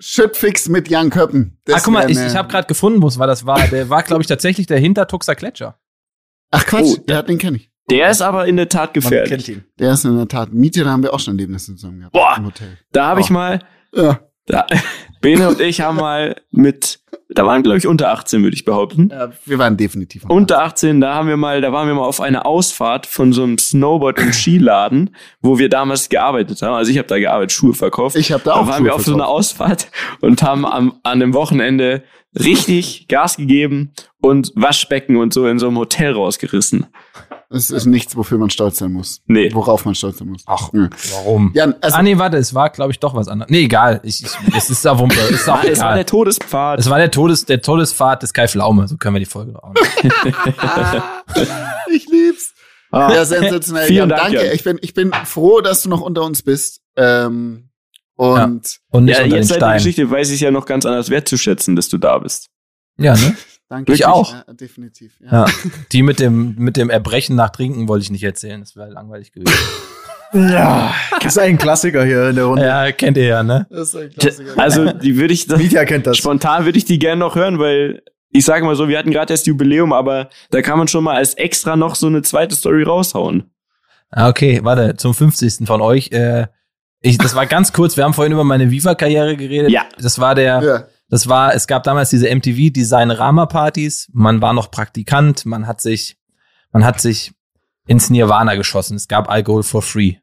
Schüttfix 0.00 0.68
mit 0.68 0.88
Jan 0.88 1.10
Köppen. 1.10 1.58
Das 1.64 1.76
Ach, 1.76 1.84
guck 1.84 1.94
mal, 1.94 2.10
ich, 2.10 2.18
ich 2.18 2.36
habe 2.36 2.48
gerade 2.48 2.66
gefunden, 2.66 3.02
wo 3.02 3.08
es 3.08 3.18
war. 3.18 3.26
Das 3.26 3.46
war, 3.46 3.66
der 3.68 3.88
war, 3.88 4.02
glaube 4.02 4.22
ich, 4.22 4.28
tatsächlich 4.28 4.66
der 4.66 4.78
Hintertuxer 4.78 5.34
Gletscher. 5.34 5.78
Ach 6.50 6.64
Quatsch, 6.64 6.84
Oh, 6.84 6.96
der, 7.08 7.22
den 7.22 7.38
kenne 7.38 7.58
ich. 7.58 7.70
Der 7.90 8.10
ist 8.10 8.20
aber 8.22 8.46
in 8.46 8.56
der 8.56 8.68
Tat 8.68 8.88
Man 8.88 8.92
gefährlich. 9.02 9.30
kennt 9.30 9.48
ihn. 9.48 9.64
Der 9.78 9.92
ist 9.92 10.04
in 10.04 10.16
der 10.16 10.28
Tat. 10.28 10.52
Miete, 10.52 10.84
da 10.84 10.90
haben 10.90 11.02
wir 11.02 11.14
auch 11.14 11.20
schon 11.20 11.34
Erlebnisse 11.34 11.74
zusammen 11.74 11.98
gehabt. 12.00 12.12
Boah. 12.12 12.34
Im 12.36 12.46
Hotel. 12.46 12.78
Da 12.92 13.06
habe 13.08 13.20
ich 13.20 13.30
Oh. 13.30 13.34
mal, 13.34 13.60
Ja. 13.94 14.20
da, 14.46 14.66
Bene 15.20 15.48
und 15.48 15.60
ich 15.60 15.80
haben 15.80 15.96
mal 15.96 16.36
mit, 16.52 17.00
da 17.28 17.44
waren 17.44 17.62
glaube 17.64 17.78
ich 17.78 17.86
unter 17.88 18.10
18, 18.12 18.42
würde 18.44 18.54
ich 18.54 18.64
behaupten. 18.64 19.08
ja. 19.10 19.30
Wir 19.46 19.58
waren 19.58 19.76
definitiv. 19.76 20.24
Unter 20.28 20.62
18, 20.62 21.00
da 21.00 21.14
haben 21.14 21.26
wir 21.28 21.36
mal, 21.36 21.60
da 21.60 21.72
waren 21.72 21.88
wir 21.88 21.94
mal 21.94 22.04
auf 22.04 22.20
einer 22.20 22.46
Ausfahrt 22.46 23.04
von 23.06 23.32
so 23.32 23.42
einem 23.42 23.56
Snowboard- 23.58 24.20
und 24.20 24.32
Skiladen, 24.34 25.16
wo 25.40 25.58
wir 25.58 25.68
damals 25.68 26.08
gearbeitet 26.08 26.62
haben. 26.62 26.74
Also 26.74 26.90
ich 26.92 26.98
habe 26.98 27.08
da 27.08 27.18
gearbeitet, 27.18 27.50
Schuhe 27.52 27.74
verkauft. 27.74 28.14
Ich 28.16 28.30
habe 28.32 28.44
da 28.44 28.52
Da 28.54 28.56
auch 28.60 28.66
waren 28.68 28.84
wir 28.84 28.94
auf 28.94 29.02
so 29.02 29.12
einer 29.14 29.24
verkauft. 29.24 29.38
Ausfahrt 29.38 29.90
und 30.20 30.42
haben 30.42 30.64
am, 30.64 31.00
an 31.02 31.18
dem 31.20 31.34
Wochenende 31.34 32.04
richtig 32.38 33.08
Gas 33.08 33.38
gegeben 33.38 33.92
und 34.20 34.52
Waschbecken 34.54 35.16
und 35.16 35.32
so 35.34 35.46
in 35.48 35.58
so 35.58 35.66
einem 35.66 35.78
Hotel 35.78 36.12
rausgerissen. 36.12 36.86
Es 37.50 37.70
ist 37.70 37.86
nichts, 37.86 38.14
wofür 38.14 38.36
man 38.36 38.50
stolz 38.50 38.76
sein 38.76 38.92
muss. 38.92 39.22
Nee. 39.26 39.48
Worauf 39.54 39.86
man 39.86 39.94
stolz 39.94 40.18
sein 40.18 40.28
muss. 40.28 40.42
Ach, 40.46 40.70
Ja. 40.74 40.90
warum? 41.12 41.50
Jan, 41.54 41.74
also, 41.80 41.96
ah, 41.96 42.02
nee, 42.02 42.18
warte, 42.18 42.36
es 42.36 42.52
war, 42.54 42.68
glaube 42.68 42.92
ich, 42.92 42.98
doch 43.00 43.14
was 43.14 43.26
anderes. 43.26 43.50
Nee, 43.50 43.62
egal. 43.62 44.00
Ich, 44.02 44.22
ich, 44.22 44.30
es 44.54 44.68
ist 44.68 44.84
da 44.84 44.98
Wumpe. 44.98 45.18
Ist 45.30 45.48
auch 45.48 45.64
es 45.64 45.80
war 45.80 45.94
der 45.94 46.04
Todespfad. 46.04 46.78
Es 46.78 46.90
war 46.90 46.98
der, 46.98 47.10
Todes, 47.10 47.46
der 47.46 47.62
Todespfad 47.62 48.22
des 48.22 48.34
Kai 48.34 48.48
Pflaume. 48.48 48.86
So 48.86 48.98
können 48.98 49.14
wir 49.14 49.20
die 49.20 49.24
Folge 49.26 49.62
auch 49.62 49.72
ich 51.90 52.06
lieb's. 52.08 52.52
Ah. 52.90 53.12
Ja, 53.12 53.24
sensationell. 53.24 53.86
Vielen 53.86 54.08
Dank, 54.08 54.32
danke. 54.34 54.52
Ich 54.52 54.64
bin, 54.64 54.78
ich 54.82 54.94
bin 54.94 55.12
froh, 55.24 55.60
dass 55.60 55.82
du 55.82 55.88
noch 55.88 56.00
unter 56.00 56.22
uns 56.24 56.42
bist. 56.42 56.80
Ähm, 56.96 57.70
und 58.16 58.78
Und 58.90 59.04
nicht 59.04 59.18
ja, 59.18 59.24
unter 59.24 59.36
jetzt 59.36 59.48
seit 59.48 59.60
der 59.60 59.66
Stein. 59.66 59.76
Geschichte 59.78 60.10
weiß 60.10 60.30
ich 60.30 60.40
ja 60.40 60.50
noch 60.50 60.66
ganz 60.66 60.84
anders 60.86 61.08
wertzuschätzen, 61.10 61.76
dass 61.76 61.88
du 61.88 61.98
da 61.98 62.18
bist. 62.18 62.48
Ja, 62.98 63.14
ne? 63.14 63.36
Danke. 63.68 63.92
Ich 63.92 64.06
auch. 64.06 64.32
Ja, 64.32 64.44
definitiv. 64.52 65.12
Ja. 65.20 65.46
Ja. 65.46 65.52
Die 65.92 66.02
mit 66.02 66.20
dem, 66.20 66.54
mit 66.56 66.76
dem 66.76 66.90
Erbrechen 66.90 67.36
nach 67.36 67.50
Trinken 67.50 67.88
wollte 67.88 68.04
ich 68.04 68.10
nicht 68.10 68.24
erzählen. 68.24 68.60
Das 68.60 68.76
wäre 68.76 68.90
langweilig 68.90 69.32
gewesen. 69.32 69.54
Ja, 70.34 70.94
das 71.22 71.36
ist 71.36 71.38
ein 71.38 71.56
Klassiker 71.56 72.04
hier 72.04 72.28
in 72.28 72.36
der 72.36 72.44
Runde. 72.44 72.62
ja, 72.62 72.92
kennt 72.92 73.16
ihr 73.16 73.24
ja, 73.24 73.42
ne? 73.42 73.66
Das 73.70 73.88
ist 73.88 73.96
ein 73.96 74.10
Klassiker. 74.10 74.58
Also, 74.58 74.92
die 74.92 75.16
würde 75.16 75.32
ich, 75.32 75.48
Mietja 75.48 75.86
kennt 75.86 76.06
das. 76.06 76.18
spontan 76.18 76.66
würde 76.66 76.76
ich 76.76 76.84
die 76.84 76.98
gerne 76.98 77.20
noch 77.20 77.34
hören, 77.34 77.58
weil 77.58 78.02
ich 78.30 78.44
sage 78.44 78.64
mal 78.64 78.76
so, 78.76 78.88
wir 78.88 78.98
hatten 78.98 79.10
gerade 79.10 79.32
erst 79.32 79.46
Jubiläum, 79.46 79.92
aber 79.92 80.28
da 80.50 80.60
kann 80.60 80.76
man 80.78 80.86
schon 80.86 81.04
mal 81.04 81.16
als 81.16 81.34
extra 81.34 81.76
noch 81.76 81.94
so 81.94 82.08
eine 82.08 82.20
zweite 82.22 82.54
Story 82.54 82.82
raushauen. 82.82 83.50
Ah, 84.10 84.28
okay, 84.28 84.60
warte, 84.62 84.96
zum 84.96 85.14
50. 85.14 85.66
von 85.66 85.80
euch. 85.80 86.12
Äh, 86.12 86.46
ich, 87.00 87.16
das 87.16 87.34
war 87.34 87.46
ganz 87.46 87.72
kurz, 87.72 87.96
wir 87.96 88.04
haben 88.04 88.14
vorhin 88.14 88.32
über 88.32 88.44
meine 88.44 88.70
Viva-Karriere 88.70 89.36
geredet. 89.36 89.70
Ja. 89.70 89.86
Das 89.98 90.18
war 90.18 90.34
der, 90.34 90.62
ja. 90.62 90.84
Das 91.08 91.28
war, 91.28 91.54
es 91.54 91.66
gab 91.66 91.84
damals 91.84 92.10
diese 92.10 92.28
MTV 92.34 92.72
Design 92.72 93.10
Rama 93.10 93.46
Partys. 93.46 94.08
Man 94.12 94.40
war 94.42 94.52
noch 94.52 94.70
Praktikant, 94.70 95.46
man 95.46 95.66
hat 95.66 95.80
sich, 95.80 96.18
man 96.72 96.84
hat 96.84 97.00
sich 97.00 97.32
ins 97.86 98.10
Nirvana 98.10 98.54
geschossen. 98.56 98.96
Es 98.96 99.08
gab 99.08 99.30
Alkohol 99.30 99.62
for 99.62 99.82
free. 99.82 100.16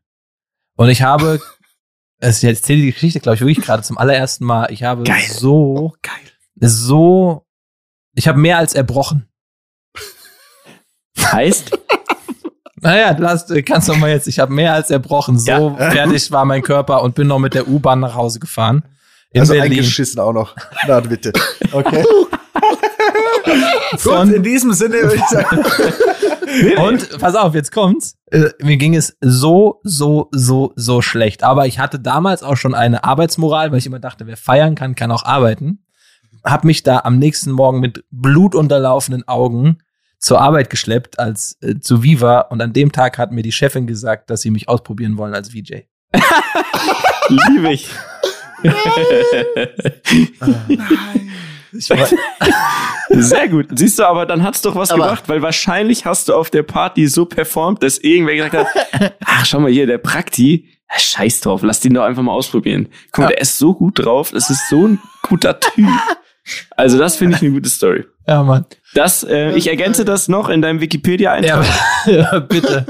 Und 0.75 0.89
ich 0.89 1.01
habe, 1.01 1.41
es 2.19 2.41
jetzt 2.41 2.59
erzähle 2.61 2.81
die 2.83 2.91
Geschichte, 2.91 3.19
glaube 3.19 3.35
ich, 3.35 3.41
wirklich 3.41 3.65
gerade 3.65 3.83
zum 3.83 3.97
allerersten 3.97 4.45
Mal. 4.45 4.71
Ich 4.71 4.83
habe 4.83 5.03
Geil. 5.03 5.23
so, 5.27 5.93
Geil. 6.01 6.13
so, 6.69 7.45
ich 8.13 8.27
habe 8.27 8.39
mehr 8.39 8.57
als 8.59 8.73
erbrochen. 8.75 9.27
Heißt, 11.19 11.71
Naja, 12.81 13.15
lass, 13.17 13.47
kannst 13.65 13.89
du 13.89 13.95
mal 13.95 14.11
jetzt. 14.11 14.27
Ich 14.27 14.37
habe 14.37 14.53
mehr 14.53 14.73
als 14.73 14.91
erbrochen. 14.91 15.39
So 15.39 15.49
Ja. 15.51 15.89
fertig 15.91 16.31
war 16.31 16.45
mein 16.45 16.61
Körper 16.61 17.01
und 17.01 17.15
bin 17.15 17.25
noch 17.27 17.39
mit 17.39 17.55
der 17.55 17.67
U-Bahn 17.67 17.99
nach 17.99 18.13
Hause 18.13 18.39
gefahren. 18.39 18.83
In 19.35 19.41
also 19.41 19.53
Berlin. 19.53 19.79
eingeschissen 19.79 20.21
auch 20.21 20.31
noch. 20.31 20.55
Na, 20.87 21.01
bitte. 21.01 21.33
Okay. 21.73 22.05
Von- 23.97 24.29
Gut, 24.29 24.37
in 24.37 24.43
diesem 24.43 24.71
Sinne 24.71 24.93
würde 24.93 25.15
ich 25.15 25.25
sagen. 25.25 25.61
Und 26.87 27.19
pass 27.19 27.35
auf, 27.35 27.53
jetzt 27.53 27.73
kommt's. 27.73 28.15
Äh, 28.31 28.51
mir 28.61 28.77
ging 28.77 28.95
es 28.95 29.17
so, 29.19 29.81
so, 29.83 30.29
so, 30.31 30.71
so 30.77 31.01
schlecht. 31.01 31.43
Aber 31.43 31.67
ich 31.67 31.79
hatte 31.79 31.99
damals 31.99 32.43
auch 32.43 32.55
schon 32.55 32.73
eine 32.73 33.03
Arbeitsmoral, 33.03 33.71
weil 33.71 33.79
ich 33.79 33.85
immer 33.85 33.99
dachte, 33.99 34.25
wer 34.25 34.37
feiern 34.37 34.73
kann, 34.73 34.95
kann 34.95 35.11
auch 35.11 35.25
arbeiten. 35.25 35.83
Hab 36.45 36.63
mich 36.63 36.83
da 36.83 36.99
am 36.99 37.19
nächsten 37.19 37.51
Morgen 37.51 37.81
mit 37.81 38.05
blutunterlaufenden 38.11 39.27
Augen 39.27 39.79
zur 40.17 40.39
Arbeit 40.39 40.69
geschleppt 40.69 41.19
als 41.19 41.57
äh, 41.61 41.81
zu 41.81 42.03
Viva 42.03 42.39
und 42.39 42.61
an 42.61 42.71
dem 42.71 42.93
Tag 42.93 43.17
hat 43.17 43.33
mir 43.33 43.41
die 43.43 43.51
Chefin 43.51 43.85
gesagt, 43.85 44.29
dass 44.29 44.39
sie 44.39 44.51
mich 44.51 44.69
ausprobieren 44.69 45.17
wollen 45.17 45.33
als 45.33 45.49
VJ. 45.49 45.81
liebe 47.27 47.73
ich. 47.73 47.89
Ich 51.77 51.89
war, 51.89 52.07
Sehr 53.21 53.47
gut. 53.49 53.67
Siehst 53.77 53.99
du, 53.99 54.03
aber 54.05 54.25
dann 54.25 54.43
hat's 54.43 54.61
doch 54.61 54.75
was 54.75 54.91
Aber- 54.91 55.03
gebracht, 55.03 55.23
weil 55.27 55.41
wahrscheinlich 55.41 56.05
hast 56.05 56.29
du 56.29 56.33
auf 56.35 56.49
der 56.49 56.63
Party 56.63 57.07
so 57.07 57.25
performt, 57.25 57.83
dass 57.83 57.97
irgendwer 57.97 58.35
gesagt 58.35 58.53
hat, 58.53 59.13
ach, 59.25 59.45
schau 59.45 59.59
mal 59.59 59.71
hier, 59.71 59.85
der 59.87 59.97
Prakti, 59.97 60.69
scheiß 60.97 61.41
drauf, 61.41 61.61
lass 61.63 61.81
den 61.81 61.93
doch 61.93 62.03
einfach 62.03 62.23
mal 62.23 62.31
ausprobieren. 62.31 62.87
Guck 63.11 63.19
mal, 63.19 63.23
Ja. 63.25 63.29
der 63.31 63.41
ist 63.41 63.57
so 63.57 63.73
gut 63.73 63.99
drauf, 64.05 64.31
das 64.31 64.49
ist 64.49 64.69
so 64.69 64.87
ein 64.87 64.99
guter 65.21 65.59
Typ. 65.59 65.87
Also 66.75 66.97
das 66.97 67.15
finde 67.15 67.35
ich 67.37 67.41
eine 67.41 67.51
gute 67.51 67.69
Story. 67.69 68.05
ja, 68.27 68.43
Mann. 68.43 68.65
Das, 68.93 69.23
äh, 69.23 69.51
ich 69.57 69.67
ergänze 69.67 70.05
das 70.05 70.27
noch 70.27 70.49
in 70.49 70.61
deinem 70.61 70.79
Wikipedia-Eintrag, 70.81 71.65
Ja, 72.05 72.11
ja, 72.33 72.39
bitte. 72.39 72.85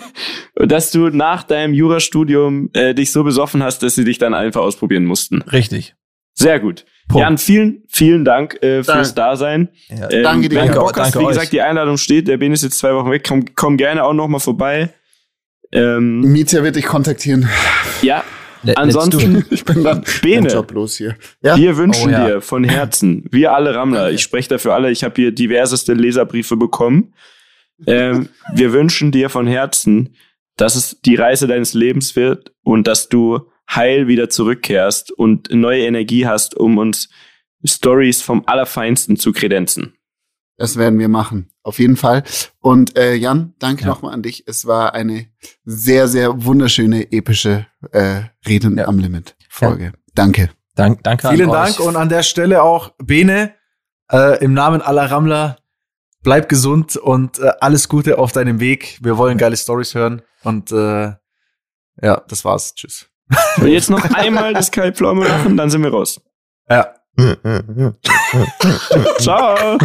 dass 0.54 0.90
du 0.90 1.08
nach 1.08 1.42
deinem 1.42 1.74
Jurastudium 1.74 2.70
äh, 2.74 2.94
dich 2.94 3.12
so 3.12 3.24
besoffen 3.24 3.62
hast, 3.62 3.82
dass 3.82 3.94
sie 3.94 4.04
dich 4.04 4.18
dann 4.18 4.34
einfach 4.34 4.60
ausprobieren 4.60 5.04
mussten. 5.04 5.42
Richtig. 5.42 5.94
Sehr 6.34 6.60
gut. 6.60 6.84
Punkt. 7.08 7.22
Jan, 7.22 7.38
vielen, 7.38 7.82
vielen 7.88 8.24
Dank 8.24 8.62
äh, 8.62 8.84
fürs 8.84 9.14
Dasein. 9.14 9.70
Ja. 9.88 10.10
Ähm, 10.10 10.22
Danke 10.22 10.48
dir. 10.48 10.60
Danke, 10.60 10.74
Bock 10.78 10.96
hast, 10.96 11.14
danke 11.14 11.18
wie 11.18 11.24
euch. 11.24 11.34
gesagt, 11.34 11.52
die 11.52 11.60
Einladung 11.60 11.96
steht. 11.96 12.28
Der 12.28 12.36
Ben 12.36 12.52
ist 12.52 12.62
jetzt 12.62 12.78
zwei 12.78 12.94
Wochen 12.94 13.10
weg. 13.10 13.24
Komm, 13.26 13.44
komm 13.56 13.76
gerne 13.76 14.04
auch 14.04 14.12
noch 14.12 14.28
mal 14.28 14.38
vorbei. 14.38 14.90
Ähm, 15.72 16.20
Mietja 16.20 16.62
wird 16.62 16.76
dich 16.76 16.86
kontaktieren. 16.86 17.48
ja, 18.02 18.22
Let- 18.62 18.76
ansonsten. 18.78 19.44
Ich 19.50 19.64
bin 19.64 19.82
dann 19.84 20.04
Bene. 20.22 20.48
joblos 20.52 20.96
hier. 20.96 21.16
Ja. 21.42 21.56
wir 21.56 21.76
wünschen 21.76 22.08
Oh, 22.08 22.12
ja. 22.12 22.26
dir 22.26 22.40
von 22.40 22.64
Herzen, 22.64 23.24
wir 23.30 23.52
alle 23.54 23.74
Rammler, 23.74 24.10
ich 24.10 24.22
spreche 24.22 24.48
dafür 24.50 24.74
alle, 24.74 24.90
ich 24.90 25.02
habe 25.04 25.14
hier 25.16 25.32
diverseste 25.32 25.94
Leserbriefe 25.94 26.56
bekommen. 26.56 27.14
Ähm, 27.86 28.28
wir 28.54 28.72
wünschen 28.72 29.10
dir 29.12 29.30
von 29.30 29.46
Herzen, 29.46 30.14
dass 30.56 30.74
es 30.76 31.00
die 31.00 31.14
Reise 31.14 31.46
deines 31.46 31.72
Lebens 31.72 32.16
wird 32.16 32.52
und 32.62 32.86
dass 32.86 33.08
du 33.08 33.40
heil 33.70 34.08
wieder 34.08 34.28
zurückkehrst 34.28 35.12
und 35.12 35.50
neue 35.54 35.84
Energie 35.86 36.26
hast, 36.26 36.54
um 36.56 36.76
uns 36.76 37.08
Stories 37.64 38.20
vom 38.20 38.42
Allerfeinsten 38.46 39.16
zu 39.16 39.32
kredenzen. 39.32 39.94
Das 40.60 40.76
werden 40.76 40.98
wir 40.98 41.08
machen. 41.08 41.48
Auf 41.62 41.78
jeden 41.78 41.96
Fall. 41.96 42.22
Und 42.58 42.94
äh, 42.98 43.14
Jan, 43.14 43.54
danke 43.58 43.82
Ja. 43.84 43.88
nochmal 43.88 44.12
an 44.12 44.22
dich. 44.22 44.44
Es 44.46 44.66
war 44.66 44.92
eine 44.92 45.26
sehr, 45.64 46.06
sehr 46.06 46.44
wunderschöne, 46.44 47.10
epische 47.12 47.66
äh, 47.92 48.24
Reden 48.46 48.76
Ja. 48.76 48.86
am 48.86 48.98
Limit 48.98 49.36
Folge. 49.48 49.92
Danke. 50.14 50.50
Dank, 50.74 51.02
danke 51.02 51.28
Vielen 51.30 51.48
an 51.48 51.54
Dank 51.54 51.80
euch. 51.80 51.86
und 51.86 51.96
an 51.96 52.10
der 52.10 52.22
Stelle 52.22 52.62
auch 52.62 52.92
Bene, 52.98 53.54
äh, 54.12 54.44
im 54.44 54.52
Namen 54.52 54.82
aller 54.82 55.10
Rammler, 55.10 55.56
bleib 56.22 56.50
gesund 56.50 56.96
und 56.98 57.38
äh, 57.38 57.52
alles 57.60 57.88
Gute 57.88 58.18
auf 58.18 58.32
deinem 58.32 58.60
Weg. 58.60 58.98
Wir 59.00 59.16
wollen 59.16 59.38
geile 59.38 59.56
Stories 59.56 59.94
hören 59.94 60.20
und 60.44 60.72
äh, 60.72 61.12
ja, 62.02 62.22
das 62.28 62.44
war's. 62.44 62.74
Tschüss. 62.74 63.06
Und 63.56 63.66
jetzt 63.68 63.88
noch 63.88 64.04
einmal 64.14 64.52
das 64.52 64.70
Kai 64.70 64.92
Pflaume 64.92 65.26
machen, 65.26 65.56
dann 65.56 65.70
sind 65.70 65.82
wir 65.82 65.90
raus. 65.90 66.20
Ja. 66.68 66.94
Ciao. 69.18 69.78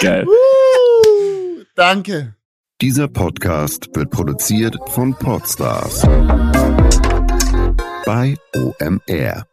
Geil. 0.00 0.26
Uh, 0.26 1.64
danke. 1.76 2.34
Dieser 2.80 3.08
Podcast 3.08 3.88
wird 3.94 4.10
produziert 4.10 4.76
von 4.88 5.14
Podstars 5.14 6.02
bei 8.06 8.36
OMR. 8.54 9.46